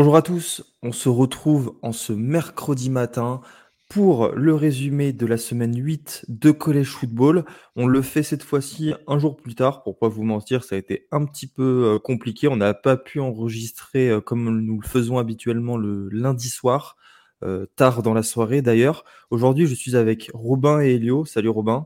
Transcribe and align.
Bonjour 0.00 0.16
à 0.16 0.22
tous, 0.22 0.62
on 0.82 0.92
se 0.92 1.10
retrouve 1.10 1.76
en 1.82 1.92
ce 1.92 2.14
mercredi 2.14 2.88
matin 2.88 3.42
pour 3.90 4.28
le 4.28 4.54
résumé 4.54 5.12
de 5.12 5.26
la 5.26 5.36
semaine 5.36 5.76
8 5.76 6.24
de 6.28 6.52
Collège 6.52 6.88
Football. 6.88 7.44
On 7.76 7.86
le 7.86 8.00
fait 8.00 8.22
cette 8.22 8.42
fois-ci 8.42 8.94
un 9.06 9.18
jour 9.18 9.36
plus 9.36 9.54
tard, 9.54 9.82
pour 9.82 9.98
pas 9.98 10.08
vous 10.08 10.22
mentir, 10.22 10.64
ça 10.64 10.76
a 10.76 10.78
été 10.78 11.06
un 11.12 11.26
petit 11.26 11.46
peu 11.46 11.84
euh, 11.84 11.98
compliqué. 11.98 12.48
On 12.48 12.56
n'a 12.56 12.72
pas 12.72 12.96
pu 12.96 13.20
enregistrer 13.20 14.08
euh, 14.08 14.22
comme 14.22 14.48
nous 14.48 14.80
le 14.80 14.88
faisons 14.88 15.18
habituellement 15.18 15.76
le 15.76 16.08
lundi 16.08 16.48
soir, 16.48 16.96
euh, 17.42 17.66
tard 17.76 18.02
dans 18.02 18.14
la 18.14 18.22
soirée 18.22 18.62
d'ailleurs. 18.62 19.04
Aujourd'hui, 19.28 19.66
je 19.66 19.74
suis 19.74 19.96
avec 19.96 20.30
Robin 20.32 20.80
et 20.80 20.94
Elio. 20.94 21.26
Salut 21.26 21.50
Robin. 21.50 21.84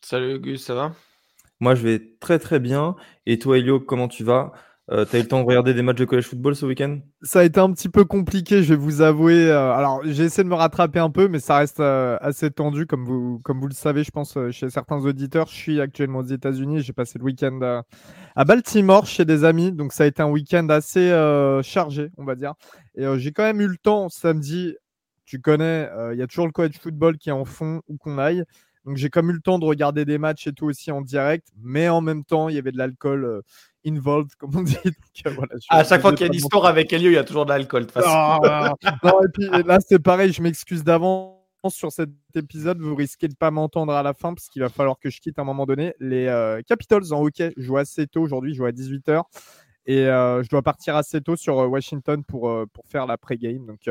Salut 0.00 0.38
Gus, 0.38 0.62
ça 0.62 0.76
va? 0.76 0.94
Moi, 1.58 1.74
je 1.74 1.82
vais 1.82 1.98
très 2.20 2.38
très 2.38 2.60
bien. 2.60 2.94
Et 3.26 3.40
toi, 3.40 3.58
Elio, 3.58 3.80
comment 3.80 4.06
tu 4.06 4.22
vas? 4.22 4.52
Euh, 4.90 5.04
T'as 5.04 5.18
eu 5.18 5.22
le 5.22 5.28
temps 5.28 5.40
de 5.40 5.46
regarder 5.46 5.74
des 5.74 5.82
matchs 5.82 5.98
de 5.98 6.06
college 6.06 6.24
football 6.24 6.56
ce 6.56 6.64
week-end? 6.64 7.00
Ça 7.22 7.40
a 7.40 7.44
été 7.44 7.60
un 7.60 7.70
petit 7.72 7.90
peu 7.90 8.06
compliqué, 8.06 8.62
je 8.62 8.70
vais 8.70 8.80
vous 8.80 9.02
avouer. 9.02 9.50
Euh, 9.50 9.72
alors, 9.72 10.00
j'ai 10.04 10.24
essayé 10.24 10.44
de 10.44 10.48
me 10.48 10.54
rattraper 10.54 10.98
un 10.98 11.10
peu, 11.10 11.28
mais 11.28 11.40
ça 11.40 11.58
reste 11.58 11.80
euh, 11.80 12.16
assez 12.22 12.50
tendu, 12.50 12.86
comme 12.86 13.04
vous, 13.04 13.38
comme 13.44 13.60
vous 13.60 13.68
le 13.68 13.74
savez, 13.74 14.02
je 14.02 14.10
pense, 14.10 14.38
chez 14.50 14.70
certains 14.70 15.04
auditeurs. 15.04 15.46
Je 15.48 15.54
suis 15.54 15.80
actuellement 15.80 16.20
aux 16.20 16.26
États-Unis. 16.26 16.80
J'ai 16.80 16.94
passé 16.94 17.18
le 17.18 17.24
week-end 17.24 17.82
à, 18.34 18.44
Baltimore 18.46 19.04
chez 19.04 19.26
des 19.26 19.44
amis. 19.44 19.72
Donc, 19.72 19.92
ça 19.92 20.04
a 20.04 20.06
été 20.06 20.22
un 20.22 20.30
week-end 20.30 20.66
assez 20.70 21.10
chargé, 21.62 22.10
on 22.16 22.24
va 22.24 22.34
dire. 22.34 22.54
Et 22.94 23.04
j'ai 23.18 23.32
quand 23.32 23.44
même 23.44 23.60
eu 23.60 23.68
le 23.68 23.76
temps 23.76 24.08
samedi. 24.08 24.74
Tu 25.26 25.40
connais, 25.40 25.90
il 26.12 26.18
y 26.18 26.22
a 26.22 26.26
toujours 26.26 26.46
le 26.46 26.52
college 26.52 26.78
football 26.80 27.18
qui 27.18 27.28
est 27.28 27.32
en 27.32 27.44
fond, 27.44 27.82
où 27.88 27.98
qu'on 27.98 28.16
aille. 28.16 28.44
Donc, 28.86 28.96
j'ai 28.96 29.10
même 29.14 29.28
eu 29.28 29.34
le 29.34 29.40
temps 29.40 29.58
de 29.58 29.66
regarder 29.66 30.06
des 30.06 30.16
matchs 30.16 30.46
et 30.46 30.52
tout 30.54 30.64
aussi 30.64 30.90
en 30.90 31.02
direct. 31.02 31.46
Mais 31.60 31.90
en 31.90 32.00
même 32.00 32.24
temps, 32.24 32.48
il 32.48 32.54
y 32.54 32.58
avait 32.58 32.72
de 32.72 32.78
l'alcool. 32.78 33.42
Involved, 33.86 34.34
comme 34.36 34.56
on 34.56 34.62
dit. 34.62 34.76
Donc, 34.84 34.94
euh, 35.26 35.30
voilà, 35.30 35.54
À 35.70 35.84
chaque 35.84 36.00
fois 36.00 36.12
qu'il 36.12 36.20
y 36.20 36.24
a 36.24 36.26
une 36.26 36.34
histoire 36.34 36.66
avec 36.66 36.92
Elio, 36.92 37.10
il 37.10 37.14
y 37.14 37.18
a 37.18 37.24
toujours 37.24 37.44
de 37.44 37.50
l'alcool. 37.50 37.86
ah, 37.96 38.74
non, 39.02 39.22
et 39.22 39.28
puis 39.32 39.48
là, 39.64 39.78
c'est 39.80 39.98
pareil, 39.98 40.32
je 40.32 40.42
m'excuse 40.42 40.84
d'avance 40.84 41.38
sur 41.68 41.92
cet 41.92 42.10
épisode. 42.34 42.80
Vous 42.80 42.94
risquez 42.94 43.28
de 43.28 43.34
pas 43.34 43.50
m'entendre 43.50 43.92
à 43.92 44.02
la 44.02 44.14
fin 44.14 44.34
parce 44.34 44.48
qu'il 44.48 44.62
va 44.62 44.68
falloir 44.68 44.98
que 44.98 45.10
je 45.10 45.20
quitte 45.20 45.38
à 45.38 45.42
un 45.42 45.44
moment 45.44 45.66
donné. 45.66 45.94
Les 45.98 46.26
euh, 46.26 46.62
Capitals 46.66 47.12
en 47.12 47.22
hockey 47.22 47.52
jouent 47.56 47.78
assez 47.78 48.06
tôt 48.06 48.22
aujourd'hui, 48.22 48.52
je 48.52 48.58
joue 48.58 48.66
à 48.66 48.72
18h. 48.72 49.22
Et 49.86 50.06
euh, 50.06 50.42
je 50.42 50.48
dois 50.50 50.62
partir 50.62 50.96
assez 50.96 51.20
tôt 51.20 51.34
sur 51.34 51.58
euh, 51.58 51.66
Washington 51.66 52.22
pour, 52.22 52.52
pour 52.72 52.86
faire 52.86 53.06
la 53.06 53.16
pré-game. 53.16 53.66
Donc, 53.66 53.88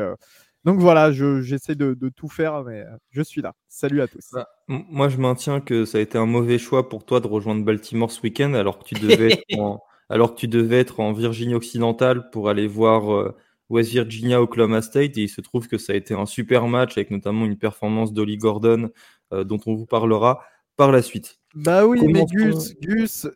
donc 0.64 0.80
voilà, 0.80 1.12
je- 1.12 1.40
j'essaie 1.42 1.74
de, 1.74 1.94
de 1.94 2.08
tout 2.08 2.28
faire, 2.28 2.62
mais 2.64 2.80
euh, 2.80 2.96
je 3.10 3.22
suis 3.22 3.40
là. 3.42 3.54
Salut 3.68 4.00
à 4.02 4.08
tous. 4.08 4.30
Bah, 4.32 4.48
Moi, 4.68 5.08
je 5.08 5.16
maintiens 5.18 5.60
que 5.60 5.84
ça 5.84 5.98
a 5.98 6.00
été 6.00 6.18
un 6.18 6.26
mauvais 6.26 6.58
choix 6.58 6.88
pour 6.88 7.04
toi 7.04 7.20
de 7.20 7.26
rejoindre 7.26 7.64
Baltimore 7.64 8.10
ce 8.10 8.20
week-end 8.22 8.54
alors 8.54 8.78
que 8.78 8.84
tu 8.84 8.94
devais 8.94 9.32
être 9.32 9.58
en, 9.58 9.80
alors 10.08 10.34
que 10.34 10.40
tu 10.40 10.48
devais 10.48 10.78
être 10.80 11.00
en 11.00 11.12
Virginie 11.12 11.54
occidentale 11.54 12.30
pour 12.30 12.48
aller 12.48 12.66
voir 12.66 13.12
euh, 13.12 13.34
West 13.70 13.90
Virginia 13.92 14.40
Oklahoma 14.42 14.82
State 14.82 15.16
et 15.18 15.22
il 15.22 15.28
se 15.28 15.40
trouve 15.40 15.68
que 15.68 15.78
ça 15.78 15.92
a 15.92 15.96
été 15.96 16.14
un 16.14 16.26
super 16.26 16.66
match 16.68 16.96
avec 16.96 17.10
notamment 17.10 17.44
une 17.44 17.58
performance 17.58 18.12
d'Ollie 18.12 18.38
Gordon 18.38 18.90
euh, 19.32 19.44
dont 19.44 19.60
on 19.66 19.74
vous 19.74 19.86
parlera 19.86 20.40
par 20.76 20.90
la 20.92 21.02
suite. 21.02 21.38
Bah 21.54 21.86
oui, 21.86 22.00
mais 22.06 22.24
Gus, 22.26 22.74
Gus, 22.80 23.26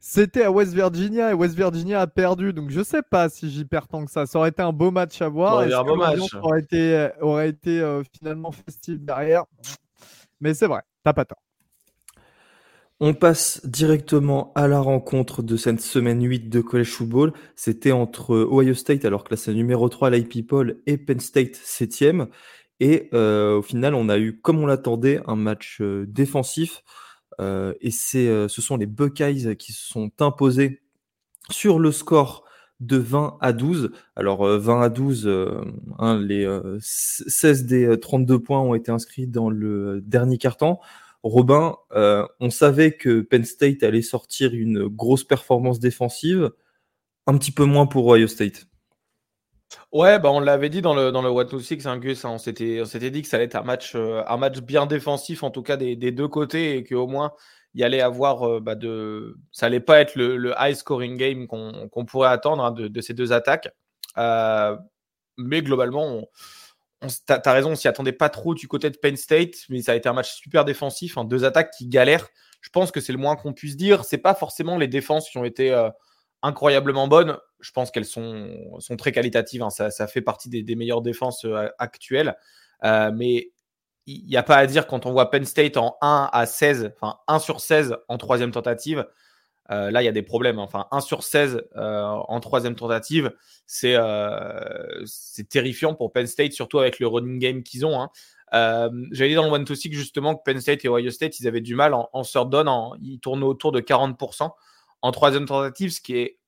c'était 0.00 0.44
à 0.44 0.50
West 0.50 0.74
Virginia 0.74 1.30
et 1.30 1.34
West 1.34 1.54
Virginia 1.54 2.00
a 2.00 2.06
perdu, 2.06 2.52
donc 2.52 2.70
je 2.70 2.82
sais 2.82 3.02
pas 3.02 3.28
si 3.28 3.50
j'y 3.50 3.64
perds 3.64 3.88
tant 3.88 4.04
que 4.04 4.10
ça. 4.10 4.26
Ça 4.26 4.38
aurait 4.38 4.50
été 4.50 4.62
un 4.62 4.72
beau 4.72 4.90
match 4.90 5.20
à 5.22 5.28
voir. 5.28 5.58
Ouais, 5.58 5.66
Est-ce 5.66 5.76
un 5.76 5.84
beau 5.84 5.96
match. 5.96 6.34
aurait 6.42 6.60
été, 6.60 7.08
aurait 7.20 7.48
été 7.48 7.80
euh, 7.80 8.02
finalement 8.16 8.52
festive 8.52 9.04
derrière? 9.04 9.44
Mais 10.40 10.54
c'est 10.54 10.66
vrai, 10.66 10.82
t'as 11.04 11.12
pas 11.12 11.24
tort. 11.24 11.42
On 13.00 13.14
passe 13.14 13.64
directement 13.64 14.52
à 14.56 14.66
la 14.66 14.80
rencontre 14.80 15.42
de 15.42 15.56
cette 15.56 15.80
semaine 15.80 16.20
8 16.20 16.48
de 16.48 16.60
College 16.60 16.90
Football. 16.90 17.32
C'était 17.54 17.92
entre 17.92 18.34
Ohio 18.34 18.74
State, 18.74 19.04
alors 19.04 19.22
c'est 19.36 19.54
numéro 19.54 19.88
3 19.88 20.10
l'IP 20.10 20.28
People, 20.28 20.80
et 20.86 20.98
Penn 20.98 21.20
State 21.20 21.54
7e. 21.54 22.26
Et 22.80 23.08
euh, 23.12 23.58
au 23.58 23.62
final, 23.62 23.94
on 23.94 24.08
a 24.08 24.18
eu, 24.18 24.40
comme 24.40 24.58
on 24.58 24.66
l'attendait, 24.66 25.20
un 25.26 25.36
match 25.36 25.78
euh, 25.80 26.06
défensif. 26.08 26.82
Euh, 27.40 27.74
et 27.80 27.90
c'est, 27.90 28.28
euh, 28.28 28.48
ce 28.48 28.62
sont 28.62 28.76
les 28.76 28.86
Buckeyes 28.86 29.56
qui 29.56 29.72
se 29.72 29.86
sont 29.86 30.10
imposés 30.20 30.82
sur 31.50 31.78
le 31.78 31.92
score 31.92 32.44
de 32.80 32.96
20 32.96 33.38
à 33.40 33.52
12. 33.52 33.90
Alors 34.16 34.46
euh, 34.46 34.58
20 34.58 34.82
à 34.82 34.88
12, 34.88 35.26
euh, 35.26 35.60
hein, 35.98 36.18
les 36.18 36.44
euh, 36.44 36.78
16 36.80 37.66
des 37.66 37.84
euh, 37.84 37.96
32 37.96 38.38
points 38.40 38.60
ont 38.60 38.74
été 38.74 38.90
inscrits 38.90 39.26
dans 39.26 39.50
le 39.50 40.00
dernier 40.02 40.38
quart-temps. 40.38 40.80
Robin, 41.24 41.76
euh, 41.92 42.24
on 42.40 42.50
savait 42.50 42.92
que 42.92 43.20
Penn 43.22 43.44
State 43.44 43.82
allait 43.82 44.02
sortir 44.02 44.54
une 44.54 44.86
grosse 44.86 45.24
performance 45.24 45.80
défensive, 45.80 46.52
un 47.26 47.36
petit 47.36 47.52
peu 47.52 47.64
moins 47.64 47.86
pour 47.86 48.06
Ohio 48.06 48.28
State. 48.28 48.66
Ouais, 49.92 50.18
bah 50.18 50.30
on 50.30 50.40
l'avait 50.40 50.70
dit 50.70 50.82
dans 50.82 50.94
le, 50.94 51.12
dans 51.12 51.22
le 51.22 51.30
What 51.30 51.46
to 51.46 51.60
Six, 51.60 51.86
hein, 51.86 51.98
Gus, 51.98 52.24
hein, 52.24 52.30
on 52.30 52.38
s'était 52.38 53.10
dit 53.10 53.22
que 53.22 53.28
ça 53.28 53.36
allait 53.36 53.46
être 53.46 53.56
un 53.56 53.62
match, 53.62 53.94
euh, 53.94 54.22
un 54.26 54.36
match 54.36 54.60
bien 54.60 54.86
défensif, 54.86 55.42
en 55.42 55.50
tout 55.50 55.62
cas 55.62 55.76
des, 55.76 55.96
des 55.96 56.12
deux 56.12 56.28
côtés, 56.28 56.76
et 56.76 56.84
qu'au 56.84 57.06
moins 57.06 57.32
il 57.74 57.84
allait 57.84 58.00
avoir 58.00 58.42
euh, 58.48 58.60
bah, 58.60 58.74
de. 58.74 59.36
Ça 59.52 59.66
allait 59.66 59.80
pas 59.80 60.00
être 60.00 60.14
le, 60.14 60.54
high 60.58 60.74
scoring 60.74 61.16
game 61.16 61.46
qu'on 61.46 62.04
pourrait 62.06 62.30
attendre 62.30 62.64
hein, 62.64 62.70
de, 62.70 62.88
de 62.88 63.00
ces 63.00 63.14
deux 63.14 63.32
attaques. 63.32 63.68
Euh, 64.16 64.76
mais 65.36 65.62
globalement, 65.62 66.22
on, 67.02 67.08
t'as 67.26 67.38
t'as 67.38 67.52
raison, 67.52 67.72
on 67.72 67.76
s'y 67.76 67.88
attendait 67.88 68.12
pas 68.12 68.30
trop 68.30 68.54
du 68.54 68.68
côté 68.68 68.90
de 68.90 68.96
Penn 68.96 69.16
State, 69.16 69.54
mais 69.68 69.82
ça 69.82 69.92
a 69.92 69.94
été 69.96 70.08
un 70.08 70.14
match 70.14 70.34
super 70.34 70.64
défensif, 70.64 71.18
hein, 71.18 71.24
deux 71.24 71.44
attaques 71.44 71.72
qui 71.76 71.86
galèrent. 71.88 72.28
Je 72.62 72.70
pense 72.70 72.90
que 72.90 73.00
c'est 73.00 73.12
le 73.12 73.18
moins 73.18 73.36
qu'on 73.36 73.52
puisse 73.52 73.76
dire. 73.76 74.04
C'est 74.04 74.18
pas 74.18 74.34
forcément 74.34 74.78
les 74.78 74.88
défenses 74.88 75.28
qui 75.30 75.38
ont 75.38 75.44
été 75.44 75.72
incroyablement 76.42 77.06
bonnes. 77.06 77.38
Je 77.60 77.72
pense 77.72 77.90
qu'elles 77.90 78.04
sont, 78.04 78.78
sont 78.78 78.96
très 78.96 79.12
qualitatives. 79.12 79.62
hein. 79.62 79.70
Ça, 79.70 80.06
fait 80.06 80.20
partie 80.22 80.48
des, 80.48 80.74
meilleures 80.76 81.02
défenses 81.02 81.44
euh, 81.44 81.68
actuelles. 81.78 82.36
Euh, 82.84 83.10
mais 83.12 83.50
il 84.06 84.24
n'y 84.26 84.36
a 84.36 84.42
pas 84.42 84.56
à 84.56 84.66
dire 84.66 84.86
quand 84.86 85.06
on 85.06 85.12
voit 85.12 85.30
Penn 85.30 85.44
State 85.44 85.76
en 85.76 85.96
1 86.00 86.30
à 86.32 86.46
16, 86.46 86.92
enfin 86.96 87.18
1 87.28 87.38
sur 87.38 87.60
16 87.60 87.96
en 88.08 88.16
troisième 88.18 88.52
tentative. 88.52 89.06
euh, 89.70 89.90
là, 89.90 90.02
il 90.02 90.06
y 90.06 90.08
a 90.08 90.12
des 90.12 90.22
problèmes. 90.22 90.58
hein. 90.58 90.62
Enfin, 90.62 90.86
1 90.92 91.00
sur 91.00 91.22
16 91.22 91.62
euh, 91.76 92.02
en 92.04 92.40
troisième 92.40 92.74
tentative, 92.74 93.32
c'est 93.66 93.98
terrifiant 95.50 95.94
pour 95.94 96.12
Penn 96.12 96.26
State, 96.26 96.52
surtout 96.52 96.78
avec 96.78 97.00
le 97.00 97.06
running 97.06 97.38
game 97.38 97.62
qu'ils 97.62 97.84
ont. 97.86 98.00
hein. 98.00 98.10
J'avais 99.12 99.28
dit 99.30 99.34
dans 99.34 99.44
le 99.46 99.50
One 99.52 99.64
to 99.64 99.74
Six 99.74 99.92
justement 99.92 100.34
que 100.36 100.42
Penn 100.44 100.60
State 100.60 100.84
et 100.84 100.88
Ohio 100.88 101.10
State, 101.10 101.38
ils 101.40 101.48
avaient 101.48 101.60
du 101.60 101.74
mal 101.74 101.92
en, 101.94 102.08
en 102.12 102.22
third 102.22 102.54
ils 103.02 103.20
tournaient 103.20 103.44
autour 103.44 103.72
de 103.72 103.80
40% 103.80 104.50
en 105.02 105.12
troisième 105.12 105.46
tentative, 105.46 105.90
ce 105.90 106.00
qui 106.00 106.16
est 106.16 106.38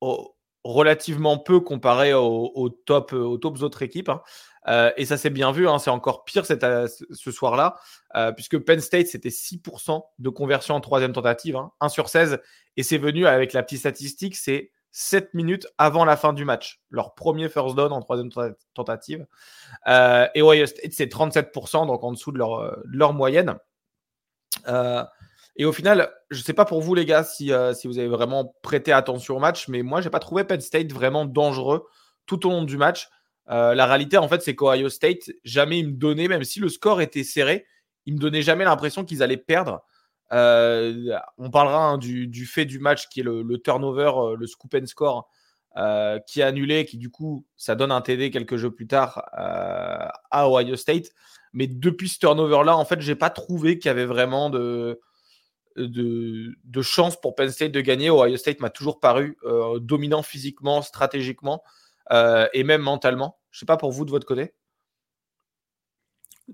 oh, 0.00 0.34
relativement 0.64 1.38
peu 1.38 1.60
comparé 1.60 2.12
au, 2.12 2.52
au 2.54 2.68
top, 2.68 3.12
aux 3.12 3.38
top 3.38 3.62
autres 3.62 3.82
équipes. 3.82 4.08
hein. 4.08 4.22
Euh, 4.68 4.92
et 4.98 5.06
ça 5.06 5.16
s'est 5.16 5.30
bien 5.30 5.52
vu, 5.52 5.66
hein, 5.66 5.78
c'est 5.78 5.88
encore 5.90 6.24
pire 6.24 6.44
cette, 6.44 6.64
euh, 6.64 6.86
ce 7.10 7.30
soir-là, 7.30 7.76
euh, 8.14 8.30
puisque 8.30 8.58
Penn 8.58 8.78
State, 8.78 9.06
c'était 9.06 9.30
6% 9.30 10.02
de 10.18 10.28
conversion 10.28 10.74
en 10.74 10.80
troisième 10.80 11.14
tentative, 11.14 11.56
hein, 11.56 11.72
1 11.80 11.88
sur 11.88 12.10
16, 12.10 12.40
et 12.76 12.82
c'est 12.82 12.98
venu 12.98 13.26
avec 13.26 13.54
la 13.54 13.62
petite 13.62 13.78
statistique, 13.78 14.36
c'est 14.36 14.70
7 14.92 15.32
minutes 15.32 15.66
avant 15.78 16.04
la 16.04 16.18
fin 16.18 16.34
du 16.34 16.44
match, 16.44 16.82
leur 16.90 17.14
premier 17.14 17.48
first 17.48 17.74
down 17.74 17.90
en 17.90 18.02
troisième 18.02 18.28
tenta- 18.28 18.54
tentative. 18.74 19.26
Euh, 19.88 20.28
et 20.34 20.42
Ohio 20.42 20.66
State, 20.66 20.92
c'est 20.92 21.06
37%, 21.06 21.86
donc 21.86 22.04
en 22.04 22.12
dessous 22.12 22.32
de 22.32 22.38
leur, 22.38 22.60
euh, 22.60 22.76
de 22.84 22.98
leur 22.98 23.14
moyenne. 23.14 23.56
Et 25.56 25.64
au 25.64 25.72
final, 25.72 26.10
je 26.30 26.38
ne 26.38 26.44
sais 26.44 26.52
pas 26.52 26.64
pour 26.64 26.80
vous 26.80 26.94
les 26.94 27.04
gars 27.04 27.24
si, 27.24 27.52
euh, 27.52 27.74
si 27.74 27.86
vous 27.86 27.98
avez 27.98 28.08
vraiment 28.08 28.54
prêté 28.62 28.92
attention 28.92 29.36
au 29.36 29.40
match, 29.40 29.68
mais 29.68 29.82
moi, 29.82 30.00
j'ai 30.00 30.10
pas 30.10 30.20
trouvé 30.20 30.44
Penn 30.44 30.60
State 30.60 30.92
vraiment 30.92 31.24
dangereux 31.24 31.86
tout 32.26 32.46
au 32.46 32.50
long 32.50 32.64
du 32.64 32.76
match. 32.76 33.08
Euh, 33.50 33.74
la 33.74 33.86
réalité, 33.86 34.16
en 34.16 34.28
fait, 34.28 34.42
c'est 34.42 34.54
qu'Ohio 34.54 34.88
State, 34.88 35.30
jamais 35.44 35.80
ils 35.80 35.88
me 35.88 35.96
donnaient, 35.96 36.28
même 36.28 36.44
si 36.44 36.60
le 36.60 36.68
score 36.68 37.00
était 37.00 37.24
serré, 37.24 37.66
ils 38.06 38.14
me 38.14 38.18
donnaient 38.18 38.42
jamais 38.42 38.64
l'impression 38.64 39.04
qu'ils 39.04 39.22
allaient 39.22 39.36
perdre. 39.36 39.82
Euh, 40.32 41.18
on 41.38 41.50
parlera 41.50 41.84
hein, 41.88 41.98
du, 41.98 42.46
fait 42.46 42.64
du 42.64 42.78
match 42.78 43.08
qui 43.08 43.20
est 43.20 43.24
le, 43.24 43.58
turnover, 43.58 44.36
le 44.38 44.46
scoop 44.46 44.74
and 44.74 44.86
score, 44.86 45.28
qui 46.26 46.40
est 46.40 46.44
annulé, 46.44 46.84
qui 46.84 46.96
du 46.96 47.10
coup, 47.10 47.44
ça 47.56 47.74
donne 47.74 47.90
un 47.90 48.00
TD 48.00 48.30
quelques 48.30 48.56
jeux 48.56 48.70
plus 48.70 48.86
tard 48.86 49.24
à 49.32 50.48
Ohio 50.48 50.76
State. 50.76 51.10
Mais 51.52 51.66
depuis 51.66 52.08
ce 52.08 52.20
turnover-là, 52.20 52.76
en 52.76 52.84
fait, 52.84 53.00
j'ai 53.00 53.16
pas 53.16 53.30
trouvé 53.30 53.78
qu'il 53.78 53.88
y 53.88 53.90
avait 53.90 54.06
vraiment 54.06 54.50
de, 54.50 55.00
de, 55.76 56.82
chance 56.82 57.20
pour 57.20 57.34
Penn 57.34 57.50
State 57.50 57.72
de 57.72 57.80
gagner. 57.80 58.10
Ohio 58.10 58.36
State 58.36 58.60
m'a 58.60 58.70
toujours 58.70 59.00
paru 59.00 59.36
euh, 59.44 59.78
dominant 59.78 60.22
physiquement, 60.22 60.82
stratégiquement 60.82 61.62
euh, 62.12 62.46
et 62.52 62.64
même 62.64 62.82
mentalement. 62.82 63.38
Je 63.50 63.60
sais 63.60 63.66
pas 63.66 63.76
pour 63.76 63.92
vous 63.92 64.04
de 64.04 64.10
votre 64.10 64.26
côté. 64.26 64.52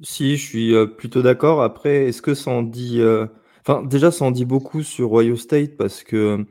Si, 0.02 0.36
je 0.36 0.46
suis 0.46 0.74
euh, 0.74 0.86
plutôt 0.86 1.22
d'accord. 1.22 1.62
Après, 1.62 2.06
est-ce 2.06 2.22
que 2.22 2.34
ça 2.34 2.50
en 2.50 2.62
dit... 2.62 3.00
Enfin, 3.66 3.82
déjà, 3.82 4.10
ça 4.10 4.24
en 4.24 4.30
dit 4.30 4.44
beaucoup 4.44 4.82
sur 4.82 5.12
Ohio 5.12 5.36
State 5.36 5.76
parce 5.76 6.04
que 6.04 6.46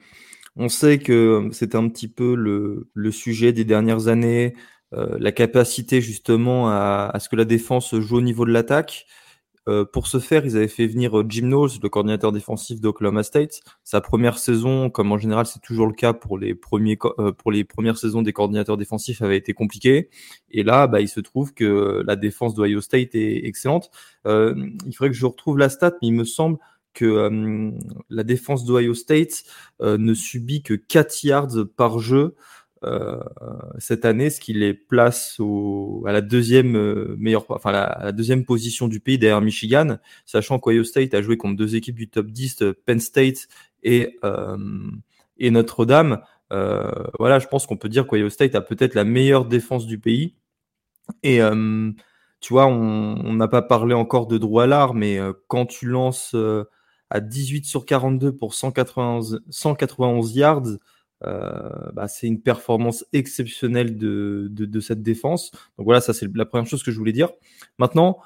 on 0.57 0.69
sait 0.69 1.00
que 1.00 1.50
c'était 1.51 1.77
un 1.77 1.89
petit 1.89 2.07
peu 2.07 2.35
le, 2.35 3.11
sujet 3.11 3.53
des 3.53 3.65
dernières 3.65 4.07
années, 4.07 4.53
la 4.91 5.31
capacité 5.31 6.01
justement 6.01 6.69
à 6.69 7.18
ce 7.19 7.27
que 7.29 7.35
la 7.35 7.45
défense 7.45 7.95
joue 8.00 8.18
au 8.18 8.21
niveau 8.21 8.45
de 8.45 8.51
l'attaque. 8.51 9.06
Euh, 9.67 9.83
pour 9.83 10.07
ce 10.07 10.19
faire, 10.19 10.45
ils 10.45 10.56
avaient 10.56 10.67
fait 10.67 10.85
venir 10.85 11.19
euh, 11.19 11.25
Jim 11.27 11.47
Knowles, 11.47 11.71
le 11.81 11.89
coordinateur 11.89 12.31
défensif 12.31 12.79
d'Oklahoma 12.81 13.23
State. 13.23 13.62
Sa 13.83 14.00
première 14.00 14.38
saison, 14.38 14.89
comme 14.89 15.12
en 15.12 15.17
général 15.17 15.45
c'est 15.45 15.62
toujours 15.62 15.88
le 15.88 15.94
cas 15.94 16.13
pour 16.13 16.38
les 16.38 16.53
premiers 16.53 16.97
euh, 17.19 17.31
pour 17.31 17.51
les 17.51 17.63
premières 17.63 17.97
saisons 17.97 18.21
des 18.21 18.33
coordinateurs 18.33 18.77
défensifs, 18.77 19.21
avait 19.21 19.38
été 19.38 19.53
compliquée. 19.53 20.09
Et 20.51 20.63
là, 20.63 20.88
bah, 20.88 21.01
il 21.01 21.09
se 21.09 21.19
trouve 21.19 21.53
que 21.53 22.03
la 22.06 22.15
défense 22.15 22.53
d'Ohio 22.53 22.81
State 22.81 23.15
est 23.15 23.45
excellente. 23.45 23.89
il 24.25 24.94
faudrait 24.94 25.09
que 25.09 25.17
je 25.17 25.25
retrouve 25.25 25.57
la 25.57 25.69
stat, 25.69 25.94
mais 26.01 26.09
il 26.09 26.13
me 26.13 26.25
semble 26.25 26.57
que 26.94 27.73
la 28.09 28.23
défense 28.23 28.63
d'Ohio 28.65 28.94
State 28.94 29.44
ne 29.81 30.13
subit 30.13 30.63
que 30.63 30.73
4 30.75 31.23
yards 31.23 31.68
par 31.75 32.00
jeu. 32.00 32.35
Euh, 32.85 33.19
cette 33.79 34.05
année, 34.05 34.29
ce 34.29 34.39
qui 34.39 34.53
les 34.53 34.73
place 34.73 35.39
à 36.05 36.11
la 36.11 36.21
deuxième 36.21 36.75
euh, 36.75 37.15
meilleure, 37.17 37.45
enfin 37.49 37.71
la, 37.71 38.11
deuxième 38.11 38.45
position 38.45 38.87
du 38.87 38.99
pays 38.99 39.17
derrière 39.17 39.41
Michigan, 39.41 39.97
sachant 40.25 40.59
qu'Ohio 40.59 40.83
State 40.83 41.13
a 41.13 41.21
joué 41.21 41.37
contre 41.37 41.55
deux 41.55 41.75
équipes 41.75 41.95
du 41.95 42.09
top 42.09 42.27
10, 42.27 42.61
euh, 42.61 42.73
Penn 42.85 42.99
State 42.99 43.47
et 43.83 44.19
et 45.37 45.51
Notre-Dame. 45.51 46.21
voilà, 47.19 47.39
je 47.39 47.47
pense 47.47 47.65
qu'on 47.67 47.77
peut 47.77 47.89
dire 47.89 48.07
qu'Ohio 48.07 48.29
State 48.29 48.55
a 48.55 48.61
peut-être 48.61 48.95
la 48.95 49.03
meilleure 49.03 49.45
défense 49.45 49.85
du 49.85 49.99
pays. 49.99 50.35
Et 51.23 51.39
tu 52.41 52.53
vois, 52.53 52.67
on 52.67 53.33
n'a 53.33 53.47
pas 53.47 53.61
parlé 53.61 53.93
encore 53.93 54.27
de 54.27 54.37
Drew 54.37 54.59
Allard, 54.61 54.93
mais 54.93 55.19
quand 55.47 55.65
tu 55.65 55.85
lances 55.87 56.35
à 57.09 57.19
18 57.19 57.65
sur 57.65 57.85
42 57.85 58.35
pour 58.35 58.53
191, 58.55 59.43
191 59.49 60.35
yards, 60.35 60.77
euh, 61.23 61.91
bah, 61.94 62.07
c'est 62.07 62.27
une 62.27 62.41
performance 62.41 63.06
exceptionnelle 63.13 63.97
de, 63.97 64.79
cette 64.79 65.01
défense. 65.01 65.51
Donc 65.77 65.85
voilà, 65.85 66.01
ça 66.01 66.13
c'est 66.13 66.27
la 66.35 66.45
première 66.45 66.67
chose 66.67 66.83
que 66.83 66.91
je 66.91 66.97
voulais 66.97 67.13
dire. 67.13 67.31
Maintenant, 67.77 68.19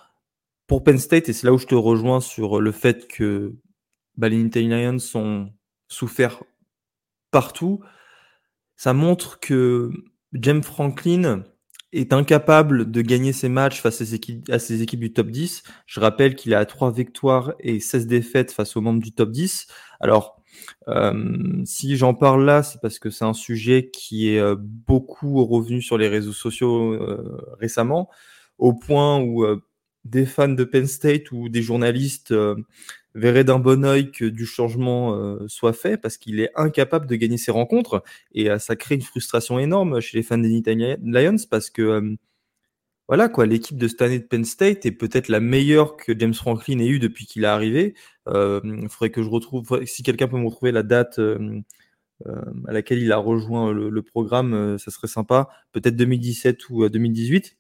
pour 0.68 0.84
Penn 0.84 0.98
State, 0.98 1.30
et 1.30 1.34
c'est 1.34 1.48
là 1.48 1.54
où 1.54 1.58
je 1.58 1.68
te 1.68 1.76
rejoins 1.76 2.22
sur 2.22 2.62
le 2.62 2.72
fait 2.72 3.08
que 3.08 3.56
bah, 4.18 4.30
les 4.30 4.44
Lions 4.44 5.00
sont 5.00 5.52
souffert 5.88 6.44
partout, 7.32 7.82
ça 8.76 8.94
montre 8.94 9.40
que 9.40 9.92
James 10.34 10.64
Franklin 10.64 11.44
est 11.92 12.14
incapable 12.14 12.92
de 12.92 13.02
gagner 13.02 13.34
ses 13.34 13.50
matchs 13.50 13.82
face 13.82 14.02
à 14.02 14.06
ses 14.06 14.16
équipes, 14.16 14.50
à 14.50 14.60
ses 14.60 14.82
équipes 14.82 15.00
du 15.00 15.12
top 15.12 15.28
10. 15.32 15.64
Je 15.88 16.00
rappelle 16.00 16.36
qu'il 16.36 16.54
a 16.54 16.66
3 16.66 16.92
victoires 16.92 17.54
et 17.60 17.80
16 17.80 18.08
défaites 18.08 18.52
face 18.52 18.78
aux 18.78 18.82
membres 18.82 19.02
du 19.02 19.12
top 19.12 19.32
10. 19.32 19.68
Alors, 20.00 20.39
si 21.66 21.98
j'en 21.98 22.14
parle 22.14 22.46
là, 22.46 22.64
c'est 22.64 22.80
parce 22.82 23.00
que 23.00 23.10
c'est 23.10 23.26
un 23.26 23.34
sujet 23.34 23.90
qui 23.92 24.30
est 24.30 24.56
beaucoup 24.58 25.46
revenu 25.46 25.82
sur 25.82 25.98
les 25.98 26.08
réseaux 26.08 26.34
sociaux 26.34 26.98
récemment, 27.60 28.10
au 28.58 28.74
point 28.74 29.20
où 29.20 29.46
des 30.06 30.26
fans 30.26 30.48
de 30.50 30.64
Penn 30.64 30.88
State 30.88 31.32
ou 31.32 31.50
des 31.50 31.62
journalistes 31.62 32.34
verraient 33.16 33.44
d'un 33.44 33.60
bon 33.60 33.84
oeil 33.86 34.12
que 34.12 34.26
du 34.26 34.46
changement 34.46 35.38
soit 35.48 35.74
fait 35.74 35.98
parce 35.98 36.18
qu'il 36.18 36.40
est 36.40 36.52
incapable 36.56 37.08
de 37.08 37.16
gagner 37.16 37.38
ses 37.38 37.52
rencontres 37.52 38.04
et 38.34 38.50
ça 38.60 38.76
crée 38.76 38.96
une 38.96 39.02
frustration 39.02 39.60
énorme 39.60 40.00
chez 40.00 40.18
les 40.18 40.24
fans 40.24 40.38
des 40.38 40.50
Nittany 40.50 40.96
Lions 41.04 41.36
parce 41.50 41.70
que 41.70 42.16
voilà 43.10 43.28
quoi, 43.28 43.48
l'équipe 43.48 43.76
de 43.76 43.88
cette 43.88 44.04
année 44.04 44.20
de 44.20 44.24
Penn 44.24 44.46
State 44.46 44.86
est 44.86 44.92
peut-être 44.92 45.30
la 45.30 45.40
meilleure 45.40 45.98
que 45.98 46.18
James 46.18 46.34
Franklin 46.36 46.78
ait 46.78 46.88
eu 46.88 47.00
depuis 47.00 47.26
qu'il 47.26 47.44
est 47.44 47.48
arrivé. 47.48 47.96
Euh, 48.28 48.62
il 48.64 48.88
faudrait 48.88 49.10
que 49.10 49.24
je 49.24 49.30
retrouve, 49.30 49.84
si 49.86 50.04
quelqu'un 50.04 50.28
peut 50.28 50.38
me 50.38 50.46
retrouver 50.46 50.72
la 50.72 50.84
date 50.84 51.18
euh, 51.18 51.60
euh, 52.28 52.40
à 52.68 52.72
laquelle 52.72 53.00
il 53.00 53.12
a 53.12 53.18
rejoint 53.18 53.74
le, 53.74 54.02
programme, 54.04 54.78
ça 54.78 54.92
serait 54.92 55.08
sympa. 55.08 55.50
Peut-être 55.72 55.96
2017 55.96 56.70
ou 56.70 56.88
2018. 56.88 57.58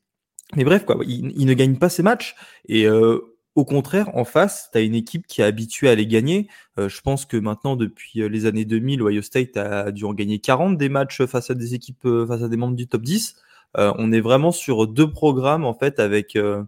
Mais 0.55 0.63
bref, 0.63 0.85
quoi, 0.85 0.97
il, 1.07 1.45
ne 1.47 1.53
gagne 1.55 1.77
pas 1.77 1.89
ses 1.89 2.03
matchs. 2.03 2.35
Et 2.67 2.87
au 2.87 3.65
contraire, 3.65 4.15
en 4.15 4.25
face, 4.25 4.69
tu 4.71 4.77
as 4.77 4.81
une 4.81 4.93
équipe 4.93 5.25
qui 5.25 5.41
est 5.41 5.45
habituée 5.45 5.89
à 5.89 5.95
les 5.95 6.05
gagner. 6.05 6.47
je 6.77 7.01
pense 7.01 7.25
que 7.25 7.37
maintenant, 7.37 7.75
depuis 7.75 8.29
les 8.29 8.45
années 8.45 8.65
2000, 8.65 9.01
Ohio 9.01 9.23
State 9.23 9.57
a 9.57 9.91
dû 9.91 10.05
en 10.05 10.13
gagner 10.13 10.37
40 10.37 10.77
des 10.77 10.89
matchs 10.89 11.25
face 11.25 11.49
à 11.49 11.55
des 11.55 11.73
équipes, 11.73 12.07
face 12.27 12.43
à 12.43 12.49
des 12.49 12.57
membres 12.57 12.75
du 12.75 12.87
top 12.87 13.01
10. 13.01 13.35
Euh, 13.77 13.94
on 13.98 14.12
est 14.12 14.21
vraiment 14.21 14.51
sur 14.51 14.88
deux 14.88 15.12
programmes 15.12 15.66
en 15.66 15.74
fait 15.74 16.00
avec, 16.00 16.36
euh, 16.36 16.63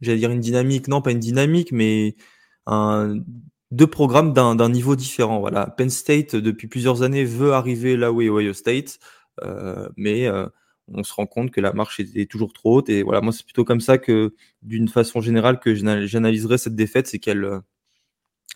j'allais 0.00 0.18
dire 0.18 0.30
une 0.30 0.40
dynamique, 0.40 0.88
non 0.88 1.02
pas 1.02 1.12
une 1.12 1.20
dynamique, 1.20 1.72
mais 1.72 2.16
deux 3.70 3.86
programmes 3.86 4.32
d'un 4.32 4.68
niveau 4.68 4.96
différent. 4.96 5.40
Voilà, 5.40 5.66
Penn 5.66 5.90
State 5.90 6.36
depuis 6.36 6.68
plusieurs 6.68 7.02
années 7.02 7.24
veut 7.24 7.52
arriver 7.52 7.96
là 7.96 8.12
où 8.12 8.22
est 8.22 8.28
Ohio 8.28 8.52
State, 8.52 8.98
euh, 9.42 9.88
mais 9.96 10.28
on 10.88 11.02
se 11.02 11.14
rend 11.14 11.26
compte 11.26 11.50
que 11.50 11.60
la 11.60 11.72
marche 11.72 12.00
est, 12.00 12.30
toujours 12.30 12.52
trop 12.52 12.78
haute. 12.78 12.88
Et 12.90 13.02
voilà, 13.02 13.20
moi 13.20 13.32
c'est 13.32 13.44
plutôt 13.44 13.64
comme 13.64 13.80
ça 13.80 13.98
que, 13.98 14.34
d'une 14.62 14.88
façon 14.88 15.20
générale, 15.20 15.60
que 15.60 15.74
j'analyserai 15.74 16.58
cette 16.58 16.76
défaite, 16.76 17.06
c'est 17.08 17.18
qu'elle, 17.18 17.60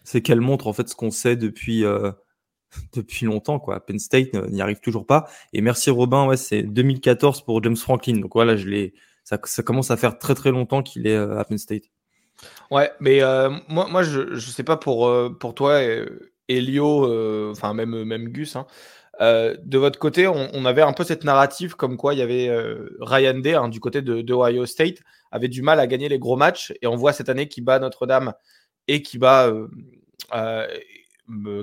c'est 0.05 0.23
qu'elle 0.23 0.41
montre 0.41 0.67
en 0.67 0.73
fait 0.73 0.89
ce 0.89 0.95
qu'on 0.97 1.11
sait 1.11 1.37
depuis 1.37 1.85
depuis 2.95 3.27
longtemps. 3.27 3.59
Quoi. 3.59 3.85
Penn 3.85 3.99
State 3.99 4.35
n'y 4.35 4.63
arrive 4.63 4.81
toujours 4.81 5.07
pas. 5.07 5.29
Et 5.53 5.61
merci 5.61 5.91
Robin, 5.91 6.27
ouais, 6.27 6.37
c'est 6.37 6.63
2014 6.63 7.43
pour 7.43 7.63
James 7.63 7.77
Franklin. 7.77 8.19
Donc 8.21 8.33
voilà, 8.35 8.57
je 8.57 8.69
l'ai, 8.69 8.95
ça, 9.25 9.63
commence 9.63 9.91
à 9.91 9.97
faire 9.97 10.19
très 10.19 10.35
très 10.35 10.51
longtemps 10.51 10.83
qu'il 10.83 11.07
est 11.07 11.17
euh, 11.17 11.39
à 11.39 11.45
Penn 11.45 11.59
State. 11.59 11.85
Ouais, 12.71 12.93
mais 13.01 13.23
euh, 13.23 13.51
moi, 13.69 14.03
je 14.03 14.21
ne 14.21 14.39
sais 14.39 14.63
pas 14.63 14.77
pour, 14.77 15.09
euh, 15.09 15.31
toi, 15.55 15.81
Elio, 16.49 17.51
enfin 17.51 17.75
même, 17.75 18.29
Gus, 18.29 18.57
hein, 18.57 18.67
de 19.21 19.79
votre 19.79 19.99
côté, 19.99 20.29
on, 20.29 20.65
avait 20.65 20.83
un 20.83 20.93
peu 20.93 21.03
cette 21.03 21.25
narrative 21.25 21.75
comme 21.75 21.97
quoi 21.97 22.15
il 22.15 22.21
y 22.21 22.23
avait 22.23 22.49
Ryan 23.01 23.39
Day 23.39 23.55
hein, 23.55 23.69
du 23.69 23.81
côté 23.81 24.01
de, 24.01 24.23
de, 24.23 24.35
Ohio 24.35 24.65
State 24.65 24.99
avait 25.33 25.49
du 25.49 25.61
mal 25.61 25.81
à 25.81 25.89
gagner 25.89 26.09
les 26.09 26.21
gros 26.21 26.37
matchs 26.37 26.73
et 26.81 26.87
on 26.87 26.95
voit 26.95 27.13
cette 27.13 27.29
année 27.29 27.49
qui 27.49 27.61
bat 27.61 27.81
Notre-Dame 27.81 28.33
et 28.87 29.03
qui 29.03 29.19
bat 29.19 29.53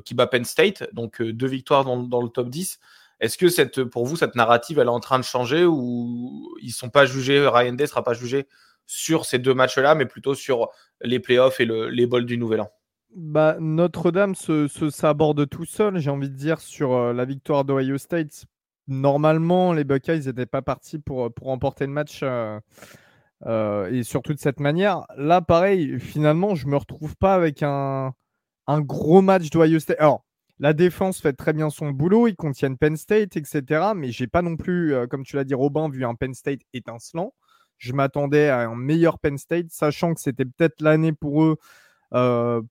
qui 0.06 0.14
bat 0.14 0.28
Penn 0.28 0.46
State, 0.46 0.88
donc 0.94 1.22
euh, 1.22 1.34
deux 1.34 1.48
victoires 1.48 1.86
dans, 1.86 2.22
le 2.22 2.30
top 2.30 2.50
10. 2.50 2.80
Est-ce 3.20 3.38
que 3.38 3.50
cette, 3.50 3.84
pour 3.84 4.06
vous, 4.06 4.16
cette 4.16 4.36
narrative, 4.36 4.80
elle 4.80 4.88
est 4.88 4.92
en 4.92 5.00
train 5.00 5.20
de 5.20 5.24
changer 5.24 5.66
ou 5.66 6.56
ils 6.62 6.72
sont 6.72 6.90
pas 6.90 7.06
jugés, 7.06 7.48
Ryan 7.48 7.74
Day 7.74 7.88
sera 7.88 8.04
pas 8.04 8.14
jugé 8.14 8.48
sur 8.86 9.26
ces 9.26 9.40
deux 9.40 9.54
matchs-là, 9.54 9.96
mais 9.96 10.06
plutôt 10.06 10.36
sur 10.36 10.70
les 11.02 11.20
playoffs 11.20 11.60
et 11.60 11.66
les 11.66 12.08
bols 12.08 12.26
du 12.26 12.38
Nouvel 12.38 12.62
An? 12.62 12.72
Bah, 13.16 13.56
Notre-Dame 13.60 14.36
se, 14.36 14.68
s'aborde 14.68 15.50
tout 15.50 15.66
seul, 15.66 15.98
j'ai 16.00 16.10
envie 16.10 16.30
de 16.30 16.36
dire, 16.36 16.60
sur 16.60 16.94
euh, 16.94 17.14
la 17.14 17.26
victoire 17.26 17.64
d'Ohio 17.64 17.98
State. 17.98 18.46
Normalement, 18.88 19.74
les 19.74 19.86
Buckeyes 19.86 20.26
n'étaient 20.26 20.46
pas 20.46 20.62
partis 20.62 21.00
pour, 21.00 21.34
pour 21.34 21.48
remporter 21.48 21.88
le 21.88 21.94
match 21.94 22.20
euh, 22.24 23.90
et 23.90 24.04
surtout 24.04 24.34
de 24.34 24.40
cette 24.40 24.60
manière. 24.60 25.06
Là, 25.18 25.42
pareil, 25.42 26.00
finalement, 26.00 26.54
je 26.54 26.68
me 26.68 26.76
retrouve 26.76 27.16
pas 27.16 27.34
avec 27.34 27.64
un, 27.64 28.14
un 28.68 28.82
gros 28.82 29.22
match 29.22 29.50
d'Ohio 29.50 29.80
State. 29.80 30.00
Alors, 30.00 30.26
la 30.60 30.74
défense 30.74 31.20
fait 31.20 31.34
très 31.34 31.54
bien 31.54 31.70
son 31.70 31.92
boulot, 31.92 32.28
ils 32.28 32.36
contiennent 32.36 32.78
Penn 32.78 32.96
State, 32.96 33.36
etc. 33.36 33.92
Mais 33.96 34.12
j'ai 34.12 34.28
pas 34.28 34.42
non 34.42 34.56
plus, 34.56 34.94
euh, 34.94 35.06
comme 35.06 35.24
tu 35.24 35.36
l'as 35.36 35.44
dit, 35.44 35.54
Robin, 35.54 35.90
vu 35.90 36.06
un 36.06 36.16
Penn 36.16 36.34
State 36.34 36.62
étincelant. 36.74 37.34
Je 37.78 37.92
m'attendais 37.94 38.48
à 38.50 38.62
un 38.62 38.76
meilleur 38.76 39.20
Penn 39.20 39.38
State, 39.38 39.68
sachant 39.70 40.14
que 40.14 40.22
c'était 40.22 40.46
peut-être 40.46 40.82
l'année 40.82 41.12
pour 41.12 41.44
eux 41.44 41.58
euh, 42.14 42.62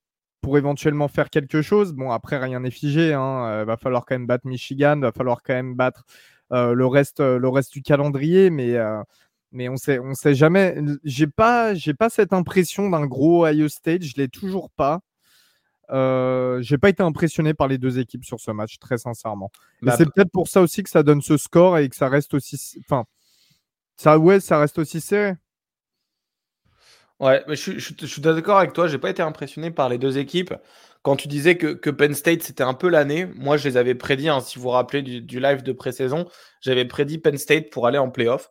pour 0.41 0.57
éventuellement 0.59 1.09
faire 1.09 1.29
quelque 1.31 1.61
chose. 1.63 1.93
Bon, 1.93 2.11
après, 2.11 2.39
rien 2.39 2.61
n'est 2.61 2.71
figé. 2.71 3.13
Hein. 3.13 3.47
Euh, 3.49 3.65
va 3.67 3.77
falloir 3.77 4.07
quand 4.07 4.15
même 4.15 4.27
battre 4.27 4.47
Michigan, 4.47 4.99
va 5.01 5.13
falloir 5.13 5.43
quand 5.43 5.55
même 5.55 5.75
battre 5.75 6.05
le, 6.51 6.87
reste, 6.87 7.21
le 7.21 7.49
reste 7.49 7.73
du 7.73 7.83
calendrier. 7.83 8.49
Mais, 8.51 8.79
on 9.69 9.77
sait, 9.77 9.99
on 9.99 10.15
sait 10.15 10.35
jamais. 10.35 10.77
J'ai 11.05 11.27
pas, 11.27 11.75
pas 11.99 12.11
cette 12.11 12.33
impression 12.33 12.89
d'un 12.91 13.07
gros 13.07 13.47
Ohio 13.47 13.69
State. 13.69 14.03
Je 14.05 14.15
l'ai 14.17 14.29
toujours 14.29 14.71
pas. 14.71 15.01
Euh, 15.91 16.61
j'ai 16.63 16.79
pas 16.79 16.89
été 16.89 17.03
impressionné 17.03 17.55
par 17.55 17.69
les 17.69 17.79
deux 17.79 17.99
équipes 17.99 18.25
sur 18.25 18.41
ce 18.41 18.51
match, 18.51 18.79
très 18.79 18.99
sincèrement. 18.99 19.51
Mais 19.83 19.91
bah, 19.91 19.97
c'est 19.97 20.07
peut-être 20.07 20.31
pour 20.31 20.49
ça 20.49 20.63
aussi 20.63 20.83
que 20.83 20.91
ça 20.91 21.03
donne 21.03 21.23
ce 21.23 21.37
score 21.37 21.79
et 21.79 21.89
que 21.89 21.97
ça 21.97 22.09
reste 22.09 22.35
aussi. 22.35 22.59
Enfin, 22.81 23.05
ça, 23.97 24.19
ouais, 24.19 24.41
ça 24.41 24.59
reste 24.59 24.79
aussi 24.79 25.01
serré. 25.01 25.35
Ouais, 27.21 27.45
mais 27.47 27.57
je, 27.57 27.79
suis 27.79 28.23
d'accord 28.23 28.59
avec 28.59 28.73
toi. 28.73 28.89
J'ai 28.89 28.99
pas 28.99 29.11
été 29.11 29.23
impressionné 29.23 29.71
par 29.71 29.89
les 29.89 29.99
deux 29.99 30.19
équipes. 30.19 30.55
Quand 31.03 31.17
tu 31.17 31.29
disais 31.29 31.57
que, 31.57 31.69
que 31.69 31.91
Penn 31.91 32.15
State 32.15 32.43
c'était 32.43 32.63
un 32.65 32.75
peu 32.75 32.89
l'année, 32.89 33.27
moi 33.37 33.57
je 33.57 33.69
les 33.69 33.77
avais 33.77 33.95
prédits. 33.95 34.29
Hein, 34.29 34.41
si 34.41 34.59
vous 34.59 34.65
vous 34.65 34.71
rappelez 34.71 35.03
du, 35.03 35.41
live 35.41 35.63
de 35.63 35.73
pré-saison, 35.73 36.27
j'avais 36.61 36.85
prédit 36.87 37.19
Penn 37.19 37.39
State 37.39 37.71
pour 37.71 37.87
aller 37.87 37.99
en 37.99 38.11
playoff. 38.11 38.51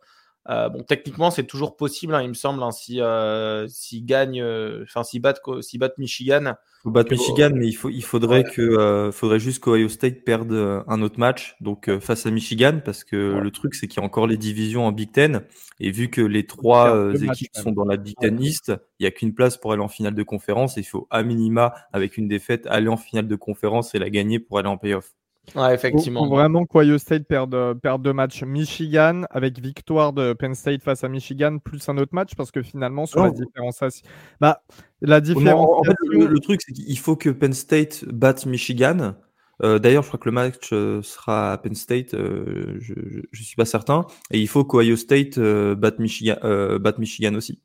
Euh, 0.49 0.67
bon, 0.67 0.83
techniquement, 0.83 1.31
c'est 1.31 1.45
toujours 1.45 1.77
possible, 1.77 2.13
hein, 2.13 2.21
il 2.21 2.27
me 2.27 2.33
semble, 2.33 2.61
hein, 2.63 2.71
si 2.71 2.99
euh, 2.99 3.65
s'ils 3.69 4.05
gagnent, 4.05 4.41
euh, 4.41 4.83
enfin 4.83 5.03
s'ils 5.03 5.21
battent, 5.21 5.39
s'ils 5.61 5.79
battent 5.79 5.97
Michigan. 5.97 6.55
Faut 6.83 6.91
battre 6.91 7.13
Michigan, 7.13 7.51
mais 7.55 7.67
il 7.67 7.73
faut, 7.73 7.89
il 7.89 8.03
faudrait 8.03 8.43
que, 8.43 9.09
faudrait 9.13 9.39
juste 9.39 9.63
qu'Ohio 9.63 9.87
State 9.87 10.25
perde 10.25 10.51
un 10.51 11.01
autre 11.01 11.17
match, 11.17 11.55
donc 11.61 11.89
face 11.99 12.25
à 12.25 12.31
Michigan, 12.31 12.81
parce 12.83 13.05
que 13.05 13.39
le 13.41 13.51
truc 13.51 13.73
c'est 13.73 13.87
qu'il 13.87 14.01
y 14.01 14.03
a 14.03 14.05
encore 14.05 14.27
les 14.27 14.35
divisions 14.35 14.85
en 14.85 14.91
Big 14.91 15.09
Ten, 15.09 15.43
et 15.79 15.91
vu 15.91 16.09
que 16.09 16.19
les 16.19 16.45
trois 16.45 17.13
équipes 17.13 17.55
sont 17.55 17.71
dans 17.71 17.85
la 17.85 17.95
Big 17.95 18.15
Ten 18.19 18.37
East, 18.41 18.73
il 18.99 19.05
y 19.05 19.07
a 19.07 19.11
qu'une 19.11 19.33
place 19.33 19.55
pour 19.55 19.71
aller 19.71 19.81
en 19.81 19.87
finale 19.87 20.13
de 20.13 20.23
conférence, 20.23 20.77
et 20.77 20.81
il 20.81 20.85
faut 20.85 21.07
à 21.09 21.23
minima, 21.23 21.73
avec 21.93 22.17
une 22.17 22.27
défaite, 22.27 22.67
aller 22.67 22.89
en 22.89 22.97
finale 22.97 23.29
de 23.29 23.35
conférence 23.37 23.95
et 23.95 23.99
la 23.99 24.09
gagner 24.09 24.39
pour 24.39 24.59
aller 24.59 24.67
en 24.67 24.77
playoff. 24.77 25.13
Ouais, 25.55 25.73
effectivement. 25.73 26.23
Faut, 26.23 26.29
vraiment 26.29 26.65
qu'Ohio 26.65 26.97
State 26.97 27.25
perde, 27.27 27.79
perde 27.81 28.01
deux 28.01 28.13
matchs. 28.13 28.43
Michigan, 28.43 29.23
avec 29.29 29.59
victoire 29.59 30.13
de 30.13 30.33
Penn 30.33 30.55
State 30.55 30.81
face 30.81 31.03
à 31.03 31.09
Michigan, 31.09 31.57
plus 31.59 31.87
un 31.89 31.97
autre 31.97 32.15
match, 32.15 32.35
parce 32.35 32.51
que 32.51 32.61
finalement, 32.61 33.05
sur 33.05 33.23
la 33.23 33.31
différenciation. 33.31 34.07
Bah, 34.39 34.63
la 35.01 35.21
différence. 35.21 35.69
En 35.69 35.83
fait, 35.83 35.95
le, 36.09 36.39
truc, 36.39 36.61
c'est 36.61 36.71
qu'il 36.71 36.97
faut 36.97 37.15
que 37.15 37.29
Penn 37.29 37.53
State 37.53 38.05
batte 38.05 38.45
Michigan. 38.45 39.15
Euh, 39.61 39.79
d'ailleurs, 39.79 40.03
je 40.03 40.07
crois 40.07 40.19
que 40.19 40.29
le 40.29 40.33
match 40.33 40.69
euh, 40.73 41.01
sera 41.01 41.53
à 41.53 41.57
Penn 41.57 41.75
State, 41.75 42.13
euh, 42.13 42.77
je 42.79 42.93
ne 42.93 43.43
suis 43.43 43.55
pas 43.55 43.65
certain. 43.65 44.05
Et 44.31 44.39
il 44.39 44.47
faut 44.47 44.65
qu'Ohio 44.65 44.95
State 44.95 45.39
batte 45.39 45.99
Michigan, 45.99 46.37
batte 46.79 46.97
Michigan 46.99 47.35
aussi. 47.35 47.61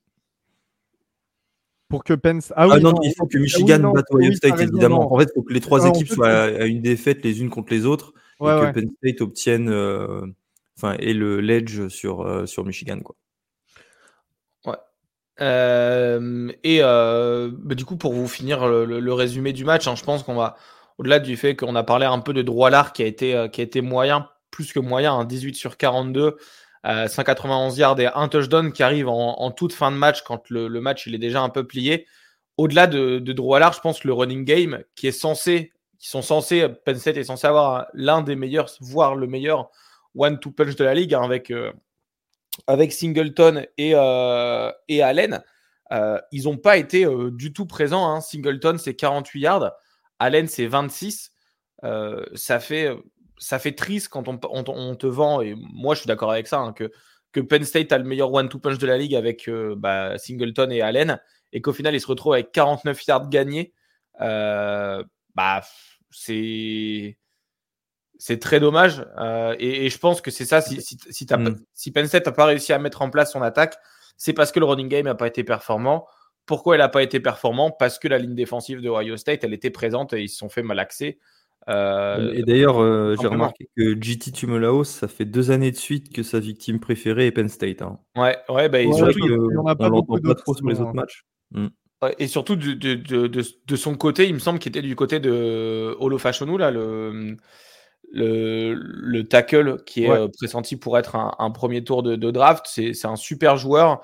Pour 1.89 2.05
que 2.05 2.13
Penn 2.13 2.41
ah, 2.55 2.69
oui, 2.69 2.83
non, 2.83 2.93
il 3.03 3.15
faut 3.17 3.27
que 3.27 3.39
ah 3.39 3.41
Michigan 3.41 3.93
batte 3.93 4.07
Ohio 4.13 4.33
State, 4.33 4.61
évidemment. 4.61 5.13
En 5.13 5.19
fait, 5.19 5.25
il 5.25 5.35
faut 5.35 5.43
que 5.43 5.53
les 5.55 5.61
trois 5.61 5.87
équipes 5.87 6.09
soient 6.09 6.29
à, 6.29 6.65
une 6.67 6.83
défaite 6.83 7.25
les 7.25 7.41
unes 7.41 7.49
contre 7.49 7.73
les 7.73 7.87
autres 7.87 8.13
et 8.41 8.45
que 8.45 8.73
Penn 8.73 8.91
State 8.99 9.21
obtienne 9.23 9.71
euh, 9.71 10.27
enfin, 10.77 10.97
et 10.99 11.15
le 11.15 11.41
ledge 11.41 11.89
sur, 11.89 12.21
euh, 12.21 12.45
sur 12.45 12.65
Michigan. 12.65 13.01
Quoi. 13.01 13.17
Ouais. 14.67 14.77
Euh, 15.41 16.53
et 16.63 16.81
bah, 16.81 17.75
du 17.75 17.87
coup, 17.87 17.97
pour 17.97 18.13
vous 18.13 18.29
finir 18.29 18.69
le, 18.69 19.13
résumé 19.15 19.55
du 19.55 19.65
match, 19.65 19.89
hein, 19.89 19.95
je 19.97 20.05
pense 20.05 20.23
qu'on 20.23 20.35
va, 20.35 20.57
au-delà 20.99 21.21
du 21.21 21.39
fait 21.39 21.57
qu'on 21.57 21.75
a 21.75 21.85
parlé 21.85 22.05
un 22.05 22.19
peu 22.19 22.35
de 22.35 22.43
droit 22.43 22.69
l'art 22.69 22.93
qui, 22.93 23.03
a 23.03 23.07
été, 23.07 23.49
qui 23.51 23.63
a 23.63 23.65
été 23.65 23.81
moyen, 23.81 24.29
plus 24.51 24.75
que 24.75 24.81
moyen, 24.81 25.25
18 25.25 25.49
hein, 25.49 25.55
sur 25.55 25.79
42. 25.79 26.37
191 26.89 27.77
yards 27.77 28.01
et 28.01 28.07
un 28.07 28.29
touchdown 28.29 28.73
qui 28.73 28.83
arrive 28.83 29.09
en, 29.09 29.51
toute 29.51 29.75
fin 29.75 29.93
de 29.93 29.97
match 29.97 30.23
quand 30.23 30.49
le, 30.49 30.69
match 30.81 31.07
il 31.07 31.15
est 31.15 31.19
déjà 31.19 31.43
un 31.43 31.51
peu 31.51 31.67
plié. 31.67 32.07
Au-delà 32.57 32.87
de, 32.87 33.19
de 33.19 33.33
Drew 33.33 33.59
je 33.73 33.81
pense 33.81 34.05
le 34.05 34.13
running 34.13 34.45
game 34.45 34.83
qui 34.97 35.07
est 35.07 35.13
censé, 35.13 35.73
qui 35.99 36.09
sont 36.09 36.23
censés, 36.23 36.67
Penn 36.85 36.97
est 36.97 37.25
censé 37.25 37.47
avoir 37.47 37.89
l'un 37.93 38.23
des 38.23 38.37
meilleurs, 38.37 38.71
voire 38.81 39.17
le 39.17 39.27
meilleur 39.27 39.71
one-two 40.17 40.51
punch 40.51 40.77
de 40.77 40.85
la 40.85 40.95
ligue 40.95 41.15
hein, 41.15 41.23
avec, 41.23 41.51
euh, 41.51 41.73
avec 42.67 42.93
Singleton 42.93 43.67
et, 43.77 43.93
euh, 43.95 44.71
Allen. 45.03 45.43
Euh, 45.93 46.19
ils 46.33 46.45
n'ont 46.45 46.59
pas 46.59 46.77
été 46.77 47.07
du 47.33 47.53
tout 47.53 47.67
présents. 47.67 48.09
Hein. 48.09 48.21
Singleton, 48.21 48.79
c'est 48.79 48.95
48 48.95 49.41
yards. 49.41 49.73
Allen, 50.19 50.47
c'est 50.47 50.67
26. 50.67 51.33
ça 52.35 52.61
fait 52.61 52.91
ça 53.39 53.59
fait 53.59 53.73
triste 53.73 54.09
quand 54.09 54.29
on, 54.29 54.95
te 54.95 55.07
vend, 55.07 55.41
et 55.41 55.55
moi 55.57 55.95
je 55.95 56.01
suis 56.01 56.09
d'accord 56.09 56.31
avec 56.31 56.47
ça, 56.47 56.59
hein, 56.59 56.73
que, 56.73 56.91
que 57.33 57.41
Penn 57.41 57.65
State 57.65 57.93
a 57.93 57.99
le 57.99 58.05
meilleur 58.05 58.33
one-two 58.33 58.59
punch 58.59 58.79
de 58.79 58.87
la 58.87 58.99
ligue 58.99 59.15
avec 59.15 59.49
euh, 59.49 59.75
bah, 59.77 60.19
Singleton 60.19 60.71
et 60.71 60.83
Allen, 60.83 61.21
et 61.53 61.61
qu'au 61.61 61.73
final 61.73 61.95
il 61.95 62.01
se 62.01 62.07
retrouve 62.07 62.35
avec 62.35 62.53
49 62.53 63.07
yards 63.07 63.29
gagnés. 63.29 63.73
Euh, 64.21 65.03
bah, 65.35 65.63
c'est. 66.11 67.19
C'est 68.21 68.41
très 68.41 68.59
dommage. 68.59 69.07
Euh, 69.19 69.55
et, 69.61 69.89
je 69.89 69.99
pense 69.99 70.21
que 70.21 70.33
c'est 70.33 70.45
ça. 70.45 70.61
Si, 70.61 70.83
si, 70.83 70.99
si, 71.09 71.25
mm. 71.25 71.57
si 71.73 71.93
Penn 71.93 72.05
State 72.09 72.27
n'a 72.27 72.33
pas 72.33 72.47
réussi 72.47 72.73
à 72.73 72.79
mettre 72.81 73.01
en 73.03 73.11
place 73.11 73.33
son 73.33 73.43
attaque, 73.43 73.77
c'est 74.17 74.33
parce 74.33 74.51
que 74.51 74.59
le 74.59 74.67
running 74.67 74.89
game 74.89 75.05
n'a 75.05 75.15
pas 75.15 75.29
été 75.29 75.45
performant. 75.45 76.09
Pourquoi 76.45 76.75
il 76.75 76.79
n'a 76.81 76.89
pas 76.89 77.05
été 77.05 77.21
performant? 77.21 77.71
Parce 77.71 78.01
que 78.01 78.09
la 78.09 78.19
ligne 78.19 78.35
défensive 78.35 78.81
de 78.81 78.89
Ohio 78.89 79.17
State, 79.17 79.45
elle 79.45 79.55
était 79.55 79.71
présente 79.71 80.15
et 80.15 80.23
ils 80.23 80.29
se 80.29 80.37
sont 80.37 80.49
fait 80.49 80.65
malaxer. 80.65 81.21
Euh, 81.69 82.33
et 82.33 82.43
d'ailleurs, 82.45 82.81
euh, 82.81 83.15
j'ai 83.21 83.27
remarqué 83.27 83.69
que 83.77 84.01
GT 84.01 84.33
Tumolao, 84.33 84.85
ça 84.85 85.07
fait 85.07 85.27
deux 85.27 85.51
années 85.51 85.71
de 85.71 85.77
suite 85.77 86.13
que 86.13 86.23
sa 86.23 86.41
victime 86.41 86.81
préférée 86.81 87.27
est 87.27 87.33
Penn 87.33 87.49
State. 87.49 87.83
Hein. 87.83 87.99
Ouais, 88.17 88.37
ouais, 88.49 88.69
bah, 88.69 88.79
surtout, 88.93 89.29
on 89.59 89.65
n'a 89.65 89.77
pas, 89.77 89.91
beaucoup 89.91 90.19
pas 90.21 90.35
trop 90.35 90.55
sur 90.55 90.67
les 90.67 90.81
autres 90.81 90.95
matchs. 90.95 91.25
Mm. 91.51 91.69
et 92.19 92.27
surtout 92.27 92.57
de, 92.57 92.75
de, 92.75 92.95
de, 92.95 93.27
de, 93.27 93.77
son 93.77 93.95
côté, 93.97 94.29
il 94.29 94.35
me 94.35 94.39
semble 94.39 94.59
qu'il 94.59 94.71
était 94.71 94.83
du 94.83 94.95
côté 94.95 95.19
de 95.19 95.97
Olo 95.99 96.19
là, 96.59 96.71
le, 96.71 97.37
le, 98.13 98.75
le 98.75 99.29
tackle 99.29 99.83
qui 99.85 100.05
est 100.05 100.11
euh, 100.11 100.29
pressenti 100.29 100.77
pour 100.77 100.99
être 100.99 101.17
un, 101.17 101.35
un 101.39 101.51
premier 101.51 101.85
tour 101.85 102.03
de, 102.03 102.31
draft. 102.31 102.67
C'est 102.67 103.07
un 103.07 103.17
super 103.17 103.57
joueur. 103.57 104.01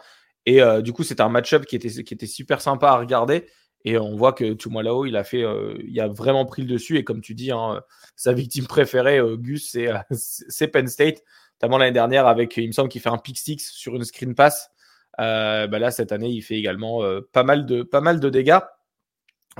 Et 0.47 0.61
du 0.83 0.93
coup, 0.93 1.03
c'était 1.03 1.23
un 1.23 1.31
match-up 1.31 1.65
qui 1.65 1.77
était, 1.77 1.89
qui 1.89 2.13
était 2.13 2.27
super 2.27 2.61
sympa 2.61 2.89
à 2.89 2.99
regarder. 2.99 3.47
Et 3.85 3.99
on 3.99 4.17
voit 4.17 4.33
que 4.33 4.55
Tumalao, 4.55 5.05
il 5.05 5.17
a 5.17 5.25
fait, 5.25 5.43
euh, 5.43 5.77
il 5.87 6.01
a 6.01 6.09
vraiment 6.09 6.47
pris 6.47 6.63
le 6.63 6.69
dessus. 6.69 6.97
Et 6.97 7.05
comme 7.05 7.21
tu 7.21 7.35
dis, 7.35 7.51
hein, 7.51 7.83
sa 8.17 8.33
victime 8.33 8.67
préférée, 8.67 9.19
euh, 9.19 9.37
Gus, 9.37 9.75
euh, 9.77 9.95
c'est 10.11 10.69
Penn 10.69 10.89
State. 10.89 11.23
Notamment 11.61 11.79
l'année 11.79 11.93
dernière, 11.93 12.27
avec, 12.27 12.57
il 12.57 12.67
me 12.67 12.73
semble 12.73 12.89
qu'il 12.89 13.01
fait 13.01 13.11
un 13.11 13.19
pick 13.19 13.39
six 13.39 13.71
sur 13.71 13.95
une 13.95 14.05
screen 14.05 14.35
pass. 14.35 14.71
bah 15.19 15.67
là, 15.67 15.91
cette 15.91 16.13
année, 16.13 16.31
il 16.31 16.43
fait 16.43 16.57
également 16.57 17.03
pas, 17.33 17.45
mal 17.45 17.65
de, 17.65 17.83
pas 17.83 18.01
mal 18.01 18.21
de 18.21 18.29
dégâts. 18.29 18.59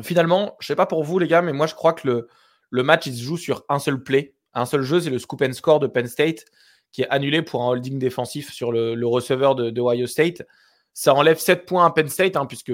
Finalement, 0.03 0.57
je 0.59 0.67
sais 0.67 0.77
pas 0.77 0.87
pour 0.87 1.05
vous, 1.05 1.19
les 1.19 1.29
gars, 1.29 1.41
mais 1.41 1.53
moi, 1.53 1.67
je 1.67 1.75
crois 1.75 1.93
que 1.93 2.09
le, 2.09 2.29
le 2.71 2.83
match, 2.83 3.07
il 3.07 3.15
se 3.15 3.23
joue 3.23 3.37
sur 3.37 3.65
un 3.69 3.79
seul 3.79 4.03
play. 4.03 4.35
Un 4.55 4.67
seul 4.67 4.83
jeu, 4.83 5.01
c'est 5.01 5.11
le 5.11 5.21
scoop 5.21 5.43
and 5.43 5.53
score 5.53 5.79
de 5.79 5.87
Penn 5.87 6.09
State, 6.09 6.45
qui 6.91 7.03
est 7.03 7.09
annulé 7.09 7.43
pour 7.43 7.63
un 7.63 7.69
holding 7.69 7.99
défensif 7.99 8.53
sur 8.53 8.73
le, 8.73 9.07
receveur 9.07 9.55
de, 9.55 9.71
de, 9.71 9.81
Ohio 9.81 10.09
State. 10.09 10.43
Ça 10.93 11.15
enlève 11.15 11.39
7 11.39 11.67
points 11.67 11.87
à 11.87 11.91
Penn 11.91 12.09
State, 12.09 12.37
hein, 12.37 12.47
puisque 12.47 12.73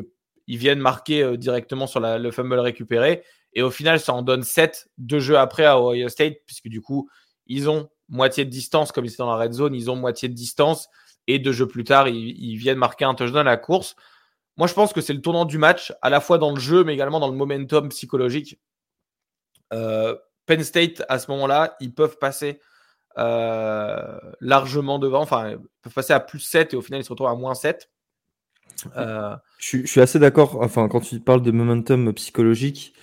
ils 0.50 0.59
viennent 0.59 0.80
marquer 0.80 1.23
euh, 1.23 1.37
directement 1.37 1.87
sur 1.87 2.00
le 2.00 2.30
fumble 2.33 2.59
récupéré. 2.59 3.23
Et 3.52 3.62
au 3.62 3.71
final, 3.71 4.00
ça 4.00 4.12
en 4.12 4.23
donne 4.23 4.42
7 4.42 4.88
deux 4.99 5.21
jeux 5.21 5.38
après 5.38 5.64
à 5.64 5.80
Ohio 5.80 6.09
State, 6.09 6.38
puisque 6.45 6.66
du 6.66 6.80
coup, 6.80 7.09
ils 7.47 7.71
ont 7.71 7.88
moitié 8.09 8.45
de 8.45 8.50
distance, 8.50 8.90
comme 8.90 9.04
ils 9.04 9.12
étaient 9.12 9.23
dans 9.23 9.33
la 9.33 9.40
red 9.40 9.52
zone, 9.52 9.76
ils 9.76 9.92
ont 9.92 9.97
moitié 9.97 10.28
de 10.28 10.35
distance. 10.35 10.88
Et 11.28 11.38
deux 11.38 11.52
jeux 11.52 11.69
plus 11.69 11.85
tard, 11.85 12.09
ils, 12.09 12.57
viennent 12.57 12.78
marquer 12.78 13.04
un 13.04 13.14
touchdown 13.14 13.47
à 13.47 13.50
la 13.50 13.57
course. 13.57 13.95
Moi, 14.57 14.66
je 14.66 14.75
pense 14.75 14.92
que 14.92 15.00
c'est 15.00 15.12
le 15.12 15.21
tournant 15.21 15.45
du 15.45 15.57
match, 15.57 15.92
à 16.02 16.11
la 16.11 16.21
fois 16.21 16.38
dans 16.38 16.52
le 16.52 16.61
jeu, 16.61 16.83
mais 16.83 16.95
également 16.95 17.21
dans 17.21 17.28
le 17.28 17.37
momentum 17.37 17.88
psychologique. 17.90 18.59
Euh, 19.73 20.16
Penn 20.47 20.64
State, 20.64 21.04
à 21.09 21.21
ce 21.21 21.30
moment-là, 21.30 21.76
ils 21.78 21.95
peuvent 21.95 22.19
passer 22.19 22.61
euh, 23.19 24.19
largement 24.40 24.99
devant. 24.99 25.21
Enfin, 25.21 25.50
ils 25.50 25.59
peuvent 25.83 25.95
passer 25.95 26.12
à 26.12 26.19
plus 26.19 26.40
7 26.40 26.75
et 26.75 26.76
au 26.76 26.83
final, 26.83 27.00
ils 27.00 27.04
se 27.04 27.11
retrouvent 27.11 27.28
à 27.28 27.37
moins 27.37 27.54
7. 27.54 27.88
Euh, 28.97 29.37
je, 29.59 29.87
suis 29.87 30.01
assez 30.01 30.19
d'accord. 30.19 30.59
Enfin, 30.61 30.89
quand 30.89 31.01
tu 31.01 31.21
parles 31.21 31.43
de 31.43 31.51
momentum 31.51 32.13
psychologique, 32.15 32.95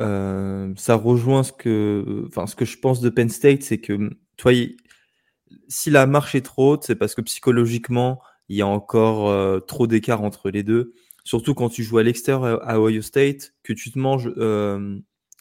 euh, 0.00 0.72
ça 0.76 0.94
rejoint 0.94 1.42
ce 1.42 1.52
que, 1.52 2.24
enfin, 2.28 2.46
ce 2.46 2.56
que 2.56 2.64
je 2.64 2.78
pense 2.78 3.00
de 3.00 3.10
Penn 3.10 3.28
State, 3.28 3.62
c'est 3.62 3.78
que, 3.78 4.10
toi, 4.36 4.52
si 5.68 5.90
la 5.90 6.06
marche 6.06 6.34
est 6.34 6.42
trop 6.42 6.72
haute, 6.74 6.84
c'est 6.84 6.96
parce 6.96 7.14
que 7.14 7.20
psychologiquement, 7.22 8.20
il 8.48 8.56
y 8.56 8.62
a 8.62 8.66
encore 8.66 9.28
euh, 9.28 9.60
trop 9.60 9.86
d'écart 9.86 10.22
entre 10.22 10.50
les 10.50 10.62
deux. 10.62 10.94
Surtout 11.24 11.54
quand 11.54 11.68
tu 11.68 11.82
joues 11.82 11.98
à 11.98 12.02
l'extérieur 12.02 12.66
à 12.66 12.80
Ohio 12.80 13.02
State, 13.02 13.54
que 13.62 13.72
tu 13.72 13.90
te 13.90 13.98
manges, 13.98 14.30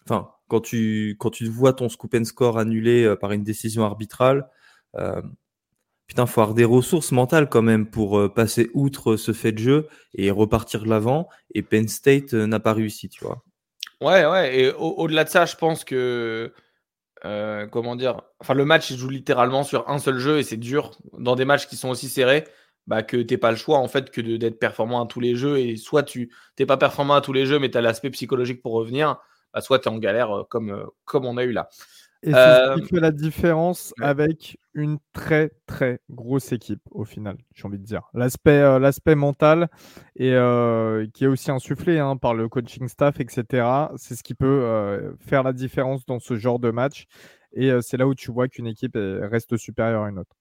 enfin, 0.06 0.30
quand 0.50 0.60
tu 0.60 1.16
quand 1.18 1.30
tu 1.30 1.46
vois 1.48 1.74
ton 1.74 1.88
scoop 1.88 2.14
and 2.14 2.26
score 2.26 2.58
annulé 2.58 3.16
par 3.22 3.32
une 3.32 3.44
décision 3.44 3.86
arbitrale 3.86 4.50
putain, 6.08 6.26
faut 6.26 6.42
avoir 6.42 6.56
des 6.56 6.66
ressources 6.66 7.12
mentales 7.12 7.50
quand 7.50 7.62
même 7.62 7.86
pour 7.86 8.18
euh, 8.18 8.30
passer 8.30 8.70
outre 8.74 9.18
ce 9.18 9.34
fait 9.34 9.52
de 9.52 9.60
jeu 9.60 9.88
et 10.14 10.32
repartir 10.32 10.84
de 10.84 10.90
l'avant. 10.90 11.28
Et 11.54 11.62
Penn 11.62 11.88
State 11.88 12.34
euh, 12.34 12.48
n'a 12.48 12.60
pas 12.60 12.74
réussi, 12.74 13.10
tu 13.10 13.24
vois. 13.24 13.44
Ouais, 14.02 14.26
ouais. 14.26 14.60
Et 14.60 14.72
au-delà 14.72 15.24
de 15.24 15.30
ça, 15.30 15.46
je 15.46 15.56
pense 15.56 15.84
que. 15.84 16.54
Euh, 17.26 17.66
comment 17.68 17.96
dire 17.96 18.22
Enfin, 18.40 18.54
le 18.54 18.64
match, 18.64 18.92
il 18.92 18.98
joue 18.98 19.10
littéralement 19.10 19.64
sur 19.64 19.90
un 19.90 19.98
seul 19.98 20.20
jeu 20.20 20.38
et 20.38 20.44
c'est 20.44 20.58
dur 20.58 20.92
dans 21.18 21.36
des 21.36 21.46
matchs 21.46 21.68
qui 21.68 21.76
sont 21.76 21.90
aussi 21.90 22.10
serrés. 22.10 22.46
Bah, 22.86 23.04
que 23.04 23.18
t'es 23.18 23.38
pas 23.38 23.52
le 23.52 23.58
choix 23.58 23.80
en 23.80 23.90
fait 23.90 24.12
que 24.12 24.22
d'être 24.22 24.60
performant 24.60 25.04
à 25.04 25.08
tous 25.08 25.20
les 25.20 25.36
jeux 25.36 25.60
et 25.60 25.76
soit 25.76 26.04
tu 26.04 26.34
t'es 26.56 26.66
pas 26.66 26.78
performant 26.78 27.16
à 27.16 27.22
tous 27.22 27.34
les 27.34 27.46
jeux 27.46 27.60
mais 27.60 27.70
tu 27.70 27.78
as 27.78 27.82
l'aspect 27.82 28.10
psychologique 28.12 28.62
pour 28.62 28.72
revenir, 28.72 29.20
bah, 29.54 29.60
soit 29.60 29.80
tu 29.80 29.90
es 29.90 29.92
en 29.92 29.98
galère 29.98 30.46
comme, 30.50 30.90
comme 31.04 31.26
on 31.26 31.36
a 31.36 31.44
eu 31.44 31.52
là. 31.52 31.68
Et 32.24 32.32
c'est 32.32 32.36
ce 32.36 32.76
qui 32.76 32.82
euh, 32.82 32.86
fait 32.88 33.00
la 33.00 33.12
différence 33.12 33.94
avec 34.02 34.58
une 34.74 34.98
très 35.14 35.52
très 35.68 36.00
grosse 36.10 36.52
équipe 36.52 36.82
au 36.92 37.06
final, 37.06 37.38
j'ai 37.54 37.66
envie 37.66 37.78
de 37.78 37.84
dire. 37.84 38.04
L'aspect 38.14 38.60
euh, 38.60 38.80
l'aspect 38.80 39.16
mental 39.16 39.70
et 40.16 40.34
euh, 40.34 41.06
qui 41.14 41.26
est 41.26 41.28
aussi 41.28 41.52
insufflé 41.52 42.00
hein, 42.00 42.18
par 42.18 42.34
le 42.34 42.50
coaching 42.50 42.88
staff, 42.88 43.20
etc. 43.20 43.68
C'est 43.98 44.16
ce 44.16 44.24
qui 44.24 44.34
peut 44.34 45.16
faire 45.20 45.44
la 45.44 45.54
différence 45.54 46.06
dans 46.06 46.20
ce 46.20 46.36
genre 46.36 46.60
de 46.60 46.72
match. 46.72 47.06
Et 47.54 47.72
c'est 47.82 47.98
là 47.98 48.08
où 48.08 48.14
tu 48.14 48.32
vois 48.32 48.48
qu'une 48.48 48.68
équipe 48.68 48.98
reste 48.98 49.58
supérieure 49.58 50.04
à 50.04 50.10
une 50.10 50.20
autre. 50.20 50.36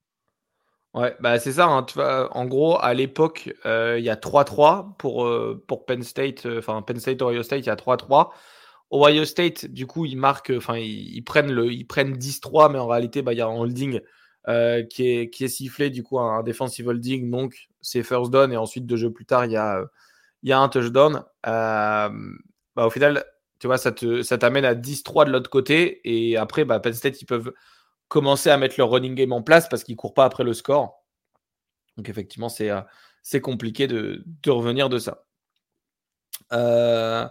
Ouais, 0.95 1.15
bah 1.21 1.39
c'est 1.39 1.53
ça. 1.53 1.67
Hein, 1.67 1.83
tu 1.83 1.95
vois, 1.95 2.35
en 2.35 2.47
gros, 2.47 2.79
à 2.81 2.95
l'époque, 2.95 3.55
il 3.65 4.03
y 4.03 4.11
a 4.11 4.17
3-3 4.17 4.97
pour, 4.97 5.31
pour 5.67 5.85
Penn 5.85 6.03
State, 6.03 6.47
enfin 6.59 6.81
Penn 6.83 6.99
State, 6.99 7.21
Ohio 7.21 7.43
State, 7.43 7.61
il 7.61 7.67
y 7.67 7.71
a 7.71 7.77
3-3. 7.77 8.31
Ohio 8.91 9.25
State, 9.25 9.67
du 9.67 9.87
coup, 9.87 10.05
ils 10.05 10.17
marquent, 10.17 10.53
enfin, 10.57 10.77
ils, 10.77 11.23
prennent 11.23 11.51
le, 11.51 11.85
prennent 11.87 12.17
10-3, 12.17 12.71
mais 12.71 12.79
en 12.79 12.87
réalité, 12.87 13.23
bah, 13.23 13.33
il 13.33 13.39
y 13.39 13.41
a 13.41 13.47
un 13.47 13.57
holding 13.57 14.01
euh, 14.49 14.85
qui, 14.85 15.09
est, 15.09 15.49
sifflé, 15.49 15.91
du 15.91 16.03
coup, 16.03 16.21
un, 16.21 16.43
defensive 16.43 16.87
holding, 16.87 17.31
donc 17.31 17.69
c'est 17.81 18.03
first 18.03 18.31
down, 18.31 18.53
et 18.53 18.57
ensuite, 18.57 18.87
deux 18.87 18.97
jeux 18.97 19.13
plus 19.13 19.27
tard, 19.27 19.45
il 19.45 19.53
y 19.53 19.57
a, 19.57 20.59
un 20.59 20.69
touchdown. 20.69 21.25
Euh, 21.47 22.09
bah, 22.77 22.87
au 22.87 22.91
final, 22.91 23.25
tu 23.59 23.67
vois, 23.67 23.79
ça, 23.79 23.91
te, 23.91 24.23
ça 24.23 24.39
t'amène 24.39 24.65
à 24.65 24.75
10-3 24.75 25.25
de 25.25 25.33
l'autre 25.33 25.51
côté, 25.51 26.01
et 26.05 26.37
après, 26.37 26.65
bah, 26.65 26.79
Penn 26.79 26.95
State, 26.95 27.21
ils 27.21 27.27
peuvent 27.27 27.53
commencer 28.09 28.51
à 28.51 28.57
mettre 28.57 28.77
leur 28.79 28.91
running 28.91 29.17
game 29.17 29.33
en 29.33 29.43
place 29.43 29.69
parce 29.69 29.83
qu'ils 29.83 29.97
courent 29.97 30.15
pas 30.15 30.25
après 30.25 30.45
le 30.45 30.55
score. 30.55 31.03
Donc, 31.97 32.09
effectivement, 32.09 32.49
c'est, 32.49 32.71
euh, 32.71 33.41
compliqué 33.43 33.89
de, 33.89 34.23
de 34.45 34.51
revenir 34.51 34.89
de 34.89 34.99
ça. 34.99 35.25
Euh, 36.53 37.27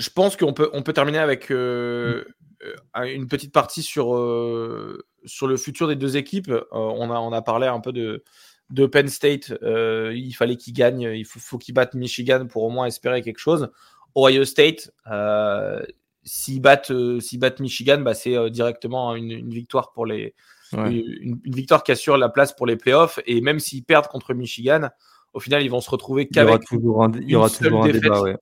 je 0.00 0.08
pense 0.08 0.36
qu'on 0.36 0.54
peut, 0.54 0.70
on 0.72 0.82
peut 0.82 0.94
terminer 0.94 1.18
avec 1.18 1.52
euh, 1.52 2.24
euh, 2.64 3.04
une 3.04 3.28
petite 3.28 3.52
partie 3.52 3.82
sur, 3.82 4.16
euh, 4.16 5.04
sur 5.26 5.46
le 5.46 5.56
futur 5.56 5.88
des 5.88 5.96
deux 5.96 6.16
équipes. 6.16 6.50
on, 6.72 7.10
a, 7.10 7.18
on 7.18 7.32
a 7.32 7.42
parlé 7.42 7.66
un 7.66 7.80
peu 7.80 7.92
de, 7.92 8.24
de 8.70 8.86
Penn 8.86 9.08
State. 9.08 9.52
il 9.62 10.32
fallait 10.32 10.56
qu'ils 10.56 10.72
gagnent, 10.72 11.12
il 11.14 11.26
faut, 11.26 11.38
faut 11.38 11.58
qu'ils 11.58 11.74
battent 11.74 11.94
Michigan 11.94 12.46
pour 12.46 12.62
au 12.62 12.70
moins 12.70 12.86
espérer 12.86 13.20
quelque 13.22 13.38
chose. 13.38 13.70
Ohio 14.16 14.44
State, 14.44 14.90
s'ils 16.24 16.62
battent, 16.62 16.92
battent 17.34 17.60
Michigan, 17.60 17.98
bah, 17.98 18.14
c'est 18.14 18.50
directement 18.50 19.14
une, 19.14 19.50
victoire 19.50 19.92
pour 19.92 20.06
les. 20.06 20.34
Une, 20.72 21.40
victoire 21.44 21.82
qui 21.82 21.92
assure 21.92 22.16
la 22.16 22.30
place 22.30 22.54
pour 22.54 22.66
les 22.66 22.76
playoffs. 22.76 23.20
Et 23.26 23.42
même 23.42 23.58
s'ils 23.58 23.84
perdent 23.84 24.06
contre 24.06 24.32
Michigan, 24.32 24.88
au 25.34 25.40
final, 25.40 25.62
ils 25.62 25.70
vont 25.70 25.82
se 25.82 25.90
retrouver 25.90 26.26
qu'avec. 26.26 26.62
Il 26.70 26.80
y 26.80 26.86
aura 26.86 27.08
toujours 27.08 27.20
il 27.20 27.30
y 27.30 27.36
aura 27.36 27.50
toujours 27.50 27.84
un 27.84 27.88
débat, 27.90 28.22
ouais 28.22 28.36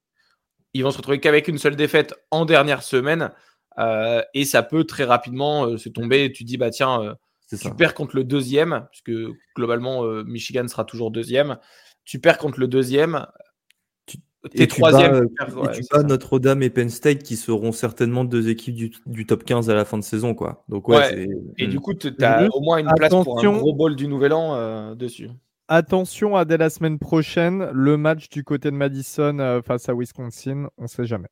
ils 0.75 0.85
vont 0.85 0.91
se 0.91 0.99
retrouver 0.99 1.21
qu'avec 1.21 1.49
une 1.49 1.59
seule 1.59 1.77
défaite 1.77 2.15
en 2.31 2.45
dernière 2.45 2.83
semaine. 2.83 3.33
Euh, 3.79 4.23
et 4.35 4.45
ça 4.45 4.63
peut 4.63 4.85
très 4.85 5.05
rapidement 5.05 5.67
euh, 5.67 5.77
se 5.79 5.89
tomber. 5.89 6.33
Tu 6.33 6.45
dis, 6.45 6.57
bah 6.57 6.71
tiens, 6.71 7.03
euh, 7.03 7.15
tu 7.57 7.71
perds 7.75 7.95
contre 7.95 8.17
le 8.17 8.25
deuxième, 8.25 8.87
puisque 8.91 9.13
globalement, 9.57 10.03
Michigan 10.25 10.67
sera 10.69 10.85
toujours 10.85 11.11
deuxième. 11.11 11.59
Tu 12.05 12.19
perds 12.19 12.39
contre 12.39 12.61
le 12.61 12.67
deuxième. 12.67 13.27
Tu, 14.07 14.19
es 14.55 14.67
troisième. 14.67 15.29
tu 15.73 15.83
bats 15.91 16.03
Notre-Dame 16.03 16.63
et 16.63 16.71
Penn 16.71 16.91
State 16.91 17.23
qui 17.23 17.37
seront 17.37 17.73
certainement 17.73 18.25
deux 18.25 18.49
équipes 18.49 18.75
du, 19.07 19.27
top 19.27 19.45
15 19.45 19.71
à 19.71 19.75
la 19.75 19.85
fin 19.85 19.99
de 19.99 20.05
saison. 20.05 20.35
Quoi. 20.35 20.65
Donc, 20.69 20.89
ouais, 20.89 21.27
Et 21.57 21.67
du 21.67 21.81
coup, 21.81 21.95
tu 21.95 22.13
as 22.21 22.47
au 22.53 22.61
moins 22.61 22.79
une 22.79 22.93
place 22.97 23.11
pour 23.11 23.45
un 23.45 23.53
gros 23.53 23.75
bol 23.75 23.97
du 23.97 24.09
Nouvel 24.09 24.33
An 24.33 24.95
dessus. 24.95 25.31
Attention 25.71 26.35
à 26.35 26.47
dès 26.47 26.57
la 26.57 26.71
semaine 26.71 26.99
prochaine, 26.99 27.69
le 27.75 27.99
match 27.99 28.31
du 28.31 28.43
côté 28.43 28.71
de 28.71 28.77
Madison 28.77 29.39
euh, 29.39 29.61
face 29.61 29.91
à 29.91 29.95
Wisconsin, 29.95 30.71
on 30.79 30.85
ne 30.85 30.89
sait 30.89 31.05
jamais. 31.05 31.29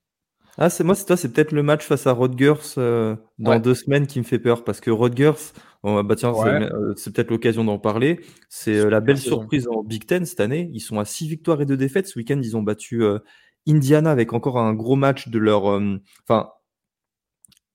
Ah, 0.59 0.69
c'est 0.69 0.85
moi, 0.85 0.95
c'est 0.95 1.07
toi, 1.07 1.16
c'est 1.16 1.33
peut-être 1.33 1.52
le 1.52 1.62
match 1.62 1.87
face 1.87 2.07
à 2.07 2.12
Rutgers 2.12 2.75
euh, 2.76 3.16
dans 3.38 3.59
deux 3.59 3.75
semaines 3.75 4.07
qui 4.07 4.19
me 4.19 4.25
fait 4.25 4.38
peur 4.38 4.62
parce 4.62 4.81
que 4.81 4.90
Rutgers, 4.90 5.52
bah 5.83 6.16
tiens, 6.16 6.35
euh, 6.35 6.93
c'est, 6.97 7.14
peut-être 7.14 7.31
l'occasion 7.31 7.64
d'en 7.64 7.78
parler. 7.78 8.21
C'est 8.50 8.88
la 8.90 9.00
belle 9.00 9.19
surprise 9.19 9.69
en 9.69 9.83
Big 9.83 10.05
Ten 10.05 10.26
cette 10.26 10.40
année. 10.40 10.71
Ils 10.73 10.81
sont 10.81 10.99
à 10.99 11.07
six 11.07 11.28
victoires 11.28 11.62
et 11.62 11.66
deux 11.66 11.76
défaites. 11.78 12.07
Ce 12.07 12.19
week-end, 12.19 12.40
ils 12.43 12.57
ont 12.57 12.62
battu 12.62 13.05
Indiana 13.66 14.11
avec 14.11 14.35
encore 14.35 14.59
un 14.59 14.75
gros 14.75 14.97
match 14.97 15.28
de 15.28 15.38
leur. 15.38 15.64
Enfin, 16.25 16.50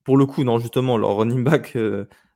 pour 0.04 0.16
le 0.16 0.26
coup, 0.26 0.44
non, 0.44 0.58
justement, 0.58 0.96
leur 0.96 1.16
running 1.16 1.42
back 1.42 1.76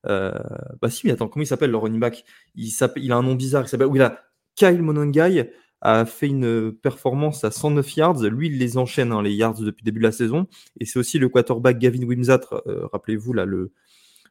euh, 0.09 0.33
bah 0.81 0.91
si, 0.91 1.07
mais 1.07 1.13
attends, 1.13 1.29
comment 1.29 1.43
il 1.43 1.47
s'appelle 1.47 1.71
le 1.71 1.77
running 1.77 2.01
back? 2.01 2.25
Il, 2.55 2.73
a 3.13 3.17
un 3.17 3.23
nom 3.23 3.35
bizarre, 3.35 3.65
il 3.65 3.69
s'appelle, 3.69 3.89
oui 3.89 3.99
là, 3.99 4.23
Kyle 4.55 4.83
Monongai 4.83 5.51
a 5.83 6.07
fait 6.07 6.29
une 6.29 6.73
performance 6.73 7.45
à 7.45 7.51
109 7.51 7.97
yards. 7.97 8.23
Lui, 8.23 8.49
il 8.49 8.59
les 8.59 8.79
enchaîne, 8.79 9.13
hein, 9.13 9.23
les 9.23 9.35
yards, 9.35 9.61
depuis 9.61 9.83
le 9.83 9.85
début 9.85 9.99
de 10.01 10.05
la 10.05 10.13
saison. 10.13 10.47
Et 10.81 10.87
c'est 10.87 10.99
aussi 10.99 11.19
le 11.19 11.29
quarterback 11.29 11.79
Gavin 11.79 12.03
Wimsat, 12.03 12.41
euh, 12.67 12.87
rappelez-vous, 12.93 13.33
là, 13.33 13.45
le, 13.45 13.73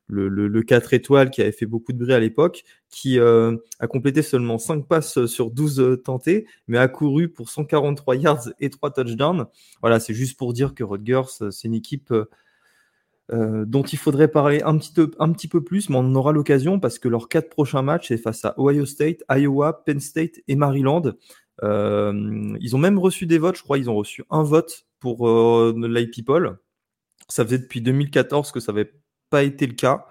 le, 0.07 0.27
le, 0.27 0.63
4 0.63 0.93
étoiles 0.93 1.29
qui 1.29 1.41
avait 1.41 1.51
fait 1.51 1.65
beaucoup 1.65 1.91
de 1.93 1.97
bruit 1.97 2.13
à 2.13 2.19
l'époque, 2.19 2.63
qui 2.89 3.19
euh, 3.19 3.55
a 3.79 3.87
complété 3.87 4.21
seulement 4.21 4.57
5 4.57 4.87
passes 4.87 5.25
sur 5.25 5.51
12 5.51 6.01
tentées, 6.03 6.47
mais 6.67 6.77
a 6.77 6.87
couru 6.87 7.29
pour 7.29 7.49
143 7.49 8.15
yards 8.15 8.49
et 8.59 8.69
3 8.69 8.91
touchdowns. 8.91 9.45
Voilà, 9.81 9.99
c'est 9.99 10.13
juste 10.13 10.37
pour 10.37 10.53
dire 10.53 10.73
que 10.73 10.83
Rutgers, 10.83 11.49
c'est 11.51 11.67
une 11.67 11.73
équipe 11.73 12.13
euh, 13.31 13.65
dont 13.65 13.81
il 13.81 13.97
faudrait 13.97 14.27
parler 14.27 14.61
un 14.61 14.77
petit, 14.77 14.93
peu, 14.93 15.11
un 15.19 15.31
petit 15.31 15.47
peu 15.47 15.63
plus, 15.63 15.89
mais 15.89 15.95
on 15.95 15.99
en 15.99 16.15
aura 16.15 16.31
l'occasion 16.31 16.79
parce 16.79 16.99
que 16.99 17.07
leurs 17.07 17.27
quatre 17.27 17.49
prochains 17.49 17.81
matchs, 17.81 18.09
c'est 18.09 18.17
face 18.17 18.45
à 18.45 18.53
Ohio 18.57 18.85
State, 18.85 19.23
Iowa, 19.29 19.83
Penn 19.85 19.99
State 19.99 20.41
et 20.47 20.55
Maryland. 20.55 21.13
Euh, 21.63 22.55
ils 22.59 22.75
ont 22.75 22.79
même 22.79 22.99
reçu 22.99 23.25
des 23.25 23.37
votes, 23.37 23.57
je 23.57 23.63
crois, 23.63 23.77
ils 23.77 23.89
ont 23.89 23.95
reçu 23.95 24.23
un 24.29 24.43
vote 24.43 24.85
pour 24.99 25.27
euh, 25.27 25.73
People. 26.13 26.57
Ça 27.27 27.43
faisait 27.43 27.57
depuis 27.57 27.81
2014 27.81 28.51
que 28.51 28.59
ça 28.59 28.71
n'avait 28.71 28.91
pas 29.29 29.43
été 29.43 29.65
le 29.65 29.73
cas. 29.73 30.05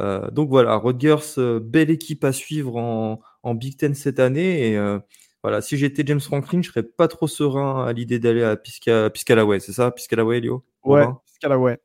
Euh, 0.00 0.30
donc 0.30 0.48
voilà, 0.48 0.76
Rutgers, 0.76 1.60
belle 1.62 1.90
équipe 1.90 2.24
à 2.24 2.32
suivre 2.32 2.76
en, 2.76 3.20
en, 3.42 3.54
Big 3.54 3.76
Ten 3.76 3.94
cette 3.94 4.18
année. 4.18 4.72
Et 4.72 4.98
voilà, 5.42 5.60
si 5.60 5.76
j'étais 5.76 6.02
James 6.04 6.20
Franklin, 6.20 6.62
je 6.62 6.70
serais 6.70 6.82
pas 6.82 7.06
trop 7.06 7.28
serein 7.28 7.86
à 7.86 7.92
l'idée 7.92 8.18
d'aller 8.18 8.42
à 8.42 8.56
Piscalaway, 8.56 9.60
c'est 9.60 9.72
ça? 9.72 9.92
Piscalaway, 9.92 10.40
Léo? 10.40 10.64
Ouais, 10.82 11.06
Piscalaway. 11.26 11.78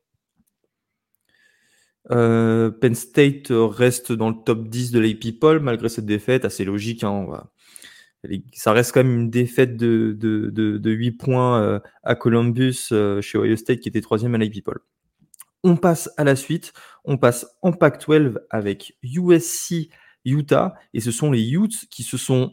Euh, 2.10 2.70
Penn 2.70 2.94
State 2.94 3.48
reste 3.50 4.12
dans 4.12 4.30
le 4.30 4.36
top 4.44 4.68
10 4.68 4.90
de 4.90 5.00
l'AP 5.00 5.38
Poll 5.38 5.60
malgré 5.60 5.88
cette 5.88 6.06
défaite, 6.06 6.44
assez 6.44 6.64
logique. 6.64 7.04
Hein, 7.04 7.26
Ça 8.54 8.72
reste 8.72 8.92
quand 8.92 9.04
même 9.04 9.20
une 9.20 9.30
défaite 9.30 9.76
de, 9.76 10.16
de, 10.18 10.50
de, 10.50 10.90
8 10.90 11.12
points 11.12 11.62
euh, 11.62 11.80
à 12.02 12.14
Columbus 12.14 12.88
euh, 12.92 13.20
chez 13.20 13.38
Ohio 13.38 13.56
State 13.56 13.80
qui 13.80 13.88
était 13.88 14.00
troisième 14.00 14.34
à 14.34 14.38
l'AP 14.38 14.62
Poll. 14.64 14.80
On 15.64 15.76
passe 15.76 16.10
à 16.16 16.24
la 16.24 16.34
suite. 16.34 16.72
On 17.04 17.18
passe 17.18 17.46
en 17.62 17.72
Pac-12 17.72 18.38
avec 18.50 18.96
USC 19.02 19.88
Utah 20.24 20.74
et 20.94 21.00
ce 21.00 21.10
sont 21.12 21.30
les 21.30 21.52
Utes 21.52 21.86
qui 21.90 22.02
se 22.02 22.16
sont 22.16 22.52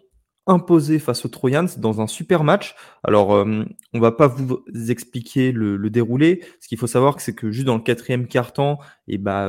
imposé 0.50 1.00
face 1.00 1.24
aux 1.26 1.30
Trojans 1.30 1.68
dans 1.78 2.02
un 2.02 2.08
super 2.08 2.44
match. 2.44 2.76
Alors, 3.04 3.34
euh, 3.34 3.64
on 3.94 4.00
va 4.00 4.12
pas 4.12 4.28
vous 4.28 4.64
expliquer 4.90 5.52
le, 5.52 5.90
déroulé. 5.90 6.44
Ce 6.60 6.68
qu'il 6.68 6.78
faut 6.78 6.88
savoir, 6.88 7.22
c'est 7.22 7.36
que 7.36 7.52
juste 7.52 7.68
dans 7.68 7.76
le 7.76 7.82
quatrième 7.82 8.28
quart-temps, 8.28 8.80
et 9.08 9.16
eh 9.16 9.18
bah, 9.18 9.48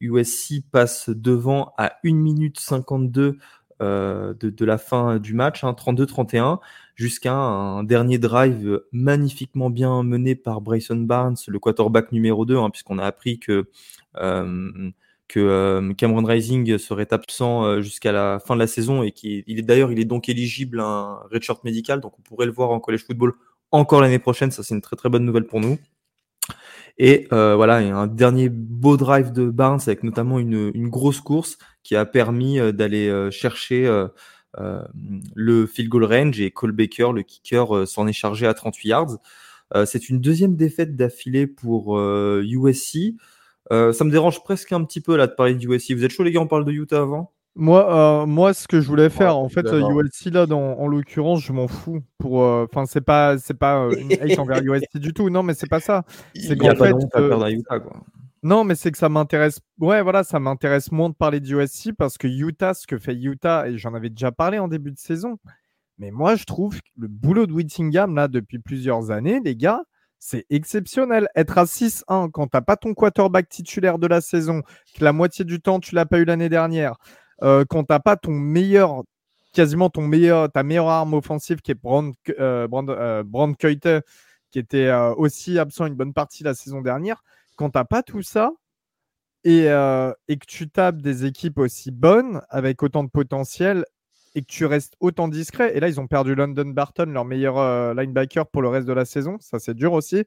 USC 0.00 0.52
euh, 0.52 0.60
passe 0.70 1.08
devant 1.08 1.72
à 1.78 1.94
1 2.04 2.14
minute 2.14 2.60
52 2.60 3.38
euh, 3.82 4.34
de, 4.34 4.64
la 4.64 4.78
fin 4.78 5.18
du 5.18 5.34
match, 5.34 5.64
32-31, 5.64 6.38
hein, 6.38 6.60
jusqu'à 6.94 7.34
un 7.34 7.82
dernier 7.82 8.18
drive 8.18 8.82
magnifiquement 8.92 9.70
bien 9.70 10.02
mené 10.02 10.34
par 10.34 10.60
Bryson 10.60 10.96
Barnes, 10.96 11.36
le 11.48 11.58
quarterback 11.58 12.12
numéro 12.12 12.44
2, 12.44 12.56
hein, 12.56 12.70
puisqu'on 12.70 12.98
a 12.98 13.04
appris 13.04 13.38
que 13.38 13.68
que 15.28 15.40
euh, 15.40 15.92
Cameron 15.94 16.24
Rising 16.24 16.78
serait 16.78 17.12
absent 17.12 17.64
euh, 17.64 17.80
jusqu'à 17.80 18.12
la 18.12 18.38
fin 18.38 18.54
de 18.54 18.60
la 18.60 18.66
saison 18.66 19.02
et 19.02 19.10
qui 19.10 19.42
il 19.46 19.58
est 19.58 19.62
d'ailleurs 19.62 19.90
il 19.90 19.98
est 19.98 20.04
donc 20.04 20.28
éligible 20.28 20.80
à 20.80 20.84
un 20.84 21.14
redshirt 21.32 21.64
médical 21.64 22.00
donc 22.00 22.18
on 22.18 22.22
pourrait 22.22 22.46
le 22.46 22.52
voir 22.52 22.70
en 22.70 22.78
college 22.80 23.04
football 23.04 23.34
encore 23.72 24.00
l'année 24.00 24.20
prochaine. 24.20 24.50
Ça 24.50 24.62
c'est 24.62 24.74
une 24.74 24.80
très 24.80 24.96
très 24.96 25.08
bonne 25.08 25.24
nouvelle 25.24 25.46
pour 25.46 25.60
nous. 25.60 25.78
Et 26.98 27.26
euh, 27.32 27.56
voilà 27.56 27.76
a 27.76 27.94
un 27.94 28.06
dernier 28.06 28.48
beau 28.48 28.96
drive 28.96 29.32
de 29.32 29.50
Barnes 29.50 29.80
avec 29.86 30.02
notamment 30.02 30.38
une, 30.38 30.70
une 30.74 30.88
grosse 30.88 31.20
course 31.20 31.58
qui 31.82 31.96
a 31.96 32.06
permis 32.06 32.58
d'aller 32.72 33.30
chercher 33.30 34.06
le 34.54 35.66
field 35.66 35.90
goal 35.90 36.04
range 36.04 36.40
et 36.40 36.50
Cole 36.50 36.72
Baker 36.72 37.10
le 37.14 37.22
kicker 37.22 37.86
s'en 37.86 38.06
est 38.06 38.12
chargé 38.12 38.46
à 38.46 38.54
38 38.54 38.88
yards. 38.88 39.18
C'est 39.84 40.08
une 40.08 40.20
deuxième 40.20 40.56
défaite 40.56 40.96
d'affilée 40.96 41.46
pour 41.46 42.00
USC 42.00 43.14
euh, 43.72 43.92
ça 43.92 44.04
me 44.04 44.10
dérange 44.10 44.42
presque 44.42 44.72
un 44.72 44.84
petit 44.84 45.00
peu 45.00 45.16
là 45.16 45.26
de 45.26 45.32
parler 45.32 45.54
du 45.54 45.68
USC. 45.68 45.92
Vous 45.92 46.04
êtes 46.04 46.10
chaud 46.10 46.22
les 46.22 46.32
gars, 46.32 46.40
on 46.40 46.46
parle 46.46 46.64
de 46.64 46.72
Utah 46.72 47.02
avant? 47.02 47.32
Moi, 47.58 48.22
euh, 48.22 48.26
moi, 48.26 48.52
ce 48.52 48.68
que 48.68 48.82
je 48.82 48.86
voulais 48.86 49.08
faire, 49.08 49.38
en 49.38 49.48
fait, 49.48 49.66
USC 49.66 50.26
là, 50.26 50.44
dans, 50.44 50.78
en 50.78 50.86
l'occurrence, 50.86 51.42
je 51.42 51.52
m'en 51.52 51.68
fous. 51.68 52.02
Pour, 52.18 52.42
euh, 52.42 52.66
enfin, 52.70 52.84
c'est 52.84 53.00
pas, 53.00 53.38
c'est 53.38 53.58
pas 53.58 53.88
une 53.96 54.12
hate 54.12 54.38
envers 54.38 54.60
USC 54.62 54.98
du 54.98 55.14
tout. 55.14 55.30
Non, 55.30 55.42
mais 55.42 55.54
c'est 55.54 55.68
pas 55.68 55.80
ça. 55.80 56.04
C'est 56.34 56.56
qu'en 56.56 56.74
fait, 56.74 56.92
à 57.14 57.50
Utah, 57.50 57.80
quoi. 57.80 58.02
Non, 58.42 58.62
mais 58.62 58.74
c'est 58.74 58.92
que 58.92 58.98
ça 58.98 59.08
m'intéresse. 59.08 59.60
Ouais, 59.80 60.02
voilà, 60.02 60.22
ça 60.22 60.38
m'intéresse 60.38 60.92
moins 60.92 61.08
de 61.08 61.14
parler 61.14 61.40
de 61.40 61.56
USC 61.56 61.92
parce 61.96 62.18
que 62.18 62.28
Utah, 62.28 62.74
ce 62.74 62.86
que 62.86 62.98
fait 62.98 63.14
Utah, 63.16 63.68
et 63.68 63.78
j'en 63.78 63.94
avais 63.94 64.10
déjà 64.10 64.30
parlé 64.30 64.58
en 64.58 64.68
début 64.68 64.92
de 64.92 64.98
saison. 64.98 65.38
Mais 65.98 66.10
moi, 66.10 66.36
je 66.36 66.44
trouve 66.44 66.76
que 66.76 66.88
le 66.96 67.08
boulot 67.08 67.46
de 67.46 67.52
Whittingham 67.52 68.14
là 68.14 68.28
depuis 68.28 68.58
plusieurs 68.58 69.10
années, 69.10 69.40
les 69.42 69.56
gars, 69.56 69.82
c'est 70.18 70.46
exceptionnel. 70.50 71.28
Être 71.34 71.58
à 71.58 71.64
6-1 71.64 72.30
quand 72.30 72.48
tu 72.48 72.56
n'as 72.56 72.62
pas 72.62 72.76
ton 72.76 72.94
quarterback 72.94 73.48
titulaire 73.48 73.98
de 73.98 74.06
la 74.06 74.20
saison, 74.20 74.62
que 74.94 75.04
la 75.04 75.12
moitié 75.12 75.44
du 75.44 75.60
temps 75.60 75.80
tu 75.80 75.94
l'as 75.94 76.06
pas 76.06 76.18
eu 76.18 76.24
l'année 76.24 76.48
dernière, 76.48 76.96
euh, 77.42 77.64
quand 77.68 77.84
tu 77.84 77.92
n'as 77.92 78.00
pas 78.00 78.16
ton 78.16 78.32
meilleur, 78.32 79.02
quasiment 79.52 79.90
ton 79.90 80.02
meilleur, 80.02 80.50
ta 80.50 80.62
meilleure 80.62 80.88
arme 80.88 81.14
offensive 81.14 81.60
qui 81.60 81.72
est 81.72 81.74
Brand, 81.74 82.14
euh, 82.38 82.66
Brand, 82.66 82.90
euh, 82.90 83.22
qui 84.50 84.58
était 84.58 84.92
aussi 85.16 85.58
absent 85.58 85.86
une 85.86 85.94
bonne 85.94 86.14
partie 86.14 86.44
la 86.44 86.54
saison 86.54 86.80
dernière, 86.80 87.22
quand 87.56 87.70
tu 87.70 87.78
n'as 87.78 87.84
pas 87.84 88.02
tout 88.02 88.22
ça, 88.22 88.50
et, 89.44 89.66
et, 89.66 90.36
que 90.38 90.46
tu 90.46 90.68
tapes 90.68 91.00
des 91.02 91.24
équipes 91.24 91.58
aussi 91.58 91.92
bonnes, 91.92 92.42
avec 92.48 92.82
autant 92.82 93.04
de 93.04 93.10
potentiel, 93.10 93.84
et 94.36 94.42
que 94.42 94.46
tu 94.46 94.66
restes 94.66 94.94
autant 95.00 95.28
discret. 95.28 95.76
Et 95.76 95.80
là, 95.80 95.88
ils 95.88 95.98
ont 95.98 96.06
perdu 96.06 96.34
London 96.34 96.66
Barton, 96.66 97.06
leur 97.06 97.24
meilleur 97.24 97.58
euh, 97.58 97.94
linebacker 97.94 98.46
pour 98.46 98.60
le 98.60 98.68
reste 98.68 98.86
de 98.86 98.92
la 98.92 99.06
saison. 99.06 99.38
Ça, 99.40 99.58
c'est 99.58 99.74
dur 99.74 99.94
aussi. 99.94 100.24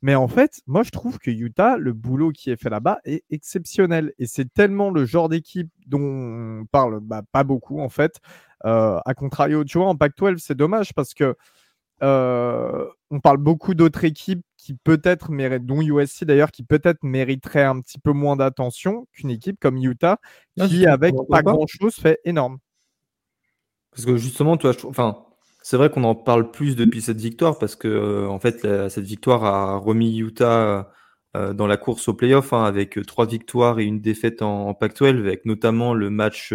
Mais 0.00 0.14
en 0.14 0.26
fait, 0.26 0.62
moi, 0.66 0.82
je 0.82 0.90
trouve 0.90 1.18
que 1.18 1.30
Utah, 1.30 1.76
le 1.76 1.92
boulot 1.92 2.32
qui 2.32 2.50
est 2.50 2.56
fait 2.56 2.70
là-bas 2.70 2.98
est 3.04 3.24
exceptionnel. 3.30 4.14
Et 4.18 4.26
c'est 4.26 4.52
tellement 4.52 4.90
le 4.90 5.04
genre 5.04 5.28
d'équipe 5.28 5.70
dont 5.86 6.00
on 6.00 6.64
parle 6.72 7.00
bah, 7.00 7.22
pas 7.30 7.44
beaucoup, 7.44 7.78
en 7.78 7.90
fait. 7.90 8.20
Euh, 8.64 8.98
à 9.04 9.14
contrario, 9.14 9.64
tu 9.64 9.76
vois, 9.76 9.88
en 9.88 9.96
Pac-12, 9.96 10.38
c'est 10.38 10.56
dommage 10.56 10.94
parce 10.94 11.12
que 11.12 11.36
euh, 12.02 12.86
on 13.10 13.20
parle 13.20 13.36
beaucoup 13.36 13.74
d'autres 13.74 14.04
équipes 14.04 14.44
qui 14.56 14.74
peut-être 14.74 15.30
méritent, 15.30 15.66
dont 15.66 15.82
USC 15.82 16.24
d'ailleurs, 16.24 16.50
qui 16.50 16.64
peut-être 16.64 17.02
mériteraient 17.02 17.64
un 17.64 17.80
petit 17.80 17.98
peu 17.98 18.12
moins 18.12 18.36
d'attention 18.36 19.06
qu'une 19.12 19.30
équipe 19.30 19.60
comme 19.60 19.76
Utah, 19.76 20.18
qui, 20.56 20.86
avec 20.86 21.14
pas 21.28 21.42
grand-chose, 21.42 21.94
fait 21.94 22.18
énorme. 22.24 22.58
Parce 23.92 24.06
que 24.06 24.16
justement, 24.16 24.56
toi, 24.56 24.72
enfin, 24.86 25.24
C'est 25.62 25.76
vrai 25.76 25.90
qu'on 25.90 26.04
en 26.04 26.14
parle 26.14 26.50
plus 26.50 26.76
depuis 26.76 27.02
cette 27.02 27.20
victoire 27.20 27.58
parce 27.58 27.76
que 27.76 28.26
en 28.26 28.38
fait 28.40 28.66
cette 28.88 29.04
victoire 29.04 29.44
a 29.44 29.76
remis 29.78 30.18
Utah 30.18 30.90
dans 31.34 31.66
la 31.66 31.76
course 31.76 32.08
au 32.08 32.14
playoff 32.14 32.52
hein, 32.52 32.64
avec 32.64 32.98
trois 33.06 33.26
victoires 33.26 33.78
et 33.80 33.84
une 33.84 34.00
défaite 34.00 34.42
en, 34.42 34.68
en 34.68 34.74
Pac-12 34.74 35.20
avec 35.20 35.44
notamment 35.46 35.94
le 35.94 36.10
match 36.10 36.52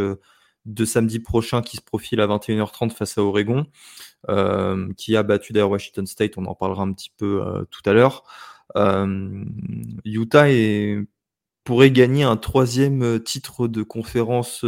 de 0.68 0.86
samedi 0.86 1.20
prochain 1.20 1.62
qui 1.62 1.78
se 1.78 1.82
profile 1.82 2.22
à 2.22 2.28
21h30 2.28 2.92
face 2.92 3.18
à 3.18 3.24
Oregon, 3.24 3.66
euh, 4.30 4.92
qui 4.98 5.16
a 5.16 5.24
battu 5.24 5.54
d'ailleurs 5.54 5.72
Washington 5.72 6.06
State, 6.06 6.38
on 6.38 6.46
en 6.46 6.56
parlera 6.56 6.84
un 6.84 6.92
petit 6.94 7.12
peu 7.18 7.42
euh, 7.46 7.64
tout 7.72 7.82
à 7.90 7.94
l'heure. 7.94 8.24
Euh, 8.76 9.46
Utah 10.04 10.48
pourrait 11.64 11.92
gagner 11.92 12.24
un 12.24 12.38
troisième 12.38 13.22
titre 13.24 13.68
de 13.68 13.82
conférence 13.82 14.66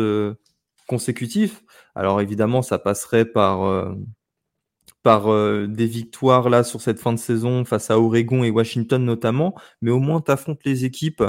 consécutif. 0.87 1.63
Alors 1.99 2.21
évidemment, 2.21 2.61
ça 2.61 2.79
passerait 2.79 3.25
par, 3.25 3.93
par 5.03 5.67
des 5.67 5.85
victoires 5.85 6.49
là 6.49 6.63
sur 6.63 6.81
cette 6.81 6.99
fin 6.99 7.11
de 7.11 7.19
saison 7.19 7.65
face 7.65 7.91
à 7.91 7.99
Oregon 7.99 8.43
et 8.43 8.51
Washington 8.51 9.03
notamment, 9.03 9.53
mais 9.81 9.91
au 9.91 9.99
moins 9.99 10.21
tu 10.21 10.31
affrontes 10.31 10.63
les 10.63 10.85
équipes 10.85 11.23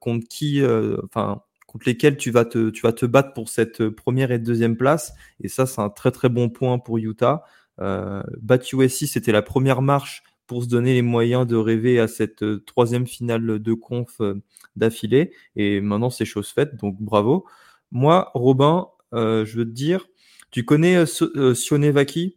contre 0.00 0.26
qui, 0.28 0.62
enfin, 1.04 1.42
contre 1.70 1.88
lesquels 1.88 2.16
tu 2.16 2.32
vas 2.32 2.44
te, 2.44 2.70
tu 2.70 2.82
vas 2.82 2.92
te 2.92 3.06
battre 3.06 3.32
pour 3.32 3.48
cette 3.48 3.88
première 3.90 4.32
et 4.32 4.40
deuxième 4.40 4.76
place. 4.76 5.14
Et 5.40 5.48
ça, 5.48 5.66
c'est 5.66 5.80
un 5.80 5.88
très 5.88 6.10
très 6.10 6.28
bon 6.28 6.48
point 6.50 6.80
pour 6.80 6.98
Utah. 6.98 7.44
Euh, 7.80 8.22
battre 8.40 8.66
USC, 8.74 9.06
c'était 9.06 9.30
la 9.30 9.42
première 9.42 9.80
marche 9.80 10.24
pour 10.48 10.64
se 10.64 10.68
donner 10.68 10.94
les 10.94 11.02
moyens 11.02 11.46
de 11.46 11.54
rêver 11.54 12.00
à 12.00 12.08
cette 12.08 12.42
euh, 12.42 12.64
troisième 12.66 13.06
finale 13.06 13.60
de 13.60 13.72
conf 13.72 14.20
euh, 14.20 14.42
d'affilée. 14.74 15.32
Et 15.54 15.80
maintenant, 15.80 16.10
c'est 16.10 16.24
chose 16.24 16.48
faite, 16.48 16.74
donc 16.74 16.96
bravo. 17.00 17.46
Moi, 17.92 18.32
Robin, 18.34 18.88
euh, 18.88 18.99
je 19.12 19.56
veux 19.56 19.64
te 19.64 19.70
dire, 19.70 20.06
tu 20.50 20.64
connais 20.64 21.04
Sionevaki? 21.06 22.36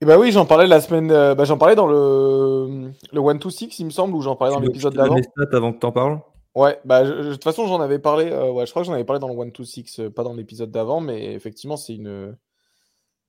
Eh 0.00 0.04
ben 0.04 0.18
oui, 0.18 0.32
j'en 0.32 0.46
parlais 0.46 0.66
la 0.66 0.80
semaine. 0.80 1.08
Bah, 1.08 1.44
j'en 1.44 1.58
parlais 1.58 1.76
dans 1.76 1.86
le, 1.86 2.92
le 3.12 3.20
1-2-6, 3.20 3.76
il 3.78 3.86
me 3.86 3.90
semble, 3.90 4.14
ou 4.14 4.22
j'en 4.22 4.36
parlais 4.36 4.54
dans 4.54 4.60
l'épisode 4.60 4.94
d'avant. 4.94 5.16
avant 5.52 5.72
que 5.72 5.78
tu 5.78 5.86
en 5.86 5.92
parles? 5.92 6.20
Ouais, 6.54 6.78
bah, 6.84 7.02
de 7.04 7.32
toute 7.32 7.44
façon, 7.44 7.66
j'en 7.66 7.80
avais 7.80 7.98
parlé. 7.98 8.30
Euh, 8.30 8.50
ouais, 8.50 8.66
je 8.66 8.70
crois 8.70 8.82
que 8.82 8.86
j'en 8.86 8.92
avais 8.92 9.04
parlé 9.04 9.20
dans 9.20 9.28
le 9.28 9.34
1-2-6, 9.34 10.00
euh, 10.00 10.10
pas 10.10 10.22
dans 10.22 10.34
l'épisode 10.34 10.70
d'avant, 10.70 11.00
mais 11.00 11.32
effectivement, 11.34 11.76
c'est 11.76 11.94
une. 11.94 12.36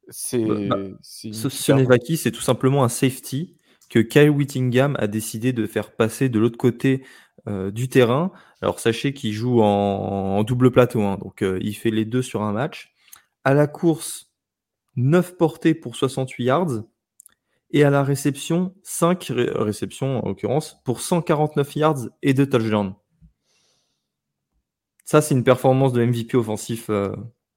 C'est. 0.10 0.44
Bah, 0.44 0.76
bah, 0.78 0.90
c'est 1.04 2.32
tout 2.32 2.42
simplement 2.42 2.84
un 2.84 2.90
safety 2.90 3.56
que 3.90 4.00
Kyle 4.00 4.30
Whittingham 4.30 4.98
a 5.00 5.08
décidé 5.08 5.54
de 5.54 5.66
faire 5.68 5.92
passer 5.92 6.28
de 6.28 6.40
l'autre 6.40 6.58
côté 6.58 7.06
euh, 7.48 7.72
du 7.72 7.88
terrain. 7.88 8.32
Alors, 8.64 8.80
sachez 8.80 9.14
qu'il 9.14 9.34
joue 9.34 9.62
en, 9.62 10.42
double 10.44 10.72
plateau, 10.72 11.02
hein, 11.02 11.18
donc 11.22 11.44
il 11.44 11.74
fait 11.74 11.92
les 11.92 12.06
deux 12.06 12.22
sur 12.22 12.44
un 12.44 12.54
match. 12.54 12.94
À 13.44 13.54
la 13.54 13.68
course, 13.68 14.32
9 14.96 15.36
portées 15.36 15.74
pour 15.74 15.98
68 15.98 16.46
yards. 16.46 16.84
Et 17.72 17.84
à 17.84 17.90
la 17.90 18.04
réception, 18.04 18.74
5 18.84 19.34
réceptions 19.36 20.24
en 20.24 20.30
l'occurrence, 20.30 20.78
pour 20.86 21.02
149 21.02 21.76
yards 21.76 22.08
et 22.22 22.34
2 22.34 22.48
touchdowns. 22.48 22.96
Ça, 25.04 25.22
c'est 25.22 25.36
une 25.36 25.44
performance 25.44 25.92
de 25.92 26.06
MVP 26.06 26.38
offensif. 26.38 26.90
Euh. 26.90 27.14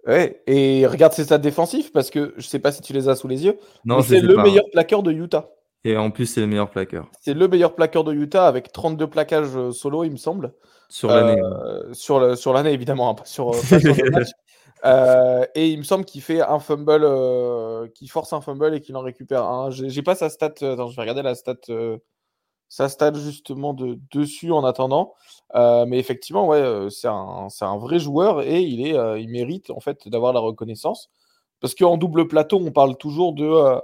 Ouais, 0.08 0.42
et 0.48 0.88
regarde 0.88 1.12
ses 1.12 1.22
stats 1.22 1.38
défensifs 1.38 1.92
parce 1.92 2.10
que 2.10 2.34
je 2.36 2.48
sais 2.48 2.58
pas 2.58 2.72
si 2.72 2.82
tu 2.82 2.92
les 2.92 3.08
as 3.08 3.14
sous 3.14 3.28
les 3.28 3.44
yeux. 3.44 3.60
Non, 3.84 4.02
c'est 4.02 4.20
le 4.20 4.42
meilleur 4.42 4.68
plaqueur 4.72 5.04
de 5.04 5.12
Utah. 5.12 5.50
Et 5.84 5.96
en 5.96 6.10
plus, 6.10 6.26
c'est 6.26 6.40
le 6.40 6.48
meilleur 6.48 6.68
plaqueur. 6.68 7.08
C'est 7.20 7.34
le 7.34 7.46
meilleur 7.46 7.76
plaqueur 7.76 8.02
de 8.02 8.12
Utah 8.12 8.48
avec 8.48 8.72
32 8.72 9.06
plaquages 9.06 9.56
euh, 9.56 9.70
solo, 9.70 10.02
il 10.02 10.10
me 10.10 10.16
semble. 10.16 10.52
Sur 10.88 11.10
l'année. 11.10 11.40
Euh, 11.42 11.92
sur 11.94 12.52
l'année, 12.52 12.72
évidemment, 12.72 13.10
hein, 13.10 13.14
pas 13.14 13.24
sur, 13.24 13.52
et 15.54 15.68
il 15.68 15.78
me 15.78 15.82
semble 15.82 16.04
qu'il 16.04 16.22
fait 16.22 16.40
un 16.40 16.58
fumble, 16.58 17.90
qu'il 17.92 18.10
force 18.10 18.32
un 18.32 18.40
fumble 18.40 18.74
et 18.74 18.80
qu'il 18.80 18.96
en 18.96 19.02
récupère 19.02 19.44
un. 19.44 19.70
J'ai 19.70 20.02
pas 20.02 20.14
sa 20.14 20.28
stat. 20.28 20.54
Attends, 20.60 20.88
je 20.88 20.96
vais 20.96 21.02
regarder 21.02 21.22
la 21.22 21.34
stat 21.34 21.56
ça 22.68 22.88
stade 22.88 23.16
justement 23.16 23.74
de, 23.74 23.98
dessus 24.12 24.52
en 24.52 24.64
attendant. 24.64 25.14
Euh, 25.54 25.86
mais 25.86 25.98
effectivement, 25.98 26.46
ouais, 26.46 26.58
euh, 26.58 26.90
c'est 26.90 27.08
un, 27.08 27.48
un, 27.60 27.78
vrai 27.78 27.98
joueur 27.98 28.42
et 28.42 28.60
il, 28.60 28.86
est, 28.86 28.96
euh, 28.96 29.18
il 29.18 29.28
mérite 29.28 29.70
en 29.70 29.80
fait 29.80 30.08
d'avoir 30.08 30.32
la 30.32 30.40
reconnaissance. 30.40 31.10
Parce 31.60 31.74
qu'en 31.74 31.96
double 31.96 32.28
plateau, 32.28 32.60
on 32.60 32.72
parle 32.72 32.96
toujours 32.96 33.32
de. 33.32 33.80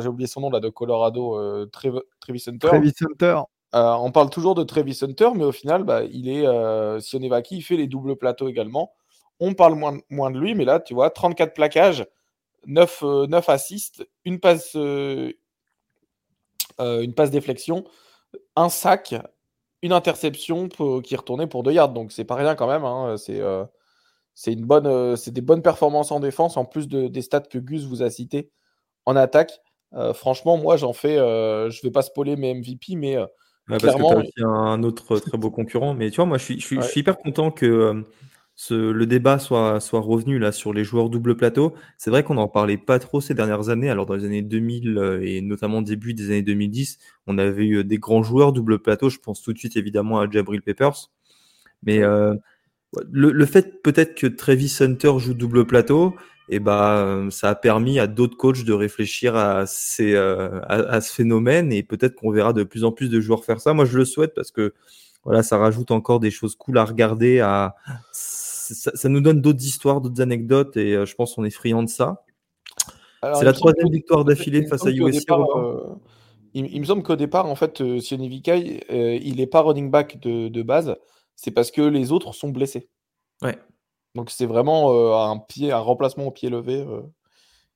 J'ai 0.00 0.08
oublié 0.08 0.26
son 0.26 0.40
nom 0.40 0.50
là, 0.50 0.60
de 0.60 0.68
Colorado, 0.68 1.66
Travis 1.66 2.44
Hunter. 2.46 2.66
Travis 2.66 2.92
Hunter. 3.00 3.40
On 3.72 4.10
parle 4.12 4.30
toujours 4.30 4.54
de 4.54 4.64
Travis 4.64 4.98
Hunter, 5.02 5.30
mais 5.34 5.44
au 5.44 5.52
final, 5.52 5.84
bah, 5.84 6.02
il 6.04 6.28
est 6.28 6.44
Sionevaki, 7.00 7.58
il 7.58 7.62
fait 7.62 7.76
les 7.76 7.86
doubles 7.86 8.16
plateaux 8.16 8.48
également. 8.48 8.92
On 9.38 9.54
parle 9.54 9.74
moins, 9.74 9.98
moins 10.10 10.30
de 10.30 10.38
lui, 10.38 10.54
mais 10.54 10.64
là, 10.64 10.80
tu 10.80 10.94
vois, 10.94 11.10
34 11.10 11.54
plaquages, 11.54 12.06
9, 12.66 13.02
9 13.28 13.48
assists, 13.48 14.06
une 14.24 14.40
passe, 14.40 14.76
euh, 16.80 17.02
une 17.02 17.14
passe 17.14 17.30
déflexion, 17.30 17.84
un 18.56 18.68
sac, 18.68 19.14
une 19.82 19.92
interception 19.92 20.68
qui 20.68 21.14
est 21.14 21.16
retournée 21.16 21.46
pour 21.46 21.62
deux 21.62 21.72
yards. 21.72 21.90
Donc 21.90 22.12
c'est 22.12 22.24
pas 22.24 22.36
rien 22.36 22.54
quand 22.54 22.66
même. 22.68 22.84
Hein. 22.84 23.16
C'est 23.18 23.40
euh, 23.40 23.64
une 24.46 24.64
bonne, 24.64 24.86
euh, 24.86 25.16
c'est 25.16 25.30
des 25.30 25.40
bonnes 25.42 25.62
performances 25.62 26.12
en 26.12 26.20
défense 26.20 26.56
en 26.56 26.64
plus 26.64 26.88
de, 26.88 27.08
des 27.08 27.22
stats 27.22 27.40
que 27.40 27.58
Gus 27.58 27.84
vous 27.84 28.02
a 28.02 28.10
cités 28.10 28.50
en 29.06 29.16
attaque. 29.16 29.60
franchement, 30.14 30.56
moi 30.56 30.76
j'en 30.76 30.92
fais, 30.92 31.16
je 31.16 31.82
vais 31.82 31.90
pas 31.90 32.02
spoiler 32.02 32.36
mes 32.36 32.54
MVP, 32.54 32.96
mais 32.96 33.16
clairement. 33.78 34.14
Parce 34.14 34.28
que 34.36 34.42
un 34.42 34.82
autre 34.82 35.18
très 35.18 35.38
beau 35.38 35.50
concurrent. 35.50 35.94
Mais 35.94 36.10
tu 36.10 36.16
vois, 36.16 36.26
moi 36.26 36.38
je 36.38 36.44
suis, 36.44 36.60
je 36.60 36.80
suis 36.80 37.00
hyper 37.00 37.18
content 37.18 37.50
que 37.50 38.04
le 38.70 39.06
débat 39.06 39.38
soit, 39.38 39.80
soit 39.80 40.00
revenu 40.00 40.38
là 40.38 40.52
sur 40.52 40.72
les 40.72 40.84
joueurs 40.84 41.08
double 41.08 41.36
plateau. 41.36 41.74
C'est 41.96 42.10
vrai 42.10 42.22
qu'on 42.22 42.34
n'en 42.34 42.48
parlait 42.48 42.76
pas 42.76 42.98
trop 42.98 43.20
ces 43.20 43.34
dernières 43.34 43.68
années. 43.70 43.90
Alors 43.90 44.06
dans 44.06 44.14
les 44.14 44.24
années 44.24 44.42
2000 44.42 44.98
euh, 44.98 45.20
et 45.22 45.40
notamment 45.40 45.82
début 45.82 46.14
des 46.14 46.26
années 46.26 46.42
2010, 46.42 46.98
on 47.26 47.38
avait 47.38 47.66
eu 47.66 47.84
des 47.84 47.98
grands 47.98 48.22
joueurs 48.22 48.52
double 48.52 48.78
plateau. 48.80 49.08
Je 49.08 49.18
pense 49.18 49.42
tout 49.42 49.52
de 49.52 49.58
suite 49.58 49.76
évidemment 49.76 50.20
à 50.20 50.30
Jabril 50.30 50.62
Peppers. 50.62 51.10
Mais 51.82 52.02
euh, 52.02 52.34
le, 53.10 53.46
fait 53.46 53.82
peut-être 53.82 54.14
que 54.14 54.26
Travis 54.26 54.76
Hunter 54.80 55.12
joue 55.18 55.34
double 55.34 55.66
plateau, 55.66 56.14
et 56.52 56.56
eh 56.56 56.60
ben 56.60 57.28
ça 57.30 57.50
a 57.50 57.54
permis 57.54 58.00
à 58.00 58.08
d'autres 58.08 58.36
coachs 58.36 58.64
de 58.64 58.72
réfléchir 58.72 59.36
à, 59.36 59.66
ces, 59.66 60.14
euh, 60.14 60.60
à, 60.68 61.00
ce 61.00 61.12
phénomène 61.12 61.72
et 61.72 61.84
peut-être 61.84 62.16
qu'on 62.16 62.32
verra 62.32 62.52
de 62.52 62.64
plus 62.64 62.82
en 62.82 62.90
plus 62.90 63.08
de 63.08 63.20
joueurs 63.20 63.44
faire 63.44 63.60
ça. 63.60 63.72
Moi 63.72 63.84
je 63.84 63.96
le 63.96 64.04
souhaite 64.04 64.34
parce 64.34 64.50
que 64.50 64.74
voilà, 65.22 65.42
ça 65.42 65.58
rajoute 65.58 65.92
encore 65.92 66.18
des 66.18 66.30
choses 66.30 66.56
cool 66.56 66.78
à 66.78 66.84
regarder, 66.84 67.40
à 67.40 67.76
ça, 68.12 69.08
nous 69.08 69.20
donne 69.20 69.40
d'autres 69.40 69.64
histoires, 69.64 70.00
d'autres 70.00 70.20
anecdotes, 70.20 70.76
et 70.76 70.94
euh, 70.94 71.06
je 71.06 71.14
pense 71.14 71.34
qu'on 71.34 71.44
est 71.44 71.50
friand 71.50 71.82
de 71.82 71.88
ça. 71.88 72.24
C'est 73.22 73.44
la 73.44 73.52
troisième 73.52 73.90
victoire 73.90 74.24
d'affilée 74.24 74.66
face 74.66 74.86
à 74.86 74.90
USC. 74.90 75.30
Euh, 75.30 75.94
il, 76.54 76.80
me 76.80 76.84
semble 76.84 77.02
qu'au 77.02 77.16
départ, 77.16 77.46
en 77.46 77.54
fait, 77.54 77.80
euh, 77.80 78.00
Vikai, 78.10 78.84
euh, 78.90 79.18
il 79.22 79.36
n'est 79.36 79.46
pas 79.46 79.60
running 79.60 79.90
back 79.90 80.18
de, 80.20 80.62
base. 80.62 80.96
C'est 81.36 81.50
parce 81.50 81.70
que 81.70 81.82
les 81.82 82.12
autres 82.12 82.34
sont 82.34 82.48
blessés. 82.48 82.88
Ouais. 83.42 83.58
Donc 84.14 84.30
c'est 84.30 84.46
vraiment 84.46 85.22
un 85.30 85.38
pied, 85.38 85.72
un 85.72 85.78
remplacement 85.78 86.26
au 86.26 86.30
pied 86.30 86.50
levé 86.50 86.84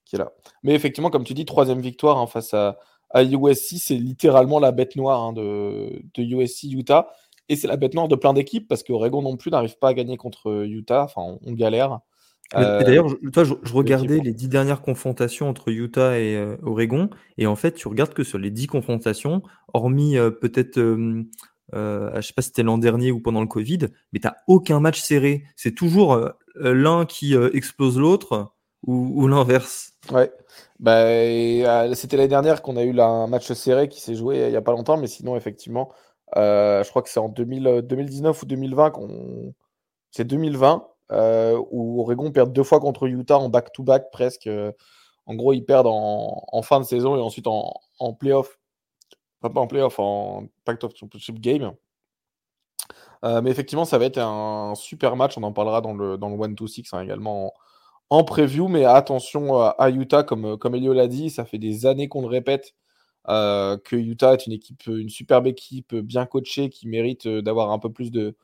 qui 0.05 0.17
est 0.17 0.19
là. 0.19 0.33
Mais 0.63 0.75
effectivement, 0.75 1.11
comme 1.11 1.25
tu 1.25 1.35
dis, 1.35 1.45
troisième 1.45 1.81
victoire 1.81 2.19
hein, 2.19 2.27
face 2.27 2.55
à, 2.55 2.79
à 3.11 3.23
USC, 3.23 3.77
c'est 3.79 3.97
littéralement 3.97 4.59
la 4.59 4.73
bête 4.73 4.97
noire 4.97 5.23
hein, 5.23 5.33
de, 5.33 6.03
de 6.15 6.23
USC 6.23 6.65
Utah. 6.65 7.09
Et 7.49 7.57
c'est 7.57 7.69
la 7.69 7.77
bête 7.77 7.95
noire 7.95 8.09
de 8.09 8.17
plein 8.17 8.33
d'équipes 8.33 8.69
parce 8.69 8.83
qu'Oregon 8.83 9.23
non 9.23 9.37
plus 9.37 9.51
n'arrive 9.51 9.79
pas 9.79 9.89
à 9.89 9.95
gagner 9.95 10.17
contre 10.17 10.65
Utah. 10.65 11.05
Enfin, 11.05 11.39
on, 11.45 11.53
galère. 11.53 12.01
D'ailleurs, 12.53 13.07
toi, 13.33 13.45
je, 13.45 13.55
regardais 13.73 14.21
les 14.21 14.33
dix 14.33 14.49
dernières 14.49 14.81
confrontations 14.81 15.49
entre 15.49 15.71
Utah 15.71 16.19
et 16.19 16.37
euh, 16.37 16.57
Oregon, 16.63 17.11
et 17.37 17.47
en 17.47 17.57
fait, 17.57 17.73
tu 17.73 17.89
regardes 17.89 18.15
que 18.15 18.23
sur 18.23 18.39
les 18.39 18.51
dix 18.51 18.67
confrontations, 18.67 19.43
hormis 19.73 20.17
euh, 20.17 20.31
peut-être, 20.31 20.79
euh, 21.73 22.11
je 22.17 22.21
sais 22.21 22.35
pas 22.35 22.43
si 22.43 22.49
c'était 22.49 22.63
l'an 22.63 22.79
dernier 22.79 23.11
ou 23.13 23.21
pendant 23.21 23.41
le 23.41 23.47
Covid, 23.47 23.89
mais 24.13 24.21
tu 24.21 24.29
aucun 24.47 24.81
match 24.81 25.01
serré. 25.01 25.45
C'est 25.57 25.75
toujours 25.75 26.21
l'un 26.57 27.07
qui 27.07 27.35
explose 27.35 27.99
l'autre 27.99 28.53
ou, 28.87 29.27
l'inverse? 29.29 29.93
Ouais. 30.13 30.31
Bah, 30.79 31.95
c'était 31.95 32.17
l'année 32.17 32.29
dernière 32.29 32.61
qu'on 32.61 32.77
a 32.77 32.83
eu 32.83 32.99
un 33.01 33.27
match 33.27 33.51
serré 33.53 33.89
qui 33.89 34.01
s'est 34.01 34.15
joué 34.15 34.45
il 34.45 34.51
n'y 34.51 34.57
a 34.57 34.63
pas 34.63 34.73
longtemps, 34.73 34.99
mais 34.99 35.07
sinon, 35.07 35.37
effectivement, 35.37 35.91
euh, 36.37 36.83
je 36.83 36.91
crois 36.91 37.03
que 37.03 37.09
c'est 37.09 37.21
en 37.21 37.29
2019 37.29 38.43
ou 38.43 38.47
2020 38.47 38.91
qu'on. 38.91 39.55
C'est 40.11 40.25
2020 40.25 40.87
euh, 41.13 41.61
où 41.71 42.01
Oregon 42.01 42.31
perd 42.31 42.53
deux 42.53 42.63
fois 42.63 42.81
contre 42.81 43.07
Utah 43.07 43.39
en 43.39 43.49
back-to-back 43.49 44.11
presque. 44.13 44.49
En 45.27 45.35
gros, 45.35 45.53
ils 45.53 45.65
perdent 45.65 45.89
en, 45.89 46.63
fin 46.63 46.81
de 46.81 46.85
saison 46.85 47.17
et 47.17 47.21
ensuite 47.21 47.47
en, 47.47 47.73
en 47.99 48.13
playoff. 48.13 48.59
Enfin, 49.45 49.53
pas 49.53 49.61
en 49.61 49.67
playoff, 49.67 49.99
en 49.99 50.47
Pact 50.65 50.85
of 50.85 50.97
Championship 50.97 51.39
Game. 51.39 51.73
Euh, 53.25 53.43
mais 53.43 53.51
effectivement, 53.51 53.85
ça 53.85 53.99
va 53.99 54.07
être 54.07 54.19
un 54.19 54.75
super 54.75 55.17
match. 55.17 55.37
On 55.37 55.43
en 55.43 55.53
parlera 55.53 55.81
dans 55.81 55.95
le, 55.95 56.17
dans 56.17 56.29
le 56.31 56.37
1-2-6 56.37 56.89
hein, 56.93 57.03
également 57.03 57.53
en, 58.09 58.25
preview. 58.25 58.69
Mais 58.69 58.85
attention 58.85 59.61
à 59.61 59.91
Utah, 59.91 60.23
comme, 60.23 60.57
comme 60.57 60.75
Elio 60.75 60.95
l'a 60.95 61.09
dit, 61.09 61.31
ça 61.31 61.45
fait 61.45 61.59
des 61.59 61.87
années 61.87 62.09
qu'on 62.09 62.23
le 62.23 62.29
répète. 62.29 62.75
Euh, 63.29 63.79
que 63.79 63.97
Utah 63.97 64.35
est 64.35 64.47
une 64.47 64.53
équipe, 64.53 64.87
une 64.87 65.09
superbe 65.09 65.47
équipe, 65.47 65.95
bien 65.95 66.27
coachée, 66.27 66.69
qui 66.69 66.89
mérite 66.89 67.27
euh, 67.27 67.41
d'avoir 67.41 67.71
un 67.71 67.79
peu 67.79 67.91
plus 67.91 68.11
de, 68.11 68.37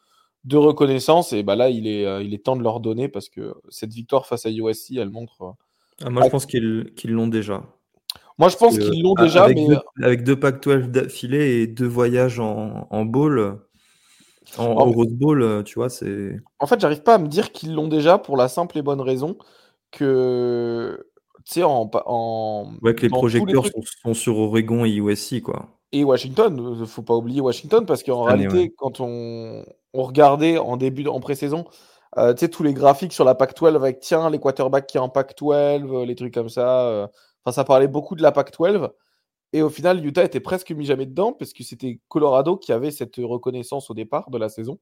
de 0.45 0.57
reconnaissance. 0.57 1.33
Et 1.33 1.43
bah 1.43 1.57
là, 1.57 1.69
il 1.69 1.87
est, 1.87 2.07
euh, 2.07 2.23
il 2.23 2.33
est 2.33 2.45
temps 2.45 2.57
de 2.57 2.63
leur 2.63 2.81
donner 2.81 3.09
parce 3.09 3.29
que 3.29 3.55
cette 3.69 3.93
victoire 3.93 4.27
face 4.27 4.47
à 4.47 4.51
USC, 4.51 4.97
elle 4.97 5.11
montre, 5.11 5.55
Ah, 6.03 6.11
moi, 6.11 6.25
je 6.25 6.31
pense 6.31 6.47
qu'ils 6.47 6.93
l'ont 7.05 7.29
déjà. 7.29 7.63
Moi, 8.41 8.49
je 8.49 8.57
pense 8.57 8.79
qu'ils 8.79 9.03
l'ont 9.03 9.15
déjà, 9.15 9.45
avec 9.45 9.59
mais. 9.59 9.67
Deux, 9.69 9.81
avec 10.03 10.25
deux 10.25 10.41
Pac-12 10.41 10.91
d'affilée 10.91 11.61
et 11.61 11.67
deux 11.67 11.87
voyages 11.87 12.41
en, 12.41 12.89
en 12.91 13.05
bowl, 13.05 13.59
en, 14.57 14.65
en 14.65 14.91
Rose 14.91 15.13
Bowl, 15.13 15.63
tu 15.65 15.75
vois, 15.75 15.91
c'est. 15.91 16.41
En 16.59 16.67
fait, 16.67 16.81
j'arrive 16.81 17.03
pas 17.03 17.17
à 17.17 17.19
me 17.19 17.29
dire 17.29 17.53
qu'ils 17.53 17.75
l'ont 17.75 17.87
déjà 17.87 18.17
pour 18.17 18.39
la 18.39 18.49
simple 18.49 18.79
et 18.79 18.83
bonne 18.83 19.03
raison 19.03 19.37
que. 19.91 21.07
Tu 21.45 21.53
sais, 21.53 21.63
en, 21.63 21.91
en. 22.07 22.73
Ouais, 22.81 22.95
que 22.95 23.03
les 23.03 23.11
projecteurs 23.11 23.67
sont, 23.67 23.83
sont, 24.03 24.15
sur 24.15 24.39
Oregon 24.39 24.87
et 24.87 24.91
USC, 24.91 25.43
quoi. 25.43 25.69
Et 25.93 26.03
Washington, 26.03 26.87
faut 26.87 27.03
pas 27.03 27.17
oublier 27.17 27.43
Washington, 27.43 27.85
parce 27.85 28.03
qu'en 28.03 28.23
réalité, 28.23 28.57
ouais. 28.57 28.73
quand 28.75 29.01
on, 29.01 29.65
on, 29.93 30.03
regardait 30.03 30.57
en 30.57 30.79
début, 30.79 31.07
en 31.09 31.21
pré-saison, 31.21 31.67
euh, 32.17 32.33
tu 32.33 32.41
sais, 32.41 32.49
tous 32.49 32.63
les 32.63 32.73
graphiques 32.73 33.13
sur 33.13 33.25
la 33.25 33.35
Pac-12 33.35 33.77
avec, 33.77 34.01
tiens, 34.01 34.31
les 34.31 34.39
quarterbacks 34.39 34.87
qui 34.87 34.97
sont 34.97 35.05
en 35.05 35.09
Pac-12, 35.11 36.07
les 36.07 36.15
trucs 36.15 36.33
comme 36.33 36.49
ça. 36.49 36.87
Euh, 36.87 37.07
Enfin, 37.45 37.55
ça 37.55 37.65
parlait 37.65 37.89
beaucoup 37.89 38.15
de 38.15 38.23
la 38.23 38.33
Pac-12. 38.33 38.91
Et 39.53 39.63
au 39.63 39.71
final, 39.71 40.05
Utah 40.05 40.25
était 40.25 40.41
presque 40.41 40.71
mis 40.71 40.85
jamais 40.85 41.07
dedans 41.07 41.33
parce 41.33 41.53
que 41.53 41.65
c'était 41.65 42.01
Colorado 42.09 42.57
qui 42.57 42.73
avait 42.73 42.91
cette 42.91 43.17
reconnaissance 43.17 43.91
au 43.91 43.95
départ 43.95 44.31
de 44.31 44.39
la 44.39 44.49
saison. 44.49 44.79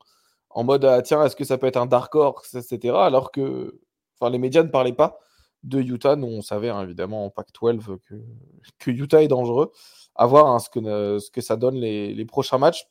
En 0.50 0.64
mode, 0.64 0.84
ah, 0.84 1.02
tiens, 1.02 1.24
est-ce 1.24 1.36
que 1.36 1.44
ça 1.44 1.58
peut 1.58 1.66
être 1.66 1.76
un 1.76 1.86
dark 1.86 2.14
horse, 2.14 2.54
etc. 2.54 2.94
Alors 2.96 3.30
que 3.32 3.80
enfin, 4.20 4.30
les 4.30 4.38
médias 4.38 4.62
ne 4.62 4.68
parlaient 4.68 4.92
pas 4.92 5.18
de 5.62 5.80
Utah. 5.80 6.16
Nous, 6.16 6.26
on 6.26 6.42
savait 6.42 6.68
hein, 6.68 6.82
évidemment 6.82 7.26
en 7.26 7.30
Pac-12 7.30 7.98
que, 8.04 8.14
que, 8.78 8.90
Utah 8.90 9.22
est 9.22 9.28
dangereux. 9.28 9.72
À 10.14 10.26
voir 10.26 10.48
hein, 10.48 10.58
ce, 10.58 11.30
que, 11.30 11.40
ça 11.40 11.56
donne 11.56 11.76
les, 11.76 12.24
prochains 12.26 12.58
matchs. 12.58 12.88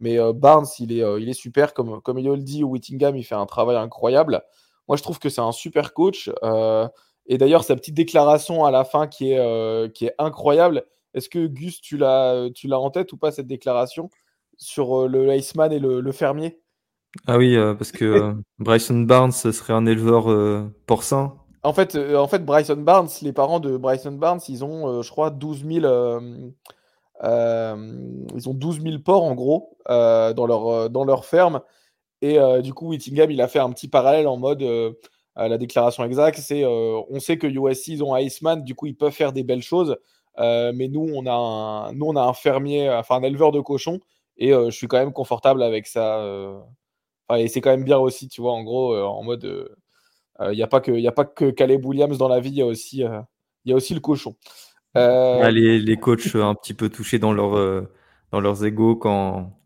Mais 0.00 0.18
euh, 0.18 0.32
Barnes, 0.32 0.66
il 0.78 0.92
est, 0.92 1.02
euh, 1.02 1.20
il 1.20 1.28
est 1.28 1.34
super. 1.34 1.74
Comme, 1.74 2.00
comme 2.02 2.18
il 2.18 2.26
le 2.26 2.36
dit, 2.38 2.62
Whittingham, 2.62 3.16
il 3.16 3.24
fait 3.24 3.34
un 3.34 3.46
travail 3.46 3.76
incroyable. 3.76 4.42
Moi, 4.86 4.96
je 4.96 5.02
trouve 5.02 5.18
que 5.18 5.28
c'est 5.28 5.40
un 5.40 5.52
super 5.52 5.94
coach. 5.94 6.30
Euh, 7.28 7.34
et 7.34 7.38
d'ailleurs, 7.38 7.64
sa 7.64 7.76
petite 7.76 7.94
déclaration 7.94 8.64
à 8.64 8.70
la 8.70 8.84
fin 8.84 9.06
qui 9.06 9.32
est, 9.32 9.38
euh, 9.38 9.88
qui 9.88 10.06
est 10.06 10.14
incroyable. 10.18 10.84
Est-ce 11.14 11.28
que 11.28 11.46
Gus, 11.46 11.80
tu 11.80 11.96
l'as, 11.96 12.48
tu 12.54 12.68
l'as 12.68 12.78
en 12.78 12.90
tête 12.90 13.12
ou 13.12 13.16
pas 13.16 13.32
cette 13.32 13.46
déclaration 13.46 14.10
sur 14.56 15.02
euh, 15.02 15.08
le 15.08 15.34
Iceman 15.34 15.72
et 15.72 15.78
le, 15.78 16.00
le 16.00 16.12
fermier? 16.12 16.60
Ah 17.26 17.38
oui, 17.38 17.56
euh, 17.56 17.74
parce 17.74 17.90
que 17.90 18.34
Bryson 18.58 19.00
Barnes 19.00 19.32
serait 19.32 19.72
un 19.72 19.86
éleveur 19.86 20.30
euh, 20.30 20.70
porcin. 20.86 21.34
En 21.62 21.72
fait, 21.72 21.96
en 21.96 22.28
fait, 22.28 22.44
Bryson 22.44 22.76
Barnes, 22.76 23.08
les 23.22 23.32
parents 23.32 23.60
de 23.60 23.76
Bryson 23.76 24.12
Barnes, 24.12 24.40
ils 24.48 24.64
ont, 24.64 25.02
je 25.02 25.10
crois, 25.10 25.30
12 25.30 25.64
000, 25.66 26.20
ils 27.24 28.48
ont 28.48 28.54
12 28.54 28.82
000 28.82 28.98
porcs 29.00 29.24
en 29.24 29.34
gros 29.34 29.76
dans, 29.88 30.46
leur, 30.46 30.88
dans 30.88 31.04
leur 31.04 31.24
ferme. 31.24 31.60
Et 32.22 32.38
du 32.62 32.72
coup, 32.72 32.88
Whittingham, 32.88 33.30
il 33.32 33.40
a 33.40 33.48
fait 33.48 33.58
un 33.58 33.70
petit 33.70 33.88
parallèle 33.88 34.28
en 34.28 34.36
mode 34.36 34.62
la 35.46 35.58
déclaration 35.58 36.04
exacte, 36.04 36.38
c'est 36.38 36.64
euh, 36.64 37.00
on 37.08 37.20
sait 37.20 37.38
que 37.38 37.46
USC 37.46 37.88
ils 37.88 38.02
ont 38.02 38.16
Iceman, 38.16 38.64
du 38.64 38.74
coup 38.74 38.86
ils 38.86 38.96
peuvent 38.96 39.12
faire 39.12 39.32
des 39.32 39.44
belles 39.44 39.62
choses, 39.62 39.96
euh, 40.38 40.72
mais 40.74 40.88
nous 40.88 41.08
on 41.14 41.26
a 41.26 41.32
un, 41.32 41.92
nous 41.92 42.06
on 42.06 42.16
a 42.16 42.22
un 42.22 42.32
fermier, 42.32 42.90
enfin 42.90 43.16
un 43.16 43.22
éleveur 43.22 43.52
de 43.52 43.60
cochons, 43.60 44.00
et 44.36 44.52
euh, 44.52 44.70
je 44.70 44.76
suis 44.76 44.88
quand 44.88 44.98
même 44.98 45.12
confortable 45.12 45.62
avec 45.62 45.86
ça. 45.86 46.24
et 47.36 47.46
c'est 47.46 47.60
quand 47.60 47.70
même 47.70 47.84
bien 47.84 47.98
aussi, 47.98 48.28
tu 48.28 48.40
vois, 48.40 48.52
en 48.52 48.64
gros, 48.64 48.96
en 48.96 49.22
mode, 49.22 49.76
il 50.40 50.56
n'y 50.56 50.62
a 50.62 50.66
pas 50.66 50.80
que, 50.80 50.90
il 50.90 51.06
a 51.06 51.12
pas 51.12 51.24
que 51.24 51.50
Caleb 51.50 51.84
Williams 51.84 52.18
dans 52.18 52.28
la 52.28 52.40
vie, 52.40 52.50
il 52.50 52.56
y 52.56 52.62
a 52.62 52.66
aussi, 52.66 53.04
y 53.64 53.72
a 53.72 53.74
aussi 53.76 53.94
le 53.94 54.00
cochon. 54.00 54.34
les, 54.94 55.78
les 55.78 55.96
coachs 55.96 56.34
un 56.34 56.54
petit 56.54 56.74
peu 56.74 56.88
touchés 56.88 57.20
dans 57.20 57.32
leur 57.32 57.86
dans 58.32 58.40
leurs 58.40 58.64
égaux 58.64 58.96
quand 58.96 59.57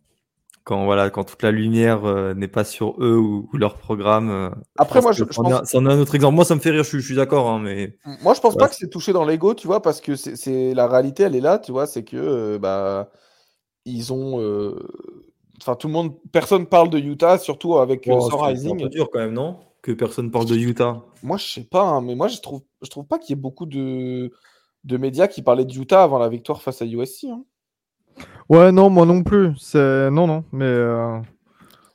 quand 0.64 0.84
voilà 0.84 1.10
quand 1.10 1.24
toute 1.24 1.42
la 1.42 1.50
lumière 1.50 2.04
euh, 2.04 2.34
n'est 2.34 2.48
pas 2.48 2.64
sur 2.64 2.94
eux 3.02 3.16
ou, 3.16 3.48
ou 3.52 3.56
leur 3.56 3.76
programme. 3.76 4.30
Euh, 4.30 4.50
Après 4.78 5.00
moi 5.00 5.12
je, 5.12 5.24
je 5.28 5.40
pense 5.40 5.74
un 5.74 5.86
autre 5.98 6.14
exemple. 6.14 6.36
Moi 6.36 6.44
ça 6.44 6.54
me 6.54 6.60
fait 6.60 6.70
rire, 6.70 6.84
je, 6.84 6.88
suis, 6.88 7.00
je 7.00 7.06
suis 7.06 7.16
d'accord 7.16 7.48
hein, 7.50 7.58
mais 7.58 7.96
moi 8.22 8.34
je 8.34 8.40
pense 8.40 8.54
ouais. 8.54 8.60
pas 8.60 8.68
que 8.68 8.76
c'est 8.76 8.88
touché 8.88 9.12
dans 9.12 9.24
l'ego, 9.24 9.54
tu 9.54 9.66
vois 9.66 9.82
parce 9.82 10.00
que 10.00 10.14
c'est 10.14 10.74
la 10.74 10.86
réalité 10.86 11.24
elle 11.24 11.34
est 11.34 11.40
là, 11.40 11.58
tu 11.58 11.72
vois, 11.72 11.86
c'est 11.86 12.04
que 12.04 12.16
euh, 12.16 12.58
bah 12.58 13.10
ils 13.84 14.12
ont 14.12 14.38
enfin 15.60 15.74
tout 15.74 15.88
le 15.88 15.92
monde 15.92 16.14
personne 16.30 16.66
parle 16.66 16.90
de 16.90 16.98
Utah 16.98 17.38
surtout 17.38 17.78
avec 17.78 18.08
oh, 18.10 18.20
Sun 18.20 18.40
Rising. 18.40 18.78
C'est 18.78 18.84
un 18.84 18.88
peu 18.88 18.90
dur 18.90 19.10
quand 19.12 19.18
même, 19.18 19.32
non? 19.32 19.58
Que 19.82 19.90
personne 19.90 20.30
parle 20.30 20.46
de 20.46 20.54
Utah. 20.54 21.02
Moi 21.24 21.38
je 21.38 21.46
sais 21.46 21.64
pas 21.64 21.82
hein, 21.82 22.00
mais 22.00 22.14
moi 22.14 22.28
je 22.28 22.38
trouve 22.40 22.62
je 22.82 22.90
trouve 22.90 23.06
pas 23.06 23.18
qu'il 23.18 23.30
y 23.30 23.38
ait 23.38 23.42
beaucoup 23.42 23.66
de 23.66 24.30
de 24.84 24.96
médias 24.96 25.26
qui 25.26 25.42
parlaient 25.42 25.64
de 25.64 25.74
Utah 25.74 26.04
avant 26.04 26.18
la 26.18 26.28
victoire 26.28 26.62
face 26.62 26.82
à 26.82 26.84
USC 26.84 27.24
hein. 27.24 27.44
Ouais, 28.48 28.72
non, 28.72 28.90
moi 28.90 29.06
non 29.06 29.22
plus. 29.22 29.56
C'est 29.58 30.10
non, 30.10 30.26
non, 30.26 30.44
mais 30.52 30.64
euh... 30.64 31.18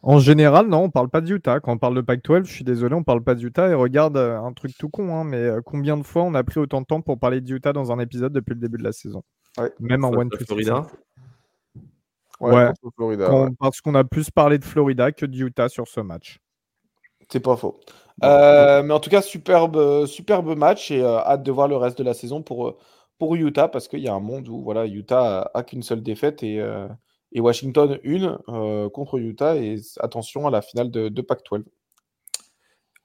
en 0.02 0.20
général, 0.20 0.68
non, 0.68 0.84
on 0.84 0.90
parle 0.90 1.10
pas 1.10 1.22
de 1.22 1.34
Utah. 1.34 1.60
Quand 1.60 1.74
on 1.74 1.78
parle 1.78 1.96
de 1.96 2.02
Pac-12, 2.02 2.46
je 2.46 2.52
suis 2.52 2.64
désolé, 2.64 2.96
on 2.96 3.04
parle 3.04 3.24
pas 3.24 3.36
de 3.36 3.42
Utah. 3.46 3.70
Et 3.70 3.74
regarde 3.74 4.18
euh, 4.18 4.40
un 4.40 4.54
truc 4.54 4.72
tout 4.78 4.90
con, 4.90 5.16
hein, 5.16 5.24
mais 5.24 5.38
euh, 5.38 5.62
combien 5.64 5.98
de 5.98 6.04
fois 6.04 6.24
on 6.24 6.34
a 6.34 6.44
pris 6.44 6.60
autant 6.60 6.82
de 6.82 6.86
temps 6.86 7.02
pour 7.02 7.20
parler 7.20 7.42
de 7.42 7.54
Utah 7.54 7.74
dans 7.74 7.92
un 7.92 8.00
épisode 8.00 8.34
depuis 8.34 8.54
le 8.54 8.60
début 8.60 8.78
de 8.78 8.84
la 8.84 8.92
saison? 8.92 9.24
Ouais. 9.60 9.72
Même 9.80 10.04
en 10.04 10.10
One 10.10 10.30
Florida. 10.46 10.86
Ouais, 12.40 12.54
ouais. 12.54 12.72
Florida, 12.96 13.28
Quand, 13.28 13.46
ouais. 13.46 13.52
parce 13.60 13.82
qu'on 13.82 13.96
a 13.96 14.04
plus 14.04 14.30
parlé 14.30 14.60
de 14.60 14.66
Florida 14.66 15.12
que 15.12 15.26
de 15.26 15.36
Utah 15.36 15.70
sur 15.70 15.88
ce 15.88 16.00
match. 16.02 16.40
C'est 17.30 17.40
pas 17.40 17.58
faux. 17.58 17.80
Euh, 18.24 18.84
mais 18.84 18.94
en 18.94 19.00
tout 19.00 19.10
cas, 19.10 19.22
superbe, 19.22 20.06
superbe 20.06 20.58
match 20.58 20.92
et 20.92 21.04
euh, 21.04 21.18
hâte 21.18 21.44
de 21.44 21.52
voir 21.52 21.68
le 21.68 21.76
reste 21.76 21.98
de 21.98 22.04
la 22.04 22.14
saison 22.14 22.42
pour 22.42 22.78
pour 23.18 23.36
Utah 23.36 23.68
parce 23.68 23.88
qu'il 23.88 24.00
y 24.00 24.08
a 24.08 24.14
un 24.14 24.20
monde 24.20 24.48
où 24.48 24.62
voilà, 24.62 24.86
Utah 24.86 25.50
a, 25.54 25.64
qu'une 25.64 25.84
seule 25.84 26.02
défaite 26.02 26.44
et, 26.44 26.60
euh, 26.60 26.88
et 27.32 27.42
Washington 27.42 28.00
une 28.04 28.38
euh, 28.50 28.90
contre 28.90 29.18
Utah. 29.20 29.56
Et 29.56 29.78
attention 30.00 30.48
à 30.48 30.52
la 30.52 30.62
finale 30.62 30.92
de, 30.92 31.10
de 31.10 31.22
Pac-12. 31.22 31.64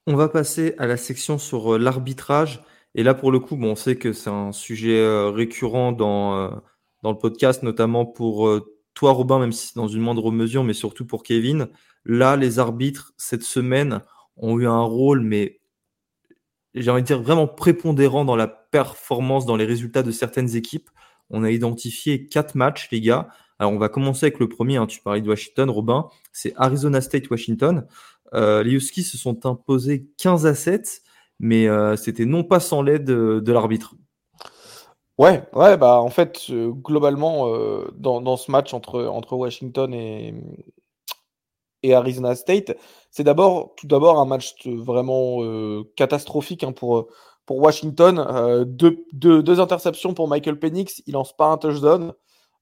On 0.05 0.15
va 0.15 0.27
passer 0.27 0.75
à 0.77 0.87
la 0.87 0.97
section 0.97 1.37
sur 1.37 1.73
euh, 1.73 1.77
l'arbitrage. 1.77 2.63
Et 2.95 3.03
là, 3.03 3.13
pour 3.13 3.31
le 3.31 3.39
coup, 3.39 3.55
bon, 3.55 3.71
on 3.71 3.75
sait 3.75 3.95
que 3.95 4.13
c'est 4.13 4.29
un 4.29 4.51
sujet 4.51 5.03
récurrent 5.29 5.93
dans, 5.93 6.61
dans 7.01 7.11
le 7.11 7.17
podcast, 7.17 7.63
notamment 7.63 8.05
pour 8.05 8.47
toi, 8.93 9.13
Robin, 9.13 9.39
même 9.39 9.51
si 9.51 9.73
dans 9.73 9.87
une 9.87 10.01
moindre 10.01 10.29
mesure, 10.29 10.63
mais 10.63 10.73
surtout 10.73 11.07
pour 11.07 11.23
Kevin. 11.23 11.69
Là, 12.05 12.35
les 12.35 12.59
arbitres, 12.59 13.11
cette 13.17 13.41
semaine, 13.41 14.01
ont 14.37 14.59
eu 14.59 14.67
un 14.67 14.83
rôle, 14.83 15.21
mais 15.21 15.59
j'ai 16.75 16.89
envie 16.91 17.01
de 17.01 17.07
dire 17.07 17.21
vraiment 17.21 17.47
prépondérant 17.47 18.25
dans 18.25 18.35
la 18.35 18.47
performance, 18.47 19.45
dans 19.45 19.55
les 19.55 19.65
résultats 19.65 20.03
de 20.03 20.11
certaines 20.11 20.55
équipes. 20.55 20.89
On 21.29 21.43
a 21.43 21.51
identifié 21.51 22.27
quatre 22.27 22.55
matchs, 22.55 22.89
les 22.91 23.01
gars. 23.01 23.29
Alors, 23.59 23.71
on 23.71 23.77
va 23.77 23.89
commencer 23.89 24.25
avec 24.25 24.39
le 24.39 24.49
premier. 24.49 24.77
Hein. 24.77 24.87
Tu 24.87 24.99
parlais 25.01 25.21
de 25.21 25.29
Washington, 25.29 25.69
Robin. 25.69 26.07
C'est 26.31 26.53
Arizona 26.57 27.01
State-Washington. 27.01 27.85
Euh, 28.33 28.63
les 28.63 28.73
Huskies 28.73 29.03
se 29.03 29.17
sont 29.17 29.45
imposés 29.45 30.07
15 30.17 30.45
à 30.47 30.55
7, 30.55 31.01
mais 31.39 31.67
euh, 31.67 31.95
c'était 31.95 32.25
non 32.25 32.43
pas 32.43 32.59
sans 32.59 32.81
l'aide 32.81 33.05
de, 33.05 33.51
l'arbitre. 33.51 33.95
Ouais, 35.19 35.43
ouais, 35.53 35.77
bah 35.77 35.99
en 35.99 36.09
fait, 36.09 36.47
euh, 36.49 36.71
globalement, 36.71 37.47
dans, 37.95 38.19
dans, 38.19 38.37
ce 38.37 38.49
match 38.49 38.73
entre, 38.73 39.03
entre 39.05 39.35
Washington 39.35 39.93
et, 39.93 40.33
et 41.83 41.93
Arizona 41.93 42.35
State, 42.35 42.75
c'est 43.11 43.23
d'abord 43.23 43.73
tout 43.75 43.87
d'abord 43.87 44.19
un 44.19 44.25
match 44.25 44.55
vraiment 44.65 45.43
euh, 45.43 45.83
catastrophique 45.95 46.63
hein, 46.63 46.71
pour, 46.71 47.07
pour 47.45 47.57
Washington. 47.57 48.19
Euh, 48.19 48.65
deux, 48.65 49.59
interceptions 49.59 50.13
pour 50.13 50.27
Michael 50.27 50.59
Penix, 50.59 51.01
il 51.05 51.13
lance 51.13 51.35
pas 51.35 51.47
un 51.47 51.57
touchdown. 51.57 52.13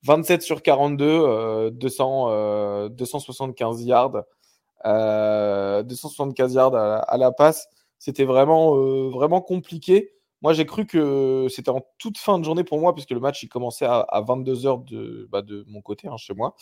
27 0.04 0.42
sur 0.42 0.64
42, 0.64 1.06
euh, 1.06 1.70
200, 1.70 2.90
275 2.90 3.84
yards. 3.84 4.24
275 4.84 6.54
yards 6.56 6.76
à, 6.76 7.18
la 7.18 7.32
passe. 7.32 7.68
C'était 8.00 8.26
vraiment, 8.26 8.76
euh, 8.78 9.10
vraiment 9.12 9.42
compliqué. 9.42 10.12
Moi, 10.42 10.54
j'ai 10.54 10.66
cru 10.66 10.88
que 10.88 11.46
c'était 11.52 11.70
en 11.70 11.86
toute 12.00 12.18
fin 12.18 12.40
de 12.40 12.44
journée 12.44 12.64
pour 12.64 12.80
moi, 12.80 12.96
puisque 12.96 13.12
le 13.12 13.20
match 13.20 13.44
il 13.44 13.48
commençait 13.48 13.86
à, 13.86 14.00
à 14.00 14.22
22h 14.24 14.84
de, 14.86 15.28
bah, 15.32 15.44
de 15.44 15.64
mon 15.68 15.82
côté, 15.82 16.08
hein, 16.08 16.18
chez 16.18 16.34
moi. 16.34 16.56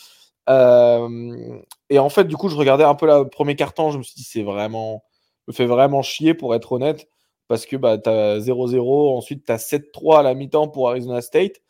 Euh, 0.49 1.59
et 1.89 1.99
en 1.99 2.09
fait, 2.09 2.25
du 2.25 2.35
coup, 2.35 2.49
je 2.49 2.55
regardais 2.55 2.83
un 2.83 2.95
peu 2.95 3.05
le 3.05 3.29
premier 3.29 3.55
carton, 3.55 3.91
je 3.91 3.97
me 3.97 4.03
suis 4.03 4.15
dit, 4.15 4.23
c'est 4.23 4.43
vraiment, 4.43 5.03
me 5.47 5.53
fait 5.53 5.65
vraiment 5.65 6.01
chier 6.01 6.33
pour 6.33 6.55
être 6.55 6.71
honnête, 6.71 7.07
parce 7.47 7.65
que 7.65 7.75
bah, 7.75 7.97
tu 7.97 8.09
as 8.09 8.39
0-0, 8.39 9.15
ensuite 9.15 9.45
tu 9.45 9.51
as 9.51 9.57
7-3 9.57 10.19
à 10.19 10.23
la 10.23 10.33
mi-temps 10.33 10.67
pour 10.69 10.89
Arizona 10.89 11.21
State. 11.21 11.61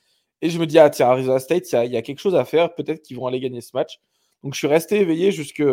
Et 0.41 0.49
je 0.49 0.59
me 0.59 0.65
dis, 0.65 0.79
ah 0.79 0.89
tiens, 0.89 1.09
Arizona 1.09 1.39
State, 1.39 1.71
il 1.73 1.91
y, 1.91 1.97
a 1.97 2.01
quelque 2.01 2.19
chose 2.19 2.35
à 2.35 2.45
faire, 2.45 2.73
peut-être 2.73 3.01
qu'ils 3.01 3.17
vont 3.17 3.27
aller 3.27 3.41
gagner 3.41 3.61
ce 3.61 3.71
match. 3.73 3.99
Donc 4.43 4.53
je 4.53 4.59
suis 4.59 4.67
resté 4.67 5.01
éveillé 5.01 5.31
jusque, 5.31 5.63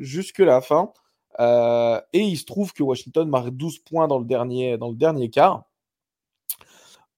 jusque 0.00 0.38
la 0.38 0.62
fin. 0.62 0.92
Euh, 1.38 2.00
et 2.12 2.20
il 2.20 2.36
se 2.36 2.46
trouve 2.46 2.72
que 2.72 2.82
Washington 2.82 3.28
marque 3.28 3.50
12 3.50 3.80
points 3.80 4.08
dans 4.08 4.18
le 4.18 4.24
dernier, 4.24 4.78
dans 4.78 4.88
le 4.88 4.96
dernier 4.96 5.28
quart. 5.30 5.64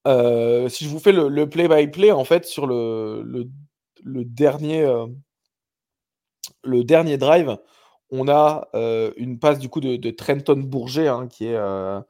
Euh, 0.09 0.69
si 0.69 0.85
je 0.85 0.91
vous 0.91 0.99
fais 0.99 1.13
le 1.13 1.49
play-by-play, 1.49 2.09
-play, 2.09 2.13
en 2.13 2.25
fait, 2.25 2.45
sur 2.45 2.67
le, 2.67 3.23
le 3.25 3.49
le 4.05 4.25
dernier, 4.25 4.83
euh, 4.83 5.07
le 6.65 6.85
dernier 6.85 7.17
drive, 7.17 7.57
on 8.11 8.29
a 8.29 8.69
euh, 8.75 9.13
une 9.17 9.39
passe 9.39 9.59
du 9.59 9.69
coup 9.69 9.81
de, 9.81 9.97
de 9.97 10.11
Trenton 10.11 10.59
Bourget, 10.59 11.09
hein, 11.09 11.29
qui 11.29 11.47
est, 11.47 11.57
euh, 11.57 12.01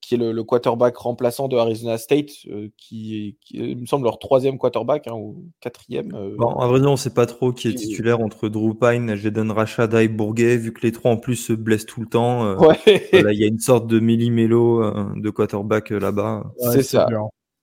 qui 0.00 0.14
est 0.14 0.18
le, 0.18 0.44
quarterback 0.44 0.96
remplaçant 0.98 1.48
de 1.48 1.56
Arizona 1.56 1.98
State, 1.98 2.30
qui, 2.76 3.38
qui, 3.40 3.74
me 3.74 3.86
semble 3.86 4.04
leur 4.04 4.18
troisième 4.18 4.58
quarterback 4.58 5.08
hein, 5.08 5.14
ou 5.14 5.46
quatrième. 5.60 6.10
Bon, 6.36 6.54
à 6.56 6.66
vrai 6.68 6.78
dire, 6.78 6.88
on 6.88 6.92
ne 6.92 6.96
sait 6.96 7.14
pas 7.14 7.26
trop 7.26 7.52
qui 7.52 7.68
est 7.68 7.74
titulaire 7.74 8.20
entre 8.20 8.48
Drew 8.48 8.74
Pine, 8.74 9.16
Jaden 9.16 9.50
Rashada 9.50 10.02
et 10.02 10.08
Bourguet, 10.08 10.58
vu 10.58 10.72
que 10.72 10.82
les 10.82 10.92
trois 10.92 11.10
en 11.10 11.16
plus 11.16 11.36
se 11.36 11.52
blessent 11.54 11.86
tout 11.86 12.02
le 12.02 12.08
temps. 12.08 12.56
Il 12.86 13.38
y 13.38 13.44
a 13.44 13.48
une 13.48 13.58
sorte 13.58 13.86
de 13.86 13.98
millimélo 13.98 15.14
de 15.16 15.30
quarterback 15.30 15.90
là-bas. 15.90 16.52
c'est 16.72 16.82
ça. 16.82 17.08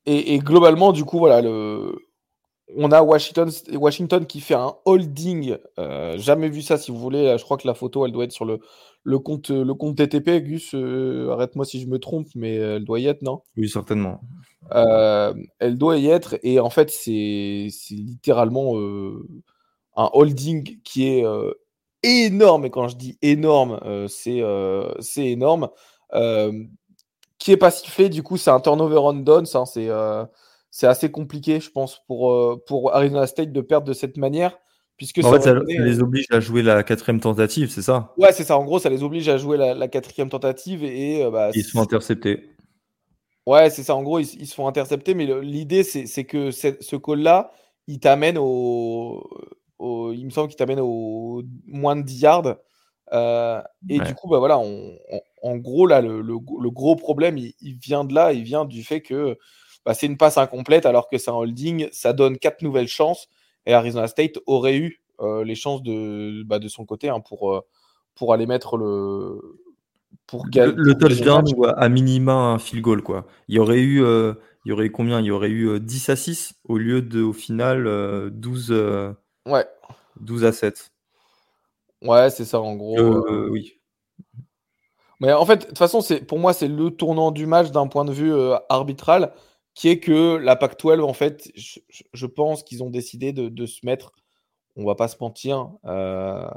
Et, 0.05 0.33
et, 0.33 0.39
globalement, 0.39 0.91
du 0.91 1.05
coup, 1.05 1.19
voilà, 1.19 1.41
le, 1.41 1.93
on 2.75 2.91
a 2.91 3.01
Washington, 3.01 3.49
Washington 3.73 4.25
qui 4.25 4.41
fait 4.41 4.53
un 4.55 4.75
holding. 4.85 5.57
Euh, 5.77 6.17
jamais 6.17 6.49
vu 6.49 6.61
ça, 6.61 6.77
si 6.77 6.91
vous 6.91 6.99
voulez. 6.99 7.37
Je 7.37 7.43
crois 7.43 7.57
que 7.57 7.67
la 7.67 7.73
photo, 7.73 8.05
elle 8.05 8.11
doit 8.11 8.25
être 8.25 8.31
sur 8.31 8.45
le, 8.45 8.59
le 9.03 9.19
compte, 9.19 9.49
le 9.49 9.73
compte 9.73 9.97
TTP. 9.97 10.43
Gus, 10.43 10.73
euh, 10.75 11.29
arrête-moi 11.31 11.65
si 11.65 11.81
je 11.81 11.87
me 11.87 11.99
trompe, 11.99 12.27
mais 12.35 12.55
elle 12.55 12.85
doit 12.85 12.99
y 12.99 13.07
être, 13.07 13.21
non? 13.21 13.41
Oui, 13.57 13.69
certainement. 13.69 14.21
Euh, 14.73 15.33
elle 15.59 15.77
doit 15.77 15.97
y 15.97 16.07
être. 16.07 16.37
Et 16.43 16.59
en 16.59 16.69
fait, 16.69 16.91
c'est 16.91 17.69
littéralement 17.89 18.75
un 19.95 20.09
holding 20.13 20.79
qui 20.83 21.07
est 21.07 21.23
énorme. 22.03 22.65
Et 22.65 22.69
quand 22.69 22.87
je 22.87 22.97
dis 22.97 23.17
énorme, 23.21 23.79
c'est 24.07 24.43
énorme. 25.17 25.69
qui 27.39 27.51
est 27.51 27.57
pas 27.57 27.71
sifflé, 27.71 28.09
du 28.09 28.21
coup, 28.21 28.37
c'est 28.37 28.51
un 28.51 28.59
turnover 28.59 28.99
on 28.99 29.13
downs. 29.13 29.47
Hein, 29.55 29.65
c'est 29.65 29.89
c'est 30.71 30.87
assez 30.87 31.11
compliqué, 31.11 31.59
je 31.59 31.71
pense, 31.71 32.03
pour, 32.07 32.31
euh, 32.31 32.63
pour 32.67 32.95
Arizona 32.95 33.27
State 33.27 33.51
de 33.51 33.61
perdre 33.61 33.87
de 33.87 33.93
cette 33.93 34.17
manière. 34.17 34.57
Puisque 34.97 35.23
en 35.23 35.31
fait, 35.31 35.41
ça, 35.41 35.53
les 35.53 36.01
oblige 36.01 36.25
à 36.29 36.41
jouer 36.41 36.61
la 36.61 36.83
quatrième 36.83 37.21
tentative, 37.21 37.69
c'est 37.69 37.81
ça? 37.81 38.13
Ouais, 38.17 38.33
c'est 38.33 38.43
ça. 38.43 38.57
En 38.57 38.65
gros, 38.65 38.79
ça 38.79 38.89
les 38.89 39.01
oblige 39.01 39.29
à 39.29 39.37
jouer 39.37 39.55
la, 39.55 39.87
quatrième 39.87 40.27
tentative 40.27 40.83
et. 40.83 41.23
Euh, 41.23 41.31
bah, 41.31 41.51
ils 41.55 41.63
se 41.63 41.71
font 41.71 41.81
intercepter. 41.81 42.49
Ouais, 43.45 43.69
c'est 43.69 43.83
ça. 43.83 43.95
En 43.95 44.03
gros, 44.03 44.19
ils, 44.19 44.45
se 44.45 44.53
font 44.53 44.67
intercepter, 44.67 45.13
mais 45.13 45.25
l'idée, 45.41 45.83
c'est 45.83 46.25
que 46.25 46.51
ce 46.51 46.95
call-là, 46.97 47.53
il 47.87 48.01
t'amène 48.01 48.37
au, 48.37 49.25
Il 49.79 50.25
me 50.25 50.29
semble 50.31 50.49
qu'il 50.49 50.57
t'amène 50.57 50.81
au 50.81 51.43
moins 51.65 51.95
de 51.95 52.01
10 52.01 52.21
yards. 52.21 52.55
Euh, 53.13 53.61
et 53.89 53.99
du 53.99 54.13
coup, 54.15 54.27
bah 54.27 54.37
voilà, 54.39 54.57
en 54.57 55.57
gros, 55.57 55.87
là, 55.87 56.01
le, 56.01 56.21
le, 56.21 56.69
gros 56.69 56.95
problème, 56.95 57.37
il, 57.37 57.77
vient 57.81 58.03
de 58.03 58.13
là, 58.13 58.33
il 58.33 58.43
vient 58.43 58.65
du 58.65 58.83
fait 58.83 59.01
que 59.01 59.37
bah, 59.89 59.95
c'est 59.95 60.05
une 60.05 60.17
passe 60.17 60.37
incomplète 60.37 60.85
alors 60.85 61.09
que 61.09 61.17
c'est 61.17 61.31
un 61.31 61.33
holding. 61.33 61.87
Ça 61.91 62.13
donne 62.13 62.37
quatre 62.37 62.61
nouvelles 62.61 62.87
chances 62.87 63.27
et 63.65 63.73
Arizona 63.73 64.05
State 64.05 64.37
aurait 64.45 64.77
eu 64.77 65.01
euh, 65.19 65.43
les 65.43 65.55
chances 65.55 65.81
de, 65.81 66.43
bah, 66.43 66.59
de 66.59 66.67
son 66.67 66.85
côté 66.85 67.09
hein, 67.09 67.21
pour, 67.21 67.55
euh, 67.55 67.61
pour 68.13 68.31
aller 68.31 68.45
mettre 68.45 68.77
le. 68.77 69.41
Pour 70.27 70.45
le, 70.45 70.75
le 70.77 70.95
touchdown 70.95 71.43
ou 71.57 71.65
à 71.65 71.89
minima 71.89 72.33
un 72.33 72.59
field 72.59 72.83
goal. 72.83 73.01
Quoi. 73.01 73.25
Il, 73.47 73.55
y 73.55 73.59
aurait 73.59 73.79
eu, 73.79 74.03
euh, 74.03 74.35
il 74.63 74.69
y 74.69 74.71
aurait 74.73 74.85
eu 74.85 74.91
combien? 74.91 75.21
Il 75.21 75.25
y 75.25 75.31
aurait 75.31 75.49
eu 75.49 75.79
10 75.79 76.09
à 76.09 76.15
6 76.15 76.53
au 76.65 76.77
lieu 76.77 77.01
de, 77.01 77.23
au 77.23 77.33
final, 77.33 78.29
12, 78.29 78.71
ouais. 79.47 79.65
12 80.19 80.45
à 80.45 80.51
7. 80.51 80.91
Ouais, 82.03 82.29
c'est 82.29 82.45
ça 82.45 82.61
en 82.61 82.75
gros. 82.75 83.49
oui. 83.49 83.73
Mais 85.19 85.33
en 85.33 85.47
fait, 85.47 85.61
de 85.61 85.65
toute 85.65 85.79
façon, 85.79 86.01
pour 86.27 86.37
moi, 86.37 86.53
c'est 86.53 86.67
le 86.67 86.91
tournant 86.91 87.31
du 87.31 87.47
match 87.47 87.71
d'un 87.71 87.87
point 87.87 88.05
de 88.05 88.13
vue 88.13 88.35
arbitral 88.69 89.33
qui 89.73 89.89
est 89.89 89.99
que 89.99 90.35
la 90.35 90.55
PAC-12, 90.55 91.01
en 91.01 91.13
fait, 91.13 91.51
je, 91.55 92.25
pense 92.25 92.63
qu'ils 92.63 92.83
ont 92.83 92.89
décidé 92.89 93.33
de, 93.33 93.65
se 93.65 93.85
mettre, 93.85 94.11
on 94.75 94.85
va 94.85 94.95
pas 94.95 95.07
se 95.07 95.17
mentir, 95.19 95.69
euh, 95.85 96.47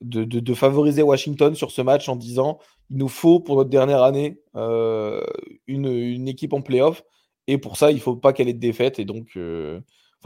de, 0.00 0.54
favoriser 0.54 1.02
Washington 1.02 1.54
sur 1.54 1.70
ce 1.70 1.82
match 1.82 2.08
en 2.08 2.16
disant 2.16 2.58
il 2.90 2.98
nous 2.98 3.08
faut 3.08 3.40
pour 3.40 3.56
notre 3.56 3.70
dernière 3.70 4.02
année 4.02 4.38
euh, 4.54 5.24
une, 5.66 6.28
équipe 6.28 6.52
en 6.52 6.62
playoff, 6.62 7.02
et 7.46 7.58
pour 7.58 7.76
ça, 7.76 7.90
il 7.90 8.00
faut 8.00 8.16
pas 8.16 8.32
qu'elle 8.32 8.48
ait 8.48 8.54
de 8.54 8.58
défaite. 8.58 8.98
Et 8.98 9.04
donc, 9.04 9.28
euh, 9.36 9.80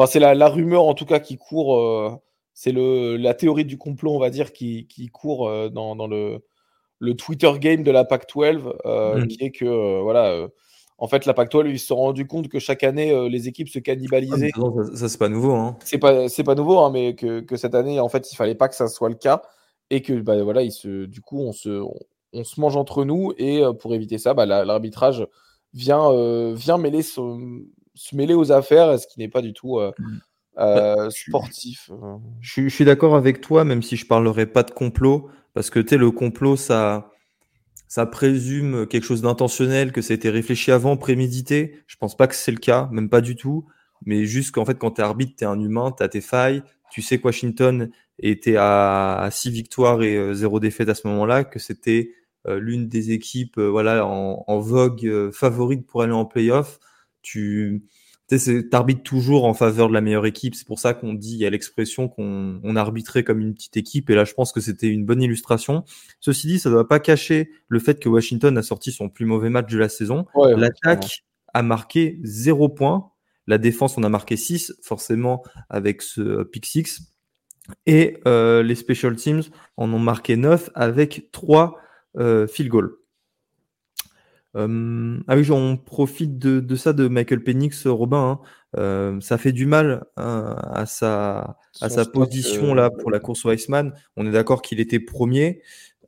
c'est 0.06 0.18
la, 0.18 0.48
rumeur 0.48 0.84
en 0.84 0.94
tout 0.94 1.06
cas 1.06 1.20
qui 1.20 1.36
court, 1.36 2.20
c'est 2.54 2.72
la 2.72 3.34
théorie 3.34 3.66
du 3.66 3.78
complot, 3.78 4.14
on 4.14 4.18
va 4.18 4.30
dire, 4.30 4.52
qui, 4.52 5.10
court 5.12 5.70
dans, 5.70 6.06
le, 6.06 6.40
le 6.98 7.14
Twitter 7.14 7.52
game 7.60 7.82
de 7.82 7.90
la 7.90 8.04
PAC-12, 8.04 8.72
mmh. 8.84 9.26
qui 9.28 9.44
est 9.44 9.50
que, 9.50 10.00
voilà 10.00 10.48
en 11.02 11.08
fait, 11.08 11.24
la 11.24 11.32
Pac-12, 11.32 11.70
ils 11.70 11.78
se 11.78 11.86
sont 11.86 11.96
rendus 11.96 12.26
compte 12.26 12.48
que 12.48 12.58
chaque 12.58 12.84
année, 12.84 13.10
euh, 13.10 13.26
les 13.26 13.48
équipes 13.48 13.70
se 13.70 13.78
cannibalisaient. 13.78 14.50
Ah, 14.54 14.60
ça, 14.94 15.08
c'est 15.08 15.18
pas 15.18 15.30
nouveau. 15.30 15.54
Hein. 15.54 15.78
C'est 15.82 15.98
pas, 15.98 16.28
c'est 16.28 16.44
pas 16.44 16.54
nouveau, 16.54 16.78
hein, 16.80 16.90
mais 16.90 17.14
que, 17.14 17.56
cette 17.56 17.74
année, 17.74 17.98
en 17.98 18.10
fait, 18.10 18.30
il 18.30 18.36
fallait 18.36 18.54
pas 18.54 18.68
que 18.68 18.74
ça 18.74 18.86
soit 18.86 19.08
le 19.08 19.14
cas 19.14 19.40
et 19.88 20.02
que, 20.02 20.12
bah, 20.20 20.42
voilà, 20.42 20.62
ils 20.62 20.72
se, 20.72 21.06
du 21.06 21.22
coup, 21.22 21.40
on 21.40 21.52
se, 21.52 21.82
on, 22.34 22.44
se 22.44 22.60
mange 22.60 22.76
entre 22.76 23.06
nous 23.06 23.32
et 23.38 23.64
euh, 23.64 23.72
pour 23.72 23.94
éviter 23.94 24.18
ça, 24.18 24.34
bah, 24.34 24.44
l'arbitrage 24.44 25.26
vient, 25.72 26.10
euh, 26.12 26.52
vient 26.54 26.76
mêler, 26.76 27.00
se, 27.00 27.20
mêler 28.12 28.34
aux 28.34 28.52
affaires, 28.52 29.00
ce 29.00 29.06
qui 29.06 29.20
n'est 29.20 29.28
pas 29.28 29.40
du 29.40 29.54
tout 29.54 29.80
mmh. 29.80 29.92
bah, 30.54 31.08
sportif. 31.08 31.90
Je, 32.40 32.68
suis 32.68 32.84
d'accord 32.84 33.16
avec 33.16 33.40
toi, 33.40 33.64
même 33.64 33.82
si 33.82 33.96
je 33.96 34.06
parlerai 34.06 34.44
pas 34.44 34.64
de 34.64 34.70
complot, 34.70 35.30
parce 35.54 35.70
que 35.70 35.80
tu 35.80 35.96
le 35.96 36.10
complot, 36.10 36.56
ça 36.56 37.10
ça 37.90 38.06
présume 38.06 38.86
quelque 38.86 39.02
chose 39.02 39.20
d'intentionnel, 39.20 39.90
que 39.90 40.00
ça 40.00 40.12
a 40.12 40.14
été 40.14 40.30
réfléchi 40.30 40.70
avant, 40.70 40.96
prémédité? 40.96 41.82
Je 41.88 41.96
pense 41.96 42.16
pas 42.16 42.28
que 42.28 42.36
c'est 42.36 42.52
le 42.52 42.58
cas, 42.58 42.88
même 42.92 43.10
pas 43.10 43.20
du 43.20 43.34
tout. 43.34 43.66
Mais 44.06 44.26
juste 44.26 44.52
qu'en 44.52 44.64
fait, 44.64 44.78
quand 44.78 44.92
tu 44.92 45.00
es 45.00 45.04
arbitre, 45.04 45.34
tu 45.36 45.42
es 45.42 45.46
un 45.48 45.58
humain, 45.58 45.92
tu 45.96 46.04
as 46.04 46.08
tes 46.08 46.20
failles. 46.20 46.62
Tu 46.92 47.02
sais 47.02 47.18
que 47.18 47.24
Washington 47.24 47.90
était 48.20 48.54
à 48.56 49.28
6 49.32 49.50
victoires 49.50 50.02
et 50.04 50.34
0 50.34 50.56
euh, 50.56 50.60
défaites 50.60 50.88
à 50.88 50.94
ce 50.94 51.08
moment-là, 51.08 51.42
que 51.42 51.58
c'était 51.58 52.12
euh, 52.46 52.60
l'une 52.60 52.86
des 52.86 53.10
équipes 53.10 53.58
euh, 53.58 53.68
voilà, 53.68 54.06
en, 54.06 54.44
en 54.46 54.58
vogue 54.60 55.30
favorite 55.32 55.84
pour 55.84 56.02
aller 56.02 56.12
en 56.12 56.26
playoff. 56.26 56.78
Tu 57.22 57.82
arbitres 58.72 59.02
toujours 59.02 59.44
en 59.44 59.54
faveur 59.54 59.88
de 59.88 59.94
la 59.94 60.00
meilleure 60.00 60.26
équipe. 60.26 60.54
C'est 60.54 60.66
pour 60.66 60.78
ça 60.78 60.94
qu'on 60.94 61.14
dit, 61.14 61.34
il 61.34 61.38
y 61.38 61.46
a 61.46 61.50
l'expression 61.50 62.08
qu'on 62.08 62.60
on 62.62 62.76
arbitrait 62.76 63.24
comme 63.24 63.40
une 63.40 63.54
petite 63.54 63.76
équipe. 63.76 64.10
Et 64.10 64.14
là, 64.14 64.24
je 64.24 64.34
pense 64.34 64.52
que 64.52 64.60
c'était 64.60 64.88
une 64.88 65.04
bonne 65.04 65.22
illustration. 65.22 65.84
Ceci 66.20 66.46
dit, 66.46 66.58
ça 66.58 66.68
ne 66.68 66.74
doit 66.74 66.88
pas 66.88 67.00
cacher 67.00 67.50
le 67.68 67.78
fait 67.78 68.00
que 68.00 68.08
Washington 68.08 68.56
a 68.58 68.62
sorti 68.62 68.92
son 68.92 69.08
plus 69.08 69.26
mauvais 69.26 69.50
match 69.50 69.70
de 69.70 69.78
la 69.78 69.88
saison. 69.88 70.26
L'attaque 70.56 71.24
a 71.54 71.62
marqué 71.62 72.20
0 72.22 72.68
points. 72.68 73.10
La 73.46 73.58
défense, 73.58 73.98
on 73.98 74.04
a 74.04 74.08
marqué 74.08 74.36
6, 74.36 74.74
forcément, 74.82 75.42
avec 75.68 76.02
ce 76.02 76.44
pick 76.44 76.66
6. 76.66 77.12
Et 77.86 78.18
euh, 78.26 78.62
les 78.62 78.74
special 78.74 79.16
teams 79.16 79.42
en 79.76 79.92
ont 79.92 79.98
marqué 79.98 80.36
9 80.36 80.70
avec 80.74 81.30
3 81.32 81.76
euh, 82.18 82.46
field 82.46 82.70
goals. 82.70 82.99
Euh, 84.56 85.18
ah 85.28 85.36
oui, 85.36 85.50
on 85.50 85.76
profite 85.76 86.38
de, 86.38 86.76
ça 86.76 86.92
de 86.92 87.08
Michael 87.08 87.42
Penix, 87.42 87.86
Robin. 87.86 88.18
Hein. 88.18 88.40
Euh, 88.78 89.20
ça 89.20 89.38
fait 89.38 89.52
du 89.52 89.66
mal 89.66 90.04
hein, 90.16 90.56
à 90.72 90.86
sa, 90.86 91.58
à 91.80 91.88
sa 91.88 92.04
position 92.04 92.72
là 92.74 92.90
pour 92.90 93.10
la 93.10 93.20
course 93.20 93.44
Weissman. 93.44 93.92
On 94.16 94.26
est 94.26 94.32
d'accord 94.32 94.62
qu'il 94.62 94.80
était 94.80 95.00
premier 95.00 95.62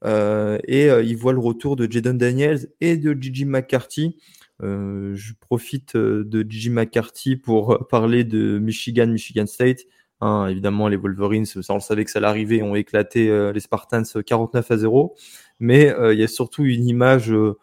euh, 0.05 0.59
et 0.67 0.89
il 0.89 1.17
voit 1.17 1.33
le 1.33 1.41
retour 1.41 1.77
de 1.77 1.91
Jaden 1.91 2.19
Daniels 2.19 2.69
et 2.81 2.97
de 2.97 3.17
Gigi 3.21 3.45
McCarthy. 3.45 4.17
je 4.61 5.33
profite 5.41 5.97
de 5.97 6.47
Gigi 6.49 6.71
McCarthy 6.71 7.37
pour 7.37 7.87
parler 7.89 8.25
de 8.25 8.59
Michigan, 8.59 9.07
Michigan 9.07 9.47
State. 9.47 9.81
Hein, 10.21 10.47
évidemment, 10.47 10.87
les 10.87 10.97
Wolverines, 10.97 11.47
ça 11.47 11.61
on 11.71 11.75
le 11.75 11.81
savait 11.81 12.05
que 12.05 12.11
ça 12.13 12.21
allait 12.21 12.29
arriver, 12.29 12.63
ont 12.63 12.77
éclaté 12.77 13.51
les 13.53 13.61
Spartans 13.61 14.05
49 14.25 14.71
à 14.71 14.77
0. 14.77 15.17
Mais 15.59 15.95
il 16.13 16.19
y 16.19 16.23
a 16.25 16.29
surtout 16.29 16.65
une 16.65 16.87
image 16.87 17.33
euh, 17.33 17.57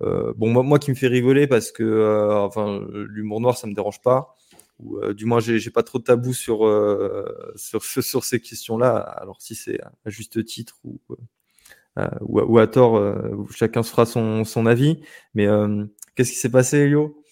bon, 0.00 0.50
moi, 0.50 0.62
moi, 0.62 0.78
qui 0.78 0.90
me 0.90 0.96
fait 0.96 1.08
rigoler 1.08 1.46
parce 1.46 1.72
que 1.72 1.82
euh, 1.82 2.40
enfin, 2.40 2.80
l'humour 2.90 3.40
noir, 3.40 3.56
ça 3.56 3.66
me 3.66 3.74
dérange 3.74 4.00
pas. 4.02 4.36
Ou 4.78 4.98
euh, 4.98 5.12
du 5.12 5.26
moins, 5.26 5.40
j'ai 5.40 5.70
pas 5.70 5.82
trop 5.82 5.98
de 5.98 6.04
tabou 6.04 6.32
sur, 6.32 6.60
sur, 7.56 7.82
sur 7.82 8.24
ces 8.24 8.40
questions-là. 8.40 8.96
Alors, 8.96 9.40
si 9.40 9.54
c'est 9.54 9.80
à 9.80 9.92
juste 10.06 10.44
titre 10.44 10.78
ou, 10.84 11.00
ou, 12.20 12.40
ou, 12.40 12.58
à 12.58 12.66
tort, 12.66 13.00
chacun 13.50 13.82
se 13.82 13.90
fera 13.90 14.06
son, 14.06 14.44
son 14.44 14.66
avis. 14.66 15.02
Mais 15.34 15.46
qu'est-ce 16.14 16.32
qui 16.32 16.38
s'est 16.38 16.50
passé, 16.50 16.78
Elio? 16.78 17.22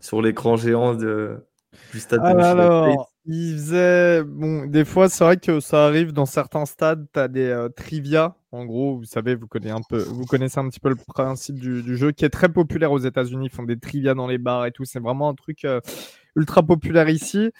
Sur 0.00 0.22
l'écran 0.22 0.56
géant 0.56 0.94
de, 0.94 1.46
du 1.92 2.00
stade 2.00 2.20
de 2.20 2.26
ah, 2.26 2.50
alors, 2.50 3.09
il 3.26 3.54
faisait. 3.54 4.24
Bon, 4.24 4.66
des 4.66 4.84
fois, 4.84 5.08
c'est 5.08 5.24
vrai 5.24 5.36
que 5.36 5.60
ça 5.60 5.86
arrive 5.86 6.12
dans 6.12 6.26
certains 6.26 6.66
stades, 6.66 7.06
tu 7.12 7.20
as 7.20 7.28
des 7.28 7.66
trivia 7.76 8.36
en 8.52 8.64
gros, 8.64 8.96
vous 8.96 9.04
savez, 9.04 9.36
vous 9.36 9.46
connaissez 9.46 9.72
un 9.72 9.82
peu, 9.88 10.02
vous 10.02 10.24
connaissez 10.24 10.58
un 10.58 10.68
petit 10.68 10.80
peu 10.80 10.88
le 10.88 10.96
principe 10.96 11.60
du, 11.60 11.96
jeu 11.96 12.10
qui 12.10 12.24
est 12.24 12.30
très 12.30 12.48
populaire 12.48 12.90
aux 12.90 12.98
États-Unis. 12.98 13.46
Ils 13.46 13.54
font 13.54 13.62
des 13.62 13.78
trivia 13.78 14.14
dans 14.14 14.26
les 14.26 14.38
bars 14.38 14.66
et 14.66 14.72
tout. 14.72 14.84
C'est 14.84 14.98
vraiment 14.98 15.28
un 15.28 15.34
truc 15.34 15.64
euh, 15.64 15.80
ultra 16.34 16.64
populaire 16.64 17.08
ici. 17.08 17.52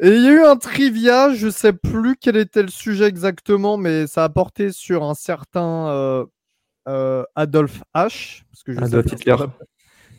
Et 0.00 0.08
il 0.08 0.22
y 0.22 0.28
a 0.28 0.32
eu 0.32 0.42
un 0.42 0.56
trivia, 0.56 1.34
je 1.34 1.50
sais 1.50 1.74
plus 1.74 2.16
quel 2.16 2.38
était 2.38 2.62
le 2.62 2.70
sujet 2.70 3.04
exactement, 3.04 3.76
mais 3.76 4.06
ça 4.06 4.24
a 4.24 4.28
porté 4.30 4.72
sur 4.72 5.04
un 5.04 5.14
certain 5.14 5.88
euh, 5.88 6.24
euh, 6.88 7.24
Adolf 7.34 7.82
H. 7.94 8.44
Parce 8.50 8.62
que 8.64 8.72
je 8.72 8.80
Adolf 8.80 9.12
Hitler. 9.12 9.36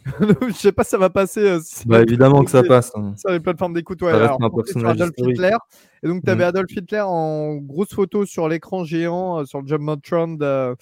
je 0.47 0.53
sais 0.53 0.71
pas 0.71 0.83
si 0.83 0.91
ça 0.91 0.97
va 0.97 1.09
passer. 1.09 1.41
Euh, 1.41 1.59
bah, 1.85 2.01
évidemment 2.01 2.43
que 2.43 2.51
ça 2.51 2.63
passe. 2.63 2.91
Hein. 2.95 3.13
Sur 3.17 3.31
les 3.31 3.39
plateformes 3.39 3.73
d'écoute, 3.73 4.01
ouais. 4.01 4.11
Alors, 4.11 4.37
Adolf 4.43 5.13
Hitler. 5.17 5.55
Et 6.03 6.07
donc, 6.07 6.23
tu 6.23 6.29
avais 6.29 6.43
mm. 6.43 6.47
Adolf 6.47 6.71
Hitler 6.71 7.03
en 7.05 7.55
grosse 7.55 7.93
photo 7.93 8.25
sur 8.25 8.47
l'écran 8.49 8.83
géant, 8.83 9.39
euh, 9.39 9.45
sur 9.45 9.61
le 9.61 9.67
Jumbotron 9.67 10.33
de, 10.33 10.75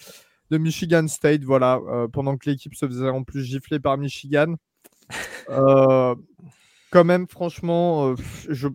de 0.50 0.58
Michigan 0.58 1.06
State, 1.08 1.44
voilà, 1.44 1.80
pendant 2.12 2.36
que 2.36 2.50
l'équipe 2.50 2.74
se 2.74 2.86
faisait 2.86 3.08
en 3.08 3.22
plus 3.22 3.42
gifler 3.44 3.80
par 3.80 3.96
Michigan. 3.98 4.54
quand 5.48 7.04
même, 7.04 7.26
franchement, 7.28 8.14
je. 8.48 8.68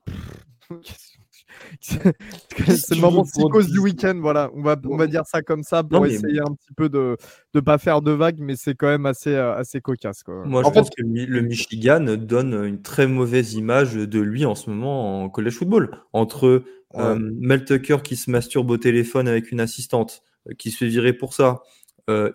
C'est 1.79 2.95
le 2.95 3.01
moment 3.01 3.23
psychose 3.23 3.69
du 3.71 3.79
week-end, 3.79 4.17
voilà. 4.21 4.49
On 4.55 4.61
va, 4.61 4.75
on 4.85 4.97
va 4.97 5.07
dire 5.07 5.23
ça 5.25 5.41
comme 5.41 5.63
ça 5.63 5.83
pour 5.83 6.05
essayer 6.05 6.39
un 6.39 6.53
petit 6.53 6.73
peu 6.75 6.89
de 6.89 7.17
ne 7.53 7.59
pas 7.59 7.77
faire 7.77 8.01
de 8.01 8.11
vagues, 8.11 8.39
mais 8.39 8.55
c'est 8.55 8.75
quand 8.75 8.87
même 8.87 9.05
assez, 9.05 9.33
euh, 9.33 9.55
assez 9.55 9.81
cocasse. 9.81 10.23
Quoi. 10.23 10.43
Moi, 10.45 10.63
je 10.65 10.69
pense 10.69 10.89
que 10.89 11.03
le 11.03 11.41
Michigan 11.41 12.15
donne 12.17 12.53
une 12.65 12.81
très 12.81 13.07
mauvaise 13.07 13.53
image 13.53 13.95
de 13.95 14.19
lui 14.19 14.45
en 14.45 14.55
ce 14.55 14.69
moment 14.69 15.23
en 15.23 15.29
college 15.29 15.53
football. 15.53 16.01
Entre 16.13 16.63
euh, 16.95 17.31
Mel 17.39 17.65
Tucker 17.65 17.97
qui 18.03 18.15
se 18.15 18.31
masturbe 18.31 18.69
au 18.71 18.77
téléphone 18.77 19.27
avec 19.27 19.51
une 19.51 19.59
assistante, 19.59 20.23
euh, 20.49 20.53
qui 20.57 20.71
se 20.71 20.77
fait 20.77 20.87
virer 20.87 21.13
pour 21.13 21.33
ça, 21.33 21.61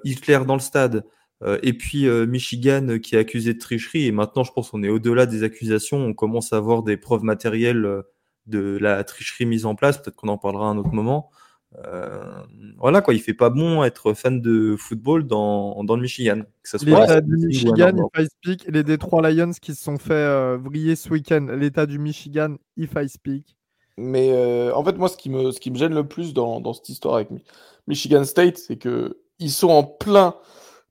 Hitler 0.05 0.41
dans 0.47 0.55
le 0.55 0.61
stade, 0.61 1.03
et 1.63 1.73
puis 1.73 2.07
Michigan 2.27 2.99
qui 3.03 3.15
est 3.15 3.19
accusé 3.19 3.55
de 3.55 3.59
tricherie. 3.59 4.05
Et 4.05 4.13
maintenant, 4.13 4.45
je 4.45 4.53
pense 4.53 4.71
qu'on 4.71 4.83
est 4.83 4.91
au-delà 4.91 5.25
des 5.25 5.45
accusations. 5.45 5.97
On 5.97 6.13
commence 6.13 6.53
à 6.53 6.59
avoir 6.59 6.83
des 6.83 6.99
preuves 6.99 7.25
matérielles 7.25 8.03
de 8.47 8.79
la 8.79 9.05
tricherie 9.05 9.47
mise 9.47 9.67
en 9.67 9.75
place. 9.75 9.99
Peut-être 9.99 10.17
qu'on 10.17 10.29
en 10.29 10.39
parlera 10.39 10.69
à 10.69 10.71
un 10.71 10.79
autre 10.79 10.93
moment. 10.93 11.31
Euh, 11.87 12.43
voilà 12.79 13.01
quoi, 13.01 13.15
il 13.15 13.21
fait 13.21 13.33
pas 13.33 13.49
bon 13.49 13.83
être 13.83 14.13
fan 14.13 14.43
de 14.43 14.77
football 14.77 15.27
dans, 15.27 15.83
dans 15.85 15.97
le 15.97 16.03
Michigan. 16.03 16.43
L'état 16.83 17.21
du 17.23 17.37
Michigan, 17.47 17.97
if 17.97 18.21
I 18.21 18.27
speak, 18.27 18.67
les 18.69 18.83
Detroit 18.83 19.31
Lions 19.31 19.53
qui 19.53 19.75
se 19.75 19.83
sont 19.83 19.97
fait 19.97 20.13
euh, 20.13 20.59
vriller 20.59 20.97
ce 20.97 21.09
week-end. 21.09 21.47
L'état 21.59 21.87
du 21.87 21.99
Michigan, 21.99 22.57
if 22.77 22.91
I 22.95 23.09
speak. 23.09 23.57
Mais 23.97 24.31
euh, 24.33 24.75
en 24.75 24.85
fait, 24.85 24.97
moi, 24.99 25.09
ce 25.09 25.17
qui, 25.17 25.31
me, 25.31 25.51
ce 25.51 25.61
qui 25.61 25.71
me 25.71 25.77
gêne 25.77 25.95
le 25.95 26.07
plus 26.07 26.35
dans, 26.35 26.61
dans 26.61 26.75
cette 26.75 26.89
histoire 26.89 27.15
avec 27.15 27.29
Michigan 27.87 28.25
State, 28.25 28.59
c'est 28.59 28.77
que 28.77 29.19
ils 29.39 29.51
sont 29.51 29.71
en 29.71 29.83
plein 29.85 30.35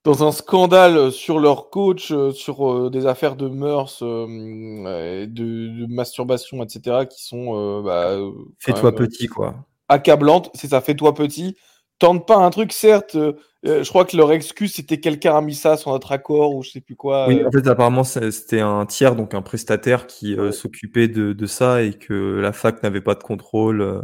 dans 0.04 0.28
un 0.28 0.32
scandale 0.32 1.12
sur 1.12 1.40
leur 1.40 1.70
coach, 1.70 2.12
euh, 2.12 2.32
sur 2.32 2.72
euh, 2.72 2.90
des 2.90 3.06
affaires 3.06 3.36
de 3.36 3.48
mœurs, 3.48 4.00
euh, 4.02 5.28
de, 5.28 5.86
masturbation, 5.88 6.64
etc., 6.64 7.06
qui 7.10 7.24
sont. 7.24 7.82
Bah, 7.84 8.18
Fais-toi 8.60 8.96
petit, 8.96 9.28
quoi. 9.28 9.56
Accablantes, 9.90 10.50
c'est 10.54 10.70
ça, 10.70 10.82
fais-toi 10.82 11.14
petit. 11.14 11.56
Tente 12.00 12.26
pas 12.26 12.38
un 12.38 12.50
truc, 12.50 12.74
certes. 12.74 13.16
je 13.64 13.88
crois 13.90 14.06
que 14.06 14.18
leur 14.18 14.32
excuse, 14.32 14.74
c'était 14.74 15.00
quelqu'un 15.00 15.38
a 15.38 15.42
mis 15.42 15.54
ça 15.54 15.78
sur 15.78 15.92
notre 15.92 16.12
accord 16.12 16.56
ou 16.56 16.64
je 16.64 16.72
sais 16.72 16.82
plus 16.82 16.96
quoi. 16.96 17.28
Oui, 17.28 17.46
en 17.46 17.52
fait, 17.52 17.68
apparemment, 17.68 18.04
c'était 18.04 18.62
un 18.62 18.88
tiers, 18.88 19.16
donc 19.16 19.36
un 19.36 19.44
prestataire 19.44 20.08
qui 20.08 20.36
s'occupait 20.52 21.10
de, 21.10 21.34
de, 21.34 21.46
ça 21.46 21.84
et 21.84 21.94
que 21.94 22.40
la 22.40 22.54
fac 22.54 22.82
n'avait 22.82 23.02
pas 23.02 23.14
de 23.14 23.22
contrôle. 23.22 24.02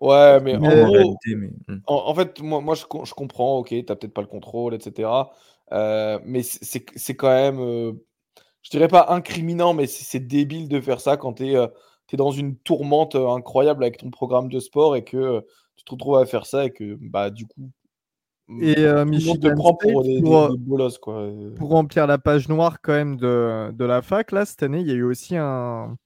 Ouais, 0.00 0.40
mais, 0.40 0.56
en, 0.56 0.60
hmm. 0.60 1.80
en, 1.86 2.14
fait, 2.14 2.40
moi, 2.40 2.60
moi 2.60 2.74
je, 2.74 2.84
je 3.04 3.14
comprends, 3.14 3.58
ok, 3.58 3.74
t'as 3.84 3.96
peut-être 3.96 4.14
pas 4.14 4.20
le 4.20 4.28
contrôle, 4.28 4.74
etc. 4.74 5.10
Euh, 5.72 6.18
mais 6.24 6.42
c'est 6.42 7.14
quand 7.16 7.28
même, 7.28 7.58
euh, 7.60 7.92
je 8.62 8.70
dirais 8.70 8.88
pas 8.88 9.06
incriminant, 9.08 9.74
mais 9.74 9.86
c'est 9.86 10.20
débile 10.20 10.68
de 10.68 10.80
faire 10.80 11.00
ça 11.00 11.16
quand 11.16 11.34
tu 11.34 11.48
es, 11.48 11.56
euh, 11.56 11.66
es, 12.12 12.16
dans 12.16 12.30
une 12.30 12.56
tourmente 12.56 13.16
incroyable 13.16 13.82
avec 13.82 13.98
ton 13.98 14.10
programme 14.10 14.48
de 14.48 14.60
sport 14.60 14.94
et 14.94 15.04
que 15.04 15.44
tu 15.76 15.84
te 15.84 15.90
retrouves 15.90 16.18
à 16.18 16.26
faire 16.26 16.46
ça 16.46 16.64
et 16.64 16.70
que, 16.70 16.96
bah, 17.00 17.30
du 17.30 17.46
coup, 17.46 17.70
et 18.60 18.78
euh, 18.78 19.04
te 19.04 19.54
prend 19.54 19.74
pour 19.74 20.04
des, 20.04 20.22
pour, 20.22 20.56
quoi. 21.02 21.28
pour 21.56 21.68
remplir 21.68 22.06
la 22.06 22.16
page 22.16 22.48
noire 22.48 22.80
quand 22.80 22.94
même 22.94 23.16
de, 23.16 23.70
de 23.72 23.84
la 23.84 24.00
fac, 24.00 24.32
là, 24.32 24.46
cette 24.46 24.62
année, 24.62 24.80
il 24.80 24.86
y 24.86 24.90
a 24.90 24.94
eu 24.94 25.02
aussi 25.02 25.36
un 25.36 25.96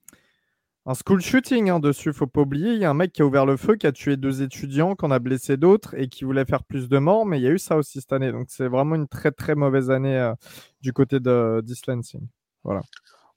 un 0.85 0.95
school 0.95 1.20
shooting 1.20 1.70
hein, 1.70 1.78
dessus, 1.78 2.12
faut 2.12 2.26
pas 2.26 2.41
oublier. 2.41 2.72
Il 2.72 2.80
y 2.80 2.85
a 2.85 2.91
un 2.91 2.95
mec 2.95 3.12
qui 3.12 3.22
a 3.22 3.24
ouvert 3.24 3.47
le 3.47 3.57
feu, 3.57 3.76
qui 3.76 3.87
a 3.87 3.93
tué 3.93 4.16
deux 4.16 4.43
étudiants, 4.43 4.97
qui 4.97 5.05
en 5.05 5.11
a 5.11 5.18
blessé 5.18 5.57
d'autres 5.57 5.95
et 5.95 6.09
qui 6.09 6.24
voulait 6.24 6.45
faire 6.45 6.64
plus 6.64 6.89
de 6.89 6.99
morts, 6.99 7.24
mais 7.24 7.39
il 7.39 7.43
y 7.43 7.47
a 7.47 7.51
eu 7.51 7.59
ça 7.59 7.76
aussi 7.76 8.01
cette 8.01 8.12
année. 8.12 8.33
Donc 8.33 8.47
c'est 8.49 8.68
vraiment 8.68 8.97
une 8.97 9.07
très 9.07 9.30
très 9.30 9.55
mauvaise 9.55 9.91
année 9.91 10.16
euh, 10.16 10.35
du 10.80 10.93
côté 10.93 11.20
de 11.20 11.62
d'Islancing. 11.64 12.26
Voilà. 12.64 12.83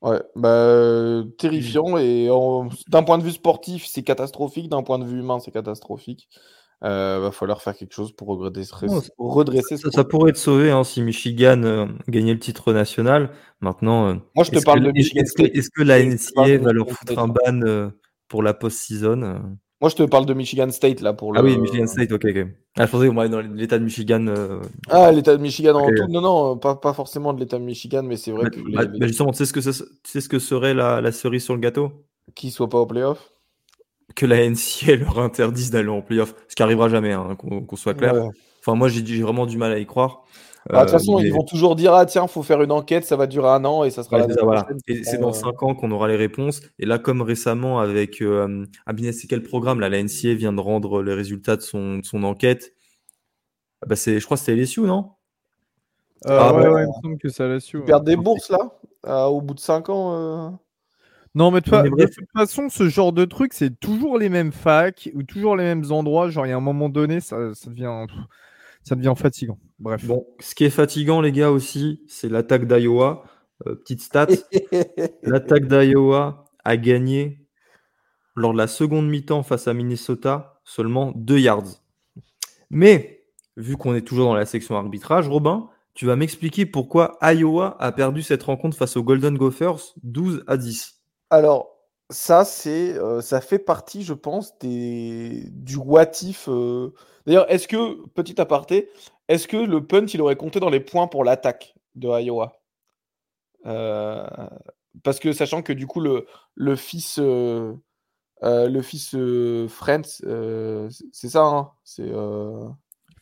Ouais, 0.01 0.21
bah, 0.35 1.23
terrifiant 1.37 1.97
et 1.97 2.27
d'un 2.89 3.03
point 3.03 3.17
de 3.17 3.23
vue 3.23 3.31
sportif, 3.31 3.85
c'est 3.87 4.03
catastrophique, 4.03 4.69
d'un 4.69 4.83
point 4.83 4.99
de 4.99 5.05
vue 5.05 5.19
humain, 5.19 5.39
c'est 5.39 5.51
catastrophique. 5.51 6.27
Euh, 6.83 7.19
va 7.19 7.31
falloir 7.31 7.61
faire 7.61 7.75
quelque 7.75 7.93
chose 7.93 8.11
pour 8.11 8.27
redresser, 8.27 9.77
ça, 9.77 9.91
ça, 9.91 10.03
pourrait 10.03 10.31
être 10.31 10.37
sauvé 10.37 10.71
hein, 10.71 10.83
si 10.83 11.01
Michigan 11.01 11.63
euh, 11.63 11.85
gagnait 12.09 12.33
le 12.33 12.39
titre 12.39 12.73
national. 12.73 13.31
Maintenant, 13.61 14.09
euh, 14.09 14.15
moi 14.35 14.43
je 14.43 14.51
te 14.51 14.63
parle 14.63 14.83
de 14.83 14.91
Michigan 14.91 15.23
Est-ce 15.23 15.69
que, 15.69 15.81
la 15.81 16.03
NCA 16.03 16.57
va 16.57 16.73
leur 16.73 16.89
foutre 16.89 17.17
un 17.17 17.29
ban 17.29 17.61
euh, 17.61 17.89
pour 18.27 18.43
la 18.43 18.53
post-season 18.53 19.41
Moi 19.79 19.89
je 19.89 19.95
te 19.95 20.03
parle 20.03 20.25
de 20.25 20.33
Michigan 20.33 20.69
State 20.69 20.99
là 20.99 21.13
pour 21.13 21.31
le. 21.31 21.39
Ah 21.39 21.43
oui, 21.43 21.57
Michigan 21.57 21.87
State, 21.87 22.11
ok, 22.11 22.25
ok. 22.25 22.47
Ah, 22.77 22.85
je 22.85 22.91
pensais 22.91 23.07
qu'on 23.07 23.29
dans 23.29 23.39
l'état 23.39 23.79
de 23.79 23.85
Michigan. 23.85 24.25
Ah, 24.89 25.13
l'état 25.13 25.37
de 25.37 25.41
Michigan 25.41 25.75
en 25.75 25.87
tout. 25.87 26.07
Non, 26.09 26.21
non, 26.21 26.57
pas, 26.57 26.75
pas 26.75 26.93
forcément 26.93 27.33
de 27.33 27.39
l'état 27.39 27.57
de 27.57 27.63
Michigan, 27.63 28.03
mais 28.03 28.17
c'est 28.17 28.31
vrai 28.31 28.43
bah, 28.43 28.49
que. 28.49 28.59
Bah, 28.59 28.85
bah, 28.99 29.07
justement, 29.07 29.31
tu 29.31 29.37
sais 29.37 29.45
ce 29.45 29.53
que, 29.53 29.61
tu 29.61 30.11
sais 30.11 30.21
ce 30.21 30.27
que 30.27 30.39
serait 30.39 30.73
la, 30.73 30.99
la 30.99 31.13
cerise 31.13 31.45
sur 31.45 31.53
le 31.53 31.61
gâteau? 31.61 31.93
Qui 32.35 32.51
soit 32.51 32.69
pas 32.69 32.79
au 32.79 32.85
playoff? 32.85 33.31
Que 34.15 34.25
la 34.25 34.47
NCA 34.47 34.95
leur 34.99 35.19
interdise 35.19 35.71
d'aller 35.71 35.89
en 35.89 36.01
playoff, 36.01 36.35
ce 36.47 36.55
qui 36.55 36.63
arrivera 36.63 36.89
jamais, 36.89 37.13
hein, 37.13 37.35
qu'on 37.35 37.75
soit 37.75 37.93
clair. 37.93 38.13
Enfin, 38.59 38.75
moi, 38.75 38.89
j'ai 38.89 39.21
vraiment 39.21 39.45
du 39.45 39.57
mal 39.57 39.71
à 39.71 39.79
y 39.79 39.85
croire. 39.85 40.25
Bah, 40.67 40.79
de 40.79 40.89
toute 40.89 40.97
façon, 40.97 41.19
euh, 41.19 41.23
ils 41.23 41.31
vont 41.31 41.43
toujours 41.43 41.75
dire 41.75 41.93
ah 41.93 42.07
tiens, 42.07 42.25
faut 42.25 42.41
faire 42.41 42.59
une 42.63 42.71
enquête, 42.71 43.05
ça 43.05 43.15
va 43.15 43.27
durer 43.27 43.49
un 43.49 43.63
an 43.65 43.83
et 43.83 43.91
ça 43.91 44.01
sera. 44.01 44.25
voilà. 44.41 44.67
Et 44.87 45.03
c'est 45.03 45.19
dans 45.19 45.31
cinq 45.31 45.61
ans 45.61 45.75
qu'on 45.75 45.91
aura 45.91 46.07
les 46.07 46.15
réponses. 46.15 46.61
Et 46.79 46.87
là, 46.87 46.97
comme 46.97 47.21
récemment 47.21 47.79
avec 47.79 48.19
euh, 48.21 48.65
c'est 48.87 49.27
quel 49.27 49.43
programme 49.43 49.79
là, 49.79 49.89
la 49.89 50.01
NCA 50.01 50.33
vient 50.33 50.53
de 50.53 50.61
rendre 50.61 51.03
les 51.03 51.13
résultats 51.13 51.55
de 51.55 51.61
son, 51.61 51.99
son 52.01 52.23
enquête. 52.23 52.73
Ah, 53.83 53.85
bah 53.87 53.95
je 53.95 54.23
crois 54.25 54.37
que 54.37 54.43
c'était 54.43 54.59
LSU, 54.59 54.81
non? 54.81 55.11
Euh, 56.25 56.39
ah, 56.41 56.51
ouais, 56.55 56.67
ouais, 56.67 56.81
il 56.81 56.87
me 56.87 56.93
semble 57.03 57.17
que 57.19 57.29
c'est 57.29 57.47
LSU. 57.47 57.81
Ils 57.81 57.85
perdent 57.85 58.05
des 58.05 58.15
bourses 58.15 58.49
là, 59.03 59.29
au 59.29 59.41
bout 59.41 59.53
de 59.53 59.59
cinq 59.59 59.89
ans. 59.89 60.57
Non, 61.35 61.51
mais 61.51 61.59
de, 61.59 62.05
toute 62.05 62.31
façon, 62.33 62.69
ce 62.69 62.87
genre 62.87 63.11
de 63.11 63.25
truc, 63.25 63.51
c'est 63.53 63.77
toujours 63.77 64.17
les 64.17 64.29
mêmes 64.29 64.53
facs 64.53 65.09
ou 65.13 65.23
toujours 65.23 65.57
les 65.57 65.65
mêmes 65.65 65.91
endroits. 65.91 66.29
Genre, 66.29 66.45
il 66.45 66.49
y 66.49 66.53
a 66.53 66.57
un 66.57 66.61
moment 66.61 66.87
donné, 66.87 67.19
ça, 67.19 67.37
devient, 67.67 68.05
ça 68.83 68.95
devient 68.95 69.13
fatigant. 69.17 69.59
Bref. 69.77 70.05
Bon, 70.05 70.25
ce 70.39 70.55
qui 70.55 70.63
est 70.63 70.69
fatigant, 70.69 71.19
les 71.19 71.33
gars, 71.33 71.51
aussi, 71.51 72.01
c'est 72.07 72.29
l'attaque 72.29 72.67
d'Iowa. 72.67 73.25
Euh, 73.67 73.75
petite 73.75 74.01
stat 74.01 74.27
l'attaque 75.23 75.67
d'Iowa 75.67 76.45
a 76.63 76.77
gagné 76.77 77.45
lors 78.35 78.53
de 78.53 78.57
la 78.57 78.67
seconde 78.67 79.07
mi-temps 79.07 79.43
face 79.43 79.67
à 79.67 79.73
Minnesota 79.73 80.61
seulement 80.63 81.11
2 81.15 81.39
yards. 81.39 81.83
Mais, 82.69 83.25
vu 83.57 83.75
qu'on 83.75 83.93
est 83.93 84.07
toujours 84.07 84.27
dans 84.27 84.35
la 84.35 84.45
section 84.45 84.77
arbitrage, 84.77 85.27
Robin, 85.27 85.69
tu 85.95 86.05
vas 86.05 86.15
m'expliquer 86.15 86.65
pourquoi 86.65 87.17
Iowa 87.21 87.75
a 87.81 87.91
perdu 87.91 88.21
cette 88.21 88.43
rencontre 88.43 88.77
face 88.77 88.95
aux 88.95 89.03
Golden 89.03 89.37
Gophers 89.37 89.95
12 90.03 90.45
à 90.47 90.55
10. 90.55 90.94
Alors, 91.29 91.75
ça, 92.09 92.45
c'est, 92.45 92.97
euh, 92.97 93.21
ça 93.21 93.41
fait 93.41 93.59
partie, 93.59 94.03
je 94.03 94.13
pense, 94.13 94.57
des, 94.59 95.43
du 95.51 95.77
what 95.77 96.11
euh. 96.47 96.91
D'ailleurs, 97.25 97.49
est-ce 97.51 97.67
que, 97.67 98.07
petit 98.09 98.39
aparté, 98.39 98.89
est-ce 99.27 99.47
que 99.47 99.57
le 99.57 99.85
punt, 99.85 100.05
il 100.13 100.21
aurait 100.21 100.35
compté 100.35 100.59
dans 100.59 100.69
les 100.69 100.79
points 100.79 101.07
pour 101.07 101.23
l'attaque 101.23 101.75
de 101.95 102.07
Iowa? 102.07 102.61
Euh, 103.65 104.27
Parce 105.03 105.19
que 105.19 105.33
sachant 105.33 105.63
que 105.63 105.73
du 105.73 105.87
coup, 105.87 105.99
le, 105.99 106.27
le 106.53 106.75
fils, 106.75 107.17
le 107.17 108.81
fils 108.83 109.15
Friends, 109.67 110.21
c'est 111.11 111.29
ça, 111.29 111.43
hein 111.43 111.71
c'est. 111.83 112.11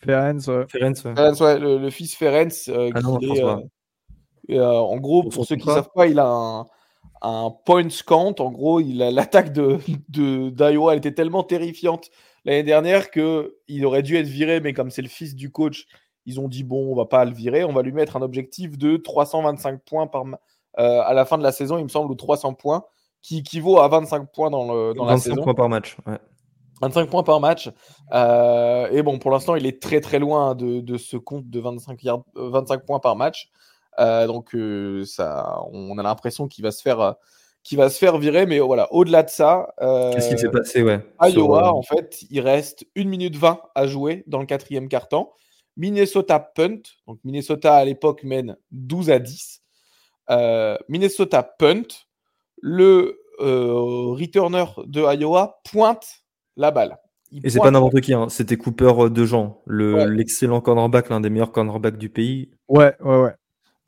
Ferenc, 0.02 0.40
ouais. 0.48 0.66
ouais. 1.40 1.60
le, 1.60 1.90
fils 1.90 2.14
Ferenc, 2.18 2.52
ah 2.68 3.00
en 4.60 4.98
gros, 4.98 5.24
pour 5.24 5.46
ceux 5.46 5.56
qui 5.56 5.66
ne 5.70 5.74
savent 5.74 5.92
pas, 5.96 6.08
il 6.08 6.20
a 6.20 6.28
un 6.28 6.66
un 7.24 7.52
points 7.66 7.88
count. 8.06 8.36
En 8.40 8.52
gros, 8.52 8.80
l'attaque 8.80 9.54
de, 9.54 9.80
d'Iowa 10.50 10.94
elle 10.94 11.00
était 11.00 11.14
tellement 11.14 11.44
terrifiante 11.44 12.10
l'année 12.46 12.64
dernière 12.64 13.10
qu'il 13.10 13.86
aurait 13.86 14.04
dû 14.04 14.18
être 14.18 14.28
viré, 14.28 14.60
mais 14.60 14.74
comme 14.74 14.92
c'est 14.92 15.02
le 15.02 15.10
fils 15.10 15.36
du 15.36 15.52
coach, 15.52 15.88
ils 16.26 16.40
ont 16.40 16.48
dit 16.48 16.64
bon, 16.64 16.92
on 16.92 16.96
va 16.96 17.06
pas 17.06 17.26
le 17.26 17.32
virer, 17.32 17.64
on 17.64 17.74
va 17.74 17.82
lui 17.82 17.92
mettre 17.92 18.18
un 18.18 18.22
objectif 18.22 18.78
de 18.78 18.98
325 18.98 19.82
points 19.84 20.08
par 20.08 20.26
euh, 20.80 21.02
à 21.02 21.14
la 21.14 21.26
fin 21.26 21.38
de 21.38 21.44
la 21.44 21.52
saison, 21.52 21.78
il 21.78 21.84
me 21.84 21.90
semble, 21.90 22.12
ou 22.12 22.16
300 22.16 22.54
points, 22.54 22.84
qui 23.22 23.40
équivaut 23.40 23.80
à 23.80 23.88
25 23.88 24.32
points 24.32 24.50
dans, 24.50 24.74
le, 24.74 24.94
dans 24.94 25.06
la 25.06 25.18
saison. 25.18 25.36
25 25.36 25.44
points 25.44 25.54
par 25.54 25.70
match. 25.70 25.98
25 26.82 27.10
points 27.10 27.24
par 27.24 27.40
match. 27.40 27.70
Euh, 28.14 28.90
et 28.92 29.04
bon, 29.04 29.20
pour 29.20 29.32
l'instant, 29.32 29.56
il 29.56 29.66
est 29.66 29.82
très 29.82 30.02
très 30.02 30.20
loin 30.20 30.56
de, 30.56 30.98
ce 30.98 31.18
compte 31.18 31.50
de 31.50 31.60
25, 31.60 32.00
25 32.36 32.86
points 32.86 33.00
par 33.00 33.16
match. 33.16 33.50
Euh, 34.00 34.28
donc 34.28 34.56
euh, 34.56 35.06
ça, 35.06 35.60
on 35.72 35.98
a 35.98 36.04
l'impression 36.04 36.48
qu'il 36.48 36.64
va 36.64 36.72
se 36.72 36.82
faire 36.82 37.00
euh, 37.00 37.12
qui 37.64 37.76
va 37.76 37.90
se 37.90 37.98
faire 37.98 38.18
virer. 38.18 38.46
Mais 38.46 38.60
voilà, 38.60 38.92
au-delà 38.92 39.24
de 39.24 39.30
ça, 39.30 39.74
qu'est-ce 39.80 40.30
qui 40.30 40.38
s'est 40.38 40.50
passé 40.50 40.84
ouais, 40.84 41.00
Iowa, 41.22 41.74
en 41.74 41.82
fait, 41.82 42.24
il 42.30 42.42
reste 42.42 42.86
1 42.98 43.06
minute 43.06 43.36
20 43.36 43.60
à 43.76 43.88
jouer 43.88 44.24
dans 44.28 44.40
le 44.40 44.46
quatrième 44.46 44.90
quart-temps. 44.90 45.34
Minnesota 45.76 46.40
punt, 46.40 46.82
donc 47.08 47.20
Minnesota 47.24 47.76
à 47.76 47.86
l'époque 47.86 48.24
mène 48.24 48.58
12 48.72 49.10
à 49.10 49.20
10. 49.20 49.62
Minnesota 50.90 51.42
punt, 51.44 51.88
le 52.62 53.20
returner 53.40 54.66
de 54.86 55.02
Iowa 55.02 55.62
pointe 55.64 56.06
la 56.58 56.72
balle. 56.72 56.98
Et 57.44 57.50
c'est 57.50 57.60
pas 57.60 57.72
n'importe 57.72 58.02
qui, 58.02 58.14
hein. 58.14 58.28
c'était 58.30 58.58
Cooper 58.58 59.10
de 59.10 59.26
Jean, 59.26 59.62
l'excellent 59.68 60.62
cornerback, 60.62 61.10
l'un 61.10 61.20
des 61.20 61.30
meilleurs 61.30 61.52
cornerbacks 61.52 61.98
du 61.98 62.10
pays. 62.10 62.52
Ouais, 62.68 62.96
ouais, 63.02 63.22
ouais. 63.22 63.34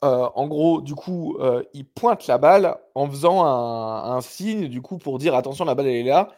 En 0.02 0.46
gros, 0.46 0.80
du 0.82 0.94
coup, 0.94 1.38
il 1.72 1.86
pointe 1.88 2.26
la 2.26 2.38
balle 2.38 2.76
en 2.94 3.08
faisant 3.10 3.44
un, 3.44 4.20
signe, 4.20 4.68
du 4.68 4.82
coup, 4.82 4.98
pour 4.98 5.18
dire 5.18 5.34
attention, 5.34 5.64
la 5.64 5.74
balle 5.74 5.86
elle 5.86 6.06
est 6.06 6.10
là. 6.10 6.28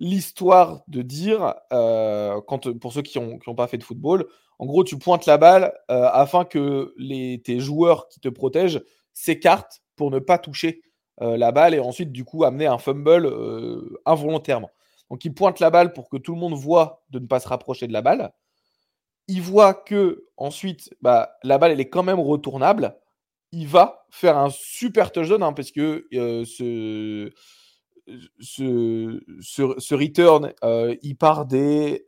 L'histoire 0.00 0.82
de 0.88 1.02
dire, 1.02 1.54
quand, 1.70 2.78
pour 2.78 2.92
ceux 2.92 3.02
qui 3.02 3.18
n'ont 3.20 3.38
ont 3.46 3.54
pas 3.54 3.66
fait 3.68 3.78
de 3.78 3.84
football, 3.84 4.26
en 4.58 4.66
gros, 4.66 4.84
tu 4.84 4.98
pointes 4.98 5.26
la 5.26 5.38
balle 5.38 5.72
afin 5.88 6.44
que 6.44 6.94
tes 7.38 7.60
joueurs 7.60 8.08
qui 8.08 8.20
te 8.20 8.28
protègent 8.28 8.82
s'écartent 9.12 9.82
pour 9.96 10.10
ne 10.10 10.18
pas 10.18 10.38
toucher 10.38 10.82
la 11.20 11.52
balle 11.52 11.74
et 11.74 11.80
ensuite, 11.80 12.12
du 12.12 12.24
coup, 12.24 12.44
amener 12.44 12.66
un 12.66 12.78
fumble 12.78 13.32
involontairement. 14.06 14.70
Donc, 15.10 15.24
il 15.26 15.34
pointe 15.34 15.60
la 15.60 15.68
balle 15.70 15.92
pour 15.92 16.08
que 16.08 16.16
tout 16.16 16.32
le 16.32 16.40
monde 16.40 16.54
voit 16.54 17.04
de 17.10 17.18
ne 17.18 17.26
pas 17.26 17.38
se 17.38 17.46
rapprocher 17.46 17.86
de 17.86 17.92
la 17.92 18.00
balle. 18.00 18.32
Il 19.28 19.42
voit 19.42 19.74
que 19.74 20.24
ensuite, 20.36 20.90
bah, 21.02 21.36
la 21.42 21.58
balle, 21.58 21.72
elle 21.72 21.80
est 21.80 21.90
quand 21.90 22.02
même 22.02 22.18
retournable. 22.18 22.96
Il 23.52 23.68
va 23.68 24.06
faire 24.10 24.38
un 24.38 24.50
super 24.50 25.12
touchdown 25.12 25.42
hein, 25.42 25.52
parce 25.52 25.70
que 25.70 26.06
ce, 26.10 27.30
ce, 28.40 29.20
ce, 29.40 29.94
return, 29.94 30.52
il 31.02 31.16
part 31.16 31.46
des, 31.46 32.04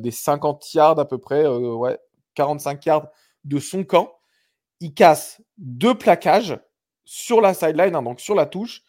des 0.00 0.10
50 0.10 0.74
yards 0.74 0.98
à 0.98 1.06
peu 1.06 1.18
près, 1.18 1.46
ouais, 1.46 1.98
45 2.34 2.84
yards 2.86 3.08
de 3.44 3.58
son 3.58 3.84
camp. 3.84 4.12
Il 4.80 4.94
casse 4.94 5.40
deux 5.58 5.94
plaquages 5.94 6.58
sur 7.04 7.40
la 7.40 7.54
sideline, 7.54 7.94
hein, 7.94 8.02
donc 8.02 8.20
sur 8.20 8.34
la 8.34 8.46
touche. 8.46 8.82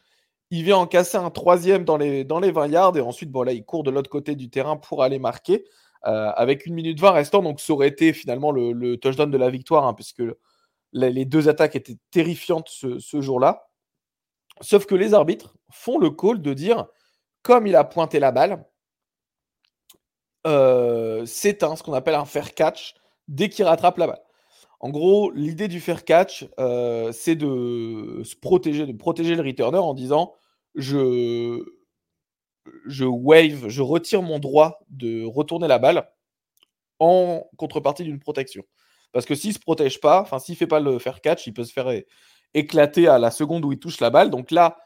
Il 0.49 0.63
vient 0.63 0.77
en 0.77 0.87
casser 0.87 1.17
un 1.17 1.31
troisième 1.31 1.83
dans 1.83 1.97
les, 1.97 2.23
dans 2.23 2.39
les 2.39 2.51
20 2.51 2.67
yards 2.67 2.97
et 2.97 3.01
ensuite, 3.01 3.31
bon, 3.31 3.43
là, 3.43 3.53
il 3.53 3.65
court 3.65 3.83
de 3.83 3.91
l'autre 3.91 4.09
côté 4.09 4.35
du 4.35 4.49
terrain 4.49 4.77
pour 4.77 5.03
aller 5.03 5.19
marquer 5.19 5.65
euh, 6.05 6.31
avec 6.35 6.65
une 6.65 6.75
minute 6.75 6.99
20 6.99 7.11
restant. 7.11 7.41
Donc, 7.41 7.59
ça 7.59 7.73
aurait 7.73 7.87
été 7.87 8.13
finalement 8.13 8.51
le, 8.51 8.95
touchdown 8.97 9.31
de 9.31 9.37
la 9.37 9.49
victoire, 9.49 9.85
hein, 9.85 9.93
puisque 9.93 10.21
les 10.93 11.25
deux 11.25 11.49
attaques 11.49 11.75
étaient 11.75 11.97
terrifiantes 12.11 12.69
ce, 12.69 13.21
jour-là. 13.21 13.67
Sauf 14.61 14.85
que 14.85 14.95
les 14.95 15.13
arbitres 15.13 15.55
font 15.71 15.97
le 15.97 16.11
call 16.11 16.41
de 16.41 16.53
dire, 16.53 16.85
comme 17.41 17.67
il 17.67 17.75
a 17.75 17.83
pointé 17.83 18.19
la 18.19 18.31
balle, 18.31 18.63
euh, 20.45 21.25
c'est 21.25 21.63
un, 21.63 21.75
ce 21.75 21.83
qu'on 21.83 21.93
appelle 21.93 22.15
un 22.15 22.25
fair 22.25 22.53
catch 22.53 22.93
dès 23.27 23.49
qu'il 23.49 23.65
rattrape 23.65 23.97
la 23.97 24.07
balle. 24.07 24.21
En 24.79 24.89
gros, 24.89 25.31
l'idée 25.31 25.67
du 25.67 25.79
fair 25.79 26.03
catch, 26.03 26.45
euh, 26.59 27.11
c'est 27.11 27.35
de 27.35 28.21
se 28.23 28.35
protéger, 28.35 28.85
de 28.85 28.91
protéger 28.91 29.35
le 29.35 29.41
returner 29.41 29.77
en 29.77 29.93
disant 29.93 30.33
je, 30.75 31.63
je 32.85 33.05
wave, 33.05 33.69
je 33.69 33.81
retire 33.81 34.21
mon 34.21 34.39
droit 34.39 34.79
de 34.89 35.25
retourner 35.25 35.67
la 35.67 35.79
balle 35.79 36.09
en 36.99 37.49
contrepartie 37.57 38.03
d'une 38.03 38.19
protection. 38.19 38.63
Parce 39.13 39.25
que 39.25 39.35
s'il 39.35 39.53
se 39.53 39.59
protège 39.59 40.01
pas, 40.01 40.21
enfin 40.21 40.39
s'il 40.39 40.55
fait 40.55 40.67
pas 40.67 40.79
le 40.79 40.99
fair 40.99 41.21
catch, 41.21 41.47
il 41.47 41.53
peut 41.53 41.63
se 41.63 41.71
faire 41.71 41.89
éclater 42.53 43.07
à 43.07 43.19
la 43.19 43.31
seconde 43.31 43.63
où 43.63 43.71
il 43.71 43.79
touche 43.79 44.01
la 44.01 44.09
balle. 44.09 44.29
Donc 44.29 44.51
là, 44.51 44.77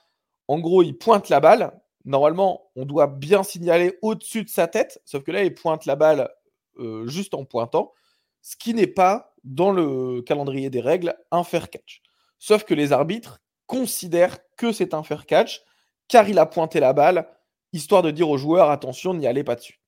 en 0.47 0.59
gros, 0.59 0.83
il 0.83 0.97
pointe 0.97 1.29
la 1.29 1.39
balle. 1.39 1.71
Normalement, 2.05 2.69
on 2.75 2.85
doit 2.85 3.07
bien 3.07 3.43
signaler 3.43 3.97
au-dessus 4.01 4.43
de 4.43 4.49
sa 4.49 4.67
tête, 4.67 5.01
sauf 5.05 5.23
que 5.23 5.31
là, 5.31 5.43
il 5.43 5.53
pointe 5.53 5.85
la 5.85 5.95
balle 5.95 6.29
euh, 6.79 7.07
juste 7.07 7.33
en 7.33 7.43
pointant, 7.43 7.93
ce 8.41 8.55
qui 8.55 8.73
n'est 8.73 8.87
pas 8.87 9.33
dans 9.43 9.71
le 9.71 10.21
calendrier 10.21 10.69
des 10.69 10.79
règles 10.79 11.15
un 11.31 11.43
fair 11.43 11.69
catch. 11.69 12.01
Sauf 12.39 12.63
que 12.63 12.73
les 12.73 12.91
arbitres 12.91 13.39
considèrent 13.65 14.37
que 14.57 14.71
c'est 14.71 14.93
un 14.93 15.03
fair 15.03 15.25
catch 15.25 15.63
car 16.07 16.29
il 16.29 16.39
a 16.39 16.45
pointé 16.45 16.79
la 16.79 16.93
balle, 16.93 17.27
histoire 17.73 18.01
de 18.01 18.11
dire 18.11 18.29
aux 18.29 18.37
joueurs 18.37 18.69
attention, 18.69 19.13
n'y 19.13 19.27
allez 19.27 19.43
pas 19.43 19.55
dessus. 19.55 19.81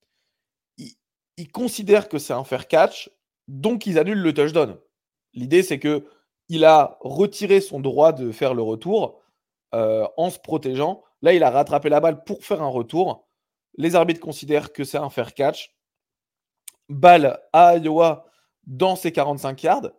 Ils, 0.78 1.50
considèrent 1.52 2.10
que 2.10 2.18
c'est 2.18 2.34
un 2.34 2.44
fair 2.44 2.68
catch, 2.68 3.10
donc 3.50 3.88
ils 3.88 3.98
annulent 3.98 4.22
le 4.22 4.34
touchdown. 4.34 4.78
L'idée, 5.34 5.64
c'est 5.64 5.80
que 5.80 6.06
il 6.48 6.66
a 6.66 6.98
retiré 7.02 7.62
son 7.62 7.80
droit 7.80 8.14
de 8.14 8.32
faire 8.32 8.54
le 8.54 8.62
retour 8.62 9.22
euh, 9.74 10.08
en 10.18 10.30
se 10.30 10.40
protégeant. 10.40 11.04
Là, 11.22 11.34
il 11.34 11.44
a 11.44 11.50
rattrapé 11.50 11.90
la 11.90 12.00
balle 12.00 12.24
pour 12.24 12.44
faire 12.44 12.62
un 12.62 12.68
retour. 12.68 13.28
Les 13.78 13.96
arbitres 13.96 14.22
considèrent 14.22 14.72
que 14.72 14.84
c'est 14.84 14.98
un 14.98 15.10
fair 15.10 15.34
catch. 15.34 15.76
Balle 16.90 17.40
à 17.54 17.78
Iowa 17.78 18.26
dans 18.66 18.96
ses 18.96 19.12
45 19.12 19.62
yards. 19.64 19.92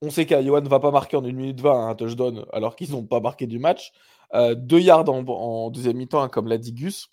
On 0.00 0.10
sait 0.10 0.26
qu'Iowa 0.26 0.60
ne 0.60 0.68
va 0.68 0.80
pas 0.80 0.90
marquer 0.90 1.16
en 1.16 1.24
1 1.24 1.32
minute 1.32 1.60
20 1.60 1.88
un 1.88 1.94
touchdown 1.94 2.44
alors 2.52 2.74
qu'ils 2.74 2.90
n'ont 2.92 3.06
pas 3.06 3.20
marqué 3.20 3.46
du 3.46 3.58
match. 3.58 3.92
Euh, 4.34 4.54
deux 4.54 4.80
yards 4.80 5.08
en, 5.08 5.70
deuxième 5.70 5.96
mi-temps, 5.96 6.22
hein, 6.22 6.28
comme 6.28 6.48
l'a 6.48 6.58
dit 6.58 6.72
Gus. 6.72 7.08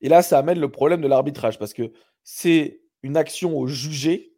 Et 0.00 0.08
là, 0.08 0.22
ça 0.22 0.38
amène 0.38 0.60
le 0.60 0.70
problème 0.70 1.00
de 1.00 1.08
l'arbitrage 1.08 1.58
parce 1.58 1.72
que 1.72 1.92
c'est 2.22 2.81
une 3.02 3.16
action 3.16 3.56
au 3.56 3.66
jugé 3.66 4.34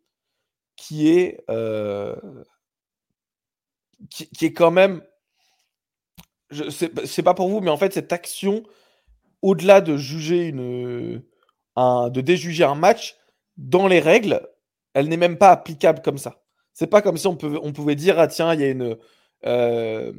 qui 0.77 1.09
est, 1.09 1.45
euh, 1.51 2.17
qui, 4.11 4.47
est 4.47 4.53
quand 4.53 4.71
même. 4.71 5.03
Je 6.51 6.71
sais 6.71 7.23
pas 7.23 7.35
pour 7.35 7.49
vous, 7.49 7.61
mais 7.61 7.71
en 7.71 7.77
fait, 7.77 7.93
cette 7.93 8.13
action, 8.13 8.63
au-delà 9.43 9.81
de 9.81 9.97
juger 9.97 10.49
une, 10.49 11.23
un, 11.77 12.11
de 12.11 12.21
déjuger 12.21 12.65
un 12.65 12.75
match, 12.75 13.17
dans 13.57 13.87
les 13.87 14.01
règles, 14.01 14.47
elle 14.95 15.09
n'est 15.09 15.17
même 15.17 15.39
pas 15.39 15.51
applicable 15.51 16.03
comme 16.03 16.19
ça. 16.19 16.43
C'est 16.73 16.89
pas 16.89 17.03
comme 17.03 17.17
si 17.17 17.27
on, 17.27 17.39
on 17.43 17.73
pouvait 17.73 17.95
dire 17.95 18.19
ah 18.19 18.27
tiens 18.27 18.53
il 18.53 18.61
y 18.61 18.65
a 18.65 18.71
une 18.71 18.97
euh, 19.47 20.13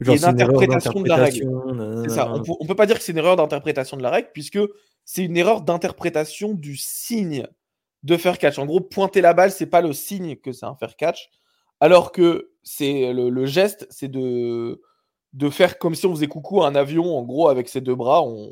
une 0.00 0.24
interprétation 0.24 1.00
de 1.00 1.08
la 1.08 1.16
règle. 1.16 1.46
On, 1.48 1.74
ne 1.74 2.66
peut 2.66 2.74
pas 2.74 2.86
dire 2.86 2.96
que 2.96 3.02
c'est 3.02 3.12
une 3.12 3.18
erreur 3.18 3.36
d'interprétation 3.36 3.96
de 3.96 4.02
la 4.02 4.10
règle 4.10 4.28
puisque 4.32 4.60
c'est 5.04 5.24
une 5.24 5.36
erreur 5.36 5.62
d'interprétation 5.62 6.54
du 6.54 6.76
signe 6.76 7.46
de 8.02 8.16
faire 8.16 8.38
catch. 8.38 8.58
En 8.58 8.66
gros, 8.66 8.80
pointer 8.80 9.20
la 9.20 9.34
balle, 9.34 9.52
c'est 9.52 9.66
pas 9.66 9.80
le 9.80 9.92
signe 9.92 10.36
que 10.36 10.52
c'est 10.52 10.66
un 10.66 10.74
faire 10.74 10.96
catch, 10.96 11.30
alors 11.80 12.12
que 12.12 12.52
c'est 12.62 13.12
le, 13.12 13.46
geste, 13.46 13.86
c'est 13.90 14.08
de 14.10 14.80
faire 15.50 15.78
comme 15.78 15.94
si 15.94 16.06
on 16.06 16.14
faisait 16.14 16.26
coucou 16.26 16.62
à 16.62 16.68
un 16.68 16.74
avion, 16.74 17.16
en 17.16 17.22
gros, 17.22 17.48
avec 17.48 17.68
ses 17.68 17.80
deux 17.80 17.94
bras, 17.94 18.22
on, 18.22 18.50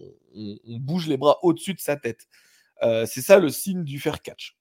bouge 0.80 1.08
les 1.08 1.16
bras 1.16 1.38
au-dessus 1.42 1.74
de 1.74 1.80
sa 1.80 1.96
tête. 1.96 2.28
Euh, 2.82 3.06
c'est 3.06 3.22
ça 3.22 3.38
le 3.38 3.48
signe 3.48 3.82
du 3.82 3.98
faire 3.98 4.22
catch. 4.22 4.56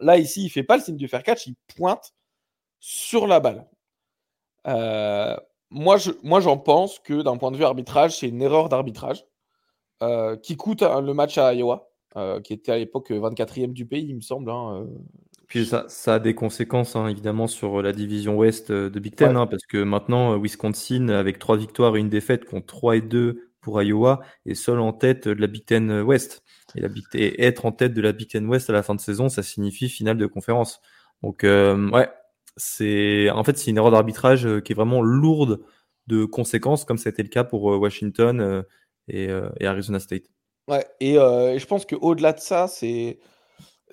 Là, 0.00 0.16
ici, 0.18 0.44
il 0.44 0.50
fait 0.50 0.62
pas 0.62 0.76
le 0.76 0.82
signe 0.82 0.96
du 0.96 1.08
faire 1.08 1.22
catch, 1.22 1.46
il 1.46 1.56
pointe 1.76 2.14
sur 2.78 3.26
la 3.26 3.40
balle. 3.40 3.66
Euh, 4.66 5.36
moi, 5.70 5.98
j'en 5.98 6.58
pense 6.58 6.98
que 6.98 7.22
d'un 7.22 7.36
point 7.36 7.50
de 7.50 7.56
vue 7.56 7.64
arbitrage, 7.64 8.16
c'est 8.18 8.28
une 8.28 8.42
erreur 8.42 8.68
d'arbitrage 8.68 9.26
euh, 10.02 10.36
qui 10.36 10.56
coûte 10.56 10.82
hein, 10.82 11.00
le 11.00 11.14
match 11.14 11.38
à 11.38 11.54
Iowa, 11.54 11.87
euh, 12.16 12.40
qui 12.40 12.52
était 12.52 12.72
à 12.72 12.78
l'époque 12.78 13.10
24e 13.10 13.72
du 13.72 13.86
pays, 13.86 14.06
il 14.08 14.16
me 14.16 14.20
semble. 14.20 14.50
Hein, 14.50 14.86
Puis 15.46 15.66
ça, 15.66 15.84
ça, 15.88 16.14
a 16.14 16.18
des 16.18 16.34
conséquences 16.34 16.96
hein, 16.96 17.08
évidemment 17.08 17.46
sur 17.46 17.82
la 17.82 17.92
division 17.92 18.36
ouest 18.36 18.72
de 18.72 18.98
Big 19.00 19.14
Ten, 19.14 19.34
parce 19.34 19.66
que 19.66 19.82
maintenant, 19.82 20.38
Wisconsin, 20.38 21.08
avec 21.08 21.38
trois 21.38 21.56
victoires 21.56 21.96
et 21.96 22.00
une 22.00 22.10
défaite, 22.10 22.44
contre 22.44 22.66
3 22.66 22.96
et 22.96 23.00
2 23.00 23.50
pour 23.60 23.82
Iowa, 23.82 24.20
est 24.46 24.54
seul 24.54 24.80
en 24.80 24.92
tête 24.92 25.28
de 25.28 25.40
la 25.40 25.46
Big 25.46 25.64
Ten 25.64 26.02
West. 26.02 26.42
Et, 26.74 26.80
la 26.80 26.88
et 27.14 27.44
être 27.44 27.66
en 27.66 27.72
tête 27.72 27.94
de 27.94 28.00
la 28.00 28.12
Big 28.12 28.28
Ten 28.28 28.46
West 28.46 28.70
à 28.70 28.72
la 28.72 28.82
fin 28.82 28.94
de 28.94 29.00
saison, 29.00 29.28
ça 29.28 29.42
signifie 29.42 29.88
finale 29.88 30.16
de 30.18 30.26
conférence. 30.26 30.80
Donc, 31.22 31.40
ouais, 31.42 32.08
c'est 32.58 33.30
en 33.30 33.44
fait 33.44 33.56
c'est 33.56 33.70
une 33.70 33.78
erreur 33.78 33.92
d'arbitrage 33.92 34.46
euh, 34.46 34.60
qui 34.60 34.72
est 34.72 34.74
vraiment 34.74 35.00
lourde 35.00 35.60
de 36.08 36.24
conséquences, 36.24 36.84
comme 36.84 36.98
c'était 36.98 37.22
le 37.22 37.28
cas 37.28 37.44
pour 37.44 37.72
euh, 37.72 37.76
Washington 37.76 38.40
euh, 38.40 38.62
et, 39.08 39.30
Arizona 39.66 40.00
State. 40.00 40.24
Ouais, 40.68 40.86
et, 41.00 41.14
je 41.14 41.66
pense 41.66 41.86
qu'au-delà 41.86 42.32
de 42.32 42.40
ça, 42.40 42.68
c'est 42.68 43.18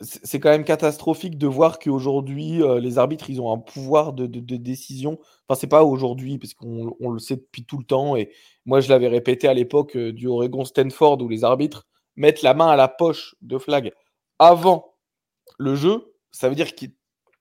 c'est 0.01 0.41
quand 0.41 0.49
même 0.49 0.65
catastrophique 0.65 1.37
de 1.37 1.47
voir 1.47 1.79
qu'aujourd'hui, 1.79 2.59
les 2.81 2.97
arbitres, 2.97 3.29
ils 3.29 3.39
ont 3.39 3.53
un 3.53 3.57
pouvoir 3.57 4.11
de, 4.11 4.27
décision. 4.57 5.19
Enfin, 5.47 5.57
c'est 5.57 5.67
pas 5.67 5.85
aujourd'hui, 5.85 6.37
parce 6.37 6.53
qu'on 6.53 7.09
le 7.09 7.19
sait 7.19 7.37
depuis 7.37 7.63
tout 7.63 7.77
le 7.77 7.85
temps. 7.85 8.17
Et 8.17 8.29
moi, 8.65 8.81
je 8.81 8.89
l'avais 8.89 9.07
répété 9.07 9.47
à 9.47 9.53
l'époque 9.53 9.97
du 9.97 10.27
Oregon 10.27 10.65
Stanford, 10.65 11.21
où 11.21 11.29
les 11.29 11.45
arbitres 11.45 11.87
mettent 12.17 12.41
la 12.41 12.53
main 12.53 12.67
à 12.67 12.75
la 12.75 12.89
poche 12.89 13.35
de 13.41 13.57
flag 13.57 13.93
avant 14.37 14.95
le 15.57 15.75
jeu. 15.75 16.13
Ça 16.31 16.49
veut 16.49 16.55
dire 16.55 16.75
que 16.75 16.85
tu 16.85 16.91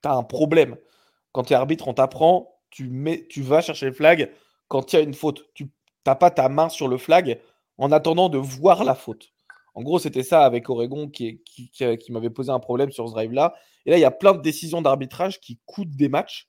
as 0.05 0.15
un 0.15 0.23
problème 0.23 0.77
quand 1.35 1.43
tu 1.43 1.53
es 1.53 1.57
arbitre, 1.57 1.89
on 1.89 1.95
t'apprend, 1.95 2.61
tu, 2.71 2.89
mets, 2.89 3.27
tu 3.29 3.43
vas 3.43 3.61
chercher 3.61 3.87
le 3.87 3.93
flag 3.93 4.31
quand 4.69 4.93
il 4.93 4.97
y 4.97 4.99
a 5.01 5.03
une 5.03 5.15
faute. 5.15 5.51
Tu 5.53 5.69
n'as 6.07 6.15
pas 6.15 6.31
ta 6.31 6.49
main 6.49 6.69
sur 6.69 6.87
le 6.87 6.97
flag 6.97 7.41
en 7.79 7.93
attendant 7.93 8.29
de 8.29 8.39
voir 8.39 8.85
la 8.85 8.95
faute. 8.95 9.33
En 9.75 9.83
gros, 9.83 9.99
c'était 9.99 10.23
ça 10.23 10.45
avec 10.45 10.71
Oregon 10.71 11.09
qui, 11.09 11.43
qui, 11.45 12.13
m'avait 12.13 12.31
posé 12.31 12.51
un 12.51 12.61
problème 12.61 12.93
sur 12.93 13.09
ce 13.09 13.15
drive-là. 13.15 13.55
Et 13.87 13.91
là, 13.91 13.99
il 13.99 14.01
y 14.01 14.05
a 14.05 14.13
plein 14.13 14.33
de 14.33 14.41
décisions 14.41 14.83
d'arbitrage 14.83 15.41
qui 15.41 15.59
coûtent 15.67 15.97
des 15.97 16.09
matchs 16.09 16.49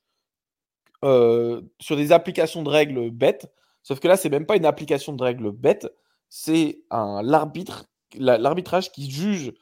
euh, 1.04 1.62
sur 1.80 1.98
des 1.98 2.12
applications 2.12 2.62
de 2.62 2.70
règles 2.70 3.10
bêtes. 3.10 3.52
Sauf 3.82 4.00
que 4.00 4.08
là, 4.08 4.16
c'est 4.16 4.30
même 4.30 4.46
pas 4.46 4.56
une 4.56 4.66
application 4.66 5.14
de 5.14 5.24
règles 5.24 5.52
bêtes, 5.52 5.88
c'est 6.30 6.82
l'arbitre, 6.92 7.86
l'arbitrage 8.16 8.92
qui 8.92 9.10
juge, 9.10 9.54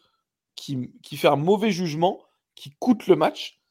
qui, 0.55 0.91
fait 1.15 1.27
un 1.27 1.35
mauvais 1.35 1.71
jugement, 1.71 2.21
qui 2.55 2.71
coûte 2.79 3.07
le 3.07 3.15
match 3.15 3.61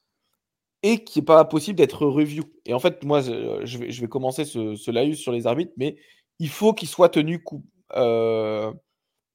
et 0.82 1.04
qui 1.04 1.20
n'est 1.20 1.24
pas 1.24 1.44
possible 1.44 1.78
d'être 1.78 2.06
review. 2.06 2.44
Et 2.66 2.74
en 2.74 2.78
fait, 2.80 3.04
moi, 3.04 3.20
je 3.20 3.78
vais, 3.78 3.90
je 3.90 4.00
vais 4.00 4.08
commencer 4.08 4.44
ce, 4.44 4.74
ce 4.74 4.90
laïus 4.90 5.20
sur 5.20 5.32
les 5.32 5.46
arbitres, 5.46 5.72
mais 5.76 5.96
il 6.38 6.48
faut 6.48 6.74
qu'ils 6.74 6.88
soient 6.88 7.08
tenus 7.08 7.40
euh, 7.96 8.72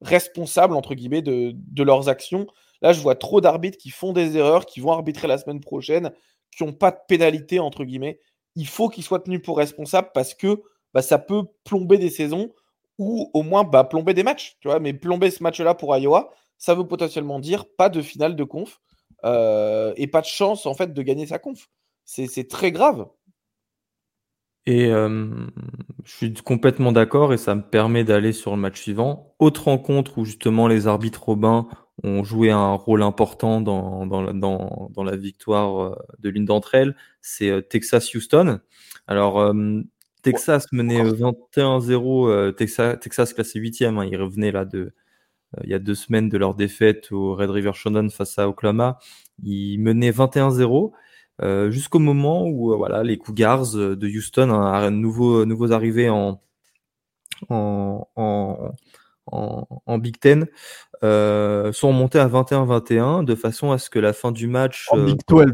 responsables, 0.02 0.76
entre 0.76 0.96
guillemets, 0.96 1.22
de, 1.22 1.84
leurs 1.84 2.10
actions. 2.10 2.48
Là, 2.82 2.94
je 2.94 3.02
vois 3.02 3.16
trop 3.16 3.42
d'arbitres 3.42 3.78
qui 3.78 3.90
font 3.90 4.14
des 4.14 4.38
erreurs, 4.38 4.66
qui 4.66 4.80
vont 4.80 4.92
arbitrer 4.92 5.28
la 5.28 5.38
semaine 5.38 5.60
prochaine, 5.60 6.12
qui 6.56 6.64
n'ont 6.64 6.74
pas 6.74 6.92
de 6.92 7.00
pénalité, 7.08 7.60
entre 7.60 7.84
guillemets. 7.84 8.20
Il 8.56 8.68
faut 8.68 8.90
qu'ils 8.90 9.04
soient 9.04 9.20
tenus 9.20 9.42
pour 9.42 9.58
responsables 9.58 10.12
parce 10.14 10.34
que 10.34 10.62
bah, 10.94 11.02
ça 11.02 11.18
peut 11.20 11.44
plomber 11.64 11.98
des 11.98 12.10
saisons 12.10 12.52
ou 12.98 13.30
au 13.34 13.44
moins 13.44 13.64
bah, 13.64 13.84
plomber 13.84 14.14
des 14.14 14.24
matchs. 14.24 14.58
Mais 14.82 14.94
plomber 14.94 15.32
ce 15.32 15.44
match-là 15.44 15.76
pour 15.76 15.96
Iowa, 15.96 16.32
ça 16.58 16.76
veut 16.76 16.88
potentiellement 16.88 17.40
dire 17.40 17.66
pas 17.78 17.90
de 17.90 18.02
finale 18.02 18.36
de 18.36 18.44
conf 18.44 18.80
euh, 19.26 19.94
et 19.96 20.08
pas 20.08 20.22
de 20.22 20.28
chance 20.28 20.66
en 20.66 20.74
fait 20.74 20.94
de 20.94 21.02
gagner 21.02 21.28
sa 21.28 21.40
conf. 21.40 21.70
C'est 22.06 22.48
très 22.48 22.72
grave. 22.72 23.08
Et 24.68 24.88
euh, 24.88 25.48
je 26.04 26.14
suis 26.14 26.34
complètement 26.34 26.92
d'accord 26.92 27.34
et 27.34 27.38
ça 27.38 27.56
me 27.56 27.62
permet 27.62 28.04
d'aller 28.04 28.34
sur 28.34 28.52
le 28.52 28.58
match 28.62 28.82
suivant. 28.82 29.34
Autre 29.40 29.66
rencontre 29.66 30.18
où 30.20 30.26
justement 30.26 30.68
les 30.68 30.88
arbitres 30.88 31.24
Robin 31.24 31.68
ont 32.04 32.24
joué 32.24 32.52
un 32.52 32.74
rôle 32.74 33.02
important 33.02 33.62
dans, 33.62 34.06
dans, 34.06 34.22
la, 34.22 34.34
dans, 34.34 34.92
dans 34.94 35.04
la 35.04 35.16
victoire 35.16 35.82
euh, 35.82 35.96
de 36.20 36.30
l'une 36.30 36.46
d'entre 36.46 36.76
elles, 36.76 36.96
c'est 37.22 37.68
Texas-Houston. 37.70 38.60
Alors, 39.08 39.54
Texas 40.22 40.66
menait 40.74 41.02
21-0, 41.02 42.54
Texas, 42.56 43.00
Texas 43.00 43.34
classé 43.34 43.60
8e, 43.60 43.98
hein, 43.98 44.06
ils 44.06 44.22
revenaient 44.22 44.52
là 44.52 44.66
de, 44.66 44.94
euh, 45.56 45.62
il 45.64 45.70
y 45.70 45.74
a 45.74 45.80
deux 45.80 45.96
semaines 45.96 46.30
de 46.30 46.38
leur 46.38 46.56
défaite 46.56 47.12
au 47.12 47.36
Red 47.36 47.50
River 47.50 47.72
Shonen 47.74 48.10
face 48.10 48.38
à 48.40 48.48
Oklahoma. 48.48 49.00
Ils 49.44 49.80
menaient 49.80 50.12
21-0 50.12 50.92
euh, 51.42 51.70
jusqu'au 51.70 52.00
moment 52.00 52.48
où 52.48 52.74
euh, 52.74 52.76
voilà, 52.76 53.04
les 53.04 53.18
Cougars 53.18 53.74
de 53.74 54.08
Houston, 54.08 54.50
un 54.52 54.92
nouveau, 54.92 55.46
nouveaux 55.46 55.72
arrivés 55.72 56.10
en, 56.10 56.42
en, 57.50 58.08
en, 58.16 58.74
en, 59.86 59.98
Big 59.98 60.20
Ten, 60.20 60.48
sont 61.02 61.94
montés 61.94 62.20
à 62.20 62.28
21-21 62.28 63.24
de 63.24 63.36
façon 63.36 63.72
à 63.72 63.78
ce 63.78 63.90
que 63.90 64.00
la 64.00 64.14
fin 64.14 64.32
du 64.32 64.48
match. 64.48 64.88
En 64.92 65.04
Big 65.04 65.20
12. 65.28 65.54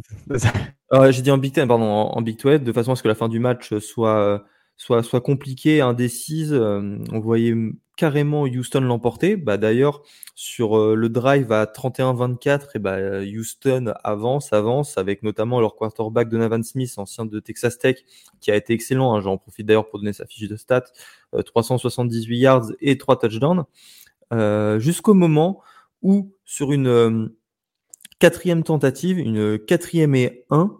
J'ai 1.09 1.21
dit 1.21 1.31
en 1.31 1.38
Big 1.38 1.53
Ten, 1.53 1.67
pardon, 1.67 1.86
en, 1.86 2.21
Big 2.21 2.39
12, 2.39 2.61
de 2.61 2.71
façon 2.71 2.93
à 2.93 2.95
ce 2.95 3.03
que 3.03 3.07
la 3.07 3.15
fin 3.15 3.27
du 3.27 3.39
match 3.39 3.77
soit 3.79 4.43
soit, 4.78 5.03
soit 5.03 5.21
compliquée, 5.21 5.82
indécise. 5.82 6.53
on 6.53 7.19
voyait 7.19 7.55
carrément 7.95 8.43
Houston 8.43 8.82
l'emporter. 8.82 9.36
Bah, 9.36 9.57
D'ailleurs, 9.57 10.01
sur 10.36 10.78
euh, 10.78 10.95
le 10.95 11.09
drive 11.09 11.51
à 11.51 11.65
31-24, 11.65 12.69
et 12.76 12.80
bah, 12.80 12.97
Houston 13.21 13.93
avance, 14.03 14.53
avance, 14.53 14.97
avec 14.97 15.24
notamment 15.24 15.59
leur 15.59 15.76
quarterback 15.76 16.30
Donovan 16.30 16.63
Smith, 16.63 16.93
ancien 16.97 17.26
de 17.26 17.39
Texas 17.39 17.78
Tech, 17.78 17.97
qui 18.39 18.51
a 18.51 18.55
été 18.55 18.74
excellent. 18.74 19.15
Hein. 19.15 19.21
J'en 19.21 19.38
profite 19.38 19.65
d'ailleurs 19.65 19.89
pour 19.89 19.99
donner 19.99 20.13
sa 20.13 20.26
fiche 20.26 20.47
de 20.47 20.55
stats. 20.55 20.86
378 21.45 22.36
euh, 22.36 22.39
yards 22.39 22.71
et 22.82 22.97
3 22.97 23.19
touchdowns. 23.19 23.65
Euh, 24.32 24.80
jusqu'au 24.80 25.13
moment 25.13 25.61
où, 26.01 26.34
sur 26.45 26.71
une 26.71 27.32
quatrième 28.19 28.63
tentative, 28.63 29.19
une 29.19 29.59
quatrième 29.59 30.15
et 30.15 30.45
1, 30.49 30.78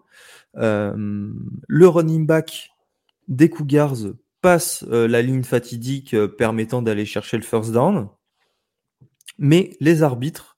le 0.56 1.88
running 1.88 2.26
back 2.26 2.73
des 3.28 3.50
Cougars 3.50 3.96
passe 4.44 4.84
euh, 4.92 5.08
la 5.08 5.24
ligne 5.24 5.44
fatidique 5.44 6.14
euh, 6.14 6.28
permettant 6.28 6.84
d'aller 6.84 7.06
chercher 7.06 7.38
le 7.38 7.44
first 7.44 7.72
down. 7.72 8.10
Mais 9.40 9.72
les 9.80 10.04
arbitres, 10.04 10.58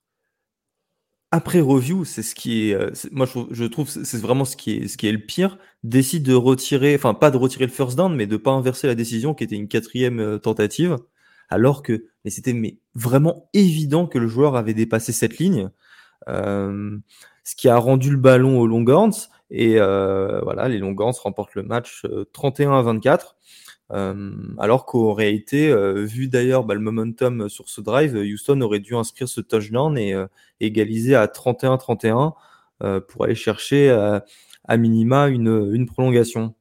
après 1.30 1.60
review, 1.60 2.04
c'est 2.04 2.22
ce 2.22 2.34
qui 2.34 2.70
est, 2.70 2.74
euh, 2.74 2.90
moi 3.12 3.26
je, 3.50 3.64
trouve 3.64 3.88
c'est 3.88 4.20
vraiment 4.20 4.44
ce 4.44 4.56
qui 4.56 4.72
est 4.72 4.88
ce 4.88 4.98
qui 4.98 5.06
est 5.06 5.12
le 5.12 5.24
pire, 5.24 5.58
décident 5.82 6.30
de 6.32 6.34
retirer, 6.34 6.94
enfin 6.94 7.14
pas 7.14 7.30
de 7.30 7.36
retirer 7.36 7.66
le 7.66 7.72
first 7.72 7.96
down, 7.96 8.14
mais 8.14 8.26
de 8.26 8.36
pas 8.36 8.50
inverser 8.50 8.86
la 8.86 8.94
décision 8.94 9.34
qui 9.34 9.44
était 9.44 9.56
une 9.56 9.68
quatrième 9.68 10.38
tentative, 10.40 10.98
alors 11.48 11.82
que 11.82 12.06
mais 12.24 12.30
c'était 12.30 12.52
mais 12.52 12.78
vraiment 12.94 13.48
évident 13.54 14.06
que 14.06 14.18
le 14.18 14.26
joueur 14.26 14.56
avait 14.56 14.74
dépassé 14.74 15.12
cette 15.12 15.38
ligne, 15.38 15.70
ce 16.26 17.54
qui 17.56 17.68
a 17.68 17.76
rendu 17.76 18.10
le 18.10 18.18
ballon 18.18 18.58
aux 18.58 18.66
Longhorns 18.66 19.28
et 19.50 19.78
voilà 19.78 20.68
les 20.68 20.78
Longhorns 20.78 21.14
remportent 21.22 21.54
le 21.54 21.62
match 21.62 22.04
31 22.32 22.72
à 22.72 22.82
24. 22.82 23.36
Euh, 23.92 24.32
alors 24.58 24.84
qu'en 24.84 25.12
réalité, 25.12 25.68
euh, 25.68 26.04
vu 26.04 26.26
d'ailleurs 26.26 26.64
bah, 26.64 26.74
le 26.74 26.80
momentum 26.80 27.48
sur 27.48 27.68
ce 27.68 27.80
drive, 27.80 28.16
Houston 28.16 28.60
aurait 28.60 28.80
dû 28.80 28.96
inscrire 28.96 29.28
ce 29.28 29.40
touchdown 29.40 29.96
et 29.96 30.12
euh, 30.12 30.26
égaliser 30.60 31.14
à 31.14 31.26
31-31 31.26 32.32
pour 33.08 33.24
aller 33.24 33.34
chercher 33.34 33.90
à 33.90 34.76
minima 34.76 35.28
une, 35.28 35.72
une, 35.72 35.86
prolongation. 35.86 36.54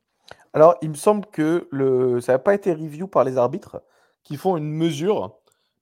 Alors, 0.54 0.76
il 0.82 0.90
me 0.92 0.96
semble 0.96 1.26
que 1.26 1.68
le... 1.72 2.22
ça 2.22 2.32
n'a 2.32 2.40
pas 2.40 2.56
été 2.56 2.72
review 2.72 3.08
par 3.08 3.26
les 3.26 3.38
arbitres 3.38 3.82
qui 4.24 4.38
font 4.38 4.56
une 4.56 4.72
mesure, 4.72 5.36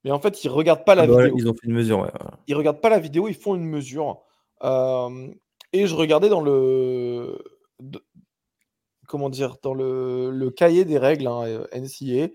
mais 0.04 0.10
en 0.10 0.20
fait, 0.20 0.44
ils 0.44 0.48
ne 0.48 0.54
regardent 0.54 0.86
pas 0.86 0.96
la 0.96 1.04
ah 1.04 1.08
bah 1.08 1.26
vidéo. 1.26 1.36
Ils 1.38 1.48
ont 1.48 1.54
fait 1.54 1.68
une 1.68 1.76
mesure, 1.76 2.00
ouais. 2.00 2.10
Ils 2.48 2.56
regardent 2.56 2.82
pas 2.82 2.90
la 2.90 2.98
vidéo, 2.98 3.28
ils 3.28 3.36
font 3.36 3.54
une 3.54 3.66
mesure. 3.66 4.24
Et 5.74 5.88
je 5.88 5.96
regardais 5.96 6.30
dans 6.30 6.42
le 6.42 7.38
comment 9.14 9.30
dire, 9.30 9.58
dans 9.62 9.76
le, 9.76 10.50
cahier 10.50 10.86
des 10.86 10.98
règles 10.98 11.28
hein, 11.28 11.44
euh, 11.46 11.68
NCA. 11.74 12.34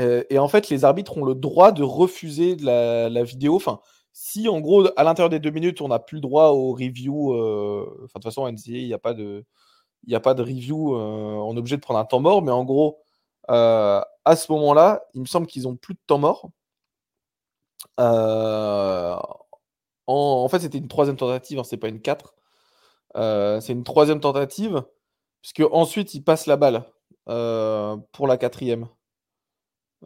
Euh, 0.00 0.24
et 0.28 0.40
en 0.40 0.48
fait, 0.48 0.68
les 0.70 0.84
arbitres 0.84 1.16
ont 1.16 1.24
le 1.24 1.36
droit 1.36 1.70
de 1.70 1.84
refuser 1.84 2.56
la, 2.56 3.22
vidéo. 3.22 3.54
Enfin, 3.56 3.80
si 4.12 4.48
en 4.48 4.60
gros, 4.60 4.88
à 4.96 5.04
l'intérieur 5.04 5.30
des 5.30 5.38
deux 5.38 5.50
minutes, 5.50 5.80
on 5.80 5.88
n'a 5.88 6.00
plus 6.00 6.16
le 6.16 6.22
droit 6.22 6.48
au 6.48 6.72
review, 6.72 7.32
euh, 7.34 7.86
de 8.02 8.08
toute 8.12 8.24
façon, 8.24 8.50
NCA, 8.50 8.72
il 8.72 8.86
n'y 8.86 8.94
a 8.94 8.98
pas 8.98 9.14
de. 9.14 9.44
Il 10.08 10.14
a 10.14 10.20
pas 10.20 10.34
de 10.34 10.42
review, 10.42 10.94
on 10.96 11.54
est 11.56 11.58
obligé 11.58 11.76
de 11.76 11.80
prendre 11.80 11.98
un 12.00 12.04
temps 12.04 12.20
mort, 12.20 12.42
mais 12.42 12.52
en 12.52 12.64
gros, 12.64 12.98
à 13.48 14.36
ce 14.36 14.52
moment-là, 14.52 15.02
il 15.14 15.20
me 15.22 15.26
semble 15.26 15.46
qu'ils 15.48 15.66
ont 15.68 15.76
plus 15.76 15.94
de 15.94 16.00
temps 16.06 16.18
mort. 16.18 16.50
En, 20.06 20.48
fait, 20.48 20.60
c'était 20.60 20.78
une 20.78 20.88
troisième 20.88 21.16
tentative, 21.16 21.58
hein, 21.58 21.64
c'est 21.64 21.76
pas 21.76 21.88
une 21.88 22.00
4. 22.00 22.34
C'est 23.16 23.72
une 23.72 23.84
troisième 23.84 24.20
tentative. 24.20 24.84
Puisque 25.46 25.72
ensuite, 25.72 26.14
il 26.14 26.24
passe 26.24 26.46
la 26.46 26.56
balle 26.56 26.82
euh, 27.28 27.96
pour 28.10 28.26
la 28.26 28.36
quatrième. 28.36 28.88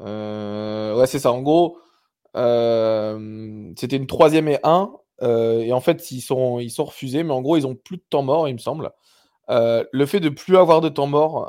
Euh, 0.01 0.95
ouais, 0.97 1.07
c'est 1.07 1.19
ça. 1.19 1.33
En 1.33 1.41
gros, 1.41 1.79
euh, 2.37 3.73
c'était 3.79 3.97
une 3.97 4.07
troisième 4.07 4.49
et 4.49 4.59
un. 4.65 4.93
et 5.23 5.73
en 5.73 5.81
fait, 5.81 6.11
ils 6.11 6.21
sont, 6.21 6.61
ils 6.61 6.71
sont 6.71 6.85
refusés. 6.85 7.23
Mais 7.23 7.33
en 7.33 7.41
gros, 7.41 7.57
ils 7.57 7.67
ont 7.67 7.75
plus 7.75 7.97
de 7.97 8.05
temps 8.11 8.23
mort, 8.23 8.49
il 8.49 8.53
me 8.55 8.59
semble. 8.59 8.93
le 9.49 10.07
fait 10.07 10.21
de 10.21 10.29
plus 10.29 10.59
avoir 10.59 10.83
de 10.83 10.91
temps 10.91 11.07
mort, 11.07 11.49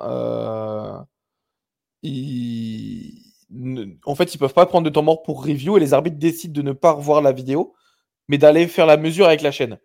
en 4.06 4.16
fait, 4.16 4.34
ils 4.34 4.38
peuvent 4.38 4.54
pas 4.54 4.66
prendre 4.66 4.86
de 4.86 4.90
temps 4.90 5.04
mort 5.04 5.24
pour 5.24 5.46
review 5.46 5.76
et 5.76 5.80
les 5.82 5.94
arbitres 5.94 6.18
décident 6.18 6.54
de 6.54 6.62
ne 6.66 6.72
pas 6.72 6.92
revoir 6.92 7.22
la 7.22 7.34
vidéo, 7.34 7.76
mais 8.30 8.38
d'aller 8.38 8.68
faire 8.68 8.86
la 8.86 8.98
mesure 8.98 9.28
avec 9.28 9.42
la 9.42 9.52
chaîne. 9.52 9.80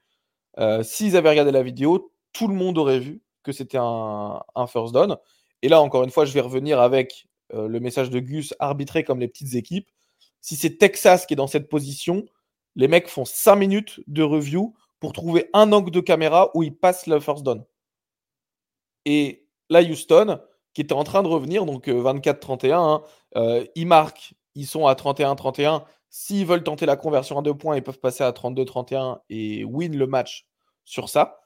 S'ils 0.82 1.16
avaient 1.16 1.30
regardé 1.30 1.52
la 1.52 1.62
vidéo, 1.62 2.12
tout 2.32 2.48
le 2.48 2.54
monde 2.54 2.78
aurait 2.78 3.00
vu 3.00 3.22
que 3.42 3.52
c'était 3.52 3.78
un, 3.80 4.42
first 4.68 4.92
down. 4.92 5.16
Et 5.62 5.68
là, 5.68 5.80
encore 5.80 6.04
une 6.04 6.10
fois, 6.10 6.24
je 6.24 6.32
vais 6.32 6.40
revenir 6.40 6.80
avec 6.80 7.28
euh, 7.54 7.68
le 7.68 7.80
message 7.80 8.10
de 8.10 8.18
Gus, 8.18 8.54
arbitré 8.58 9.04
comme 9.04 9.20
les 9.20 9.28
petites 9.28 9.54
équipes. 9.54 9.88
Si 10.40 10.56
c'est 10.56 10.76
Texas 10.76 11.26
qui 11.26 11.34
est 11.34 11.36
dans 11.36 11.46
cette 11.46 11.68
position, 11.68 12.26
les 12.74 12.88
mecs 12.88 13.08
font 13.08 13.24
5 13.24 13.56
minutes 13.56 14.00
de 14.06 14.22
review 14.22 14.74
pour 15.00 15.12
trouver 15.12 15.48
un 15.54 15.72
angle 15.72 15.90
de 15.90 16.00
caméra 16.00 16.50
où 16.54 16.62
ils 16.62 16.76
passent 16.76 17.06
le 17.06 17.20
first 17.20 17.42
down. 17.44 17.64
Et 19.04 19.46
là, 19.70 19.80
Houston, 19.80 20.40
qui 20.74 20.82
était 20.82 20.92
en 20.92 21.04
train 21.04 21.22
de 21.22 21.28
revenir, 21.28 21.64
donc 21.64 21.88
24-31, 21.88 22.66
euh, 22.66 22.74
hein, 22.74 23.02
euh, 23.36 23.64
ils 23.76 23.86
marquent, 23.86 24.34
ils 24.54 24.66
sont 24.66 24.86
à 24.86 24.94
31-31. 24.94 25.84
S'ils 26.10 26.46
veulent 26.46 26.64
tenter 26.64 26.86
la 26.86 26.96
conversion 26.96 27.38
à 27.38 27.42
deux 27.42 27.54
points, 27.54 27.76
ils 27.76 27.82
peuvent 27.82 27.98
passer 27.98 28.24
à 28.24 28.30
32-31 28.30 29.20
et 29.28 29.64
win 29.64 29.96
le 29.96 30.06
match 30.06 30.46
sur 30.84 31.08
ça. 31.08 31.40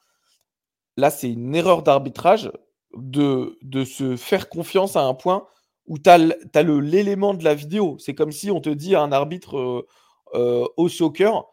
Là, 0.96 1.10
c'est 1.10 1.30
une 1.30 1.54
erreur 1.54 1.82
d'arbitrage 1.82 2.52
de, 2.94 3.58
de 3.62 3.84
se 3.84 4.16
faire 4.16 4.48
confiance 4.48 4.96
à 4.96 5.02
un 5.02 5.14
point 5.14 5.46
où 5.86 5.98
tu 5.98 6.08
as, 6.08 6.62
l'élément 6.62 7.34
de 7.34 7.44
la 7.44 7.54
vidéo. 7.54 7.96
C'est 7.98 8.14
comme 8.14 8.32
si 8.32 8.50
on 8.50 8.60
te 8.60 8.70
dit 8.70 8.94
à 8.94 9.02
un 9.02 9.12
arbitre 9.12 9.58
euh, 9.58 9.86
euh, 10.34 10.66
au 10.76 10.88
soccer, 10.88 11.44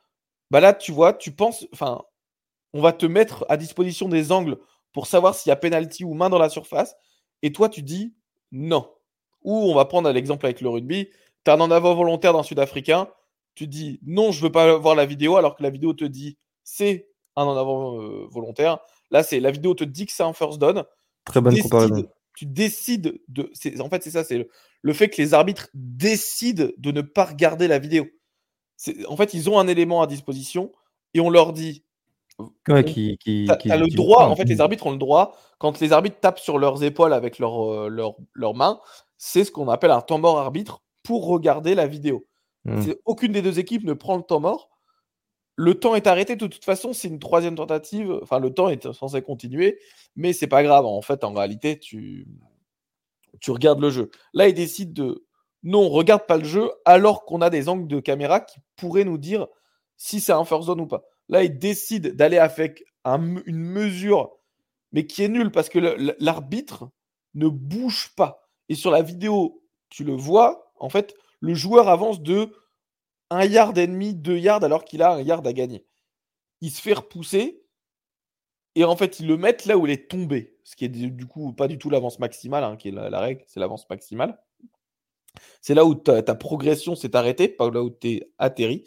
bah 0.52 0.60
là, 0.60 0.74
tu 0.74 0.92
vois, 0.92 1.14
tu 1.14 1.32
penses, 1.32 1.66
enfin, 1.74 2.04
on 2.74 2.82
va 2.82 2.94
te 2.94 3.06
mettre 3.06 3.46
à 3.50 3.58
disposition 3.58 4.08
des 4.10 4.32
angles 4.32 4.58
pour 4.94 5.08
savoir 5.08 5.34
s'il 5.36 5.50
y 5.50 5.54
a 5.54 5.56
penalty 5.56 6.04
ou 6.04 6.14
main 6.14 6.30
dans 6.30 6.38
la 6.38 6.50
surface. 6.50 6.96
Et 7.42 7.52
toi, 7.52 7.70
tu 7.70 7.82
dis 7.82 8.14
non. 8.52 8.90
Ou 9.44 9.56
on 9.56 9.76
va 9.76 9.86
prendre 9.86 10.12
l'exemple 10.12 10.46
avec 10.46 10.62
le 10.62 10.70
rugby. 10.70 11.10
Tu 11.48 11.52
as 11.52 11.54
un 11.54 11.62
en 11.62 11.72
avant 11.72 11.96
volontaire 11.96 12.34
d'un 12.34 12.44
Sud-Africain. 12.44 13.08
Tu 13.56 13.68
dis 13.68 14.02
non, 14.06 14.34
je 14.34 14.42
veux 14.42 14.52
pas 14.52 14.76
voir 14.76 14.96
la 14.96 15.06
vidéo, 15.06 15.38
alors 15.38 15.56
que 15.56 15.64
la 15.64 15.70
vidéo 15.70 15.94
te 15.94 16.04
dit 16.04 16.38
c'est 16.66 17.08
un 17.38 17.46
en 17.46 17.56
avant 17.56 18.02
euh, 18.02 18.28
volontaire. 18.30 18.80
Là, 19.12 19.24
c'est 19.24 19.40
la 19.40 19.50
vidéo 19.50 19.74
te 19.74 19.86
dit 19.86 20.06
que 20.08 20.12
c'est 20.12 20.24
un 20.24 20.34
first 20.34 20.60
down. 20.60 20.84
Très 21.24 21.40
bonne 21.40 21.58
comparaison. 21.58 22.06
Tu 22.36 22.48
décides 22.48 23.22
de. 23.30 23.50
En 23.80 23.88
fait, 23.88 24.04
c'est 24.04 24.12
ça, 24.12 24.26
c'est 24.26 24.46
le, 24.82 24.94
fait 24.94 25.08
que 25.08 25.22
les 25.22 25.34
arbitres 25.34 25.70
décident 25.74 26.68
de 26.78 26.92
ne 26.92 27.00
pas 27.00 27.24
regarder 27.24 27.70
la 27.70 27.80
vidéo. 27.80 28.08
En 29.08 29.16
fait, 29.16 29.34
ils 29.34 29.50
ont 29.50 29.58
un 29.58 29.70
élément 29.70 30.02
à 30.02 30.08
disposition 30.08 30.74
et 31.14 31.22
on 31.22 31.30
leur 31.30 31.54
dit. 31.54 31.86
Ouais, 32.68 32.84
qui, 32.84 33.18
qui, 33.20 33.50
as, 33.50 33.78
le 33.78 33.88
droit, 33.96 34.26
en 34.26 34.36
fait, 34.36 34.44
les 34.44 34.60
arbitres 34.60 34.86
ont 34.86 34.92
le 34.92 34.98
droit, 34.98 35.38
quand 35.60 35.80
les 35.80 35.94
arbitres 35.94 36.20
tapent 36.20 36.40
sur 36.40 36.60
leurs 36.60 36.84
épaules 36.84 37.14
avec 37.14 37.40
leurs 37.40 37.90
leur, 37.90 38.18
leur 38.34 38.54
mains, 38.54 38.82
c'est 39.18 39.46
ce 39.46 39.52
qu'on 39.52 39.70
appelle 39.70 39.92
un 39.92 40.02
temps 40.02 40.20
mort 40.20 40.38
arbitre 40.38 40.84
pour 41.08 41.26
regarder 41.26 41.74
la 41.74 41.88
vidéo. 41.88 42.28
Hmm. 42.66 42.82
Aucune 43.06 43.32
des 43.32 43.42
deux 43.42 43.60
équipes 43.60 43.86
ne 43.86 43.94
prend 43.94 44.18
le 44.18 44.24
temps 44.24 44.42
mort. 44.42 44.70
Le 45.56 45.80
temps 45.80 45.96
est 45.96 46.06
arrêté. 46.06 46.36
De 46.36 46.48
toute 46.48 46.66
façon, 46.66 46.92
c'est 46.92 47.08
une 47.08 47.20
troisième 47.20 47.56
tentative. 47.56 48.20
Enfin, 48.22 48.40
le 48.40 48.54
temps 48.54 48.68
est 48.68 48.92
censé 48.92 49.22
continuer, 49.22 49.80
mais 50.18 50.34
c'est 50.34 50.48
pas 50.48 50.64
grave. 50.64 50.86
En 50.86 51.02
fait, 51.02 51.24
en 51.24 51.32
réalité, 51.32 51.80
tu, 51.80 52.28
tu 53.40 53.52
regardes 53.52 53.80
le 53.80 53.90
jeu. 53.90 54.12
Là, 54.34 54.50
ils 54.50 54.54
décident 54.54 54.92
de 54.92 55.26
non, 55.64 55.84
on 55.84 55.90
regarde 55.90 56.26
pas 56.26 56.38
le 56.38 56.44
jeu, 56.44 56.70
alors 56.84 57.24
qu'on 57.24 57.40
a 57.40 57.50
des 57.50 57.70
angles 57.70 57.88
de 57.88 58.02
caméra 58.02 58.42
qui 58.42 58.60
pourraient 58.76 59.06
nous 59.06 59.18
dire 59.18 59.48
si 59.96 60.20
c'est 60.20 60.34
un 60.34 60.44
first 60.44 60.66
zone 60.66 60.82
ou 60.82 60.88
pas. 60.88 61.06
Là, 61.30 61.44
ils 61.44 61.58
décident 61.58 62.10
d'aller 62.14 62.38
avec 62.38 62.84
une 63.06 63.58
mesure, 63.58 64.34
mais 64.92 65.08
qui 65.08 65.24
est 65.24 65.30
nulle 65.30 65.52
parce 65.52 65.70
que 65.70 65.80
l'arbitre 66.20 66.90
ne 67.34 67.48
bouge 67.48 68.14
pas. 68.18 68.50
Et 68.68 68.76
sur 68.76 68.92
la 68.92 69.02
vidéo, 69.02 69.64
tu 69.90 70.04
le 70.04 70.14
vois, 70.14 70.67
en 70.80 70.90
fait, 70.90 71.16
le 71.40 71.54
joueur 71.54 71.88
avance 71.90 72.22
de 72.22 72.54
un 73.30 73.46
yard 73.46 73.78
et 73.78 73.88
demi, 73.88 74.16
deux 74.16 74.38
yards, 74.38 74.64
alors 74.64 74.86
qu'il 74.86 75.02
a 75.02 75.14
un 75.14 75.22
yard 75.22 75.46
à 75.46 75.54
gagner. 75.54 75.86
Il 76.62 76.72
se 76.72 76.82
fait 76.82 76.94
repousser, 76.94 77.68
et 78.78 78.84
en 78.84 78.96
fait, 78.96 79.20
ils 79.20 79.28
le 79.28 79.38
mettent 79.38 79.66
là 79.66 79.76
où 79.76 79.88
il 79.88 79.92
est 79.92 80.08
tombé. 80.08 80.56
Ce 80.64 80.76
qui 80.76 80.86
est 80.86 80.90
du 80.90 81.26
coup 81.26 81.52
pas 81.54 81.68
du 81.68 81.80
tout 81.80 81.90
l'avance 81.90 82.20
maximale, 82.20 82.64
hein, 82.64 82.76
qui 82.78 82.90
est 82.90 82.92
la, 82.92 83.20
règle, 83.20 83.44
c'est 83.48 83.60
l'avance 83.60 83.90
maximale. 83.90 84.40
C'est 85.62 85.74
là 85.74 85.84
où 85.84 85.96
ta, 85.96 86.22
progression 86.36 86.96
s'est 86.96 87.16
arrêtée, 87.16 87.48
pas 87.48 87.70
là 87.72 87.82
où 87.84 87.90
tu 87.90 88.08
es 88.10 88.32
atterri. 88.38 88.86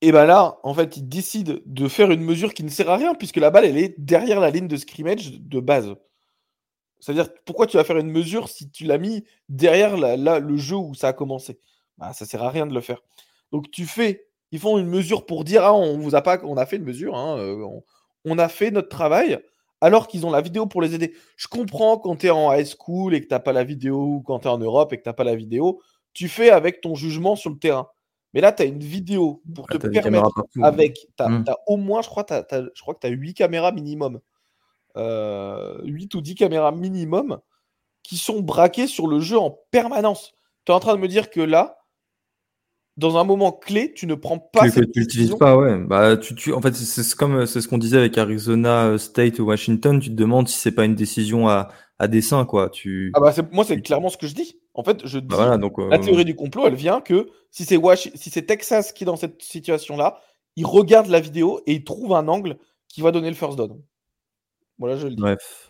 Et 0.00 0.12
bien 0.12 0.24
là, 0.24 0.58
en 0.62 0.72
fait, 0.72 0.96
ils 0.96 1.08
décident 1.08 1.56
de 1.66 1.88
faire 1.88 2.10
une 2.10 2.22
mesure 2.22 2.54
qui 2.54 2.64
ne 2.64 2.70
sert 2.70 2.88
à 2.88 2.96
rien, 2.96 3.14
puisque 3.14 3.36
la 3.36 3.50
balle, 3.50 3.66
elle 3.66 3.76
est 3.76 3.94
derrière 3.98 4.40
la 4.40 4.50
ligne 4.50 4.68
de 4.68 4.76
scrimmage 4.76 5.38
de 5.38 5.60
base. 5.60 5.94
C'est-à-dire, 7.00 7.28
pourquoi 7.44 7.66
tu 7.66 7.76
vas 7.76 7.84
faire 7.84 7.98
une 7.98 8.10
mesure 8.10 8.48
si 8.48 8.70
tu 8.70 8.84
l'as 8.84 8.98
mis 8.98 9.24
derrière 9.48 9.96
le 9.96 10.56
jeu 10.56 10.76
où 10.76 10.94
ça 10.94 11.08
a 11.08 11.12
commencé? 11.12 11.58
Bah, 11.96 12.12
Ça 12.12 12.26
sert 12.26 12.42
à 12.42 12.50
rien 12.50 12.66
de 12.66 12.74
le 12.74 12.80
faire. 12.80 13.02
Donc 13.52 13.70
tu 13.70 13.86
fais, 13.86 14.26
ils 14.52 14.58
font 14.58 14.78
une 14.78 14.88
mesure 14.88 15.26
pour 15.26 15.44
dire, 15.44 15.64
ah, 15.64 15.74
on 15.74 15.98
vous 15.98 16.14
a 16.14 16.22
pas, 16.22 16.38
on 16.44 16.56
a 16.56 16.66
fait 16.66 16.76
une 16.76 16.84
mesure, 16.84 17.16
hein, 17.16 17.38
euh, 17.38 17.66
on, 18.24 18.38
a 18.38 18.48
fait 18.48 18.70
notre 18.70 18.88
travail, 18.88 19.38
alors 19.80 20.06
qu'ils 20.06 20.26
ont 20.26 20.30
la 20.30 20.40
vidéo 20.40 20.66
pour 20.66 20.82
les 20.82 20.94
aider. 20.94 21.14
Je 21.36 21.48
comprends 21.48 21.98
quand 21.98 22.16
tu 22.16 22.26
es 22.26 22.30
en 22.30 22.52
high 22.52 22.66
school 22.66 23.14
et 23.14 23.20
que 23.20 23.26
tu 23.26 23.34
n'as 23.34 23.40
pas 23.40 23.52
la 23.52 23.64
vidéo, 23.64 23.96
ou 23.96 24.20
quand 24.22 24.40
tu 24.40 24.48
es 24.48 24.50
en 24.50 24.58
Europe 24.58 24.92
et 24.92 24.98
que 24.98 25.02
tu 25.02 25.08
n'as 25.08 25.14
pas 25.14 25.24
la 25.24 25.36
vidéo, 25.36 25.80
tu 26.12 26.28
fais 26.28 26.50
avec 26.50 26.80
ton 26.80 26.94
jugement 26.94 27.36
sur 27.36 27.50
le 27.50 27.58
terrain. 27.58 27.88
Mais 28.34 28.40
là, 28.40 28.52
tu 28.52 28.62
as 28.62 28.66
une 28.66 28.80
vidéo 28.80 29.42
pour 29.54 29.66
te 29.66 29.78
permettre, 29.78 30.44
avec, 30.62 30.94
tu 31.16 31.22
as, 31.22 31.28
mmh. 31.28 31.44
au 31.66 31.76
moins, 31.78 32.02
je 32.02 32.08
crois, 32.08 32.26
je 32.28 32.82
crois 32.82 32.94
que 32.94 33.00
tu 33.00 33.06
as 33.06 33.10
8 33.10 33.34
caméras 33.34 33.72
minimum. 33.72 34.20
8 34.96 35.00
euh, 35.00 35.78
ou 36.14 36.20
10 36.20 36.34
caméras 36.34 36.72
minimum 36.72 37.38
qui 38.02 38.16
sont 38.16 38.40
braquées 38.40 38.86
sur 38.86 39.06
le 39.06 39.20
jeu 39.20 39.38
en 39.38 39.58
permanence. 39.70 40.32
Tu 40.64 40.72
es 40.72 40.74
en 40.74 40.80
train 40.80 40.94
de 40.94 41.00
me 41.00 41.08
dire 41.08 41.30
que 41.30 41.40
là, 41.40 41.78
dans 42.96 43.16
un 43.16 43.24
moment 43.24 43.52
clé, 43.52 43.92
tu 43.94 44.06
ne 44.06 44.14
prends 44.14 44.38
pas. 44.38 44.68
Que, 44.68 44.80
tu 44.80 45.00
n'utilises 45.00 45.36
pas, 45.36 45.56
ouais. 45.56 45.78
Bah, 45.78 46.16
tu, 46.16 46.34
tu, 46.34 46.52
en 46.52 46.60
fait, 46.60 46.74
c'est 46.74 47.14
comme 47.14 47.46
c'est 47.46 47.60
ce 47.60 47.68
qu'on 47.68 47.78
disait 47.78 47.98
avec 47.98 48.18
Arizona 48.18 48.86
euh, 48.86 48.98
State 48.98 49.38
ou 49.38 49.44
Washington. 49.44 50.00
Tu 50.00 50.10
te 50.10 50.14
demandes 50.14 50.48
si 50.48 50.58
c'est 50.58 50.72
pas 50.72 50.84
une 50.84 50.96
décision 50.96 51.48
à, 51.48 51.68
à 51.98 52.08
dessein, 52.08 52.44
quoi. 52.44 52.70
Tu... 52.70 53.12
Ah 53.14 53.20
bah 53.20 53.32
moi, 53.52 53.64
c'est 53.64 53.80
clairement 53.80 54.08
ce 54.08 54.16
que 54.16 54.26
je 54.26 54.34
dis. 54.34 54.58
En 54.74 54.82
fait, 54.82 55.06
je 55.06 55.18
bah 55.18 55.56
dis 55.56 55.60
donc, 55.60 55.78
la 55.78 55.96
euh, 55.96 55.98
théorie 55.98 56.24
du 56.24 56.34
complot, 56.34 56.66
elle 56.66 56.74
vient 56.74 57.00
que 57.00 57.28
si 57.50 57.64
c'est 57.64 57.78
si 57.96 58.30
c'est 58.30 58.42
Texas 58.42 58.92
qui 58.92 59.04
est 59.04 59.06
dans 59.06 59.16
cette 59.16 59.42
situation-là, 59.42 60.20
il 60.56 60.66
regarde 60.66 61.06
la 61.08 61.20
vidéo 61.20 61.60
et 61.66 61.74
il 61.74 61.84
trouve 61.84 62.14
un 62.14 62.26
angle 62.28 62.58
qui 62.88 63.00
va 63.00 63.12
donner 63.12 63.28
le 63.28 63.36
first 63.36 63.56
down. 63.56 63.80
Voilà, 64.78 64.96
je 64.96 65.08
le 65.08 65.14
dis. 65.14 65.20
Bref. 65.20 65.68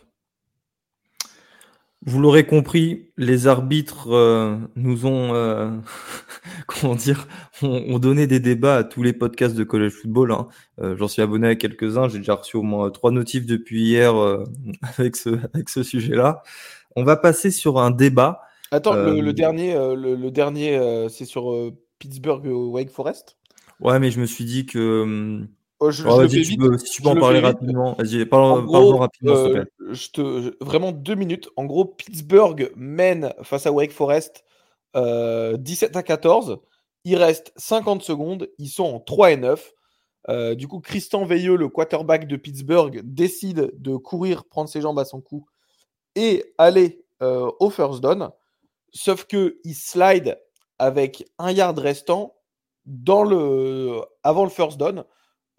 Vous 2.05 2.21
l'aurez 2.21 2.45
compris, 2.45 3.11
les 3.17 3.47
arbitres 3.47 4.09
euh, 4.11 4.55
nous 4.77 5.05
ont, 5.05 5.33
euh, 5.33 5.69
comment 6.67 6.95
dire, 6.95 7.27
ont, 7.61 7.99
donné 7.99 8.25
des 8.25 8.39
débats 8.39 8.77
à 8.77 8.83
tous 8.85 9.03
les 9.03 9.11
podcasts 9.11 9.55
de 9.55 9.65
college 9.65 9.91
football. 9.91 10.31
Hein. 10.31 10.47
Euh, 10.79 10.95
j'en 10.95 11.09
suis 11.09 11.21
abonné 11.21 11.49
à 11.49 11.55
quelques-uns. 11.55 12.07
J'ai 12.07 12.19
déjà 12.19 12.35
reçu 12.35 12.55
au 12.55 12.61
moins 12.61 12.89
trois 12.89 13.11
notifs 13.11 13.45
depuis 13.45 13.81
hier 13.81 14.13
avec 14.97 15.17
ce, 15.17 15.29
avec 15.53 15.67
ce 15.67 15.83
sujet-là. 15.83 16.41
On 16.95 17.03
va 17.03 17.17
passer 17.17 17.51
sur 17.51 17.79
un 17.79 17.91
débat. 17.91 18.41
Attends, 18.71 18.93
le, 18.93 19.33
dernier, 19.33 19.73
le, 19.73 20.29
dernier, 20.29 21.07
c'est 21.09 21.25
sur 21.25 21.51
Pittsburgh 21.97 22.45
Wake 22.45 22.91
Forest? 22.91 23.37
Ouais, 23.81 23.99
mais 23.99 24.09
je 24.11 24.21
me 24.21 24.25
suis 24.25 24.45
dit 24.45 24.65
que 24.65 25.43
Oh, 25.81 25.91
je, 25.91 26.05
oh, 26.05 26.27
si 26.27 26.91
tu 26.91 27.01
peux 27.01 27.07
en 27.09 27.15
parler 27.15 27.39
rapidement. 27.39 27.95
Vas-y, 27.97 28.25
parle, 28.25 28.67
rapidement, 28.95 29.33
euh, 29.33 29.63
je 29.91 30.09
te, 30.09 30.63
vraiment 30.63 30.91
deux 30.91 31.15
minutes. 31.15 31.49
En 31.55 31.63
gros, 31.63 31.85
Pittsburgh 31.85 32.73
mène 32.75 33.33
face 33.43 33.65
à 33.65 33.71
Wake 33.71 33.93
Forest 33.93 34.43
17 34.93 34.95
euh, 34.97 35.99
à 35.99 36.03
14. 36.03 36.59
Il 37.05 37.15
reste 37.15 37.53
50 37.55 38.03
secondes. 38.03 38.49
Ils 38.57 38.67
sont 38.67 38.83
en 38.83 38.99
3 38.99 39.31
et 39.31 39.37
9. 39.37 39.71
Euh, 40.27 40.53
du 40.53 40.67
coup, 40.67 40.81
Christian 40.81 41.23
Veilleux, 41.23 41.55
le 41.55 41.69
quarterback 41.69 42.27
de 42.27 42.35
Pittsburgh, 42.35 42.99
décide 43.05 43.71
de 43.77 43.95
courir, 43.95 44.43
prendre 44.43 44.67
ses 44.67 44.81
jambes 44.81 44.99
à 44.99 45.05
son 45.05 45.21
cou 45.21 45.45
et 46.15 46.43
aller 46.57 47.05
au 47.21 47.69
first 47.69 48.01
down. 48.01 48.29
Sauf 48.91 49.25
qu'il 49.25 49.75
slide 49.75 50.37
avec 50.77 51.25
un 51.37 51.51
yard 51.51 51.79
restant 51.79 52.35
dans 52.85 53.23
le, 53.23 54.01
avant 54.23 54.43
le 54.43 54.49
first 54.49 54.77
down 54.77 55.05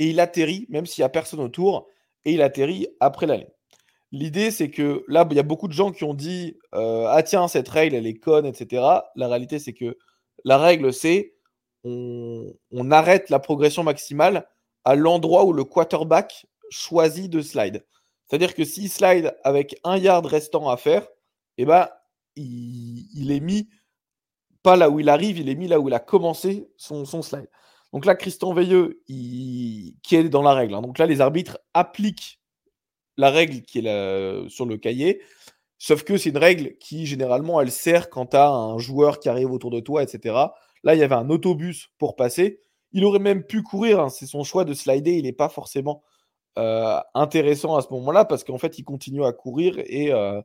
et 0.01 0.09
il 0.09 0.19
atterrit, 0.19 0.67
même 0.71 0.87
s'il 0.87 1.03
n'y 1.03 1.07
a 1.07 1.11
personne 1.11 1.41
autour, 1.41 1.87
et 2.25 2.33
il 2.33 2.43
atterrit 2.43 2.89
après 2.99 3.27
la 3.27 3.37
ligne. 3.37 3.51
L'idée, 4.13 4.51
c'est 4.51 4.71
que 4.71 5.05
là, 5.07 5.29
il 5.31 5.37
y 5.37 5.41
a 5.41 5.45
beaucoup 5.45 5.69
de 5.69 5.73
gens 5.73 5.93
qui 5.93 6.05
ont 6.05 6.15
dit 6.15 6.59
euh, 6.75 7.07
Ah, 7.07 7.23
tiens, 7.23 7.47
cette 7.47 7.69
règle, 7.69 7.95
elle 7.95 8.07
est 8.07 8.19
conne, 8.19 8.47
etc. 8.47 8.83
La 9.15 9.29
réalité, 9.29 9.59
c'est 9.59 9.75
que 9.75 9.99
la 10.45 10.59
règle, 10.59 10.93
c'est 10.93 11.35
on, 11.85 12.91
arrête 12.91 13.31
la 13.31 13.39
progression 13.39 13.85
maximale 13.85 14.49
à 14.85 14.97
l'endroit 14.97 15.45
où 15.45 15.53
le 15.53 15.65
quarterback 15.65 16.47
choisit 16.71 17.31
de 17.31 17.43
slide. 17.43 17.85
C'est-à-dire 18.27 18.55
que 18.55 18.65
s'il 18.65 18.91
slide 18.91 19.37
avec 19.45 19.79
un 19.85 19.97
yard 19.99 20.25
restant 20.27 20.69
à 20.69 20.77
faire, 20.77 21.07
eh 21.59 21.67
ben, 21.67 21.89
il, 22.37 23.31
est 23.31 23.41
mis 23.41 23.69
pas 24.63 24.77
là 24.77 24.89
où 24.89 24.99
il 24.99 25.09
arrive, 25.09 25.39
il 25.39 25.49
est 25.49 25.55
mis 25.55 25.69
là 25.69 25.79
où 25.79 25.89
il 25.89 25.95
a 25.95 26.01
commencé 26.01 26.69
son 26.77 27.05
slide. 27.05 27.49
Donc 27.93 28.07
là, 28.07 28.15
Christian 28.15 28.53
Veilleux, 28.53 29.03
qui 29.07 29.95
est 30.13 30.29
dans 30.29 30.43
la 30.43 30.55
règle. 30.55 30.75
Hein. 30.75 30.83
Donc 30.83 30.99
là, 30.99 31.07
les 31.07 31.21
arbitres 31.21 31.59
appliquent 31.75 32.41
la 33.17 33.31
règle 33.31 33.63
qui 33.63 33.81
est 33.81 34.49
sur 34.49 34.67
le 34.67 34.77
cahier. 34.77 35.21
Sauf 35.83 36.05
que 36.05 36.19
c'est 36.19 36.29
une 36.29 36.37
règle 36.37 36.77
qui, 36.77 37.07
généralement, 37.07 37.59
elle 37.59 37.71
sert 37.71 38.11
quand 38.11 38.27
tu 38.27 38.37
as 38.37 38.51
un 38.51 38.77
joueur 38.77 39.19
qui 39.19 39.31
arrive 39.31 39.51
autour 39.51 39.71
de 39.71 39.81
toi, 39.81 40.03
etc. 40.03 40.35
Là, 40.85 40.95
il 40.95 40.99
y 40.99 41.03
avait 41.03 41.15
un 41.15 41.31
autobus 41.31 41.89
pour 41.97 42.17
passer. 42.17 42.61
Il 42.93 43.03
aurait 43.07 43.19
même 43.19 43.45
pu 43.45 43.63
courir. 43.63 43.99
Hein. 43.99 44.11
C'est 44.11 44.27
son 44.27 44.45
choix 44.45 44.67
de 44.67 44.75
slider. 44.75 45.13
Il 45.13 45.23
n'est 45.23 45.33
pas 45.33 45.49
forcément 45.49 46.03
euh, 46.59 47.01
intéressant 47.15 47.77
à 47.77 47.81
ce 47.81 47.89
moment-là 47.93 48.27
parce 48.27 48.45
qu'en 48.45 48.59
fait, 48.59 48.79
il 48.79 48.85
continue 48.85 49.25
à 49.25 49.33
courir 49.33 49.79
et, 49.79 50.13
euh, 50.13 50.43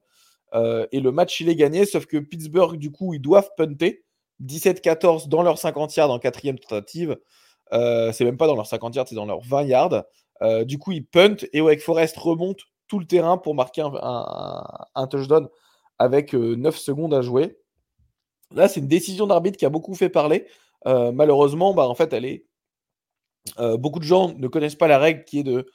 euh, 0.54 0.88
et 0.94 1.02
le 1.02 1.12
match, 1.12 1.42
il 1.42 1.50
est 1.50 1.56
gagné. 1.58 1.86
Sauf 1.86 2.06
que 2.06 2.16
Pittsburgh, 2.16 2.78
du 2.78 2.92
coup, 2.92 3.14
ils 3.14 3.22
doivent 3.22 3.50
punter. 3.58 4.05
17-14 4.44 5.28
dans 5.30 5.44
leur 5.44 5.58
50 5.58 5.96
yards 5.96 6.12
en 6.12 6.20
quatrième 6.20 6.60
tentative. 6.60 7.18
Euh, 7.74 8.12
c'est 8.12 8.26
même 8.26 8.38
pas 8.38 8.48
dans 8.48 8.56
leur 8.56 8.68
50 8.68 8.96
yards, 8.96 9.08
c'est 9.08 9.16
dans 9.16 9.26
leur 9.26 9.42
20 9.42 9.64
yards. 9.64 10.04
Euh, 10.42 10.66
du 10.66 10.78
coup, 10.78 10.92
ils 10.92 11.06
punt 11.06 11.38
et 11.54 11.62
Wake 11.62 11.82
Forest 11.82 12.18
remonte 12.18 12.62
tout 12.88 13.00
le 13.00 13.06
terrain 13.06 13.38
pour 13.38 13.56
marquer 13.56 13.82
un, 13.82 15.08
touchdown 15.08 15.48
avec 15.98 16.34
9 16.34 16.76
euh, 16.76 16.78
secondes 16.78 17.14
à 17.14 17.22
jouer. 17.22 17.58
Là, 18.54 18.68
c'est 18.68 18.80
une 18.80 18.88
décision 18.88 19.28
d'arbitre 19.28 19.58
qui 19.58 19.66
a 19.66 19.70
beaucoup 19.70 19.96
fait 19.96 20.10
parler. 20.10 20.48
malheureusement, 20.86 21.74
bah, 21.74 21.88
en 21.88 21.96
fait, 21.96 22.14
elle 22.14 22.26
est. 22.26 22.46
beaucoup 23.78 24.00
de 24.00 24.06
gens 24.06 24.34
ne 24.34 24.48
connaissent 24.48 24.76
pas 24.76 24.88
la 24.88 25.00
règle 25.00 25.24
qui 25.24 25.40
est 25.40 25.44
de 25.44 25.66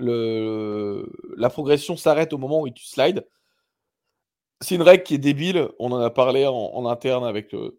la 0.00 1.50
progression 1.50 1.96
s'arrête 1.96 2.32
au 2.32 2.38
moment 2.38 2.60
où 2.60 2.70
tu 2.70 2.84
slides. 2.84 3.26
C'est 4.60 4.74
une 4.74 4.82
règle 4.82 5.04
qui 5.04 5.14
est 5.14 5.18
débile. 5.18 5.70
On 5.78 5.92
en 5.92 6.00
a 6.00 6.10
parlé 6.10 6.46
en, 6.46 6.54
en 6.54 6.86
interne 6.86 7.24
avec 7.24 7.52
le, 7.52 7.78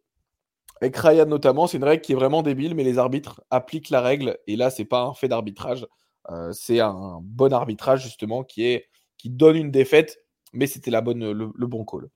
avec 0.82 0.96
Ryan 0.98 1.26
notamment, 1.26 1.68
c'est 1.68 1.78
une 1.78 1.84
règle 1.84 2.02
qui 2.02 2.14
est 2.14 2.16
vraiment 2.16 2.42
débile, 2.42 2.76
mais 2.76 2.84
les 2.84 2.98
arbitres 2.98 3.42
appliquent 3.50 3.90
la 3.90 4.02
règle. 4.02 4.38
Et 4.48 4.56
là, 4.56 4.70
c'est 4.70 4.86
pas 4.86 5.02
un 5.04 5.14
fait 5.14 5.28
d'arbitrage, 5.28 5.86
euh, 6.32 6.52
c'est 6.54 6.80
un 6.80 7.20
bon 7.22 7.54
arbitrage 7.54 8.04
justement 8.04 8.44
qui 8.44 8.82
donne 9.26 9.56
une 9.56 9.72
défaite, 9.72 10.20
mais 10.54 10.68
c'était 10.68 10.92
le, 10.92 11.68
bon 11.68 11.86
call. 11.86 12.10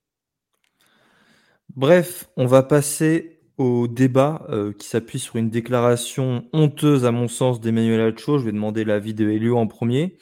Bref, 1.76 2.30
on 2.38 2.45
va 2.45 2.64
passer 2.64 3.39
au 3.57 3.88
débat 3.88 4.45
euh, 4.49 4.74
qui 4.74 4.88
s'appuie 4.88 5.20
sur 5.20 5.36
une 5.36 5.49
déclaration 5.49 6.45
honteuse 6.53 7.05
à 7.05 7.11
mon 7.11 7.28
sens 7.28 7.59
d'Emmanuel 7.59 8.01
Hacho. 8.01 8.39
Je 8.39 8.45
vais 8.45 8.51
demander 8.51 8.84
l'avis 8.84 9.14
de 9.14 9.30
Helio 9.30 9.57
en 9.57 9.68
premier. 9.68 10.18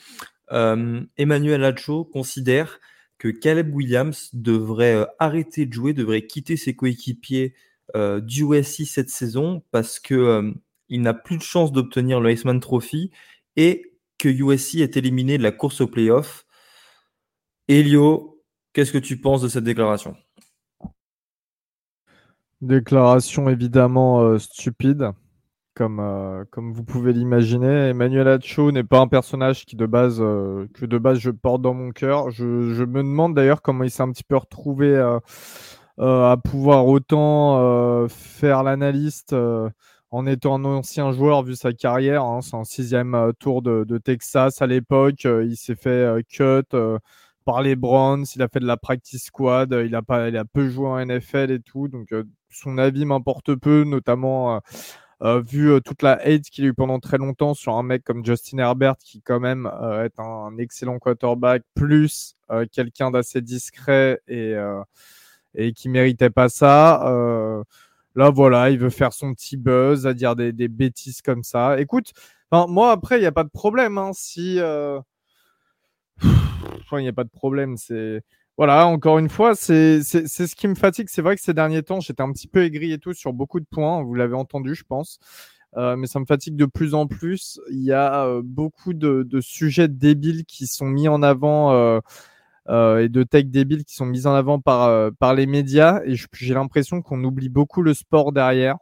Euh, 0.51 1.01
Emmanuel 1.17 1.63
Hacho 1.63 2.03
considère 2.05 2.79
que 3.17 3.27
Caleb 3.29 3.73
Williams 3.73 4.29
devrait 4.33 5.07
arrêter 5.19 5.65
de 5.65 5.73
jouer, 5.73 5.93
devrait 5.93 6.25
quitter 6.25 6.57
ses 6.57 6.75
coéquipiers 6.75 7.53
du 7.95 8.43
USC 8.43 8.85
cette 8.85 9.09
saison 9.09 9.63
parce 9.71 9.99
que 9.99 10.13
euh, 10.13 10.51
il 10.89 11.01
n'a 11.01 11.13
plus 11.13 11.37
de 11.37 11.43
chance 11.43 11.71
d'obtenir 11.71 12.19
le 12.19 12.31
Iceman 12.31 12.59
Trophy 12.59 13.11
et 13.55 13.93
que 14.17 14.29
USC 14.29 14.75
est 14.75 14.97
éliminé 14.97 15.37
de 15.37 15.43
la 15.43 15.51
course 15.51 15.81
au 15.81 15.87
playoff. 15.87 16.45
Elio, 17.67 18.41
qu'est-ce 18.73 18.91
que 18.91 18.97
tu 18.97 19.19
penses 19.19 19.41
de 19.41 19.47
cette 19.47 19.63
déclaration? 19.63 20.15
Déclaration 22.61 23.49
évidemment 23.49 24.37
stupide 24.37 25.13
comme, 25.75 25.99
euh, 25.99 26.43
comme 26.51 26.73
vous 26.73 26.83
pouvez 26.83 27.13
l'imaginer. 27.13 27.89
Emmanuel 27.89 28.27
Acho 28.27 28.71
n'est 28.71 28.83
pas 28.83 28.99
un 28.99 29.07
personnage 29.07 29.65
qui 29.65 29.75
de 29.75 29.85
base, 29.85 30.17
euh, 30.19 30.67
que 30.73 30.85
de 30.85 30.97
base 30.97 31.19
je 31.19 31.31
porte 31.31 31.61
dans 31.61 31.73
mon 31.73 31.91
cœur. 31.91 32.29
Je, 32.31 32.43
me 32.45 33.01
demande 33.01 33.35
d'ailleurs 33.35 33.61
comment 33.61 33.83
il 33.83 33.91
s'est 33.91 34.03
un 34.03 34.11
petit 34.11 34.23
peu 34.23 34.37
retrouvé 34.37 34.87
euh, 34.87 35.19
à 35.97 36.37
pouvoir 36.43 36.87
autant 36.87 38.07
faire 38.07 38.63
l'analyste 38.63 39.35
en 40.11 40.25
étant 40.25 40.55
un 40.55 40.65
ancien 40.65 41.11
joueur 41.11 41.43
vu 41.43 41.55
sa 41.55 41.73
carrière. 41.73 42.23
Hein. 42.23 42.41
C'est 42.41 42.55
un 42.55 42.63
sixième 42.63 43.31
tour 43.39 43.61
de, 43.61 43.97
Texas 43.97 44.61
à 44.61 44.67
l'époque. 44.67 45.23
il 45.25 45.55
s'est 45.55 45.75
fait 45.75 46.23
cut 46.29 46.75
par 47.45 47.61
les 47.61 47.75
Browns. 47.75 48.25
Il 48.35 48.41
a 48.41 48.47
fait 48.47 48.59
de 48.59 48.67
la 48.67 48.77
practice 48.77 49.25
squad. 49.25 49.75
Il 49.85 49.95
a, 49.95 50.01
pas, 50.01 50.29
il 50.29 50.37
a 50.37 50.45
peu 50.45 50.69
joué 50.69 50.87
en 50.87 51.05
NFL 51.05 51.51
et 51.51 51.59
tout. 51.59 51.87
Donc 51.87 52.13
son 52.49 52.77
avis 52.77 53.05
m'importe 53.05 53.55
peu, 53.55 53.83
notamment 53.83 54.61
euh, 55.23 55.39
vu 55.39 55.71
euh, 55.71 55.79
toute 55.79 56.01
la 56.01 56.13
hate 56.13 56.49
qu'il 56.49 56.65
a 56.65 56.67
eu 56.69 56.73
pendant 56.73 56.99
très 56.99 57.19
longtemps 57.19 57.53
sur 57.53 57.75
un 57.75 57.83
mec 57.83 58.03
comme 58.03 58.25
Justin 58.25 58.57
Herbert, 58.57 58.95
qui 58.97 59.21
quand 59.21 59.39
même 59.39 59.69
euh, 59.81 60.05
est 60.05 60.19
un, 60.19 60.57
excellent 60.57 60.97
quarterback, 60.97 61.63
plus 61.75 62.35
quelqu'un 62.71 63.11
d'assez 63.11 63.39
discret 63.41 64.19
et, 64.27 64.53
et 65.55 65.73
qui 65.73 65.89
méritait 65.89 66.29
pas 66.29 66.49
ça. 66.49 67.03
là, 68.15 68.29
voilà, 68.29 68.69
il 68.69 68.79
veut 68.79 68.89
faire 68.89 69.13
son 69.13 69.33
petit 69.33 69.57
buzz, 69.57 70.07
à 70.07 70.13
dire 70.13 70.35
des, 70.35 70.67
bêtises 70.67 71.21
comme 71.21 71.43
ça. 71.43 71.79
Écoute, 71.79 72.13
moi, 72.51 72.91
après, 72.91 73.17
il 73.17 73.21
n'y 73.21 73.27
a 73.27 73.31
pas 73.31 73.43
de 73.43 73.49
problème. 73.49 73.97
Hein, 73.97 74.11
si. 74.13 74.55
il 74.55 75.01
n'y 76.93 77.07
a 77.07 77.13
pas 77.13 77.23
de 77.23 77.29
problème. 77.29 77.77
C'est 77.77 78.23
voilà, 78.57 78.85
encore 78.85 79.17
une 79.17 79.29
fois, 79.29 79.55
c'est 79.55 80.03
ce 80.03 80.55
qui 80.55 80.67
me 80.67 80.75
fatigue. 80.75 81.07
C'est 81.09 81.21
vrai 81.21 81.35
que 81.35 81.41
ces 81.41 81.53
derniers 81.53 81.83
temps, 81.83 81.99
j'étais 81.99 82.21
un 82.21 82.31
petit 82.31 82.47
peu 82.47 82.63
aigri 82.63 82.91
et 82.91 82.99
tout 82.99 83.13
sur 83.13 83.33
beaucoup 83.33 83.59
de 83.59 83.65
points. 83.65 84.03
Vous 84.03 84.13
l'avez 84.13 84.35
entendu, 84.35 84.75
je 84.75 84.83
pense. 84.83 85.19
Euh, 85.77 85.95
mais 85.95 86.05
ça 86.05 86.19
me 86.19 86.25
fatigue 86.25 86.55
de 86.55 86.65
plus 86.65 86.93
en 86.93 87.07
plus. 87.07 87.59
Il 87.71 87.81
y 87.81 87.93
a 87.93 88.25
euh, 88.25 88.41
beaucoup 88.43 88.93
de, 88.93 89.25
sujets 89.39 89.87
débiles 89.87 90.45
qui 90.45 90.67
sont 90.67 90.85
mis 90.85 91.07
en 91.07 91.23
avant 91.23 91.71
euh, 91.71 92.01
et 92.69 93.09
de 93.09 93.23
tech 93.23 93.45
débiles 93.45 93.83
qui 93.85 93.95
sont 93.95 94.05
mis 94.05 94.27
en 94.27 94.33
avant 94.33 94.59
par, 94.59 95.11
par 95.19 95.33
les 95.33 95.45
médias. 95.45 96.01
Et 96.05 96.15
j'ai 96.33 96.53
l'impression 96.53 97.01
qu'on 97.01 97.23
oublie 97.23 97.49
beaucoup 97.49 97.81
le 97.81 97.93
sport 97.93 98.31
derrière. 98.31 98.77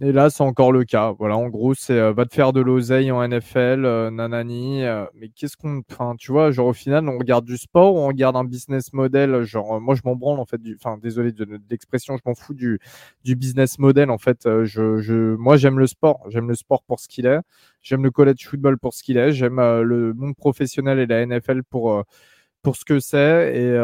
Et 0.00 0.12
là, 0.12 0.30
c'est 0.30 0.44
encore 0.44 0.70
le 0.70 0.84
cas. 0.84 1.12
Voilà, 1.18 1.36
en 1.36 1.48
gros, 1.48 1.74
c'est 1.74 1.98
euh, 1.98 2.12
va 2.12 2.24
te 2.24 2.32
faire 2.32 2.52
de 2.52 2.60
l'oseille 2.60 3.10
en 3.10 3.26
NFL, 3.26 3.84
euh, 3.84 4.10
nanani. 4.12 4.84
Euh, 4.84 5.04
mais 5.14 5.28
qu'est-ce 5.28 5.56
qu'on. 5.56 5.82
Enfin, 5.90 6.14
tu 6.16 6.30
vois, 6.30 6.52
genre 6.52 6.68
au 6.68 6.72
final, 6.72 7.08
on 7.08 7.18
regarde 7.18 7.44
du 7.44 7.56
sport 7.56 7.96
ou 7.96 7.98
on 7.98 8.06
regarde 8.06 8.36
un 8.36 8.44
business 8.44 8.92
model. 8.92 9.42
Genre, 9.42 9.80
moi, 9.80 9.96
je 9.96 10.02
m'en 10.04 10.14
branle 10.14 10.38
en 10.38 10.46
fait. 10.46 10.60
Enfin, 10.76 10.98
désolé 10.98 11.32
de, 11.32 11.60
l'expression, 11.68 12.16
je 12.16 12.22
m'en 12.26 12.36
fous 12.36 12.54
du, 12.54 12.78
du 13.24 13.34
business 13.34 13.80
model. 13.80 14.10
En 14.10 14.18
fait, 14.18 14.42
je, 14.64 14.98
je... 14.98 15.34
moi, 15.34 15.56
j'aime 15.56 15.80
le 15.80 15.88
sport. 15.88 16.20
J'aime 16.28 16.48
le 16.48 16.54
sport 16.54 16.84
pour 16.84 17.00
ce 17.00 17.08
qu'il 17.08 17.26
est. 17.26 17.40
J'aime 17.88 18.02
le 18.02 18.10
college 18.10 18.46
football 18.46 18.78
pour 18.78 18.94
ce 18.94 19.02
qu'il 19.02 19.16
est. 19.16 19.32
J'aime 19.32 19.56
le 19.56 20.12
monde 20.14 20.36
professionnel 20.36 20.98
et 20.98 21.06
la 21.06 21.24
NFL 21.24 21.62
pour, 21.62 22.04
pour 22.62 22.76
ce 22.76 22.84
que 22.84 23.00
c'est. 23.00 23.56
Et 23.56 23.76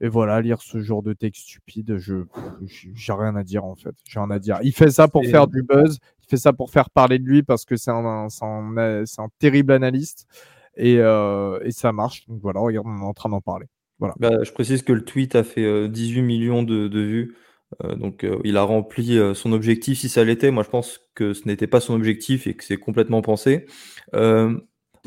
et 0.00 0.08
voilà, 0.08 0.40
lire 0.40 0.62
ce 0.62 0.80
genre 0.80 1.02
de 1.02 1.12
texte 1.12 1.42
stupide, 1.42 1.96
je 1.98 2.24
j'ai 2.66 3.12
rien 3.12 3.34
à 3.34 3.42
dire 3.42 3.64
en 3.64 3.74
fait. 3.74 3.94
J'ai 4.08 4.20
rien 4.20 4.30
à 4.30 4.38
dire. 4.38 4.58
Il 4.62 4.72
fait 4.72 4.90
ça 4.90 5.08
pour 5.08 5.24
faire 5.24 5.48
du 5.48 5.62
buzz, 5.62 5.98
il 6.22 6.28
fait 6.28 6.36
ça 6.36 6.52
pour 6.52 6.70
faire 6.70 6.88
parler 6.90 7.18
de 7.18 7.24
lui 7.24 7.42
parce 7.42 7.64
que 7.64 7.76
c'est 7.76 7.90
un, 7.90 8.04
un, 8.04 8.28
un, 8.76 9.28
terrible 9.40 9.72
analyste 9.72 10.28
et, 10.76 10.98
euh, 10.98 11.58
et, 11.64 11.72
ça 11.72 11.92
marche. 11.92 12.26
Donc 12.28 12.40
voilà, 12.40 12.60
regarde, 12.60 12.86
on 12.86 12.98
est 12.98 13.04
en 13.04 13.12
train 13.12 13.28
d'en 13.28 13.40
parler. 13.40 13.66
Voilà. 13.98 14.14
Bah, 14.20 14.44
je 14.44 14.52
précise 14.52 14.82
que 14.82 14.92
le 14.92 15.04
tweet 15.04 15.34
a 15.34 15.42
fait 15.42 15.88
18 15.88 16.20
euh, 16.20 16.22
millions 16.22 16.62
de, 16.62 16.86
de 16.86 17.00
vues. 17.00 17.36
Euh, 17.84 17.94
donc 17.94 18.24
euh, 18.24 18.38
il 18.44 18.56
a 18.56 18.62
rempli 18.62 19.18
euh, 19.18 19.34
son 19.34 19.52
objectif 19.52 19.98
si 19.98 20.08
ça 20.08 20.24
l'était. 20.24 20.50
Moi 20.50 20.62
je 20.62 20.70
pense 20.70 21.00
que 21.14 21.34
ce 21.34 21.46
n'était 21.46 21.66
pas 21.66 21.80
son 21.80 21.94
objectif 21.94 22.46
et 22.46 22.54
que 22.54 22.64
c'est 22.64 22.78
complètement 22.78 23.22
pensé. 23.22 23.66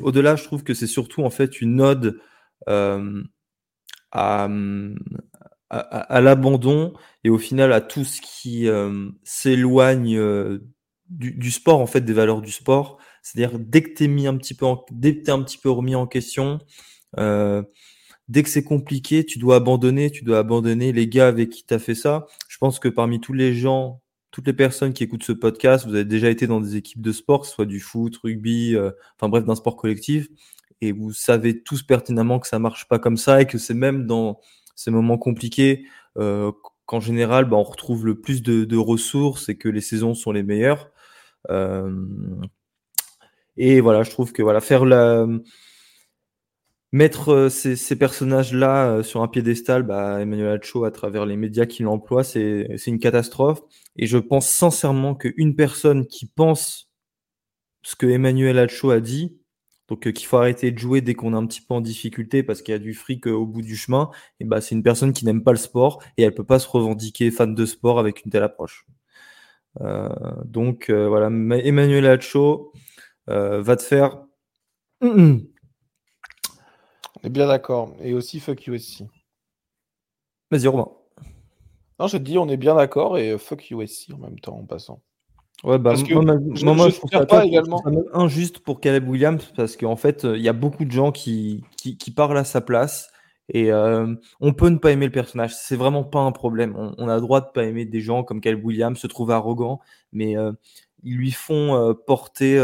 Au-delà, 0.02 0.36
je 0.36 0.44
trouve 0.46 0.64
que 0.64 0.74
c'est 0.74 0.88
surtout 0.88 1.24
en 1.24 1.30
fait 1.30 1.62
une 1.62 1.82
ode 1.82 2.20
à, 4.12 4.48
à, 5.72 6.22
l'abandon 6.22 6.94
et 7.24 7.30
au 7.30 7.38
final 7.38 7.72
à 7.72 7.82
tout 7.82 8.04
ce 8.04 8.22
qui 8.22 8.68
euh, 8.68 9.10
s'éloigne 9.24 10.18
euh, 10.18 10.60
du, 11.10 11.32
du, 11.32 11.52
sport, 11.52 11.80
en 11.80 11.88
fait, 11.88 12.02
des 12.02 12.14
valeurs 12.14 12.42
du 12.42 12.52
sport. 12.52 12.98
C'est-à-dire 13.22 13.58
dès 13.60 13.82
que 13.82 13.94
t'es 13.94 14.08
mis 14.08 14.28
un 14.28 14.36
petit 14.38 14.54
peu, 14.54 14.66
en, 14.66 14.84
dès 14.92 15.18
que 15.18 15.24
t'es 15.24 15.32
un 15.32 15.42
petit 15.42 15.58
peu 15.58 15.70
remis 15.70 15.96
en 15.96 16.08
question, 16.08 16.60
euh, 17.20 17.64
dès 18.32 18.44
que 18.44 18.50
c'est 18.50 18.64
compliqué, 18.64 19.26
tu 19.26 19.40
dois 19.40 19.58
abandonner, 19.58 20.10
tu 20.10 20.24
dois 20.24 20.40
abandonner 20.40 20.92
les 20.92 21.08
gars 21.08 21.28
avec 21.28 21.50
qui 21.52 21.64
t'as 21.64 21.80
fait 21.80 21.96
ça. 21.96 22.28
Je 22.50 22.58
pense 22.58 22.80
que 22.80 22.90
parmi 22.90 23.20
tous 23.22 23.34
les 23.34 23.54
gens, 23.54 24.02
toutes 24.32 24.48
les 24.48 24.54
personnes 24.54 24.94
qui 24.94 25.04
écoutent 25.04 25.24
ce 25.24 25.34
podcast, 25.34 25.86
vous 25.86 25.94
avez 25.94 26.06
déjà 26.06 26.30
été 26.30 26.48
dans 26.48 26.62
des 26.62 26.78
équipes 26.78 27.02
de 27.02 27.12
sport, 27.12 27.42
que 27.42 27.48
ce 27.48 27.54
soit 27.54 27.66
du 27.66 27.80
foot, 27.80 28.18
rugby, 28.24 28.76
enfin 29.18 29.30
bref, 29.30 29.46
d'un 29.46 29.56
sport 29.56 29.76
collectif 29.76 30.28
et 30.82 30.92
vous 30.92 31.14
savez 31.14 31.62
tous 31.62 31.84
pertinemment 31.84 32.40
que 32.40 32.48
ça 32.48 32.60
marche 32.60 32.88
pas 32.88 33.00
comme 33.00 33.18
ça 33.18 33.42
et 33.42 33.46
que 33.46 33.58
c'est 33.58 33.76
même 33.76 34.08
dans 34.08 34.40
ces 34.76 34.92
moments 34.92 35.18
compliqués 35.18 35.86
euh, 36.18 36.52
qu'en 36.86 37.00
général 37.00 37.46
bah, 37.46 37.56
on 37.56 37.64
retrouve 37.64 38.06
le 38.06 38.20
plus 38.20 38.42
de, 38.42 38.66
de, 38.66 38.78
ressources 38.78 39.48
et 39.48 39.58
que 39.58 39.70
les 39.70 39.82
saisons 39.82 40.16
sont 40.16 40.32
les 40.32 40.44
meilleures. 40.44 40.90
Euh, 41.50 41.96
et 43.58 43.80
voilà, 43.80 44.04
je 44.04 44.10
trouve 44.10 44.34
que 44.34 44.42
voilà 44.42 44.60
faire 44.60 44.86
la 44.86 45.28
mettre 46.92 47.30
euh, 47.30 47.50
ces, 47.50 47.96
personnages-là 47.96 48.88
euh, 48.88 49.04
sur 49.04 49.22
un 49.22 49.28
piédestal, 49.28 49.84
bah, 49.84 50.22
Emmanuel 50.22 50.60
Acho, 50.62 50.84
à 50.84 50.92
travers 50.92 51.26
les 51.26 51.38
médias 51.38 51.66
qui 51.66 51.84
l'emploient, 51.84 52.24
c'est 52.24 52.68
une 52.88 53.00
catastrophe. 53.00 53.62
Et 53.96 54.08
je 54.08 54.18
pense 54.18 54.50
sincèrement 54.50 55.16
qu'une 55.16 55.56
personne 55.56 56.06
qui 56.08 56.26
pense 56.26 56.90
ce 57.84 57.96
que 57.96 58.06
Emmanuel 58.08 58.60
Acho 58.60 58.92
a 58.92 59.00
dit, 59.00 59.38
donc 59.88 60.08
euh, 60.08 60.12
qu'il 60.12 60.28
faut 60.28 60.38
arrêter 60.38 60.72
de 60.72 60.78
jouer 60.78 61.02
dès 61.02 61.16
qu'on 61.16 61.34
est 61.34 61.38
un 61.38 61.46
petit 61.48 61.62
peu 61.62 61.74
en 61.74 61.82
difficulté 61.82 62.44
parce 62.44 62.62
qu'il 62.62 62.74
y 62.74 62.76
a 62.76 62.80
du 62.80 62.94
fric 62.94 63.28
au 63.28 63.46
bout 63.46 63.62
du 63.62 63.76
chemin, 63.76 64.12
et 64.40 64.46
bah, 64.46 64.62
c'est 64.62 64.76
une 64.76 64.84
personne 64.84 65.14
qui 65.14 65.26
n'aime 65.26 65.44
pas 65.44 65.52
le 65.52 65.58
sport 65.58 66.04
et 66.18 66.24
elle 66.24 66.36
peut 66.36 66.46
pas 66.46 66.60
se 66.60 66.68
revendiquer 66.68 67.32
fan 67.32 67.56
de 67.56 67.66
sport 67.66 68.00
avec 68.00 68.26
une 68.26 68.32
telle 68.32 68.44
approche. 68.44 68.86
Donc 70.46 70.92
voilà, 70.92 71.28
Emmanuel 71.28 72.06
Hacho 72.06 72.74
va 73.28 73.76
te 73.78 73.84
faire. 73.84 74.26
On 77.22 77.28
est 77.28 77.32
bien 77.32 77.48
d'accord. 77.48 77.96
Et 78.02 78.14
aussi 78.14 78.40
fuck 78.40 78.66
USC. 78.68 79.04
Vas-y, 80.50 80.68
Romain. 80.68 80.90
Non, 82.00 82.08
je 82.08 82.18
te 82.18 82.24
dis, 82.24 82.38
on 82.38 82.50
est 82.50 82.58
bien 82.58 82.76
d'accord 82.76 83.18
et 83.18 83.38
fuck 83.38 83.70
USC 83.70 84.12
en 84.14 84.18
même 84.18 84.40
temps 84.40 84.58
en 84.58 84.66
passant. 84.66 85.02
Ouais, 85.64 85.78
bah, 85.78 85.92
parce 85.92 86.04
que 86.04 86.14
moi, 86.16 86.24
moi, 86.74 86.90
je, 86.90 86.96
trouve 86.96 87.12
ça, 87.12 87.26
pas 87.26 87.46
également. 87.46 87.84
injuste 88.14 88.60
pour 88.60 88.80
Caleb 88.80 89.08
Williams 89.08 89.52
parce 89.56 89.78
qu'en 89.78 89.96
fait, 89.96 90.24
il 90.24 90.42
y 90.42 90.50
a 90.50 90.54
beaucoup 90.54 90.86
de 90.86 90.92
gens 90.92 91.12
qui, 91.12 91.64
qui, 91.78 91.98
qui 91.98 92.10
parlent 92.10 92.38
à 92.38 92.44
sa 92.44 92.62
place 92.62 93.12
et 93.54 93.72
euh, 93.72 94.16
on 94.40 94.54
peut 94.54 94.70
ne 94.70 94.78
pas 94.78 94.92
aimer 94.92 95.06
le 95.06 95.12
personnage. 95.12 95.54
C'est 95.54 95.76
vraiment 95.76 96.04
pas 96.04 96.20
un 96.20 96.32
problème. 96.32 96.76
On, 96.98 97.08
a 97.10 97.16
le 97.16 97.22
droit 97.22 97.42
de 97.42 97.48
pas 97.54 97.66
aimer 97.66 97.86
des 97.86 98.00
gens 98.00 98.24
comme 98.24 98.40
Caleb 98.40 98.64
Williams, 98.64 98.98
se 98.98 99.08
trouve 99.08 99.32
arrogant, 99.32 99.82
mais 100.14 100.38
euh, 100.38 100.54
ils 101.04 101.18
lui 101.18 101.32
font 101.32 101.76
euh, 101.76 101.94
porter, 101.94 102.58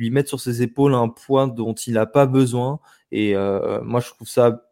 lui 0.00 0.10
mettent 0.10 0.28
sur 0.28 0.40
ses 0.40 0.62
épaules 0.62 0.94
un 0.94 1.08
poids 1.08 1.46
dont 1.46 1.74
il 1.74 1.94
n'a 1.94 2.06
pas 2.06 2.26
besoin. 2.26 2.80
Et 3.12 3.34
moi, 3.34 4.00
je 4.00 4.10
trouve 4.10 4.28
ça 4.28 4.70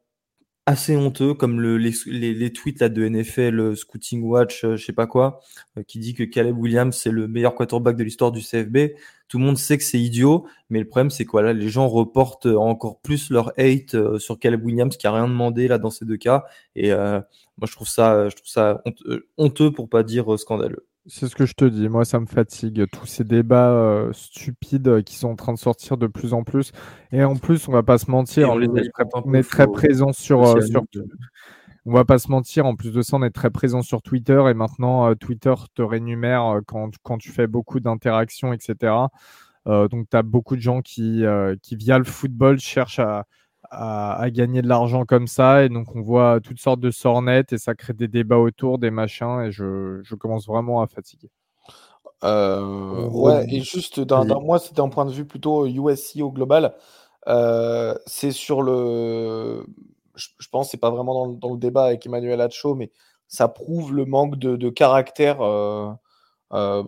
assez 0.69 0.95
honteux, 0.97 1.33
comme 1.33 1.63
le, 1.63 1.79
les, 1.79 1.95
les, 2.35 2.53
tweets 2.53 2.81
là, 2.81 2.91
de 2.91 3.09
NFL, 3.09 3.59
euh, 3.59 3.75
Scouting 3.75 4.23
Watch, 4.23 4.65
euh, 4.65 4.77
je 4.77 4.85
sais 4.85 4.93
pas 4.93 5.07
quoi, 5.07 5.41
euh, 5.79 5.83
qui 5.83 5.99
dit 5.99 6.13
que 6.13 6.25
Caleb 6.25 6.59
Williams 6.59 6.95
c'est 6.95 7.11
le 7.11 7.27
meilleur 7.27 7.55
quarterback 7.55 7.97
de 7.97 8.05
l'histoire 8.05 8.33
du 8.33 8.43
CFB. 8.43 8.95
Tout 9.29 9.39
le 9.39 9.45
monde 9.45 9.57
sait 9.57 9.79
que 9.79 9.85
c'est 9.85 9.99
idiot, 9.99 10.47
mais 10.69 10.79
le 10.81 10.85
problème 10.87 11.09
c'est 11.09 11.25
quoi 11.25 11.41
là 11.41 11.55
Les 11.55 11.71
gens 11.71 11.89
reportent 11.89 12.45
encore 12.45 13.01
plus 13.01 13.31
leur 13.31 13.53
hate 13.59 14.19
sur 14.19 14.39
Caleb 14.39 14.63
Williams 14.63 14.95
qui 14.99 15.07
a 15.07 15.13
rien 15.13 15.27
demandé 15.27 15.69
là 15.69 15.79
dans 15.79 15.91
ces 15.91 16.05
deux 16.05 16.19
cas. 16.19 16.45
Et 16.77 16.91
moi 16.93 17.67
je 17.67 17.73
trouve 17.73 17.89
ça, 17.89 18.29
je 18.29 18.37
trouve 18.37 18.49
ça 18.49 18.83
honteux 19.37 19.71
pour 19.73 19.89
pas 19.89 20.03
dire 20.03 20.39
scandaleux. 20.39 20.88
C'est 21.11 21.27
ce 21.27 21.35
que 21.35 21.47
je 21.47 21.55
te 21.55 21.65
dis. 21.65 21.89
Moi, 21.89 22.05
ça 22.05 22.21
me 22.21 22.27
fatigue. 22.27 22.85
Tous 22.93 23.07
ces 23.07 23.25
débats 23.25 23.71
euh, 23.71 24.13
stupides 24.13 25.03
qui 25.05 25.17
sont 25.17 25.29
en 25.29 25.37
train 25.37 25.55
de 25.55 25.59
sortir 25.59 25.97
de 25.97 26.07
plus 26.07 26.35
en 26.35 26.45
plus. 26.45 26.73
Et 27.13 27.25
en 27.25 27.37
plus, 27.37 27.67
on 27.67 27.73
va 27.73 27.83
pas 27.83 27.97
se 27.97 28.11
mentir, 28.11 28.51
on, 28.51 28.61
est 29.35 29.43
très 29.43 29.67
présent 29.67 30.13
sur, 30.13 30.43
euh, 30.45 30.61
sur, 30.61 30.85
On 31.87 31.93
va 31.93 32.05
pas 32.05 32.19
se 32.19 32.31
mentir. 32.31 32.67
En 32.67 32.77
plus 32.77 32.93
de 32.93 33.01
ça, 33.01 33.17
on 33.17 33.23
est 33.23 33.31
très 33.31 33.49
présent 33.49 33.81
sur 33.81 34.03
Twitter. 34.03 34.43
Et 34.51 34.55
maintenant, 34.55 35.09
euh, 35.09 35.15
Twitter 35.15 35.55
te 35.75 35.81
rémunère 35.81 36.61
quand, 36.67 36.91
quand 37.03 37.17
tu 37.17 37.31
fais 37.31 37.47
beaucoup 37.47 37.81
d'interactions, 37.81 38.53
etc. 38.53 38.93
donc, 39.65 40.09
tu 40.11 40.17
as 40.17 40.23
beaucoup 40.23 40.57
de 40.57 40.63
gens 40.63 40.83
qui, 40.83 41.25
qui, 41.63 41.77
via 41.77 41.99
le 41.99 42.05
football, 42.05 42.59
cherchent 42.59 43.01
à, 43.01 43.25
à, 43.71 44.31
gagner 44.31 44.63
de 44.63 44.69
l'argent 44.69 45.05
comme 45.05 45.27
ça. 45.27 45.65
Et 45.65 45.69
donc, 45.69 45.95
on 45.95 46.03
voit 46.03 46.41
toutes 46.41 46.61
sortes 46.61 46.81
de 46.81 46.91
sornettes 46.91 47.53
et 47.53 47.59
ça 47.59 47.75
crée 47.75 47.93
des 47.93 48.09
débats 48.09 48.39
autour, 48.39 48.79
des 48.79 48.91
machins. 48.91 49.43
Et 49.47 49.53
je, 49.53 50.01
je 50.03 50.15
commence 50.15 50.47
vraiment 50.47 50.81
à 50.81 50.87
fatiguer. 50.87 51.31
Euh, 52.25 53.09
ouais, 53.09 53.47
et 53.49 53.61
juste 53.61 54.01
d'un 54.01 54.25
moi, 54.41 54.59
c'était 54.59 54.81
un 54.81 54.89
point 54.89 55.05
de 55.05 55.13
vue 55.13 55.25
plutôt 55.25 55.67
USC 55.67 56.21
au 56.21 56.33
global. 56.33 56.75
Euh, 57.29 57.95
c'est 58.07 58.33
sur 58.33 58.63
le. 58.63 59.65
je, 60.17 60.49
pense, 60.51 60.71
c'est 60.71 60.79
pas 60.79 60.91
vraiment 60.91 61.29
dans, 61.29 61.53
le 61.53 61.59
débat 61.59 61.85
avec 61.85 62.07
Emmanuel 62.07 62.41
Hacho, 62.41 62.75
mais 62.75 62.91
ça 63.29 63.49
prouve 63.49 63.95
le 63.95 64.05
manque 64.05 64.37
de, 64.37 64.69
caractère, 64.71 65.39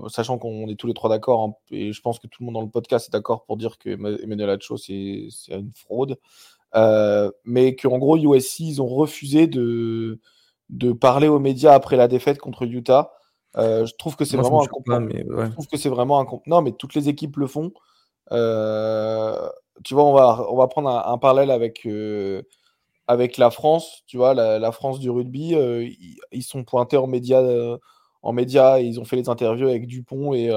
sachant 0.08 0.38
qu'on 0.38 0.68
est 0.68 0.76
tous 0.76 0.86
les 0.86 0.94
trois 0.94 1.10
d'accord, 1.10 1.44
hein, 1.44 1.52
et 1.70 1.92
je 1.92 2.00
pense 2.00 2.18
que 2.18 2.26
tout 2.26 2.42
le 2.42 2.46
monde 2.46 2.54
dans 2.54 2.62
le 2.62 2.70
podcast 2.70 3.08
est 3.08 3.12
d'accord 3.12 3.44
pour 3.44 3.56
dire 3.56 3.78
que 3.78 3.90
Emmanuel 3.90 4.50
Hacho, 4.50 4.76
c'est 4.76 5.28
une 5.48 5.72
fraude. 5.74 6.18
Mais 6.74 7.76
qu'en 7.76 7.98
gros, 7.98 8.16
USC, 8.16 8.60
ils 8.60 8.82
ont 8.82 8.88
refusé 8.88 9.46
de, 9.46 10.20
de 10.68 10.92
parler 10.92 11.28
aux 11.28 11.38
médias 11.38 11.74
après 11.74 11.96
la 11.96 12.08
défaite 12.08 12.38
contre 12.38 12.66
Utah. 12.66 13.12
je 13.56 13.92
trouve 13.96 14.16
que 14.16 14.24
c'est 14.24 14.36
vraiment 14.36 14.62
un 14.62 15.00
mais 15.00 15.24
Je 15.26 15.50
trouve 15.50 15.66
que 15.66 15.76
c'est 15.76 15.88
vraiment 15.88 16.20
un 16.20 16.26
Non, 16.46 16.62
mais 16.62 16.72
toutes 16.72 16.94
les 16.94 17.08
équipes 17.08 17.36
le 17.36 17.46
font. 17.46 17.72
tu 18.30 19.94
vois, 19.94 20.04
on 20.04 20.12
va, 20.12 20.46
on 20.50 20.56
va 20.56 20.68
prendre 20.68 20.90
un, 20.90 21.18
parallèle 21.18 21.50
avec, 21.50 21.86
avec 23.06 23.36
la 23.36 23.50
France. 23.50 24.02
Tu 24.06 24.16
vois, 24.16 24.34
la, 24.34 24.72
France 24.72 25.00
du 25.00 25.10
rugby, 25.10 25.56
ils, 26.32 26.42
sont 26.42 26.64
pointés 26.64 26.96
en 26.96 27.06
médias, 27.06 27.42
en 28.22 28.32
médias 28.32 28.78
ils 28.78 29.00
ont 29.00 29.04
fait 29.04 29.16
les 29.16 29.28
interviews 29.28 29.68
avec 29.68 29.86
Dupont 29.86 30.34
et, 30.34 30.50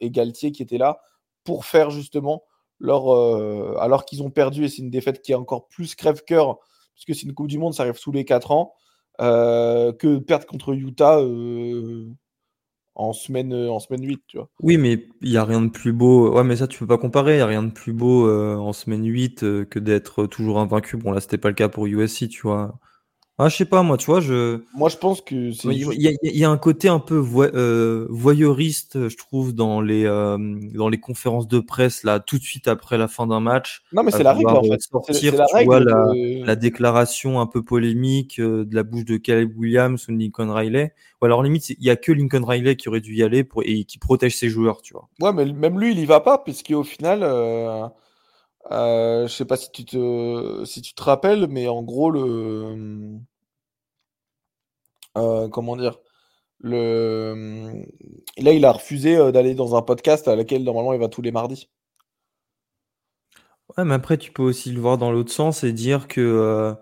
et 0.00 0.10
Galtier 0.10 0.52
qui 0.52 0.62
étaient 0.62 0.78
là 0.78 1.00
pour 1.44 1.64
faire 1.64 1.90
justement 1.90 2.44
leur. 2.80 3.78
alors 3.80 4.04
qu'ils 4.04 4.22
ont 4.22 4.30
perdu 4.30 4.64
et 4.64 4.68
c'est 4.68 4.82
une 4.82 4.90
défaite 4.90 5.22
qui 5.22 5.32
est 5.32 5.36
encore 5.36 5.68
plus 5.68 5.94
crève-cœur, 5.94 6.58
puisque 6.94 7.18
c'est 7.18 7.26
une 7.26 7.34
Coupe 7.34 7.48
du 7.48 7.58
Monde, 7.58 7.74
ça 7.74 7.84
arrive 7.84 7.98
sous 7.98 8.12
les 8.12 8.24
4 8.24 8.50
ans. 8.50 8.74
que 9.18 10.18
perdre 10.18 10.46
contre 10.46 10.72
Utah 10.74 11.20
en 13.00 13.12
semaine, 13.12 13.52
euh, 13.52 13.70
en 13.70 13.80
semaine 13.80 14.04
8, 14.06 14.22
tu 14.26 14.36
vois. 14.36 14.50
Oui, 14.62 14.76
mais 14.76 15.06
il 15.22 15.30
n'y 15.30 15.36
a 15.36 15.44
rien 15.44 15.62
de 15.62 15.70
plus 15.70 15.92
beau. 15.92 16.34
Ouais, 16.34 16.44
mais 16.44 16.56
ça, 16.56 16.66
tu 16.66 16.78
peux 16.78 16.86
pas 16.86 16.98
comparer. 16.98 17.34
Il 17.34 17.36
n'y 17.36 17.42
a 17.42 17.46
rien 17.46 17.62
de 17.62 17.72
plus 17.72 17.92
beau 17.92 18.28
euh, 18.28 18.56
en 18.56 18.72
semaine 18.72 19.04
8 19.06 19.42
euh, 19.42 19.64
que 19.64 19.78
d'être 19.78 20.26
toujours 20.26 20.58
invaincu. 20.60 20.96
Bon, 20.96 21.10
là, 21.10 21.20
c'était 21.20 21.38
pas 21.38 21.48
le 21.48 21.54
cas 21.54 21.68
pour 21.68 21.86
USC, 21.86 22.28
tu 22.28 22.42
vois. 22.42 22.78
Ah, 23.42 23.48
je 23.48 23.56
sais 23.56 23.64
pas, 23.64 23.82
moi, 23.82 23.96
tu 23.96 24.04
vois, 24.04 24.20
je. 24.20 24.60
Moi, 24.74 24.90
je 24.90 24.98
pense 24.98 25.22
que 25.22 25.50
c'est. 25.52 25.68
Il 25.68 26.18
y, 26.22 26.44
a 26.44 26.50
un 26.50 26.58
côté 26.58 26.88
un 26.88 26.98
peu 26.98 27.24
euh, 27.38 28.06
voyeuriste, 28.10 29.08
je 29.08 29.16
trouve, 29.16 29.54
dans 29.54 29.80
les 29.80 30.04
euh, 30.04 30.36
dans 30.74 30.90
les 30.90 31.00
conférences 31.00 31.48
de 31.48 31.58
presse 31.58 32.04
là, 32.04 32.20
tout 32.20 32.36
de 32.36 32.42
suite 32.42 32.68
après 32.68 32.98
la 32.98 33.08
fin 33.08 33.26
d'un 33.26 33.40
match. 33.40 33.82
Non, 33.94 34.02
mais 34.02 34.10
c'est 34.10 34.24
la 34.24 34.34
règle 34.34 34.50
en 34.50 34.62
fait. 34.62 34.82
Sortir, 34.82 35.36
la, 35.36 35.46
tu 35.46 35.64
vois, 35.64 35.80
la, 35.80 36.54
déclaration 36.54 37.40
un 37.40 37.46
peu 37.46 37.64
polémique 37.64 38.38
euh, 38.40 38.66
de 38.66 38.74
la 38.74 38.82
bouche 38.82 39.06
de 39.06 39.16
Caleb 39.16 39.56
Williams 39.56 40.06
ou 40.06 40.12
Lincoln 40.12 40.52
Riley. 40.52 40.92
Ou 41.22 41.24
alors 41.24 41.42
limite, 41.42 41.70
il 41.70 41.82
y 41.82 41.88
a 41.88 41.96
que 41.96 42.12
Lincoln 42.12 42.44
Riley 42.44 42.76
qui 42.76 42.90
aurait 42.90 43.00
dû 43.00 43.14
y 43.14 43.22
aller 43.22 43.42
pour 43.42 43.62
et 43.64 43.84
qui 43.84 43.96
protège 43.96 44.36
ses 44.36 44.50
joueurs, 44.50 44.82
tu 44.82 44.92
vois. 44.92 45.08
Ouais, 45.18 45.32
mais 45.32 45.50
même 45.50 45.80
lui, 45.80 45.92
il 45.92 45.98
y 45.98 46.04
va 46.04 46.20
pas, 46.20 46.36
puisqu'au 46.36 46.82
final. 46.82 47.20
Je 48.70 49.26
sais 49.30 49.46
pas 49.46 49.56
si 49.56 49.72
tu 49.72 49.86
te 49.86 50.62
si 50.66 50.82
tu 50.82 50.92
te 50.92 51.02
rappelles, 51.02 51.46
mais 51.48 51.68
en 51.68 51.82
gros 51.82 52.10
le 52.10 53.18
euh, 55.16 55.48
comment 55.48 55.76
dire 55.76 55.98
le 56.62 57.84
là 58.38 58.52
il 58.52 58.64
a 58.64 58.72
refusé 58.72 59.16
euh, 59.16 59.32
d'aller 59.32 59.54
dans 59.54 59.74
un 59.76 59.82
podcast 59.82 60.28
à 60.28 60.36
laquelle 60.36 60.62
normalement 60.62 60.92
il 60.92 61.00
va 61.00 61.08
tous 61.08 61.22
les 61.22 61.32
mardis. 61.32 61.70
Ouais, 63.76 63.84
mais 63.84 63.94
après 63.94 64.18
tu 64.18 64.32
peux 64.32 64.42
aussi 64.42 64.70
le 64.70 64.80
voir 64.80 64.98
dans 64.98 65.10
l'autre 65.10 65.32
sens 65.32 65.64
et 65.64 65.72
dire 65.72 66.06
que 66.06 66.20
euh, 66.20 66.74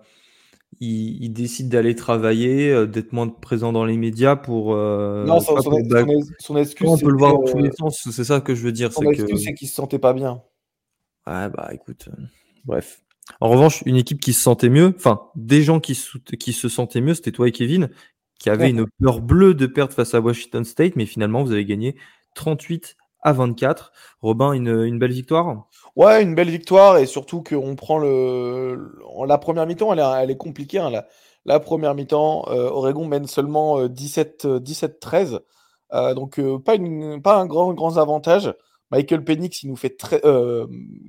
il, 0.79 1.29
décide 1.29 1.69
d'aller 1.69 1.95
travailler, 1.95 2.87
d'être 2.87 3.13
moins 3.13 3.27
présent 3.27 3.71
dans 3.71 3.85
les 3.85 3.97
médias 3.97 4.35
pour. 4.35 4.75
non, 4.75 5.39
son, 5.39 6.57
excuse. 6.57 6.87
On 6.87 6.97
peut 6.97 7.11
le 7.11 7.17
voir 7.17 7.33
dans 7.33 7.43
tous 7.43 7.57
les 7.57 7.71
sens, 7.71 8.07
c'est 8.11 8.23
ça 8.23 8.41
que 8.41 8.55
je 8.55 8.63
veux 8.63 8.71
dire. 8.71 8.91
Son 8.91 9.03
excuse, 9.03 9.43
c'est 9.43 9.53
qu'il 9.53 9.67
se 9.67 9.75
sentait 9.75 9.99
pas 9.99 10.13
bien. 10.13 10.41
Ouais, 11.27 11.49
bah 11.49 11.69
écoute, 11.73 12.09
bref. 12.65 13.01
En 13.39 13.49
revanche, 13.49 13.83
une 13.85 13.95
équipe 13.95 14.19
qui 14.19 14.33
se 14.33 14.41
sentait 14.41 14.69
mieux, 14.69 14.93
enfin, 14.95 15.29
des 15.35 15.61
gens 15.61 15.79
qui, 15.79 15.99
qui 16.39 16.53
se 16.53 16.69
sentaient 16.69 17.01
mieux, 17.01 17.13
c'était 17.13 17.31
toi 17.31 17.47
et 17.47 17.51
Kevin, 17.51 17.89
qui 18.39 18.49
avait 18.49 18.69
une 18.69 18.87
peur 19.01 19.21
bleue 19.21 19.53
de 19.53 19.67
perdre 19.67 19.93
face 19.93 20.15
à 20.15 20.21
Washington 20.21 20.63
State, 20.63 20.95
mais 20.95 21.05
finalement, 21.05 21.43
vous 21.43 21.51
avez 21.51 21.65
gagné 21.65 21.95
38 22.35 22.95
à 23.21 23.33
24. 23.33 23.91
Robin, 24.21 24.53
une, 24.53 24.97
belle 24.97 25.11
victoire? 25.11 25.67
Ouais, 25.95 26.23
une 26.23 26.35
belle 26.35 26.49
victoire, 26.49 26.97
et 26.97 27.05
surtout 27.05 27.43
qu'on 27.43 27.75
prend 27.75 27.97
le. 27.97 28.95
La 29.27 29.37
première 29.37 29.67
mi-temps, 29.67 29.93
elle, 29.93 30.31
est 30.31 30.37
compliquée. 30.37 30.79
Hein, 30.79 31.03
la, 31.45 31.59
première 31.59 31.95
mi-temps, 31.95 32.45
euh, 32.47 32.69
Oregon 32.69 33.05
mène 33.05 33.27
seulement 33.27 33.85
17-13. 33.85 35.33
Euh, 35.33 35.39
euh, 35.91 36.13
donc, 36.13 36.39
pas, 36.63 36.75
une, 36.75 37.21
pas 37.21 37.37
un 37.37 37.45
grand, 37.45 37.73
grand 37.73 37.97
avantage. 37.97 38.53
Michael 38.91 39.23
Penix, 39.23 39.63
il 39.63 39.69
nous 39.69 39.75
fait 39.75 39.97
très. 39.97 40.21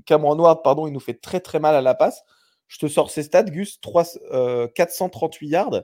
Cameron 0.05 0.39
Ward, 0.39 0.63
pardon, 0.63 0.87
il 0.87 0.93
nous 0.93 1.01
fait 1.01 1.15
très 1.15 1.41
très 1.41 1.61
mal 1.61 1.75
à 1.75 1.81
la 1.81 1.95
passe. 1.95 2.25
Je 2.67 2.79
te 2.79 2.89
sors 2.89 3.11
ces 3.11 3.23
stats, 3.23 3.45
Gus 3.45 3.81
3, 3.81 4.05
438 4.75 5.49
yards. 5.49 5.83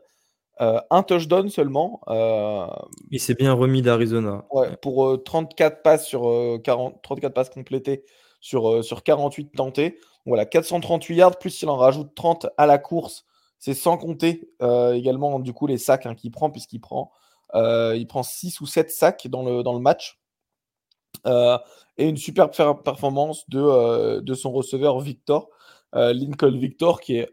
Euh, 0.60 0.80
un 0.90 1.02
touchdown 1.02 1.48
seulement. 1.48 2.00
Euh, 2.08 2.66
il 3.10 3.20
s'est 3.20 3.34
bien 3.34 3.52
remis 3.52 3.82
d'Arizona. 3.82 4.44
pour 4.80 5.22
34 5.22 5.72
euh, 5.72 5.82
passes 5.82 6.06
sur 6.06 6.58
40, 6.62 7.02
34 7.02 7.34
passes 7.34 7.50
complétées 7.50 8.04
sur, 8.40 8.82
sur 8.82 9.02
48 9.02 9.52
tentés. 9.52 9.98
Voilà, 10.24 10.46
438 10.46 11.14
yards, 11.14 11.38
plus 11.38 11.62
il 11.62 11.68
en 11.68 11.76
rajoute 11.76 12.14
30 12.14 12.48
à 12.56 12.66
la 12.66 12.78
course. 12.78 13.24
C'est 13.58 13.74
sans 13.74 13.96
compter 13.96 14.50
également 14.60 15.38
du 15.38 15.52
coup 15.52 15.66
les 15.66 15.78
sacs 15.78 16.06
hein, 16.06 16.14
qu'il 16.14 16.30
prend, 16.30 16.50
puisqu'il 16.50 16.80
prend, 16.80 17.12
il 17.54 18.06
prend 18.08 18.22
6 18.22 18.60
ou 18.60 18.66
7 18.66 18.90
sacs 18.90 19.28
dans 19.28 19.42
le, 19.42 19.62
dans 19.62 19.72
le 19.74 19.80
match. 19.80 20.18
et 21.26 22.08
une 22.08 22.16
superbe 22.16 22.50
performance 22.82 23.48
de, 23.48 24.20
de 24.20 24.34
son 24.34 24.52
receveur 24.52 25.00
Victor, 25.00 25.48
Lincoln 25.92 26.58
Victor, 26.58 27.00
qui 27.00 27.18
est 27.18 27.30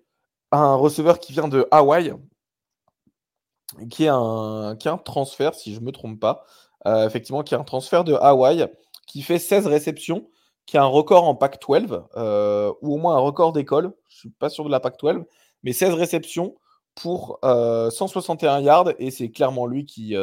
un 0.51 0.75
receveur 0.75 1.19
qui 1.19 1.33
vient 1.33 1.47
de 1.47 1.67
Hawaï, 1.71 2.13
qui 3.89 4.05
est 4.05 4.09
un, 4.09 4.75
transfert, 5.03 5.55
si 5.55 5.73
je 5.73 5.79
ne 5.79 5.85
me 5.85 5.91
trompe 5.91 6.19
pas, 6.19 6.45
euh, 6.85 7.07
effectivement, 7.07 7.43
qui 7.43 7.53
est 7.53 7.57
un 7.57 7.63
transfert 7.63 8.03
de 8.03 8.13
Hawaï, 8.13 8.67
qui 9.07 9.21
fait 9.21 9.39
16 9.39 9.67
réceptions, 9.67 10.27
qui 10.65 10.77
a 10.77 10.83
un 10.83 10.87
record 10.87 11.25
en 11.25 11.35
Pac-12, 11.35 12.03
euh, 12.15 12.73
ou 12.81 12.95
au 12.95 12.97
moins 12.97 13.15
un 13.15 13.19
record 13.19 13.53
d'école, 13.53 13.93
je 14.07 14.15
ne 14.15 14.19
suis 14.19 14.29
pas 14.29 14.49
sûr 14.49 14.65
de 14.65 14.71
la 14.71 14.79
Pac-12, 14.79 15.25
mais 15.63 15.73
16 15.73 15.93
réceptions 15.93 16.55
pour 16.95 17.39
161 17.41 18.59
euh, 18.59 18.61
yards, 18.61 18.89
et 18.99 19.11
c'est 19.11 19.29
clairement 19.29 19.65
lui 19.65 19.85
qui, 19.85 20.15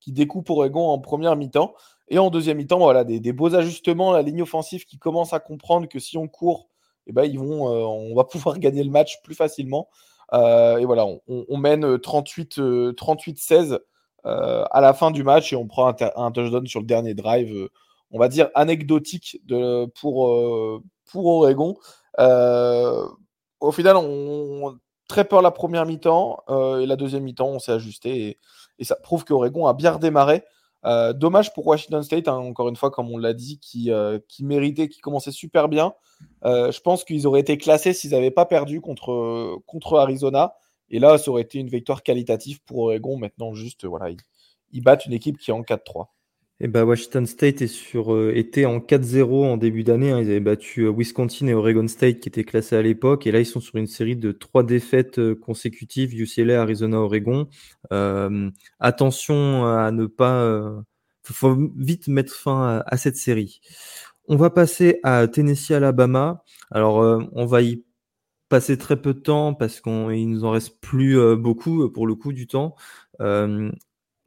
qui 0.00 0.12
découpe 0.12 0.50
Oregon 0.50 0.88
en 0.88 0.98
première 0.98 1.36
mi-temps. 1.36 1.74
Et 2.08 2.18
en 2.18 2.30
deuxième 2.30 2.56
mi-temps, 2.56 2.78
voilà, 2.78 3.04
des, 3.04 3.32
beaux 3.32 3.54
ajustements, 3.54 4.12
la 4.12 4.22
ligne 4.22 4.42
offensive 4.42 4.84
qui 4.84 4.98
commence 4.98 5.32
à 5.32 5.40
comprendre 5.40 5.88
que 5.88 5.98
si 5.98 6.16
on 6.16 6.26
court, 6.26 6.68
eh 7.06 7.12
ben, 7.12 7.30
on 7.38 8.14
va 8.14 8.24
pouvoir 8.30 8.58
gagner 8.58 8.82
le 8.82 8.90
match 8.90 9.22
plus 9.22 9.34
facilement. 9.34 9.88
Euh, 10.32 10.76
et 10.78 10.84
voilà, 10.84 11.06
on, 11.26 11.56
mène 11.56 11.98
38, 11.98 12.58
euh, 12.58 12.94
16 13.36 13.78
euh, 14.26 14.64
à 14.70 14.80
la 14.80 14.92
fin 14.92 15.10
du 15.10 15.22
match 15.24 15.52
et 15.52 15.56
on 15.56 15.66
prend 15.66 15.88
un, 15.88 16.30
touchdown 16.32 16.66
sur 16.66 16.80
le 16.80 16.86
dernier 16.86 17.14
drive, 17.14 17.68
on 18.10 18.18
va 18.18 18.28
dire 18.28 18.50
anecdotique 18.54 19.40
pour, 20.00 20.82
pour 21.10 21.26
Oregon. 21.26 21.76
au 22.18 23.72
final, 23.72 23.96
on, 23.96 24.78
très 25.08 25.24
peur 25.24 25.40
la 25.40 25.50
première 25.50 25.86
mi-temps 25.86 26.42
et 26.80 26.86
la 26.86 26.96
deuxième 26.96 27.22
mi-temps, 27.22 27.48
on 27.48 27.58
s'est 27.58 27.72
ajusté 27.72 28.28
et, 28.28 28.38
et, 28.78 28.84
ça 28.84 28.96
prouve 28.96 29.24
qu'Oregon 29.24 29.66
a 29.66 29.72
bien 29.72 29.92
redémarré. 29.92 30.44
Euh, 30.84 31.12
dommage 31.12 31.52
pour 31.52 31.66
Washington 31.66 32.02
State, 32.02 32.28
hein, 32.28 32.36
encore 32.36 32.68
une 32.68 32.76
fois, 32.76 32.90
comme 32.90 33.10
on 33.10 33.18
l'a 33.18 33.34
dit, 33.34 33.58
qui, 33.58 33.90
euh, 33.90 34.18
méritait, 34.40 34.88
qui 34.88 35.00
commençait 35.00 35.32
super 35.32 35.68
bien. 35.68 35.94
Euh, 36.44 36.70
je 36.70 36.80
pense 36.80 37.04
qu'ils 37.04 37.26
auraient 37.26 37.40
été 37.40 37.58
classés 37.58 37.92
s'ils 37.92 38.10
n'avaient 38.12 38.30
pas 38.30 38.46
perdu 38.46 38.80
contre, 38.80 39.60
contre 39.66 39.98
Arizona. 39.98 40.54
Et 40.90 40.98
là, 40.98 41.18
ça 41.18 41.30
aurait 41.30 41.42
été 41.42 41.58
une 41.58 41.68
victoire 41.68 42.02
qualitative 42.02 42.62
pour 42.64 42.78
Oregon. 42.78 43.18
Maintenant, 43.18 43.54
juste, 43.54 43.84
voilà, 43.84 44.14
ils 44.72 44.82
battent 44.82 45.06
une 45.06 45.12
équipe 45.12 45.38
qui 45.38 45.50
est 45.50 45.54
en 45.54 45.62
4-3. 45.62 46.06
Et 46.60 46.66
bah 46.66 46.84
Washington 46.84 47.24
State 47.24 47.62
est 47.62 47.68
sur, 47.68 48.12
euh, 48.12 48.32
était 48.34 48.64
en 48.64 48.80
4-0 48.80 49.44
en 49.44 49.56
début 49.56 49.84
d'année. 49.84 50.10
Hein. 50.10 50.18
Ils 50.20 50.30
avaient 50.30 50.40
battu 50.40 50.82
euh, 50.82 50.90
Wisconsin 50.90 51.46
et 51.46 51.54
Oregon 51.54 51.86
State 51.86 52.18
qui 52.18 52.28
étaient 52.28 52.42
classés 52.42 52.74
à 52.74 52.82
l'époque. 52.82 53.28
Et 53.28 53.32
là, 53.32 53.38
ils 53.38 53.46
sont 53.46 53.60
sur 53.60 53.76
une 53.76 53.86
série 53.86 54.16
de 54.16 54.32
trois 54.32 54.64
défaites 54.64 55.20
euh, 55.20 55.36
consécutives 55.36 56.20
UCLA, 56.20 56.60
Arizona, 56.60 56.98
Oregon. 56.98 57.48
attention 58.80 59.66
à 59.66 59.92
ne 59.92 60.06
pas. 60.06 60.82
Il 61.30 61.34
faut 61.34 61.56
vite 61.76 62.08
mettre 62.08 62.34
fin 62.34 62.82
à, 62.86 62.96
cette 62.96 63.16
série. 63.16 63.60
On 64.26 64.36
va 64.36 64.50
passer 64.50 64.98
à 65.04 65.28
Tennessee, 65.28 65.72
Alabama. 65.72 66.42
Alors, 66.70 67.28
on 67.32 67.46
va 67.46 67.62
y 67.62 67.84
passer 68.48 68.78
très 68.78 69.00
peu 69.00 69.14
de 69.14 69.20
temps 69.20 69.54
parce 69.54 69.80
qu'il 69.80 70.30
nous 70.30 70.44
en 70.44 70.50
reste 70.50 70.80
plus 70.80 71.18
beaucoup 71.36 71.90
pour 71.90 72.06
le 72.06 72.14
coup 72.14 72.32
du 72.32 72.46
temps. 72.46 72.76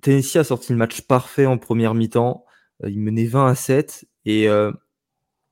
Tennessee 0.01 0.37
a 0.37 0.43
sorti 0.43 0.71
le 0.71 0.77
match 0.77 1.01
parfait 1.01 1.45
en 1.45 1.57
première 1.57 1.93
mi-temps. 1.93 2.45
Euh, 2.83 2.89
il 2.89 2.99
menait 2.99 3.25
20 3.25 3.47
à 3.47 3.55
7. 3.55 4.05
Et 4.25 4.49
euh, 4.49 4.71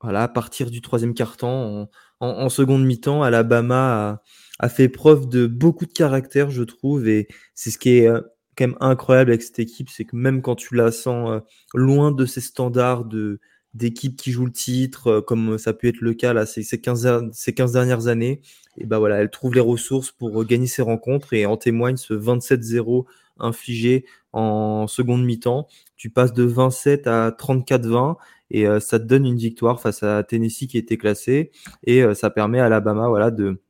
voilà, 0.02 0.24
à 0.24 0.28
partir 0.28 0.72
du 0.72 0.82
troisième 0.82 1.14
quart-temps, 1.14 1.90
en, 2.20 2.50
seconde 2.50 2.86
mi-temps, 2.86 3.24
Alabama 3.24 4.22
a, 4.60 4.70
fait 4.70 4.90
preuve 4.90 5.28
de 5.30 5.48
beaucoup 5.48 5.86
de 5.86 5.94
caractère, 5.94 6.52
je 6.52 6.64
trouve. 6.64 7.08
Et 7.08 7.28
c'est 7.56 7.72
ce 7.72 7.78
qui 7.78 7.98
est 7.98 8.08
euh, 8.08 8.22
quand 8.58 8.68
même 8.68 8.78
incroyable 8.80 9.32
avec 9.32 9.42
cette 9.42 9.60
équipe, 9.60 9.90
c'est 9.90 10.06
que 10.06 10.16
même 10.16 10.42
quand 10.42 10.56
tu 10.56 10.76
la 10.76 10.92
sens 10.92 11.42
loin 11.74 12.12
de 12.12 12.26
ses 12.26 12.42
standards 12.42 13.06
de 13.06 13.40
d'équipes 13.74 14.16
qui 14.16 14.32
jouent 14.32 14.46
le 14.46 14.52
titre, 14.52 15.20
comme 15.22 15.58
ça 15.58 15.74
peut 15.74 15.88
être 15.88 16.02
le 16.02 16.14
cas 16.14 16.34
là, 16.34 16.46
ces, 16.46 16.64
ces, 16.64 16.82
15, 16.82 17.30
ces 17.32 17.54
15 17.54 17.74
dernières 17.74 18.08
années. 18.08 18.42
Et 18.78 18.86
bah 18.86 19.00
voilà, 19.00 19.18
elle 19.18 19.30
trouve 19.30 19.54
les 19.54 19.60
ressources 19.60 20.12
pour 20.12 20.44
gagner 20.46 20.68
ses 20.68 20.82
rencontres 20.82 21.34
et 21.34 21.46
en 21.46 21.58
témoigne 21.58 21.98
ce 21.98 22.14
27-0 22.14 23.06
infligé 23.40 24.06
en 24.34 24.88
seconde 24.88 25.24
mi-temps. 25.24 25.68
Tu 25.98 26.10
passes 26.10 26.34
de 26.34 26.44
27 26.44 27.08
à 27.08 27.30
34-20 27.32 28.16
et 28.52 28.66
ça 28.80 29.00
te 29.00 29.06
donne 29.06 29.26
une 29.26 29.38
victoire 29.38 29.80
face 29.80 30.02
à 30.02 30.24
Tennessee 30.24 30.68
qui 30.68 30.78
était 30.78 30.98
classé 30.98 31.52
et 31.84 32.04
ça 32.16 32.30
permet 32.30 32.60
à 32.60 32.66
Alabama 32.66 33.08
voilà 33.08 33.30
de 33.32 33.62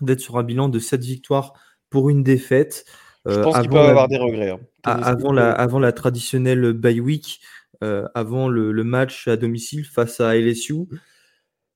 d'être 0.00 0.20
sur 0.20 0.38
un 0.38 0.42
bilan 0.42 0.68
de 0.68 0.78
7 0.78 1.02
victoires 1.02 1.54
pour 1.90 2.10
une 2.10 2.22
défaite. 2.22 2.84
Je 3.26 3.40
pense 3.40 3.58
qu'ils 3.60 3.70
peuvent 3.70 3.88
avoir 3.88 4.08
des 4.08 4.18
regrets. 4.18 4.50
Hein. 4.50 4.60
Avant, 4.82 5.32
la, 5.32 5.52
avant 5.52 5.78
la 5.78 5.92
traditionnelle 5.92 6.72
bye 6.72 7.00
week, 7.00 7.40
euh, 7.82 8.06
avant 8.14 8.48
le, 8.48 8.72
match 8.84 9.28
à 9.28 9.36
domicile 9.36 9.84
face 9.84 10.20
à 10.20 10.36
LSU, 10.36 10.86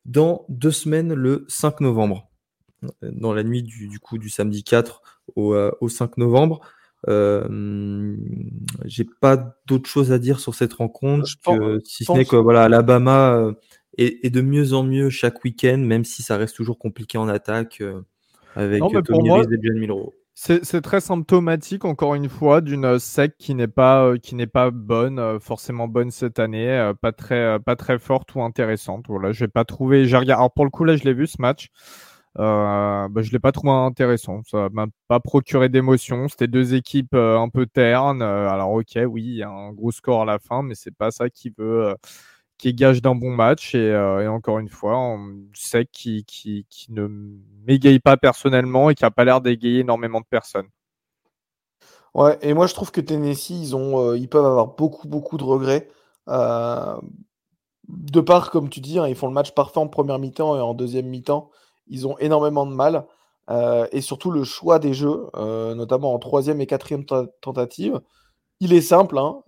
dans 0.05 0.45
deux 0.49 0.71
semaines, 0.71 1.15
le 1.15 1.45
5 1.49 1.81
novembre. 1.81 2.31
Dans 3.03 3.33
la 3.33 3.43
nuit 3.43 3.63
du, 3.63 3.99
coup 3.99 4.19
du 4.19 4.31
samedi 4.31 4.63
4 4.63 5.03
au, 5.35 5.55
euh, 5.55 5.73
au 5.81 5.89
5 5.89 6.17
novembre. 6.17 6.61
Euh, 7.09 8.17
j'ai 8.85 9.05
pas 9.05 9.57
d'autre 9.67 9.89
chose 9.89 10.13
à 10.13 10.19
dire 10.19 10.41
sur 10.41 10.55
cette 10.55 10.75
rencontre, 10.75 11.29
si 11.85 12.05
ce 12.05 12.13
n'est 12.13 12.25
que 12.25 12.37
voilà, 12.37 12.65
Alabama 12.65 13.53
est, 13.97 14.25
est, 14.25 14.31
de 14.31 14.41
mieux 14.41 14.75
en 14.75 14.85
mieux 14.85 15.11
chaque 15.11 15.45
week-end, 15.45 15.79
même 15.79 16.05
si 16.05 16.23
ça 16.23 16.37
reste 16.37 16.57
toujours 16.57 16.79
compliqué 16.79 17.19
en 17.19 17.29
attaque 17.29 17.83
avec 18.55 18.81
Tommy 18.81 19.31
et 19.31 19.59
John 19.63 19.79
Milrow. 19.79 20.15
C'est 20.41 20.83
très 20.83 21.01
symptomatique, 21.01 21.85
encore 21.85 22.15
une 22.15 22.29
fois, 22.29 22.61
d'une 22.61 22.85
euh, 22.85 22.99
sec 23.01 23.37
qui 23.39 23.57
n'est 23.57 23.67
pas, 23.67 24.05
euh, 24.05 24.19
qui 24.19 24.37
pas 24.47 24.71
bonne, 24.71 25.19
euh, 25.19 25.41
forcément 25.41 25.89
bonne 25.89 26.13
cette 26.13 26.39
année, 26.39 26.93
pas, 27.03 27.11
très, 27.11 27.59
pas 27.59 27.75
très 27.75 27.99
forte 27.99 28.37
ou 28.37 28.43
intéressante. 28.43 29.07
Voilà, 29.09 29.33
je 29.33 29.45
n'ai 29.45 29.49
pas 29.49 29.65
trouvé. 29.65 30.15
Alors, 30.15 30.53
pour 30.53 30.65
le 30.65 30.71
coup, 30.71 30.85
là, 30.85 30.97
je 30.97 31.03
l'ai 31.03 31.13
vu 31.13 31.27
ce 31.27 31.43
match. 31.43 31.71
Euh, 32.39 33.09
bah, 33.09 33.23
je 33.23 33.33
l'ai 33.33 33.41
pas 33.41 33.51
trouvé 33.51 33.73
intéressant. 33.73 34.43
Ça 34.45 34.69
m'a 34.73 34.87
pas 35.09 35.19
procuré 35.19 35.69
d'émotion. 35.69 36.29
C'était 36.29 36.47
deux 36.47 36.75
équipes 36.75 37.15
un 37.15 37.49
peu 37.49 37.67
ternes. 37.67 38.23
alors 38.23 38.71
ok, 38.73 38.97
oui, 39.09 39.25
il 39.25 39.37
y 39.39 39.43
a 39.43 39.51
un 39.51 39.73
gros 39.73 39.91
score 39.91 40.23
à 40.23 40.25
la 40.25 40.39
fin, 40.39 40.63
mais 40.63 40.77
c'est 40.77 40.95
pas 40.95 41.11
ça 41.11 41.31
qui 41.31 41.53
veut 41.59 41.97
qui 42.59 42.69
est 42.69 42.75
gage 42.75 43.01
d'un 43.01 43.15
bon 43.15 43.31
match. 43.31 43.75
Et, 43.75 43.79
euh, 43.79 44.31
encore 44.31 44.59
une 44.59 44.69
fois, 44.69 44.99
on 44.99 45.37
sait 45.55 45.87
qui, 45.87 46.27
ne 46.91 47.07
m'égaye 47.67 48.01
pas 48.01 48.17
personnellement 48.17 48.91
et 48.91 48.95
qui 48.95 49.05
n'a 49.05 49.11
pas 49.11 49.25
l'air 49.25 49.41
d'égayer 49.41 49.81
énormément 49.81 50.21
de 50.21 50.27
personnes. 50.27 50.69
Ouais, 52.15 52.39
et 52.43 52.53
moi 52.55 52.67
je 52.67 52.75
trouve 52.75 52.91
que 52.91 53.01
Tennessee, 53.01 53.51
ils, 53.51 53.77
ont, 53.77 54.01
euh, 54.01 54.19
ils 54.19 54.29
peuvent 54.29 54.45
avoir 54.45 54.75
beaucoup, 54.75 55.07
beaucoup 55.07 55.37
de 55.37 55.45
regrets. 55.45 55.89
Euh, 56.29 56.97
de 57.89 58.21
part, 58.21 58.51
comme 58.51 58.69
tu 58.69 58.81
dis, 58.81 58.99
hein, 58.99 59.07
ils 59.07 59.15
font 59.15 59.29
le 59.29 59.33
match 59.33 59.53
parfait 59.53 59.79
en 59.79 59.89
première 59.89 60.19
mi-temps 60.19 60.57
et 60.57 60.61
en 60.61 60.75
deuxième 60.75 61.07
mi-temps, 61.07 61.51
ils 61.87 62.07
ont 62.07 62.19
énormément 62.19 62.67
de 62.67 62.73
mal. 62.75 63.07
et 63.93 64.01
surtout 64.03 64.31
le 64.31 64.45
choix 64.45 64.79
des 64.79 64.93
jeux, 64.95 65.27
notamment 65.35 66.13
en 66.13 66.19
troisième 66.19 66.61
et 66.61 66.67
quatrième 66.67 67.05
tentative, 67.41 68.01
il 68.61 68.73
est 68.75 68.83
simple. 68.83 69.19
Hein, 69.19 69.43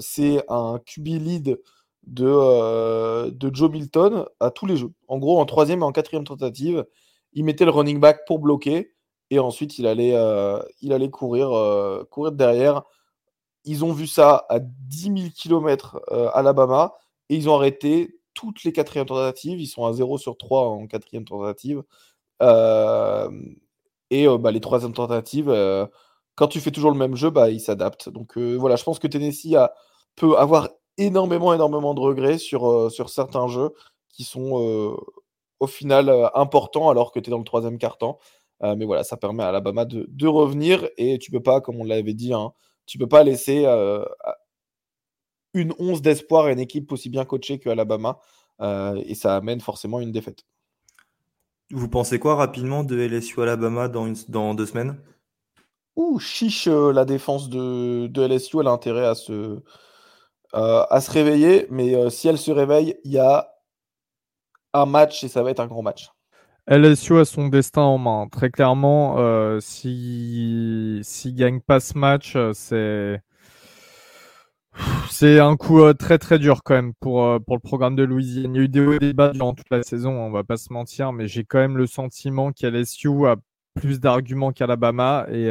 c'est 0.00 0.44
un 0.48 0.78
QB 0.78 1.06
lead 1.08 1.58
de, 2.06 2.26
euh, 2.26 3.30
de 3.30 3.54
Joe 3.54 3.70
Milton 3.70 4.26
à 4.40 4.50
tous 4.50 4.66
les 4.66 4.76
jeux. 4.76 4.92
En 5.08 5.18
gros, 5.18 5.40
en 5.40 5.46
troisième 5.46 5.80
et 5.80 5.84
en 5.84 5.92
quatrième 5.92 6.24
tentative, 6.24 6.84
il 7.32 7.44
mettait 7.44 7.64
le 7.64 7.70
running 7.70 8.00
back 8.00 8.26
pour 8.26 8.38
bloquer 8.38 8.92
et 9.30 9.38
ensuite 9.38 9.78
il 9.78 9.86
allait, 9.86 10.14
euh, 10.14 10.60
il 10.80 10.92
allait 10.92 11.10
courir, 11.10 11.52
euh, 11.52 12.04
courir 12.10 12.32
derrière. 12.32 12.82
Ils 13.64 13.84
ont 13.84 13.92
vu 13.92 14.06
ça 14.06 14.46
à 14.48 14.58
10 14.60 15.02
000 15.02 15.16
km 15.36 16.00
Alabama 16.34 16.94
et 17.28 17.36
ils 17.36 17.48
ont 17.48 17.54
arrêté 17.54 18.18
toutes 18.34 18.64
les 18.64 18.72
quatrièmes 18.72 19.06
tentatives. 19.06 19.60
Ils 19.60 19.68
sont 19.68 19.86
à 19.86 19.92
0 19.92 20.18
sur 20.18 20.36
3 20.36 20.68
en 20.68 20.86
quatrième 20.86 21.24
tentative. 21.24 21.82
et 24.10 24.26
bah, 24.38 24.50
les 24.50 24.60
troisièmes 24.60 24.92
tentatives, 24.92 25.54
quand 26.34 26.48
tu 26.48 26.60
fais 26.60 26.72
toujours 26.72 26.90
le 26.90 26.98
même 26.98 27.14
jeu, 27.14 27.30
bah, 27.30 27.50
ils 27.50 27.60
s'adaptent. 27.60 28.08
Donc 28.08 28.36
voilà, 28.36 28.74
je 28.74 28.82
pense 28.82 28.98
que 28.98 29.06
Tennessee 29.06 29.54
peut 30.16 30.36
avoir 30.36 30.68
énormément, 30.98 31.54
énormément 31.54 31.94
de 31.94 32.00
regrets 32.00 32.38
sur, 32.38 32.68
euh, 32.68 32.90
sur 32.90 33.10
certains 33.10 33.48
jeux 33.48 33.70
qui 34.08 34.24
sont 34.24 34.60
euh, 34.60 34.96
au 35.60 35.66
final 35.66 36.08
euh, 36.08 36.28
importants 36.34 36.90
alors 36.90 37.12
que 37.12 37.20
tu 37.20 37.30
es 37.30 37.32
dans 37.32 37.38
le 37.38 37.44
troisième 37.44 37.78
quart-temps. 37.78 38.18
mais 38.62 38.84
voilà, 38.84 39.02
ça 39.02 39.16
permet 39.16 39.42
à 39.42 39.48
Alabama 39.48 39.84
de, 39.84 40.06
de, 40.08 40.26
revenir 40.28 40.88
et 40.96 41.18
tu 41.18 41.32
peux 41.32 41.42
pas, 41.42 41.60
comme 41.60 41.80
on 41.80 41.84
l'avait 41.84 42.14
dit, 42.14 42.32
hein, 42.32 42.52
tu 42.86 42.96
peux 42.96 43.08
pas 43.08 43.24
laisser 43.24 43.66
une 45.52 45.74
once 45.80 46.00
d'espoir 46.00 46.46
à 46.46 46.52
une 46.52 46.60
équipe 46.60 46.92
aussi 46.92 47.08
bien 47.10 47.24
coachée 47.24 47.58
que 47.58 47.68
Alabama 47.68 48.20
et 48.60 49.16
ça 49.16 49.34
amène 49.34 49.60
forcément 49.60 49.98
une 49.98 50.12
défaite. 50.12 50.44
Vous 51.72 51.88
pensez 51.88 52.20
quoi 52.20 52.36
rapidement 52.36 52.84
de 52.84 52.96
LSU 52.96 53.42
Alabama 53.42 53.88
dans, 53.88 54.12
dans 54.28 54.54
deux 54.54 54.66
semaines? 54.66 54.96
Ouh, 55.96 56.20
chiche, 56.20 56.68
la 56.68 57.04
défense 57.04 57.48
de, 57.48 58.06
de 58.06 58.22
LSU, 58.22 58.60
elle 58.60 58.68
a 58.68 58.70
intérêt 58.70 59.06
à 59.06 59.16
se, 59.16 59.60
euh, 60.54 60.84
à 60.90 61.00
se 61.00 61.10
réveiller, 61.10 61.66
mais 61.70 61.94
euh, 61.94 62.10
si 62.10 62.28
elle 62.28 62.36
se 62.36 62.50
réveille, 62.50 62.96
il 63.04 63.12
y 63.12 63.18
a 63.18 63.48
un 64.74 64.86
match 64.86 65.24
et 65.24 65.28
ça 65.28 65.42
va 65.42 65.50
être 65.50 65.60
un 65.60 65.66
grand 65.66 65.82
match. 65.82 66.10
LSU 66.66 67.18
a 67.18 67.24
son 67.24 67.48
destin 67.48 67.82
en 67.82 67.98
main. 67.98 68.28
Très 68.30 68.50
clairement, 68.50 69.16
euh, 69.18 69.60
s'il 69.60 71.00
si, 71.04 71.32
gagne 71.32 71.60
pas 71.60 71.80
ce 71.80 71.96
match, 71.96 72.36
c'est 72.52 73.20
c'est 75.10 75.38
un 75.38 75.56
coup 75.56 75.92
très 75.94 76.18
très 76.18 76.38
dur 76.38 76.62
quand 76.64 76.74
même 76.74 76.94
pour, 77.00 77.38
pour 77.46 77.56
le 77.56 77.60
programme 77.60 77.96
de 77.96 78.04
Louisiane. 78.04 78.54
Il 78.54 78.58
y 78.58 78.60
a 78.60 78.64
eu 78.64 78.98
des 78.98 79.12
bas 79.12 79.30
durant 79.30 79.54
toute 79.54 79.70
la 79.70 79.82
saison, 79.82 80.12
on 80.12 80.30
va 80.30 80.44
pas 80.44 80.56
se 80.56 80.72
mentir, 80.72 81.12
mais 81.12 81.28
j'ai 81.28 81.44
quand 81.44 81.58
même 81.58 81.76
le 81.76 81.86
sentiment 81.86 82.52
qu'LSU 82.52 83.26
a 83.26 83.36
plus 83.74 84.00
d'arguments 84.00 84.52
qu'Alabama 84.52 85.26
et 85.30 85.50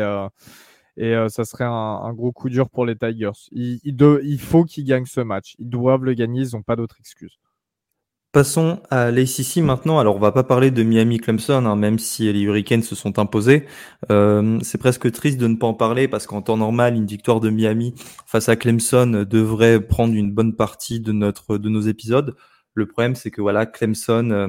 et 0.98 1.16
euh, 1.16 1.30
ça 1.30 1.46
serait 1.46 1.66
un, 1.66 2.14
gros 2.14 2.32
coup 2.32 2.50
dur 2.50 2.70
pour 2.70 2.86
les 2.86 2.96
Tigers. 2.96 3.32
Il, 3.52 3.80
il, 3.84 4.40
faut 4.40 4.66
qu'ils 4.66 4.86
gagnent 4.86 5.06
ce 5.06 5.22
match. 5.22 5.56
Ils 5.60 5.70
doivent 5.70 6.04
le 6.04 6.14
gagner. 6.14 6.42
Ils 6.42 6.56
n'ont 6.56 6.64
pas 6.64 6.76
d'autre 6.76 6.98
excuse. 7.00 7.38
Passons 8.34 8.82
à 8.90 9.12
l'ACC 9.12 9.58
maintenant. 9.58 10.00
Alors, 10.00 10.16
on 10.16 10.20
va 10.20 10.32
pas 10.32 10.44
parler 10.44 10.72
de 10.72 10.84
Miami-Clemson, 10.84 11.66
hein, 11.66 11.76
même 11.76 12.00
si 12.00 12.32
les 12.32 12.40
Hurricanes 12.42 12.82
se 12.82 12.96
sont 12.96 13.20
imposés. 13.20 13.66
Euh, 14.10 14.58
c'est 14.62 14.78
presque 14.78 15.12
triste 15.12 15.38
de 15.38 15.48
ne 15.48 15.56
pas 15.56 15.68
en 15.68 15.74
parler 15.74 16.08
parce 16.08 16.28
qu'en 16.28 16.42
temps 16.42 16.56
normal, 16.56 16.96
une 16.96 17.06
victoire 17.06 17.42
de 17.42 17.50
Miami 17.50 17.94
face 18.26 18.48
à 18.48 18.56
Clemson 18.56 19.26
devrait 19.30 19.82
prendre 19.82 20.14
une 20.14 20.32
bonne 20.32 20.56
partie 20.56 21.02
de 21.02 21.12
notre 21.12 21.58
de 21.58 21.68
nos 21.68 21.82
épisodes. 21.82 22.36
Le 22.74 22.86
problème, 22.86 23.16
c'est 23.16 23.32
que 23.32 23.42
voilà, 23.42 23.66
Clemson 23.66 24.32
euh, 24.32 24.48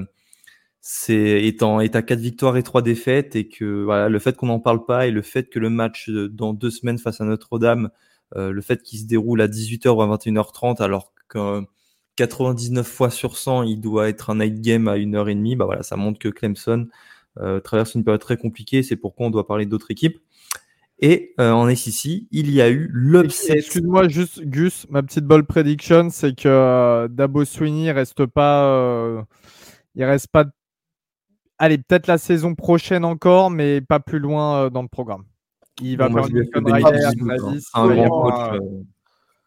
c'est 0.84 1.44
étant 1.46 1.80
est 1.80 1.94
à 1.94 2.02
quatre 2.02 2.18
victoires 2.18 2.56
et 2.56 2.64
trois 2.64 2.82
défaites 2.82 3.36
et 3.36 3.48
que 3.48 3.84
voilà 3.84 4.08
le 4.08 4.18
fait 4.18 4.36
qu'on 4.36 4.46
n'en 4.46 4.58
parle 4.58 4.84
pas 4.84 5.06
et 5.06 5.12
le 5.12 5.22
fait 5.22 5.48
que 5.48 5.60
le 5.60 5.70
match 5.70 6.10
dans 6.10 6.52
deux 6.54 6.70
semaines 6.70 6.98
face 6.98 7.20
à 7.20 7.24
Notre-Dame, 7.24 7.90
euh, 8.34 8.50
le 8.50 8.60
fait 8.62 8.82
qu'il 8.82 8.98
se 8.98 9.04
déroule 9.04 9.40
à 9.42 9.46
18h 9.46 9.88
ou 9.90 10.02
à 10.02 10.08
21h30 10.08 10.82
alors 10.82 11.12
que 11.28 11.62
99 12.16 12.84
fois 12.84 13.10
sur 13.10 13.36
100 13.38 13.62
il 13.62 13.80
doit 13.80 14.08
être 14.08 14.30
un 14.30 14.38
night 14.38 14.60
game 14.60 14.88
à 14.88 14.96
1h30, 14.96 15.56
bah 15.56 15.66
voilà 15.66 15.84
ça 15.84 15.96
montre 15.96 16.18
que 16.18 16.28
Clemson 16.28 16.88
euh, 17.38 17.60
traverse 17.60 17.94
une 17.94 18.02
période 18.02 18.20
très 18.20 18.36
compliquée. 18.36 18.82
C'est 18.82 18.96
pourquoi 18.96 19.26
on 19.28 19.30
doit 19.30 19.46
parler 19.46 19.66
d'autres 19.66 19.92
équipes. 19.92 20.18
Et 20.98 21.32
euh, 21.40 21.52
en 21.52 21.72
SEC, 21.74 22.26
il 22.32 22.50
y 22.50 22.60
a 22.60 22.70
eu 22.70 22.90
l'upset. 22.92 23.58
Excuse-moi 23.58 24.08
juste, 24.08 24.42
Gus, 24.42 24.86
ma 24.90 25.02
petite 25.02 25.24
ball 25.24 25.44
prediction, 25.46 26.10
c'est 26.10 26.36
que 26.36 27.06
Dabo 27.06 27.44
Sweeney 27.44 27.92
reste 27.92 28.26
pas, 28.26 29.24
il 29.94 30.04
reste 30.04 30.28
pas 30.28 30.44
allez, 31.58 31.78
peut-être 31.78 32.06
la 32.06 32.18
saison 32.18 32.54
prochaine 32.54 33.04
encore, 33.04 33.50
mais 33.50 33.80
pas 33.80 34.00
plus 34.00 34.18
loin 34.18 34.64
euh, 34.64 34.70
dans 34.70 34.82
le 34.82 34.88
programme. 34.88 35.24
Il 35.80 35.96
va 35.96 36.08
faire 36.08 36.26
Lincoln 36.28 36.64
Rider, 36.64 37.08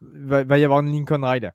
va, 0.01 0.43
va, 0.43 0.59
y 0.59 0.63
avoir 0.63 0.79
une 0.79 0.91
Lincoln 0.91 1.23
Rider. 1.23 1.49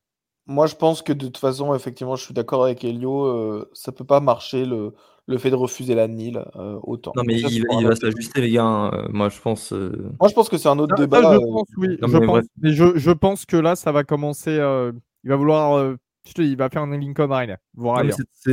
Moi, 0.47 0.66
je 0.66 0.74
pense 0.74 1.02
que 1.02 1.12
de 1.12 1.27
toute 1.27 1.39
façon, 1.39 1.74
effectivement, 1.74 2.16
je 2.16 2.24
suis 2.24 2.35
d'accord 2.35 2.64
avec 2.64 2.85
Elio. 2.85 3.24
Euh, 3.24 3.68
ça 3.72 3.93
peut 3.93 4.05
pas 4.05 4.20
marcher 4.20 4.64
le, 4.64 4.94
le 5.27 5.39
fait 5.39 5.51
de 5.51 5.55
refuser 5.55 5.94
la 5.94 6.09
NIL 6.09 6.43
euh, 6.56 6.78
autant. 6.82 7.12
Non, 7.14 7.22
mais 7.24 7.39
il, 7.39 7.86
va 7.86 7.94
s'ajuster, 7.94 8.40
les 8.40 8.51
gars. 8.51 8.90
moi, 9.10 9.28
je 9.28 9.40
pense. 9.40 9.72
Moi, 9.72 10.28
je 10.28 10.35
pense 10.35 10.48
que 10.48 10.56
c'est 10.56 10.68
un 10.68 10.78
autre 10.78 10.94
débat. 10.97 11.20
je 11.20 11.39
pense, 11.39 11.68
oui. 11.77 11.98
je, 12.01 12.18
pense, 12.18 12.44
mais 12.60 12.72
je, 12.72 12.97
je, 12.97 13.10
pense 13.10 13.44
que 13.44 13.56
là, 13.56 13.77
ça 13.77 13.93
va 13.93 14.02
commencer. 14.05 14.55
il 14.55 15.31
va 15.31 15.36
vouloir 15.36 15.94
il 16.36 16.56
va 16.56 16.68
faire 16.68 16.82
un 16.82 16.98
Lincoln 16.98 17.28
Riley. 17.30 17.56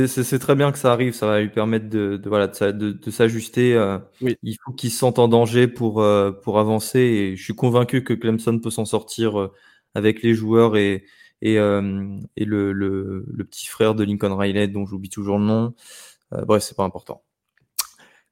C'est 0.06 0.38
très 0.38 0.54
bien 0.54 0.72
que 0.72 0.78
ça 0.78 0.92
arrive, 0.92 1.14
ça 1.14 1.26
va 1.26 1.40
lui 1.40 1.50
permettre 1.50 1.88
de, 1.88 2.20
voilà, 2.26 2.46
de, 2.48 3.10
s'ajuster. 3.10 3.74
Euh, 3.74 3.98
il 4.42 4.56
faut 4.64 4.72
qu'il 4.72 4.90
se 4.90 4.98
sente 4.98 5.18
en 5.18 5.28
danger 5.28 5.68
pour, 5.68 6.02
euh, 6.02 6.32
pour 6.32 6.58
avancer 6.58 7.00
et 7.00 7.36
je 7.36 7.42
suis 7.42 7.54
convaincu 7.54 8.04
que 8.04 8.14
Clemson 8.14 8.58
peut 8.58 8.70
s'en 8.70 8.84
sortir 8.84 9.38
euh, 9.38 9.52
avec 9.94 10.22
les 10.22 10.34
joueurs 10.34 10.76
et, 10.76 11.04
et, 11.42 11.54
et 11.54 12.44
le, 12.44 12.72
le, 12.72 13.44
petit 13.44 13.66
frère 13.66 13.94
de 13.94 14.04
Lincoln 14.04 14.36
Riley 14.36 14.68
dont 14.68 14.86
j'oublie 14.86 15.10
toujours 15.10 15.38
le 15.38 15.44
nom. 15.44 15.74
bref, 16.32 16.62
c'est 16.62 16.76
pas 16.76 16.84
important. 16.84 17.22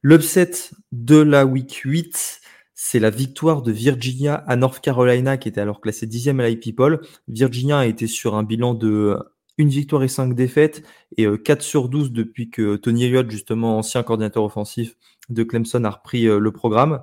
L'upset 0.03 0.71
de 0.91 1.17
la 1.17 1.45
week 1.45 1.81
8, 1.83 2.36
c'est 2.79 2.99
la 2.99 3.09
victoire 3.09 3.63
de 3.63 3.71
Virginia 3.71 4.35
à 4.35 4.55
North 4.55 4.79
Carolina 4.81 5.37
qui 5.37 5.49
était 5.49 5.59
alors 5.59 5.81
classée 5.81 6.05
dixième 6.05 6.39
à 6.39 6.47
l'IP 6.47 6.61
People. 6.61 7.01
Virginia 7.27 7.79
a 7.79 7.85
été 7.87 8.05
sur 8.05 8.35
un 8.35 8.43
bilan 8.43 8.75
de 8.75 9.17
une 9.57 9.69
victoire 9.69 10.03
et 10.03 10.07
cinq 10.07 10.35
défaites, 10.35 10.83
et 11.17 11.25
4 11.25 11.63
sur 11.63 11.89
12 11.89 12.11
depuis 12.11 12.51
que 12.51 12.75
Tony 12.75 13.05
Elliott, 13.05 13.31
justement 13.31 13.79
ancien 13.79 14.03
coordinateur 14.03 14.43
offensif 14.43 14.95
de 15.29 15.41
Clemson, 15.41 15.83
a 15.85 15.89
repris 15.89 16.25
le 16.25 16.51
programme. 16.51 17.01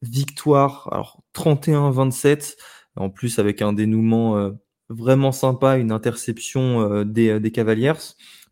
victoire, 0.00 0.88
alors 0.90 1.22
31-27, 1.34 2.56
en 2.96 3.10
plus 3.10 3.38
avec 3.38 3.60
un 3.60 3.74
dénouement 3.74 4.52
vraiment 4.88 5.32
sympa, 5.32 5.76
une 5.76 5.92
interception 5.92 7.04
des, 7.04 7.38
des 7.38 7.52
Cavaliers, 7.52 7.92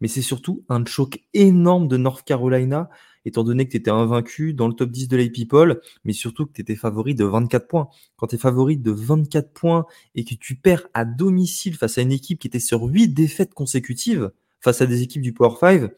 mais 0.03 0.09
c'est 0.09 0.21
surtout 0.21 0.67
un 0.69 0.85
choc 0.85 1.21
énorme 1.33 1.89
de 1.89 1.97
North 1.97 2.27
Carolina 2.27 2.91
étant 3.25 3.45
donné 3.45 3.67
que 3.67 3.71
tu 3.71 3.77
étais 3.77 3.91
invaincu 3.91 4.55
dans 4.55 4.69
le 4.69 4.75
top 4.75 4.91
10 4.91 5.09
de 5.09 5.17
l'AP 5.17 5.33
People, 5.33 5.81
mais 6.05 6.13
surtout 6.13 6.47
que 6.47 6.53
tu 6.53 6.61
étais 6.61 6.77
favori 6.77 7.15
de 7.15 7.25
24 7.25 7.67
points. 7.67 7.89
Quand 8.17 8.29
tu 8.29 8.37
es 8.37 8.39
favori 8.39 8.77
de 8.77 8.91
24 8.91 9.53
points 9.53 9.87
et 10.15 10.25
que 10.25 10.35
tu 10.35 10.57
perds 10.57 10.87
à 10.95 11.05
domicile 11.05 11.77
face 11.77 11.99
à 11.99 12.03
une 12.03 12.13
équipe 12.13 12.39
qui 12.39 12.49
était 12.49 12.61
sur 12.61 12.83
8 12.83 13.09
défaites 13.09 13.55
consécutives, 13.55 14.31
face 14.61 14.81
à 14.81 14.87
des 14.87 15.03
équipes 15.03 15.23
du 15.23 15.33
Power 15.33 15.57
5, 15.59 15.91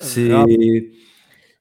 c'est... 0.00 0.30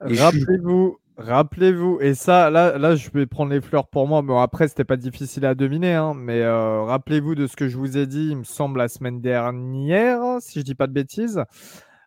Rappelez-vous, 0.02 0.98
Rappelez-vous, 1.20 2.00
et 2.00 2.14
ça, 2.14 2.50
là, 2.50 2.78
là, 2.78 2.96
je 2.96 3.10
vais 3.10 3.26
prendre 3.26 3.52
les 3.52 3.60
fleurs 3.60 3.88
pour 3.88 4.08
moi. 4.08 4.22
Bon, 4.22 4.40
après, 4.40 4.70
c'était 4.70 4.86
pas 4.86 4.96
difficile 4.96 5.46
à 5.46 5.54
deviner, 5.54 5.94
hein, 5.94 6.14
mais 6.16 6.42
euh, 6.44 6.84
rappelez-vous 6.84 7.36
de 7.36 7.46
ce 7.46 7.58
que 7.58 7.68
je 7.68 7.78
vous 7.78 7.98
ai 7.98 8.08
dit, 8.08 8.30
il 8.30 8.38
me 8.38 8.44
semble, 8.46 8.78
la 8.78 8.88
semaine 8.88 9.20
dernière, 9.20 10.22
si 10.40 10.60
je 10.60 10.64
dis 10.64 10.76
pas 10.76 10.88
de 10.88 10.94
bêtises. 10.94 11.44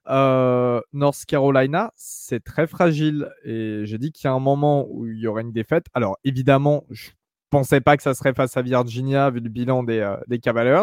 Euh, 0.09 0.81
North 0.93 1.25
Carolina, 1.27 1.93
c'est 1.97 2.43
très 2.43 2.67
fragile. 2.67 3.31
Et 3.45 3.83
j'ai 3.85 3.99
dit 3.99 4.13
qu'il 4.13 4.27
y 4.27 4.29
a 4.29 4.33
un 4.33 4.41
moment 4.41 4.87
où 4.91 5.07
il 5.07 5.19
y 5.19 5.27
aurait 5.27 5.43
une 5.43 5.53
défaite. 5.53 5.87
Alors, 5.95 6.19
évidemment, 6.25 6.85
je 6.91 7.11
pensais 7.51 7.81
pas 7.81 7.97
que 7.97 8.03
ça 8.03 8.15
serait 8.15 8.35
face 8.35 8.57
à 8.57 8.63
Virginia, 8.63 9.31
vu 9.31 9.41
le 9.41 9.49
bilan 9.49 9.83
des, 9.83 10.01
euh, 10.01 10.17
des 10.29 10.39
Cavaliers. 10.39 10.83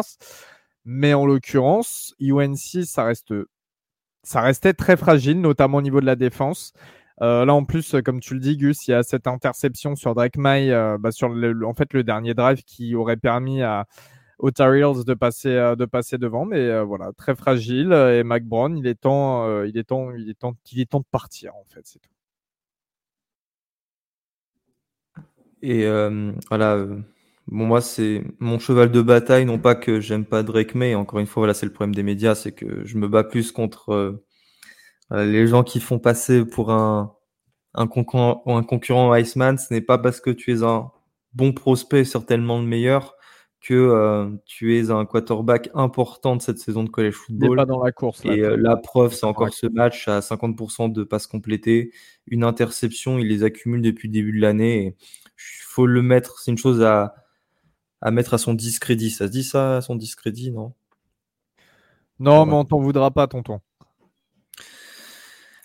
Mais 0.84 1.14
en 1.14 1.26
l'occurrence, 1.26 2.14
UNC, 2.20 2.84
ça, 2.84 3.04
reste, 3.04 3.34
ça 4.22 4.40
restait 4.40 4.72
très 4.72 4.96
fragile, 4.96 5.40
notamment 5.40 5.78
au 5.78 5.82
niveau 5.82 6.00
de 6.00 6.06
la 6.06 6.16
défense. 6.16 6.72
Euh, 7.22 7.44
là, 7.44 7.52
en 7.52 7.64
plus, 7.64 7.96
comme 8.04 8.20
tu 8.20 8.32
le 8.32 8.40
dis, 8.40 8.56
Gus, 8.56 8.88
il 8.88 8.92
y 8.92 8.94
a 8.94 9.02
cette 9.02 9.26
interception 9.26 9.94
sur 9.94 10.14
Drake 10.14 10.38
May, 10.38 10.70
bah, 10.98 11.12
sur 11.12 11.28
le, 11.28 11.66
en 11.66 11.74
fait 11.74 11.92
le 11.92 12.02
dernier 12.02 12.32
drive 12.32 12.62
qui 12.64 12.94
aurait 12.94 13.18
permis 13.18 13.62
à, 13.62 13.86
aux 14.40 14.50
Tar 14.50 14.72
de 14.72 15.14
passer, 15.14 15.50
euh, 15.50 15.76
de 15.76 15.84
passer 15.84 16.18
devant. 16.18 16.44
Mais 16.44 16.58
euh, 16.58 16.82
voilà, 16.82 17.12
très 17.16 17.34
fragile. 17.34 17.92
Et 17.92 18.22
Mac 18.24 18.44
Brown, 18.44 18.76
il 18.76 18.86
est 18.86 19.00
temps, 19.00 19.46
euh, 19.46 19.66
il 19.66 19.78
est 19.78 19.84
temps, 19.84 20.12
il 20.12 20.28
est 20.30 20.34
temps, 20.38 20.54
il 20.72 20.80
est 20.80 20.86
temps 20.86 21.00
de 21.00 21.04
partir 21.10 21.54
en 21.56 21.64
fait, 21.68 21.82
c'est 21.84 22.00
tout. 22.00 22.10
Et 25.62 25.84
voilà, 26.48 26.86
bon 27.46 27.66
moi 27.66 27.82
c'est 27.82 28.24
mon 28.38 28.58
cheval 28.58 28.90
de 28.90 29.02
bataille, 29.02 29.44
non 29.44 29.58
pas 29.58 29.74
que 29.74 30.00
j'aime 30.00 30.24
pas 30.24 30.42
Drake 30.42 30.74
May. 30.74 30.94
Encore 30.94 31.20
une 31.20 31.26
fois, 31.26 31.42
voilà, 31.42 31.52
c'est 31.52 31.66
le 31.66 31.72
problème 31.72 31.94
des 31.94 32.02
médias, 32.02 32.34
c'est 32.34 32.52
que 32.52 32.84
je 32.86 32.96
me 32.96 33.08
bats 33.08 33.24
plus 33.24 33.52
contre 33.52 34.22
les 35.10 35.46
gens 35.46 35.62
qui 35.62 35.80
font 35.80 35.98
passer 35.98 36.46
pour 36.46 36.70
un 36.72 37.14
un 37.74 37.86
concurrent, 37.86 38.42
un 38.46 38.62
concurrent 38.62 39.14
Iceman. 39.14 39.58
Ce 39.58 39.72
n'est 39.72 39.80
pas 39.80 39.98
parce 39.98 40.20
que 40.20 40.30
tu 40.30 40.52
es 40.52 40.62
un 40.62 40.90
bon 41.34 41.52
prospect, 41.52 42.04
certainement 42.04 42.60
le 42.60 42.66
meilleur, 42.66 43.14
que 43.60 43.74
euh, 43.74 44.30
tu 44.46 44.78
es 44.78 44.90
un 44.90 45.04
quarterback 45.04 45.68
important 45.74 46.34
de 46.34 46.42
cette 46.42 46.58
saison 46.58 46.82
de 46.82 46.88
college 46.88 47.14
football. 47.14 47.56
pas 47.56 47.66
dans 47.66 47.82
la 47.82 47.92
course. 47.92 48.24
et 48.24 48.40
euh, 48.40 48.56
la 48.56 48.76
preuve, 48.76 49.12
c'est 49.12 49.26
encore 49.26 49.52
ce 49.52 49.66
match 49.66 50.08
à 50.08 50.20
50% 50.20 50.90
de 50.90 51.04
passes 51.04 51.26
complétées, 51.26 51.92
une 52.26 52.42
interception, 52.42 53.18
il 53.18 53.28
les 53.28 53.44
accumule 53.44 53.82
depuis 53.82 54.08
le 54.08 54.12
début 54.12 54.32
de 54.32 54.40
l'année. 54.40 54.96
Il 55.36 55.64
faut 55.66 55.86
le 55.86 56.00
mettre, 56.00 56.38
c'est 56.40 56.50
une 56.50 56.58
chose 56.58 56.82
à, 56.82 57.14
à 58.00 58.10
mettre 58.10 58.34
à 58.34 58.38
son 58.38 58.54
discrédit. 58.54 59.10
Ça 59.10 59.26
se 59.26 59.32
dit 59.32 59.44
ça 59.44 59.76
à 59.76 59.80
son 59.82 59.94
discrédit, 59.94 60.50
non? 60.50 60.72
Non, 62.18 62.44
mais 62.44 62.54
on 62.54 62.64
t'en 62.64 62.80
voudra 62.80 63.10
pas, 63.10 63.26
tonton. 63.26 63.60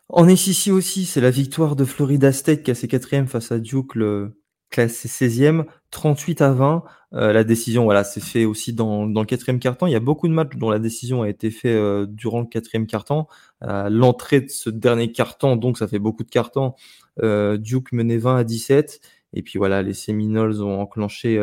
En 0.08 0.34
SEC 0.36 0.72
aussi, 0.72 1.06
c'est 1.06 1.20
la 1.20 1.32
victoire 1.32 1.76
de 1.76 1.84
Florida 1.84 2.32
State 2.32 2.64
qui 2.64 2.72
a 2.72 2.76
ses 2.76 2.88
quatrièmes 2.88 3.28
face 3.28 3.52
à 3.52 3.60
Duke, 3.60 3.96
le, 3.96 4.38
classé 4.76 5.08
16e, 5.08 5.66
38 5.92 6.42
à 6.42 6.52
20. 6.52 6.84
Euh, 7.14 7.32
la 7.32 7.46
décision, 7.46 7.86
voilà, 7.86 8.04
c'est 8.04 8.22
fait 8.22 8.44
aussi 8.44 8.74
dans, 8.74 9.06
le 9.06 9.24
quatrième 9.24 9.60
quart-temps. 9.60 9.88
Il 9.88 9.94
y 9.94 9.96
a 9.96 10.02
beaucoup 10.02 10.28
de 10.28 10.34
matchs 10.34 10.58
dont 10.58 10.70
la 10.70 10.80
décision 10.80 11.22
a 11.22 11.30
été 11.30 11.50
faite 11.50 11.78
euh, 11.78 12.06
durant 12.06 12.42
le 12.42 12.46
quatrième 12.46 12.86
quart-temps. 12.86 13.30
Euh, 13.64 13.90
l'entrée 13.90 14.42
de 14.42 14.50
ce 14.50 14.70
dernier 14.70 15.14
quart-temps, 15.14 15.56
donc 15.56 15.78
ça 15.78 15.88
fait 15.88 16.00
beaucoup 16.00 16.24
de 16.24 16.30
quart-temps. 16.30 16.76
Duke 17.22 17.94
menait 17.94 18.18
20 18.18 18.36
à 18.36 18.44
17. 18.44 19.00
Et 19.32 19.42
puis 19.42 19.58
voilà, 19.58 19.82
les 19.82 19.94
Seminoles 19.94 20.62
ont 20.62 20.82
enclenché 20.82 21.42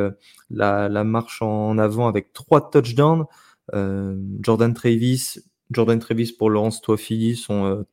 la, 0.51 1.05
marche 1.05 1.41
en 1.41 1.79
avant 1.79 2.09
avec 2.09 2.35
trois 2.35 2.71
touchdowns. 2.71 3.25
Jordan 3.73 4.75
Travis, 4.75 5.39
Jordan 5.71 5.99
Travis 5.99 6.33
pour 6.33 6.51
Laurence 6.51 6.83
Toafili, 6.83 7.37
son 7.37 7.87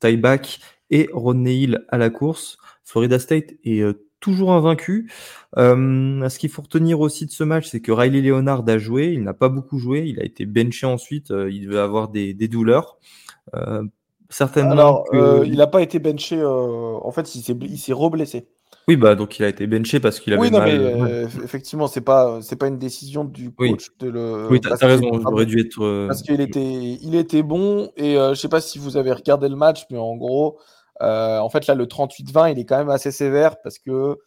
tie-back, 0.00 0.60
et 0.90 1.08
Rodney 1.14 1.62
Hill 1.62 1.86
à 1.88 1.96
la 1.96 2.10
course. 2.10 2.58
Florida 2.84 3.18
State 3.18 3.54
est 3.64 3.82
toujours 4.22 4.52
invaincu. 4.52 5.10
Euh, 5.58 6.26
ce 6.30 6.38
qu'il 6.38 6.48
faut 6.48 6.62
retenir 6.62 7.00
aussi 7.00 7.26
de 7.26 7.30
ce 7.30 7.44
match, 7.44 7.68
c'est 7.68 7.80
que 7.80 7.92
Riley 7.92 8.22
Leonard 8.22 8.64
a 8.66 8.78
joué. 8.78 9.08
Il 9.08 9.22
n'a 9.22 9.34
pas 9.34 9.50
beaucoup 9.50 9.78
joué. 9.78 10.04
Il 10.06 10.18
a 10.20 10.24
été 10.24 10.46
benché 10.46 10.86
ensuite. 10.86 11.30
Euh, 11.30 11.50
il 11.50 11.66
devait 11.66 11.80
avoir 11.80 12.08
des, 12.08 12.32
douleurs. 12.48 12.96
Euh, 13.54 13.82
certainement. 14.30 14.72
Alors, 14.72 15.04
il 15.44 15.56
n'a 15.56 15.66
pas 15.66 15.82
été 15.82 15.98
benché. 15.98 16.42
en 16.42 17.10
fait, 17.10 17.34
il 17.34 17.78
s'est 17.78 17.92
reblessé. 17.92 18.48
Oui, 18.88 18.96
bah 18.96 19.14
donc 19.14 19.38
il 19.38 19.44
a 19.44 19.48
été 19.48 19.68
benché 19.68 20.00
parce 20.00 20.18
qu'il 20.18 20.32
avait 20.32 20.42
oui, 20.42 20.50
non, 20.50 20.60
Mais, 20.60 21.22
effectivement, 21.44 21.86
c'est 21.86 22.00
pas 22.00 22.40
c'est 22.42 22.56
pas 22.56 22.66
une 22.66 22.78
décision 22.78 23.24
du 23.24 23.52
coach 23.52 23.90
oui. 23.90 23.96
de 24.00 24.08
le. 24.08 24.48
Oui, 24.50 24.60
t'as 24.60 24.74
raison. 24.74 25.20
J'aurais 25.20 25.46
dû 25.46 25.60
être. 25.60 26.06
Parce 26.08 26.22
qu'il 26.22 26.40
était 26.40 26.98
il 27.00 27.14
était 27.14 27.44
bon 27.44 27.92
et 27.96 28.14
je 28.14 28.34
sais 28.34 28.48
pas 28.48 28.60
si 28.60 28.78
vous 28.80 28.96
avez 28.96 29.12
regardé 29.12 29.48
le 29.48 29.54
match, 29.54 29.86
mais 29.90 29.98
en 29.98 30.16
gros, 30.16 30.58
euh, 31.02 31.40
en 31.40 31.48
fait, 31.50 31.66
là, 31.66 31.74
le 31.74 31.86
38-20, 31.86 32.52
il 32.52 32.58
est 32.58 32.64
quand 32.64 32.78
même 32.78 32.90
assez 32.90 33.10
sévère 33.10 33.60
parce 33.62 33.78
que 33.78 34.18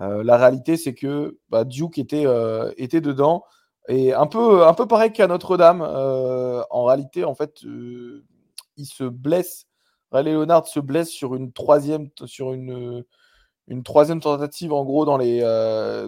euh, 0.00 0.22
la 0.22 0.36
réalité, 0.36 0.76
c'est 0.76 0.94
que 0.94 1.38
bah, 1.48 1.64
Duke 1.64 1.98
était, 1.98 2.26
euh, 2.26 2.70
était 2.76 3.00
dedans. 3.00 3.44
Et 3.88 4.12
un 4.12 4.26
peu, 4.26 4.66
un 4.66 4.74
peu 4.74 4.86
pareil 4.86 5.12
qu'à 5.12 5.26
Notre-Dame, 5.26 5.80
en 5.80 6.84
réalité, 6.84 7.24
en 7.24 7.34
fait, 7.34 7.62
il 7.62 8.86
se 8.86 9.04
blesse. 9.04 9.66
Ray 10.12 10.24
Leonard 10.24 10.66
se 10.66 10.80
blesse 10.80 11.08
sur 11.08 11.34
une 11.34 11.52
troisième, 11.52 12.08
sur 12.26 12.52
une, 12.52 13.02
une 13.66 13.82
troisième 13.82 14.20
tentative, 14.20 14.74
en 14.74 14.84
gros, 14.84 15.06
dans 15.06 15.16
les, 15.16 15.40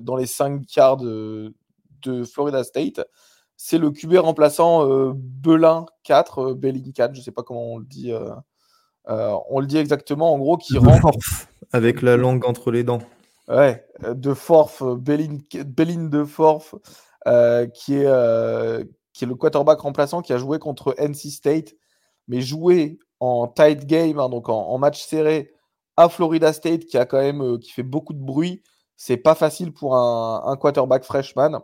dans 0.02 0.16
les 0.16 0.26
cinq 0.26 0.66
quarts 0.66 0.98
de, 0.98 1.54
Florida 2.30 2.64
State. 2.64 3.00
C'est 3.56 3.78
le 3.78 3.90
QB 3.90 4.16
remplaçant 4.16 4.86
Belin 5.14 5.86
4, 6.04 6.52
Belin 6.52 6.92
4, 6.94 7.14
je 7.14 7.20
ne 7.20 7.24
sais 7.24 7.32
pas 7.32 7.42
comment 7.42 7.72
on 7.72 7.78
le 7.78 7.86
dit 7.86 8.12
on 9.10 9.60
le 9.60 9.66
dit 9.66 9.78
exactement, 9.78 10.32
en 10.32 10.38
gros, 10.38 10.56
qui 10.56 10.78
rentre. 10.78 11.10
Avec 11.72 12.02
la 12.02 12.16
langue 12.16 12.44
entre 12.46 12.70
les 12.70 12.84
dents. 12.84 13.00
Ouais, 13.48 13.84
de 14.02 14.32
Forf, 14.32 14.82
Bellin, 14.82 15.38
de 15.48 16.24
Forf, 16.24 16.74
euh, 17.26 17.66
qui, 17.66 17.96
est, 17.96 18.06
euh, 18.06 18.84
qui 19.12 19.24
est 19.24 19.26
le 19.26 19.34
quarterback 19.34 19.80
remplaçant 19.80 20.22
qui 20.22 20.32
a 20.32 20.38
joué 20.38 20.60
contre 20.60 20.94
NC 20.98 21.30
State, 21.30 21.74
mais 22.28 22.40
joué 22.40 23.00
en 23.18 23.48
tight 23.48 23.86
game, 23.86 24.20
hein, 24.20 24.28
donc 24.28 24.48
en, 24.48 24.78
match 24.78 25.04
serré 25.04 25.52
à 25.96 26.08
Florida 26.08 26.52
State, 26.52 26.86
qui 26.86 26.96
a 26.96 27.06
quand 27.06 27.18
même 27.18 27.58
qui 27.58 27.72
fait 27.72 27.82
beaucoup 27.82 28.12
de 28.12 28.22
bruit. 28.22 28.62
C'est 28.96 29.16
pas 29.16 29.34
facile 29.34 29.72
pour 29.72 29.96
un, 29.96 30.42
un 30.46 30.56
quarterback 30.56 31.04
freshman. 31.04 31.60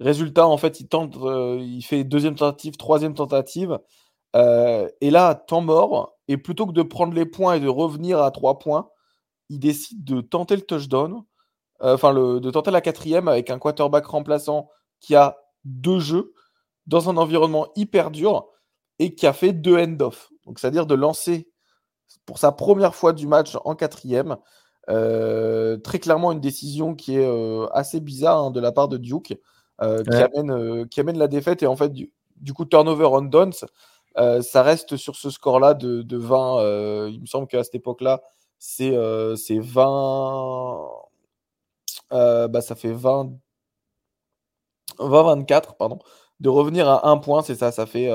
résultat, 0.00 0.46
en 0.46 0.56
fait, 0.58 0.80
il 0.80 0.88
tente, 0.88 1.16
il 1.60 1.82
fait 1.82 2.04
deuxième 2.04 2.34
tentative, 2.34 2.76
troisième 2.76 3.14
tentative. 3.14 3.78
Euh, 4.34 4.88
et 5.00 5.10
là, 5.10 5.34
temps 5.34 5.60
mort, 5.60 6.16
et 6.28 6.36
plutôt 6.36 6.66
que 6.66 6.72
de 6.72 6.82
prendre 6.82 7.14
les 7.14 7.26
points 7.26 7.54
et 7.54 7.60
de 7.60 7.68
revenir 7.68 8.22
à 8.22 8.30
trois 8.30 8.58
points, 8.58 8.88
il 9.48 9.58
décide 9.58 10.04
de 10.04 10.20
tenter 10.20 10.56
le 10.56 10.62
touchdown, 10.62 11.22
euh, 11.82 11.94
enfin 11.94 12.14
de 12.14 12.50
tenter 12.50 12.70
la 12.70 12.80
quatrième 12.80 13.28
avec 13.28 13.50
un 13.50 13.58
quarterback 13.58 14.06
remplaçant 14.06 14.70
qui 15.00 15.14
a 15.14 15.38
deux 15.64 15.98
jeux 15.98 16.32
dans 16.86 17.10
un 17.10 17.16
environnement 17.16 17.68
hyper 17.76 18.10
dur 18.10 18.46
et 18.98 19.14
qui 19.14 19.26
a 19.26 19.32
fait 19.32 19.52
deux 19.52 19.76
end-off. 19.76 20.30
Donc 20.46 20.58
c'est-à-dire 20.58 20.86
de 20.86 20.94
lancer 20.94 21.48
pour 22.24 22.38
sa 22.38 22.52
première 22.52 22.94
fois 22.94 23.12
du 23.12 23.26
match 23.26 23.56
en 23.64 23.74
quatrième. 23.74 24.36
Euh, 24.90 25.76
très 25.76 26.00
clairement 26.00 26.32
une 26.32 26.40
décision 26.40 26.94
qui 26.94 27.16
est 27.16 27.68
assez 27.72 28.00
bizarre 28.00 28.38
hein, 28.38 28.50
de 28.50 28.60
la 28.60 28.72
part 28.72 28.88
de 28.88 28.96
Duke, 28.96 29.38
qui, 29.80 30.14
amène, 30.14 30.88
qui 30.88 31.00
amène 31.00 31.18
la 31.18 31.28
défaite 31.28 31.62
et 31.62 31.66
en 31.66 31.76
fait 31.76 31.90
du, 31.90 32.12
du 32.36 32.52
coup 32.52 32.64
turnover 32.64 33.06
on 33.06 33.22
downs. 33.22 33.52
Euh, 34.18 34.42
ça 34.42 34.62
reste 34.62 34.96
sur 34.96 35.16
ce 35.16 35.30
score-là 35.30 35.74
de, 35.74 36.16
20. 36.16 36.60
Euh, 36.60 37.10
il 37.12 37.20
me 37.20 37.26
semble 37.26 37.46
qu'à 37.46 37.64
cette 37.64 37.74
époque-là, 37.74 38.22
c'est 38.58 38.90
20. 38.90 40.88
Euh, 42.12 42.48
bah, 42.48 42.60
ça 42.60 42.74
fait 42.74 42.92
20. 42.92 43.32
20-24, 44.98 45.76
pardon. 45.76 45.98
De 46.40 46.48
revenir 46.48 46.88
à 46.88 47.08
un 47.08 47.16
point, 47.18 47.42
c'est 47.42 47.54
ça. 47.54 47.72
Ça 47.72 47.86
fait. 47.86 48.08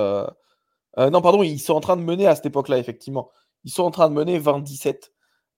non, 0.97 1.21
pardon, 1.21 1.43
ils 1.43 1.59
sont 1.59 1.73
en 1.73 1.81
train 1.81 1.97
de 1.97 2.01
mener 2.01 2.27
à 2.27 2.35
cette 2.35 2.47
époque-là, 2.47 2.77
effectivement. 2.77 3.29
Ils 3.63 3.71
sont 3.71 3.83
en 3.83 3.91
train 3.91 4.09
de 4.09 4.13
mener 4.13 4.39
20-17. 4.39 5.11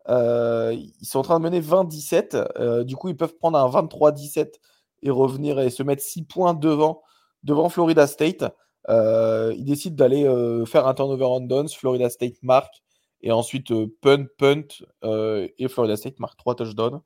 ils 0.08 1.06
sont 1.06 1.20
en 1.20 1.24
train 1.24 1.40
de 1.40 1.44
mener 1.44 1.62
20-17. 1.62 2.84
du 2.84 2.96
coup, 2.96 3.10
ils 3.10 3.18
peuvent 3.18 3.36
prendre 3.36 3.58
un 3.58 3.70
23-17 3.70 4.60
et 5.02 5.10
revenir 5.10 5.60
et 5.60 5.70
se 5.70 5.84
mettre 5.84 6.04
6 6.04 6.24
points 6.24 6.54
devant, 6.54 7.02
devant 7.44 7.70
Florida 7.70 8.08
State. 8.08 8.44
Il 8.88 9.64
décide 9.66 9.96
d'aller 9.96 10.24
faire 10.66 10.88
un 10.88 10.94
turnover 10.94 11.26
on 11.26 11.42
downs. 11.42 11.70
Florida 11.70 12.10
State 12.10 12.42
marque. 12.42 12.82
Et 13.22 13.32
ensuite, 13.32 13.74
punt, 14.02 14.26
punt. 14.38 14.68
et 15.04 15.68
Florida 15.68 15.98
State 15.98 16.20
marque 16.20 16.38
3 16.38 16.56
touchdowns. 16.56 17.02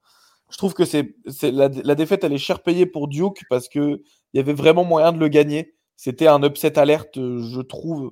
Je 0.50 0.58
trouve 0.58 0.76
que 0.76 0.86
c'est, 0.86 1.16
la, 1.42 1.68
la, 1.68 1.96
défaite, 1.96 2.24
elle 2.24 2.34
est 2.34 2.38
cher 2.38 2.62
payée 2.62 2.86
pour 2.86 3.08
Duke 3.08 3.42
parce 3.50 3.68
qu'il 3.68 4.04
y 4.36 4.40
avait 4.40 4.54
vraiment 4.54 4.84
moyen 4.84 5.12
de 5.12 5.18
le 5.18 5.28
gagner. 5.28 5.74
C'était 5.96 6.28
un 6.28 6.44
upset 6.44 6.78
alerte, 6.78 7.16
je 7.16 7.62
trouve, 7.62 8.12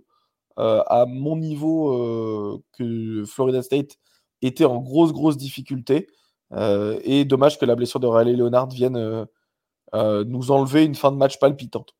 à 0.57 1.05
mon 1.07 1.37
niveau, 1.37 2.63
que 2.73 3.23
Florida 3.25 3.61
State 3.61 3.97
était 4.41 4.65
en 4.65 4.79
grosse, 4.79 5.13
grosse 5.13 5.37
difficulté. 5.37 6.07
et 7.03 7.25
dommage 7.25 7.59
que 7.59 7.65
la 7.65 7.75
blessure 7.75 7.99
de 7.99 8.07
Riley 8.07 8.33
Leonard 8.33 8.69
vienne 8.69 9.27
nous 9.93 10.51
enlever 10.51 10.85
une 10.85 10.95
fin 10.95 11.11
de 11.11 11.17
match 11.17 11.37
palpitante. 11.39 11.95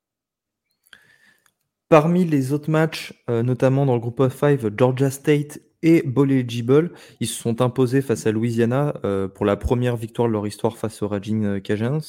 Parmi 1.91 2.23
les 2.23 2.53
autres 2.53 2.72
matchs, 2.72 3.13
notamment 3.27 3.85
dans 3.85 3.95
le 3.95 3.99
groupe 3.99 4.22
of 4.22 4.34
five, 4.34 4.72
Georgia 4.77 5.11
State 5.11 5.59
et 5.84 6.01
Bowl 6.03 6.31
ils 6.31 7.27
se 7.27 7.41
sont 7.41 7.61
imposés 7.61 8.01
face 8.01 8.26
à 8.26 8.31
Louisiana 8.31 8.93
pour 9.35 9.45
la 9.45 9.57
première 9.57 9.97
victoire 9.97 10.30
de 10.30 10.34
leur 10.34 10.47
histoire 10.47 10.77
face 10.77 11.01
aux 11.01 11.09
Raging 11.09 11.59
Cajuns. 11.59 11.99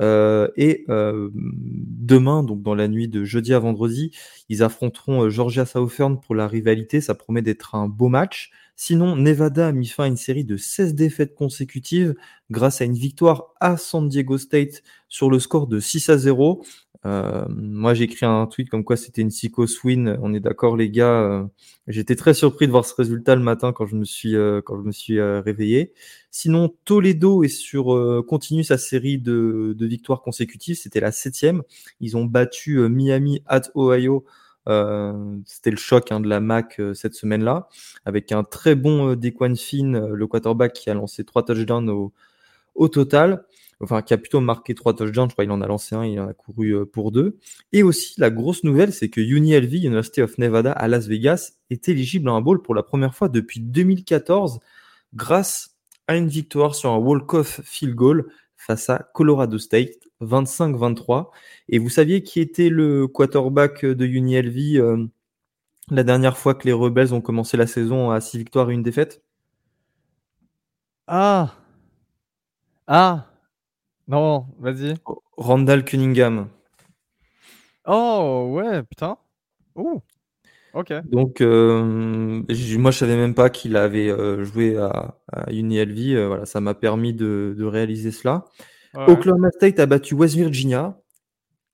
Euh, 0.00 0.48
et 0.56 0.84
euh, 0.88 1.30
demain, 1.34 2.42
donc 2.42 2.62
dans 2.62 2.74
la 2.74 2.88
nuit 2.88 3.08
de 3.08 3.24
jeudi 3.24 3.52
à 3.52 3.58
vendredi, 3.58 4.10
ils 4.48 4.62
affronteront 4.62 5.24
euh, 5.24 5.30
Georgia 5.30 5.66
Southern 5.66 6.18
pour 6.20 6.34
la 6.34 6.48
rivalité. 6.48 7.00
Ça 7.00 7.14
promet 7.14 7.42
d'être 7.42 7.74
un 7.74 7.88
beau 7.88 8.08
match. 8.08 8.50
Sinon, 8.74 9.16
Nevada 9.16 9.68
a 9.68 9.72
mis 9.72 9.86
fin 9.86 10.04
à 10.04 10.06
une 10.06 10.16
série 10.16 10.44
de 10.44 10.56
16 10.56 10.94
défaites 10.94 11.34
consécutives 11.34 12.14
grâce 12.50 12.80
à 12.80 12.84
une 12.84 12.94
victoire 12.94 13.52
à 13.60 13.76
San 13.76 14.08
Diego 14.08 14.38
State 14.38 14.82
sur 15.08 15.30
le 15.30 15.38
score 15.38 15.66
de 15.66 15.78
6 15.78 16.08
à 16.08 16.16
0. 16.16 16.64
Euh, 17.04 17.44
moi, 17.48 17.94
j'ai 17.94 18.04
écrit 18.04 18.26
un 18.26 18.46
tweet 18.46 18.70
comme 18.70 18.84
quoi 18.84 18.96
c'était 18.96 19.22
une 19.22 19.28
psycho 19.30 19.66
win. 19.84 20.18
On 20.22 20.32
est 20.34 20.40
d'accord, 20.40 20.76
les 20.76 20.90
gars. 20.90 21.20
Euh, 21.20 21.44
j'étais 21.88 22.14
très 22.16 22.34
surpris 22.34 22.66
de 22.66 22.70
voir 22.70 22.84
ce 22.84 22.94
résultat 22.94 23.34
le 23.34 23.42
matin 23.42 23.72
quand 23.72 23.86
je 23.86 23.96
me 23.96 24.04
suis 24.04 24.36
euh, 24.36 24.60
quand 24.64 24.76
je 24.76 24.86
me 24.86 24.92
suis 24.92 25.20
réveillé. 25.20 25.92
Sinon, 26.30 26.74
Toledo 26.84 27.42
est 27.42 27.48
sur 27.48 28.24
continue 28.28 28.64
sa 28.64 28.78
série 28.78 29.18
de, 29.18 29.74
de 29.76 29.86
victoires 29.86 30.22
consécutives. 30.22 30.76
C'était 30.76 31.00
la 31.00 31.12
septième. 31.12 31.62
Ils 32.00 32.16
ont 32.16 32.24
battu 32.24 32.88
Miami 32.88 33.42
at 33.46 33.62
Ohio. 33.74 34.24
c'était 35.46 35.70
le 35.70 35.76
choc 35.76 36.12
hein, 36.12 36.20
de 36.20 36.28
la 36.28 36.40
MAC 36.40 36.80
cette 36.94 37.14
semaine-là, 37.14 37.68
avec 38.04 38.32
un 38.32 38.44
très 38.44 38.74
bon 38.76 39.14
Dequan 39.16 39.56
Finn, 39.56 39.98
le 39.98 40.26
quarterback 40.26 40.72
qui 40.72 40.88
a 40.88 40.94
lancé 40.94 41.24
trois 41.24 41.44
touchdowns 41.44 41.90
au, 41.90 42.12
au 42.74 42.88
total 42.88 43.44
enfin 43.82 44.02
qui 44.02 44.14
a 44.14 44.18
plutôt 44.18 44.40
marqué 44.40 44.74
trois 44.74 44.94
touchdowns, 44.94 45.28
je 45.28 45.34
crois 45.34 45.44
qu'il 45.44 45.52
en 45.52 45.60
a 45.60 45.66
lancé 45.66 45.94
un, 45.94 46.04
il 46.04 46.18
en 46.20 46.28
a 46.28 46.34
couru 46.34 46.74
euh, 46.74 46.86
pour 46.86 47.12
deux. 47.12 47.38
Et 47.72 47.82
aussi 47.82 48.14
la 48.20 48.30
grosse 48.30 48.64
nouvelle, 48.64 48.92
c'est 48.92 49.08
que 49.08 49.20
UNLV, 49.20 49.74
University 49.74 50.22
of 50.22 50.38
Nevada 50.38 50.72
à 50.72 50.88
Las 50.88 51.06
Vegas, 51.06 51.52
est 51.70 51.88
éligible 51.88 52.28
à 52.28 52.32
un 52.32 52.40
bowl 52.40 52.62
pour 52.62 52.74
la 52.74 52.82
première 52.82 53.14
fois 53.14 53.28
depuis 53.28 53.60
2014 53.60 54.60
grâce 55.14 55.76
à 56.06 56.16
une 56.16 56.28
victoire 56.28 56.74
sur 56.74 56.90
un 56.90 56.98
walk-off 56.98 57.60
field 57.64 57.94
goal 57.94 58.26
face 58.56 58.88
à 58.90 59.10
Colorado 59.14 59.58
State, 59.58 59.94
25-23. 60.20 61.30
Et 61.68 61.78
vous 61.78 61.88
saviez 61.88 62.22
qui 62.22 62.40
était 62.40 62.68
le 62.68 63.08
quarterback 63.08 63.84
de 63.84 64.06
UNLV 64.06 64.78
euh, 64.78 65.06
la 65.90 66.04
dernière 66.04 66.38
fois 66.38 66.54
que 66.54 66.66
les 66.66 66.72
Rebels 66.72 67.12
ont 67.14 67.20
commencé 67.20 67.56
la 67.56 67.66
saison 67.66 68.10
à 68.10 68.20
six 68.20 68.38
victoires 68.38 68.70
et 68.70 68.74
une 68.74 68.82
défaite? 68.82 69.22
Ah 71.06 71.54
Ah 72.86 73.31
non, 74.08 74.46
vas-y. 74.58 74.94
Randall 75.36 75.84
Cunningham. 75.84 76.48
Oh, 77.86 78.48
ouais, 78.52 78.82
putain. 78.82 79.16
Ouh. 79.76 80.02
Ok. 80.74 80.92
Donc, 81.04 81.40
euh, 81.40 82.42
moi, 82.78 82.90
je 82.90 82.98
savais 82.98 83.16
même 83.16 83.34
pas 83.34 83.50
qu'il 83.50 83.76
avait 83.76 84.08
euh, 84.08 84.44
joué 84.44 84.76
à, 84.78 85.18
à 85.32 85.52
UNLV. 85.52 86.14
Euh, 86.14 86.28
voilà, 86.28 86.46
ça 86.46 86.60
m'a 86.60 86.74
permis 86.74 87.12
de, 87.12 87.56
réaliser 87.60 88.10
cela. 88.10 88.44
Oklahoma 88.94 89.50
State 89.50 89.80
a 89.80 89.86
battu 89.86 90.14
West 90.14 90.34
Virginia. 90.34 90.98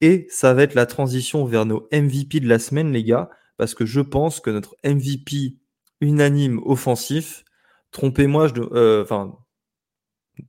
Et 0.01 0.27
ça 0.31 0.55
va 0.55 0.63
être 0.63 0.75
la 0.75 0.87
transition 0.87 1.45
vers 1.45 1.67
nos 1.67 1.89
MVP 1.93 2.41
de 2.41 2.49
la 2.49 2.59
semaine, 2.59 2.93
les 2.93 3.05
gars. 3.05 3.31
Parce 3.57 3.75
que 3.75 3.85
je 3.85 4.01
pense 4.01 4.41
que 4.41 4.51
notre 4.51 4.77
MVP 4.85 5.57
unanime 6.01 6.61
offensif, 6.65 7.45
trompez-moi, 7.91 8.49
je, 8.49 9.03
enfin, 9.03 9.37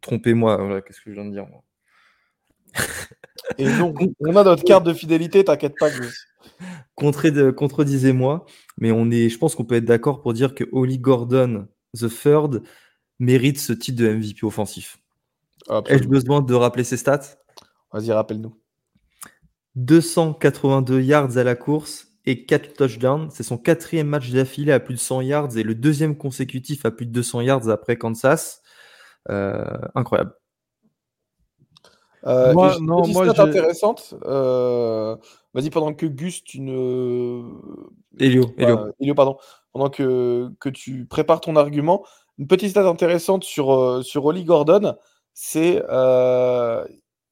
trompez-moi, 0.01 0.81
qu'est-ce 0.83 1.01
que 1.01 1.09
je 1.09 1.15
viens 1.15 1.25
de 1.25 1.31
dire 1.31 1.47
moi? 1.47 1.63
Et 3.57 3.77
donc, 3.77 3.97
on 4.19 4.35
a 4.35 4.43
notre 4.43 4.63
carte 4.63 4.85
de 4.85 4.93
fidélité, 4.93 5.43
t'inquiète 5.43 5.75
pas, 5.79 5.89
Contre, 6.95 7.51
contredisez-moi, 7.51 8.45
mais 8.77 8.91
on 8.91 9.09
est, 9.09 9.29
je 9.29 9.37
pense 9.37 9.55
qu'on 9.55 9.63
peut 9.63 9.75
être 9.75 9.85
d'accord 9.85 10.21
pour 10.21 10.33
dire 10.33 10.53
que 10.53 10.65
Holly 10.71 10.99
Gordon, 10.99 11.67
The 11.97 12.09
Third, 12.09 12.63
mérite 13.19 13.59
ce 13.59 13.73
titre 13.73 14.01
de 14.01 14.09
MVP 14.09 14.45
offensif. 14.45 14.99
Ai-je 15.87 16.07
besoin 16.07 16.41
de 16.41 16.53
rappeler 16.53 16.83
ses 16.83 16.97
stats? 16.97 17.37
Vas-y, 17.93 18.11
rappelle-nous. 18.11 18.55
282 19.75 21.01
yards 21.01 21.37
à 21.37 21.43
la 21.43 21.55
course 21.55 22.07
et 22.25 22.45
4 22.45 22.73
touchdowns. 22.73 23.29
C'est 23.31 23.43
son 23.43 23.57
quatrième 23.57 24.07
match 24.07 24.29
d'affilée 24.31 24.71
à 24.71 24.79
plus 24.79 24.95
de 24.95 24.99
100 24.99 25.21
yards 25.21 25.57
et 25.57 25.63
le 25.63 25.75
deuxième 25.75 26.17
consécutif 26.17 26.85
à 26.85 26.91
plus 26.91 27.05
de 27.05 27.11
200 27.11 27.41
yards 27.41 27.69
après 27.69 27.97
Kansas. 27.97 28.61
Euh, 29.29 29.63
incroyable. 29.95 30.33
Euh, 32.25 32.53
moi, 32.53 32.77
non, 32.81 33.07
moi, 33.07 33.27
intéressante. 33.39 34.15
Euh, 34.25 35.15
vas-y, 35.53 35.69
pendant 35.69 35.93
que 35.93 36.05
Gus, 36.05 36.43
tu 36.43 36.59
ne. 36.61 37.43
Elio, 38.19 38.45
Elio. 38.57 39.15
pardon. 39.15 39.37
Pendant 39.71 39.89
que, 39.89 40.49
que 40.59 40.69
tu 40.69 41.05
prépares 41.05 41.41
ton 41.41 41.55
argument, 41.55 42.03
une 42.37 42.47
petite 42.47 42.71
stat 42.71 42.87
intéressante 42.87 43.43
sur, 43.43 43.73
euh, 43.73 44.01
sur 44.01 44.25
Oli 44.25 44.43
Gordon, 44.43 44.95
c'est 45.33 45.81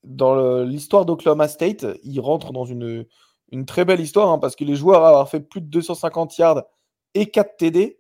dans 0.04 0.64
l'histoire 0.64 1.06
d'Oklahoma 1.06 1.48
State, 1.50 1.86
il 2.04 2.20
rentre 2.22 2.54
dans 2.54 2.64
une, 2.64 3.06
une 3.52 3.66
très 3.66 3.84
belle 3.84 4.00
histoire 4.00 4.30
hein, 4.30 4.40
parce 4.40 4.56
que 4.56 4.64
les 4.64 4.76
joueurs 4.76 5.04
avoir 5.04 5.28
fait 5.28 5.42
plus 5.42 5.60
de 5.60 5.66
250 5.66 6.38
yards 6.38 6.64
et 7.14 7.26
4 7.26 7.58
TD 7.58 8.00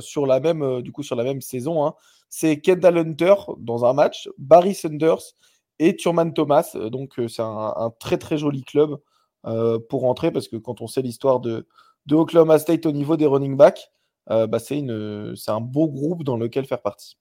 sur 0.00 0.26
la 0.26 0.40
même 0.40 0.80
du 0.80 0.92
coup 0.92 1.02
sur 1.02 1.16
la 1.16 1.24
même 1.24 1.42
saison. 1.42 1.84
Hein. 1.84 1.94
C'est 2.30 2.60
Kendall 2.60 2.96
Hunter 2.96 3.34
dans 3.58 3.84
un 3.84 3.92
match, 3.92 4.30
Barry 4.38 4.72
Sanders 4.72 5.34
et 5.80 5.96
Turman 5.96 6.32
Thomas. 6.32 6.72
Euh, 6.76 6.90
donc, 6.90 7.18
euh, 7.18 7.26
c'est 7.26 7.42
un, 7.42 7.92
très 7.98 8.18
très 8.18 8.38
joli 8.38 8.62
club 8.62 9.00
euh, 9.46 9.80
pour 9.88 10.02
rentrer 10.02 10.30
parce 10.30 10.46
que 10.46 10.56
quand 10.56 10.80
on 10.80 10.86
sait 10.86 11.02
l'histoire 11.02 11.40
de, 11.40 11.66
de 12.06 12.14
Oklahoma 12.14 12.58
State 12.58 12.86
au 12.86 12.92
niveau 12.92 13.16
des 13.16 13.26
running 13.26 13.56
backs, 13.56 13.90
bah, 14.28 14.60
c'est 14.60 14.78
un 14.78 15.60
beau 15.60 15.88
groupe 15.88 16.22
dans 16.22 16.36
lequel 16.36 16.64
faire 16.64 16.82
partie. 16.82 17.16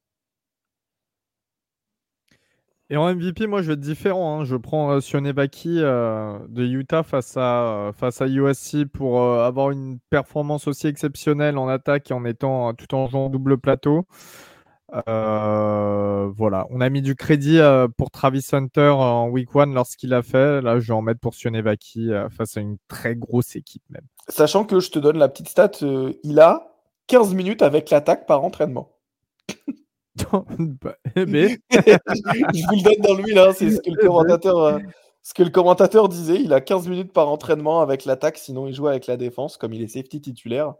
Et 2.91 2.98
en 2.98 3.11
MVP, 3.14 3.48
moi, 3.48 3.61
je 3.64 3.68
vais 3.68 3.73
être 3.73 3.80
différent. 3.80 4.41
Hein. 4.41 4.45
Je 4.45 4.56
prends 4.56 4.91
euh, 4.91 4.99
Sionebaki 4.99 5.77
de 5.80 6.64
Utah 6.64 7.02
face 7.02 7.36
à, 7.38 7.91
face 7.95 8.22
à 8.22 8.27
USC 8.27 8.86
pour 8.86 9.23
avoir 9.23 9.72
une 9.72 9.99
performance 10.11 10.68
aussi 10.68 10.86
exceptionnelle 10.88 11.57
en 11.57 11.68
attaque 11.68 12.11
et 12.11 12.14
en 12.14 12.26
étant 12.26 12.73
tout 12.76 12.94
en 12.94 13.07
jouant 13.07 13.30
double 13.30 13.57
plateau. 13.57 14.06
Euh, 15.07 16.32
voilà, 16.36 16.66
on 16.70 16.82
a 16.82 16.90
mis 16.90 17.02
du 17.02 17.16
crédit 17.16 17.60
euh, 17.60 17.88
pour 17.88 18.11
Travis 18.11 18.45
Hunter 18.52 18.90
en 18.90 19.30
week 19.30 19.56
one 19.56 19.74
lorsqu'il 19.74 20.14
a 20.14 20.24
fait. 20.24 20.61
Là, 20.61 20.80
je 20.80 20.88
vais 20.88 20.94
en 20.94 21.02
mettre 21.02 21.20
pour 21.20 21.34
Sionevaki 21.36 22.11
euh, 22.11 22.30
face 22.30 22.57
à 22.57 22.61
une 22.61 22.78
très 22.88 23.16
grosse 23.16 23.56
équipe 23.56 23.84
même. 23.90 24.06
Sachant 24.28 24.66
que 24.66 24.80
je 24.80 24.90
te 24.91 24.99
donne 24.99 25.18
la 25.18 25.30
petite 25.30 25.49
stat, 25.49 25.72
il 26.24 26.40
a 26.40 26.76
15 27.07 27.34
minutes 27.34 27.61
avec 27.61 27.90
l'attaque 27.90 28.26
par 28.26 28.44
entraînement. 28.44 28.91
Ben. 31.16 31.56
je 31.72 32.68
vous 32.68 32.76
le 32.76 32.84
donne 32.84 33.02
dans 33.02 33.14
le 33.14 33.24
mille, 33.24 33.38
hein, 33.38 33.53
c'est 33.56 33.70
ce 33.70 33.80
que 33.80 33.90
le 33.90 33.95
commentateur. 34.06 34.80
Ce 35.22 35.34
que 35.34 35.44
le 35.44 35.49
commentateur 35.49 36.10
disait, 36.10 36.41
il 36.41 36.52
a 36.52 36.60
15 36.60 36.90
minutes 36.90 37.14
par 37.14 37.30
entraînement 37.30 37.80
avec 37.80 38.03
l'attaque, 38.03 38.38
sinon 38.38 38.68
il 38.68 38.74
joue 38.74 38.88
avec 38.88 39.07
la 39.07 39.16
défense, 39.16 39.56
comme 39.56 39.74
il 39.74 39.82
est 39.82 39.88
safety 39.88 40.20
titulaire. 40.20 40.74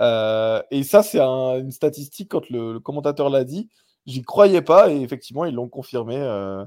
Euh, 0.00 0.62
et 0.70 0.82
ça, 0.84 1.02
c'est 1.02 1.20
une 1.20 1.70
statistique, 1.70 2.30
quand 2.30 2.48
le, 2.50 2.80
commentateur 2.80 3.30
l'a 3.30 3.44
dit, 3.44 3.68
j'y 4.06 4.22
croyais 4.22 4.62
pas, 4.62 4.90
et 4.90 5.00
effectivement, 5.02 5.44
ils 5.44 5.54
l'ont 5.54 5.68
confirmé. 5.68 6.16
Euh, 6.16 6.64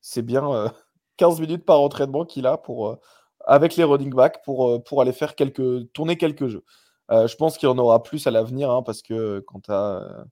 c'est 0.00 0.22
bien 0.22 0.72
15 1.16 1.38
euh, 1.38 1.40
minutes 1.46 1.64
par 1.64 1.80
entraînement 1.80 2.24
qu'il 2.24 2.46
a 2.46 2.58
pour, 2.58 2.98
avec 3.46 3.76
les 3.76 3.84
running 3.84 4.12
backs 4.14 4.42
pour, 4.44 4.82
pour 4.84 5.02
aller 5.02 5.12
faire 5.12 5.34
quelques, 5.34 5.92
tourner 5.92 6.16
quelques 6.16 6.48
jeux. 6.48 6.64
je 7.10 7.34
pense 7.36 7.58
qu'il 7.58 7.68
y 7.68 7.72
en 7.72 7.78
aura 7.78 8.02
plus 8.02 8.26
à 8.26 8.30
l'avenir, 8.30 8.70
hein, 8.70 8.82
parce 8.82 9.02
que 9.02 9.40
quand 9.46 9.68
à, 9.70 10.24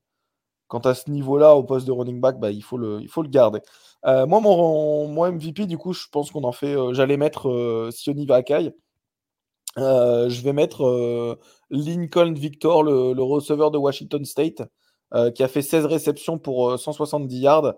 quand 0.69 0.93
ce 0.95 1.11
niveau-là, 1.11 1.55
au 1.55 1.65
poste 1.65 1.87
de 1.87 1.93
running 1.93 2.21
back, 2.21 2.39
bah, 2.39 2.51
il, 2.51 2.63
faut 2.63 2.79
le, 2.79 3.01
il 3.03 3.09
faut 3.09 3.23
le 3.23 3.29
garder. 3.29 3.61
moi, 4.05 4.41
mon, 4.41 5.09
mon, 5.09 5.33
MVP, 5.33 5.67
du 5.67 5.79
coup, 5.79 5.93
je 5.93 6.07
pense 6.11 6.31
qu'on 6.31 6.45
en 6.45 6.53
fait. 6.53 6.77
J'allais 6.95 7.17
mettre 7.17 7.91
Sioni 7.93 8.27
Vakai. 8.27 8.75
Je 9.77 10.43
vais 10.43 10.53
mettre 10.53 11.39
Lincoln 11.71 12.35
Victor, 12.35 12.83
le, 12.83 13.23
receveur 13.23 13.71
de 13.71 13.79
Washington 13.79 14.25
State, 14.25 14.63
euh, 15.15 15.31
qui 15.31 15.43
a 15.43 15.49
fait 15.49 15.63
16 15.63 15.87
réceptions 15.87 16.39
pour 16.39 16.79
170 16.79 17.35
euh, 17.37 17.41
yards. 17.41 17.75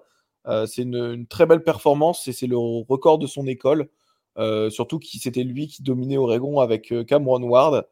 c'est 0.67 0.83
une, 0.83 1.27
très 1.27 1.47
belle 1.47 1.63
performance 1.63 2.29
et 2.29 2.33
c'est 2.33 2.47
le 2.47 2.59
record 2.59 3.19
de 3.19 3.27
son 3.27 3.47
école. 3.47 3.89
surtout 4.71 4.99
que 4.99 5.07
c'était 5.07 5.45
lui 5.45 5.69
qui 5.69 5.83
dominait 5.83 6.17
Oregon 6.17 6.61
avec 6.61 6.93
Cameron 7.07 7.43
Ward. 7.43 7.87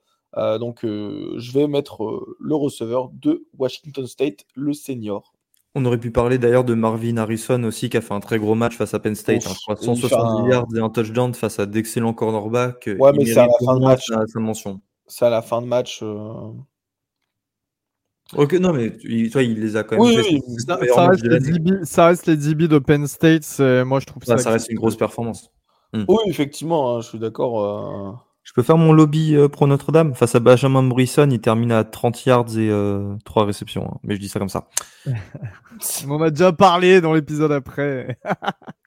donc 0.61 0.81
je 0.83 1.53
vais 1.53 1.67
mettre 1.67 2.27
le 2.41 2.55
receveur 2.55 3.11
de 3.13 3.47
Washington 3.59 4.07
State, 4.07 4.45
le 4.55 4.73
senior. 4.73 5.33
On 5.75 5.85
aurait 5.87 5.99
pu 5.99 6.11
parler 6.11 6.37
d'ailleurs 6.37 6.65
de 6.65 6.75
Marvin 6.75 7.17
Harrison 7.17 7.63
aussi, 7.65 7.89
qui 7.89 7.97
a 7.97 8.03
fait 8.03 8.13
un 8.13 8.21
très 8.21 8.39
gros 8.39 8.55
match 8.55 8.77
face 8.77 8.93
à 8.93 8.99
Penn 8.99 9.15
State. 9.15 9.43
170 9.43 10.13
hein, 10.13 10.49
yards 10.51 10.67
et 10.77 10.81
un 10.81 10.91
touchdown 10.91 11.33
face 11.33 11.59
à 11.59 11.67
d'excellents 11.67 12.13
cornerbacks. 12.13 12.91
Ouais, 12.99 13.13
mais 13.17 13.25
c'est 13.25 13.39
à 13.39 13.47
la 13.47 13.53
fin 13.65 13.79
de 13.79 13.85
match. 13.85 14.11
mention. 14.35 14.81
C'est 15.07 15.25
à 15.25 15.31
la 15.31 15.41
fin 15.41 15.63
de 15.63 15.67
match. 15.67 16.01
Euh. 16.03 16.53
Ok, 18.35 18.53
non, 18.55 18.73
mais 18.73 18.91
toi, 19.31 19.43
il 19.43 19.61
les 19.61 19.77
a 19.77 19.83
quand 19.83 19.97
même 19.97 20.05
oui, 20.05 20.17
fait. 20.17 20.35
Oui, 20.35 20.41
ça, 20.67 21.07
reste 21.07 21.25
les 21.25 21.41
DB, 21.41 21.85
ça, 21.85 22.07
reste 22.07 22.27
les 22.27 22.37
DB, 22.37 22.69
de 22.69 22.79
Penn 22.79 23.07
State. 23.07 23.59
Moi, 23.59 24.01
je 24.01 24.07
trouve 24.07 24.25
ça. 24.25 24.37
ça 24.39 24.51
reste 24.51 24.71
une 24.71 24.77
grosse 24.77 24.97
performance. 24.97 25.51
Hmm. 25.95 26.05
Oui, 26.09 26.19
effectivement, 26.27 26.97
hein, 26.97 27.01
je 27.01 27.09
suis 27.09 27.19
d'accord. 27.19 27.61
Euh. 27.61 28.13
Je 28.43 28.53
peux 28.53 28.63
faire 28.63 28.77
mon 28.77 28.93
lobby 28.93 29.37
euh, 29.37 29.49
pro 29.49 29.67
Notre-Dame 29.67 30.15
face 30.15 30.35
à 30.35 30.41
Benjamin 30.41 30.83
Morrison. 30.83 31.29
Il 31.31 31.41
termine 31.41 31.73
à 31.73 31.85
30 31.85 32.27
yards 32.27 32.59
et 32.59 32.71
3 33.25 33.45
réceptions. 33.45 33.89
Hein, 33.93 33.99
mais 34.03 34.15
je 34.17 34.21
dis 34.21 34.29
ça 34.29 34.39
comme 34.39 34.49
ça. 34.49 34.69
On 36.07 36.11
en 36.13 36.23
a 36.23 36.31
déjà 36.31 36.53
parlé 36.53 37.01
dans 37.01 37.13
l'épisode 37.13 37.53
après. 37.53 38.19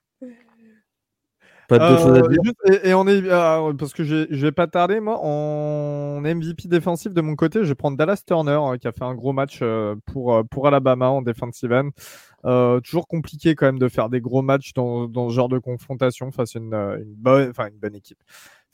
Pas 1.68 1.80
d'autres 1.80 2.02
choses 2.02 2.18
à 2.18 2.22
euh, 2.22 2.27
dire. 2.27 2.84
et, 2.84 2.94
on 2.94 3.07
est 3.07 3.27
ah, 3.32 3.61
parce 3.77 3.94
que 3.94 4.03
je 4.03 4.26
vais 4.30 4.52
pas 4.52 4.68
tarder 4.68 4.99
moi 4.99 5.19
en 5.23 6.22
MVP 6.22 6.68
défensif 6.68 7.14
de 7.14 7.22
mon 7.22 7.36
côté, 7.36 7.64
je 7.64 7.69
vais 7.69 7.76
prendre 7.76 7.98
Dallas 7.98 8.22
Turner 8.26 8.60
hein, 8.61 8.77
qui 8.77 8.88
a 8.88 8.91
fait 8.91 9.03
un 9.03 9.15
gros 9.15 9.34
match 9.34 9.60
euh, 9.61 9.95
pour 10.06 10.36
euh, 10.36 10.44
pour 10.44 10.68
Alabama 10.68 11.10
en 11.10 11.22
defensive 11.23 11.72
end. 11.73 12.82
toujours 12.82 13.07
compliqué 13.07 13.56
quand 13.56 13.65
même 13.65 13.80
de 13.80 13.90
faire 13.90 14.10
des 14.10 14.22
gros 14.22 14.44
matchs 14.44 14.73
dans, 14.73 15.07
dans 15.07 15.30
ce 15.30 15.34
genre 15.34 15.49
de 15.49 15.57
confrontation 15.57 16.32
face 16.32 16.56
à 16.56 16.60
une, 16.60 16.73
une 16.73 17.15
bonne 17.15 17.49
enfin 17.49 17.68
une 17.69 17.80
bonne 17.80 17.95
équipe. 17.95 18.19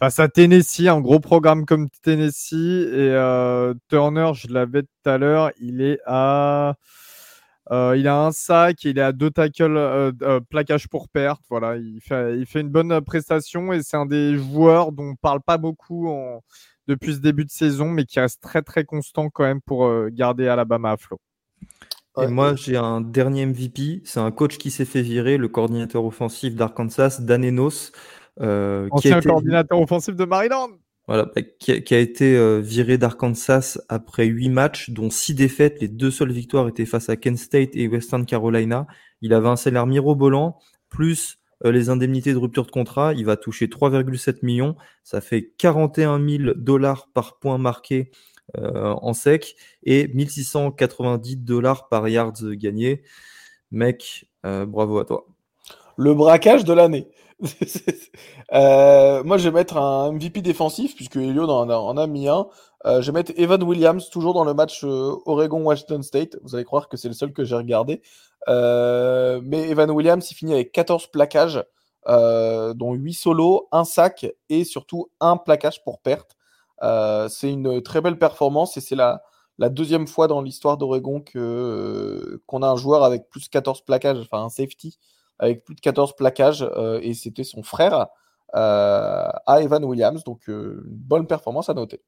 Face 0.02 0.20
à 0.20 0.28
Tennessee, 0.28 0.88
un 0.88 1.00
gros 1.00 1.20
programme 1.20 1.66
comme 1.66 1.88
Tennessee 2.02 2.54
et 2.54 3.16
Turner, 3.88 4.32
je 4.34 4.48
l'avais 4.52 4.82
tout 4.82 5.10
à 5.10 5.20
l'heure, 5.20 5.52
il 5.60 5.82
est 5.82 6.00
à 6.08 6.76
euh, 7.72 7.96
il 7.98 8.08
a 8.08 8.26
un 8.26 8.32
sac, 8.32 8.84
il 8.84 8.98
est 8.98 9.02
à 9.02 9.14
deux 9.14 9.32
tackles, 9.32 9.78
euh, 9.78 10.12
euh, 10.24 10.40
plaquage 10.42 10.90
pour 10.90 11.08
perte. 11.08 11.42
Voilà, 11.50 11.78
il 11.78 12.02
fait, 12.02 12.38
il 12.38 12.46
fait 12.46 12.62
une 12.62 12.70
bonne 12.70 13.00
prestation 13.02 13.72
et 13.72 13.82
c'est 13.82 13.96
un 13.96 14.06
des 14.06 14.36
joueurs 14.38 14.92
dont 14.92 15.12
on 15.12 15.16
parle 15.16 15.42
pas 15.42 15.58
beaucoup 15.58 16.10
depuis 16.88 17.16
ce 17.16 17.20
début 17.20 17.46
de 17.46 17.52
saison, 17.52 17.90
mais 17.90 18.06
qui 18.06 18.20
reste 18.20 18.42
très 18.42 18.62
très 18.62 18.84
constant 18.84 19.30
quand 19.30 19.44
même 19.44 19.62
pour 19.62 19.90
garder 20.10 20.48
Alabama 20.48 20.92
à 20.92 20.98
flot. 20.98 21.20
Et 22.22 22.28
moi, 22.28 22.56
j'ai 22.56 22.76
un 22.76 23.00
dernier 23.00 23.46
MVP. 23.46 24.02
C'est 24.04 24.20
un 24.20 24.32
coach 24.32 24.58
qui 24.58 24.70
s'est 24.70 24.84
fait 24.84 25.02
virer, 25.02 25.38
le 25.38 25.48
coordinateur 25.48 26.04
offensif 26.04 26.56
d'Arkansas, 26.56 27.20
Dan 27.22 27.46
Enos. 28.40 28.90
Ancien 28.92 29.22
coordinateur 29.22 29.80
offensif 29.80 30.16
de 30.16 30.26
Maryland. 30.26 30.70
Voilà, 31.08 31.26
bah, 31.26 31.42
qui, 31.42 31.94
a, 31.94 32.00
été 32.00 32.38
euh, 32.38 32.60
viré 32.60 32.98
d'Arkansas 32.98 33.80
après 33.90 34.26
huit 34.26 34.50
matchs, 34.50 34.92
dont 34.92 35.10
six 35.10 35.34
défaites. 35.34 35.82
Les 35.82 35.88
deux 35.88 36.12
seules 36.12 36.32
victoires 36.32 36.68
étaient 36.68 36.86
face 36.86 37.10
à 37.10 37.18
Kent 37.18 37.38
State 37.38 37.72
et 37.74 37.88
Western 37.88 38.26
Carolina. 38.26 38.88
Il 39.22 39.34
avait 39.34 39.50
un 39.50 39.56
salaire 39.56 39.88
mirobolant, 39.88 40.58
plus 40.90 41.40
euh, 41.66 41.72
les 41.74 41.90
indemnités 41.90 42.34
de 42.34 42.38
rupture 42.38 42.66
de 42.66 42.72
contrat. 42.72 43.14
Il 43.14 43.26
va 43.26 43.36
toucher 43.36 43.68
3,7 43.68 44.38
millions. 44.44 44.76
Ça 45.04 45.22
fait 45.22 45.52
41 45.58 46.26
000 46.26 46.54
dollars 46.56 47.10
par 47.14 47.40
point 47.40 47.58
marqué 47.58 48.12
euh, 48.58 48.94
en 49.02 49.14
sec 49.14 49.56
et 49.84 50.08
1690 50.10 51.38
dollars 51.38 51.90
par 51.90 52.08
yards 52.08 52.44
gagné. 52.52 53.04
Mec, 53.72 54.30
bravo 54.44 55.00
à 55.00 55.06
toi. 55.06 55.26
Le 55.98 56.14
braquage 56.14 56.64
de 56.64 56.74
l'année. 56.74 57.08
Euh, 58.54 59.24
moi, 59.24 59.38
je 59.38 59.48
vais 59.48 59.52
mettre 59.52 59.78
un 59.78 60.12
MVP 60.12 60.42
défensif, 60.42 60.94
puisque 60.94 61.16
Elio 61.16 61.50
en 61.50 61.98
a, 61.98 62.08
mis 62.08 62.28
un. 62.28 62.48
Euh, 62.86 63.02
je 63.02 63.10
vais 63.10 63.20
mettre 63.20 63.32
Evan 63.38 63.64
Williams, 63.64 64.10
toujours 64.10 64.34
dans 64.34 64.44
le 64.44 64.54
match 64.54 64.84
euh, 64.84 65.16
Oregon-Washington 65.26 66.04
State. 66.04 66.38
Vous 66.44 66.56
allez 66.56 66.66
croire 66.66 66.90
que 66.90 66.98
c'est 66.98 67.08
le 67.08 67.14
seul 67.14 67.32
que 67.32 67.46
j'ai 67.46 67.56
regardé. 67.56 68.02
mais 68.48 69.70
Evan 69.70 69.90
Williams, 69.92 70.30
il 70.30 70.36
finit 70.36 70.54
avec 70.54 70.74
14 70.74 71.08
plaquages, 71.08 71.64
dont 72.08 72.94
8 72.94 73.14
solos, 73.14 73.70
un 73.72 73.86
sac 73.86 74.28
et 74.50 74.66
surtout 74.66 75.10
un 75.22 75.38
plaquage 75.38 75.82
pour 75.86 76.02
perte. 76.02 76.36
c'est 77.30 77.52
une 77.52 77.82
très 77.82 78.02
belle 78.02 78.18
performance 78.18 78.76
et 78.76 78.82
c'est 78.82 78.96
la, 78.96 79.22
deuxième 79.60 80.08
fois 80.08 80.28
dans 80.28 80.42
l'histoire 80.42 80.76
d'Oregon 80.78 81.24
qu'on 81.24 82.64
a 82.64 82.68
un 82.68 82.76
joueur 82.76 83.06
avec 83.06 83.30
plus 83.30 83.46
de 83.46 83.50
14 83.50 83.82
plaquages, 83.82 84.20
enfin 84.20 84.44
un 84.44 84.50
safety 84.50 85.00
avec 85.42 85.66
plus 85.66 85.76
de 85.76 85.82
14 85.82 86.16
plaquages, 86.16 86.66
euh, 86.78 87.00
et 87.02 87.14
c'était 87.14 87.44
son 87.44 87.64
frère 87.64 88.08
euh, 88.56 89.28
à 89.48 89.62
Evan 89.62 89.84
Williams. 89.84 90.24
Donc, 90.24 90.48
euh, 90.48 90.84
une 90.86 90.96
bonne 90.96 91.28
performance 91.28 91.70
à 91.70 91.74
noter. 91.74 92.02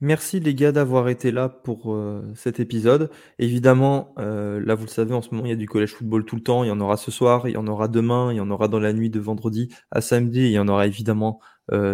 Merci 0.00 0.40
les 0.40 0.54
gars 0.56 0.72
d'avoir 0.72 1.08
été 1.08 1.30
là 1.30 1.48
pour 1.48 1.96
cet 2.34 2.58
épisode. 2.58 3.08
Évidemment, 3.38 4.12
là 4.16 4.74
vous 4.74 4.82
le 4.82 4.90
savez, 4.90 5.14
en 5.14 5.22
ce 5.22 5.30
moment 5.30 5.46
il 5.46 5.50
y 5.50 5.52
a 5.52 5.56
du 5.56 5.68
collège 5.68 5.94
football 5.94 6.24
tout 6.24 6.34
le 6.34 6.42
temps. 6.42 6.64
Il 6.64 6.66
y 6.66 6.70
en 6.72 6.80
aura 6.80 6.96
ce 6.96 7.12
soir, 7.12 7.46
il 7.46 7.52
y 7.52 7.56
en 7.56 7.68
aura 7.68 7.86
demain, 7.86 8.32
il 8.32 8.38
y 8.38 8.40
en 8.40 8.50
aura 8.50 8.66
dans 8.66 8.80
la 8.80 8.92
nuit 8.92 9.10
de 9.10 9.20
vendredi 9.20 9.72
à 9.92 10.00
samedi, 10.00 10.40
il 10.40 10.50
y 10.50 10.58
en 10.58 10.66
aura 10.66 10.88
évidemment 10.88 11.38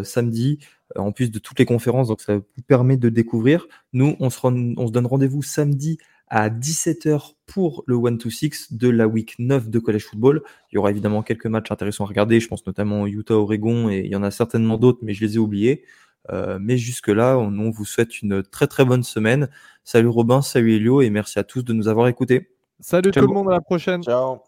samedi, 0.04 0.58
en 0.96 1.12
plus 1.12 1.30
de 1.30 1.38
toutes 1.38 1.58
les 1.58 1.66
conférences. 1.66 2.08
Donc 2.08 2.22
ça 2.22 2.38
vous 2.38 2.62
permet 2.66 2.96
de 2.96 3.10
découvrir. 3.10 3.66
Nous, 3.92 4.16
on 4.20 4.30
se, 4.30 4.38
on 4.42 4.86
se 4.86 4.90
donne 4.90 5.06
rendez-vous 5.06 5.42
samedi 5.42 5.98
à 6.30 6.50
17h 6.50 7.34
pour 7.46 7.84
le 7.86 7.96
1-2-6 7.96 8.76
de 8.76 8.88
la 8.88 9.06
week 9.06 9.34
9 9.38 9.68
de 9.68 9.78
college 9.78 10.04
football. 10.04 10.42
Il 10.70 10.76
y 10.76 10.78
aura 10.78 10.90
évidemment 10.90 11.22
quelques 11.22 11.46
matchs 11.46 11.70
intéressants 11.70 12.04
à 12.04 12.08
regarder. 12.08 12.40
Je 12.40 12.48
pense 12.48 12.66
notamment 12.66 13.06
Utah-Oregon 13.06 13.90
et 13.90 14.00
il 14.04 14.10
y 14.10 14.16
en 14.16 14.22
a 14.22 14.30
certainement 14.30 14.76
d'autres, 14.76 15.00
mais 15.02 15.14
je 15.14 15.24
les 15.24 15.36
ai 15.36 15.38
oubliés. 15.38 15.84
Euh, 16.30 16.58
mais 16.60 16.76
jusque-là, 16.76 17.38
on, 17.38 17.70
vous 17.70 17.84
souhaite 17.84 18.20
une 18.20 18.42
très 18.42 18.66
très 18.66 18.84
bonne 18.84 19.02
semaine. 19.02 19.48
Salut 19.84 20.08
Robin, 20.08 20.42
salut 20.42 20.74
Elio 20.74 21.00
et 21.00 21.10
merci 21.10 21.38
à 21.38 21.44
tous 21.44 21.64
de 21.64 21.72
nous 21.72 21.88
avoir 21.88 22.08
écoutés. 22.08 22.50
Salut 22.80 23.10
tout 23.10 23.20
le 23.20 23.26
monde, 23.26 23.48
à 23.48 23.54
la 23.54 23.60
prochaine. 23.60 24.02
Ciao. 24.02 24.40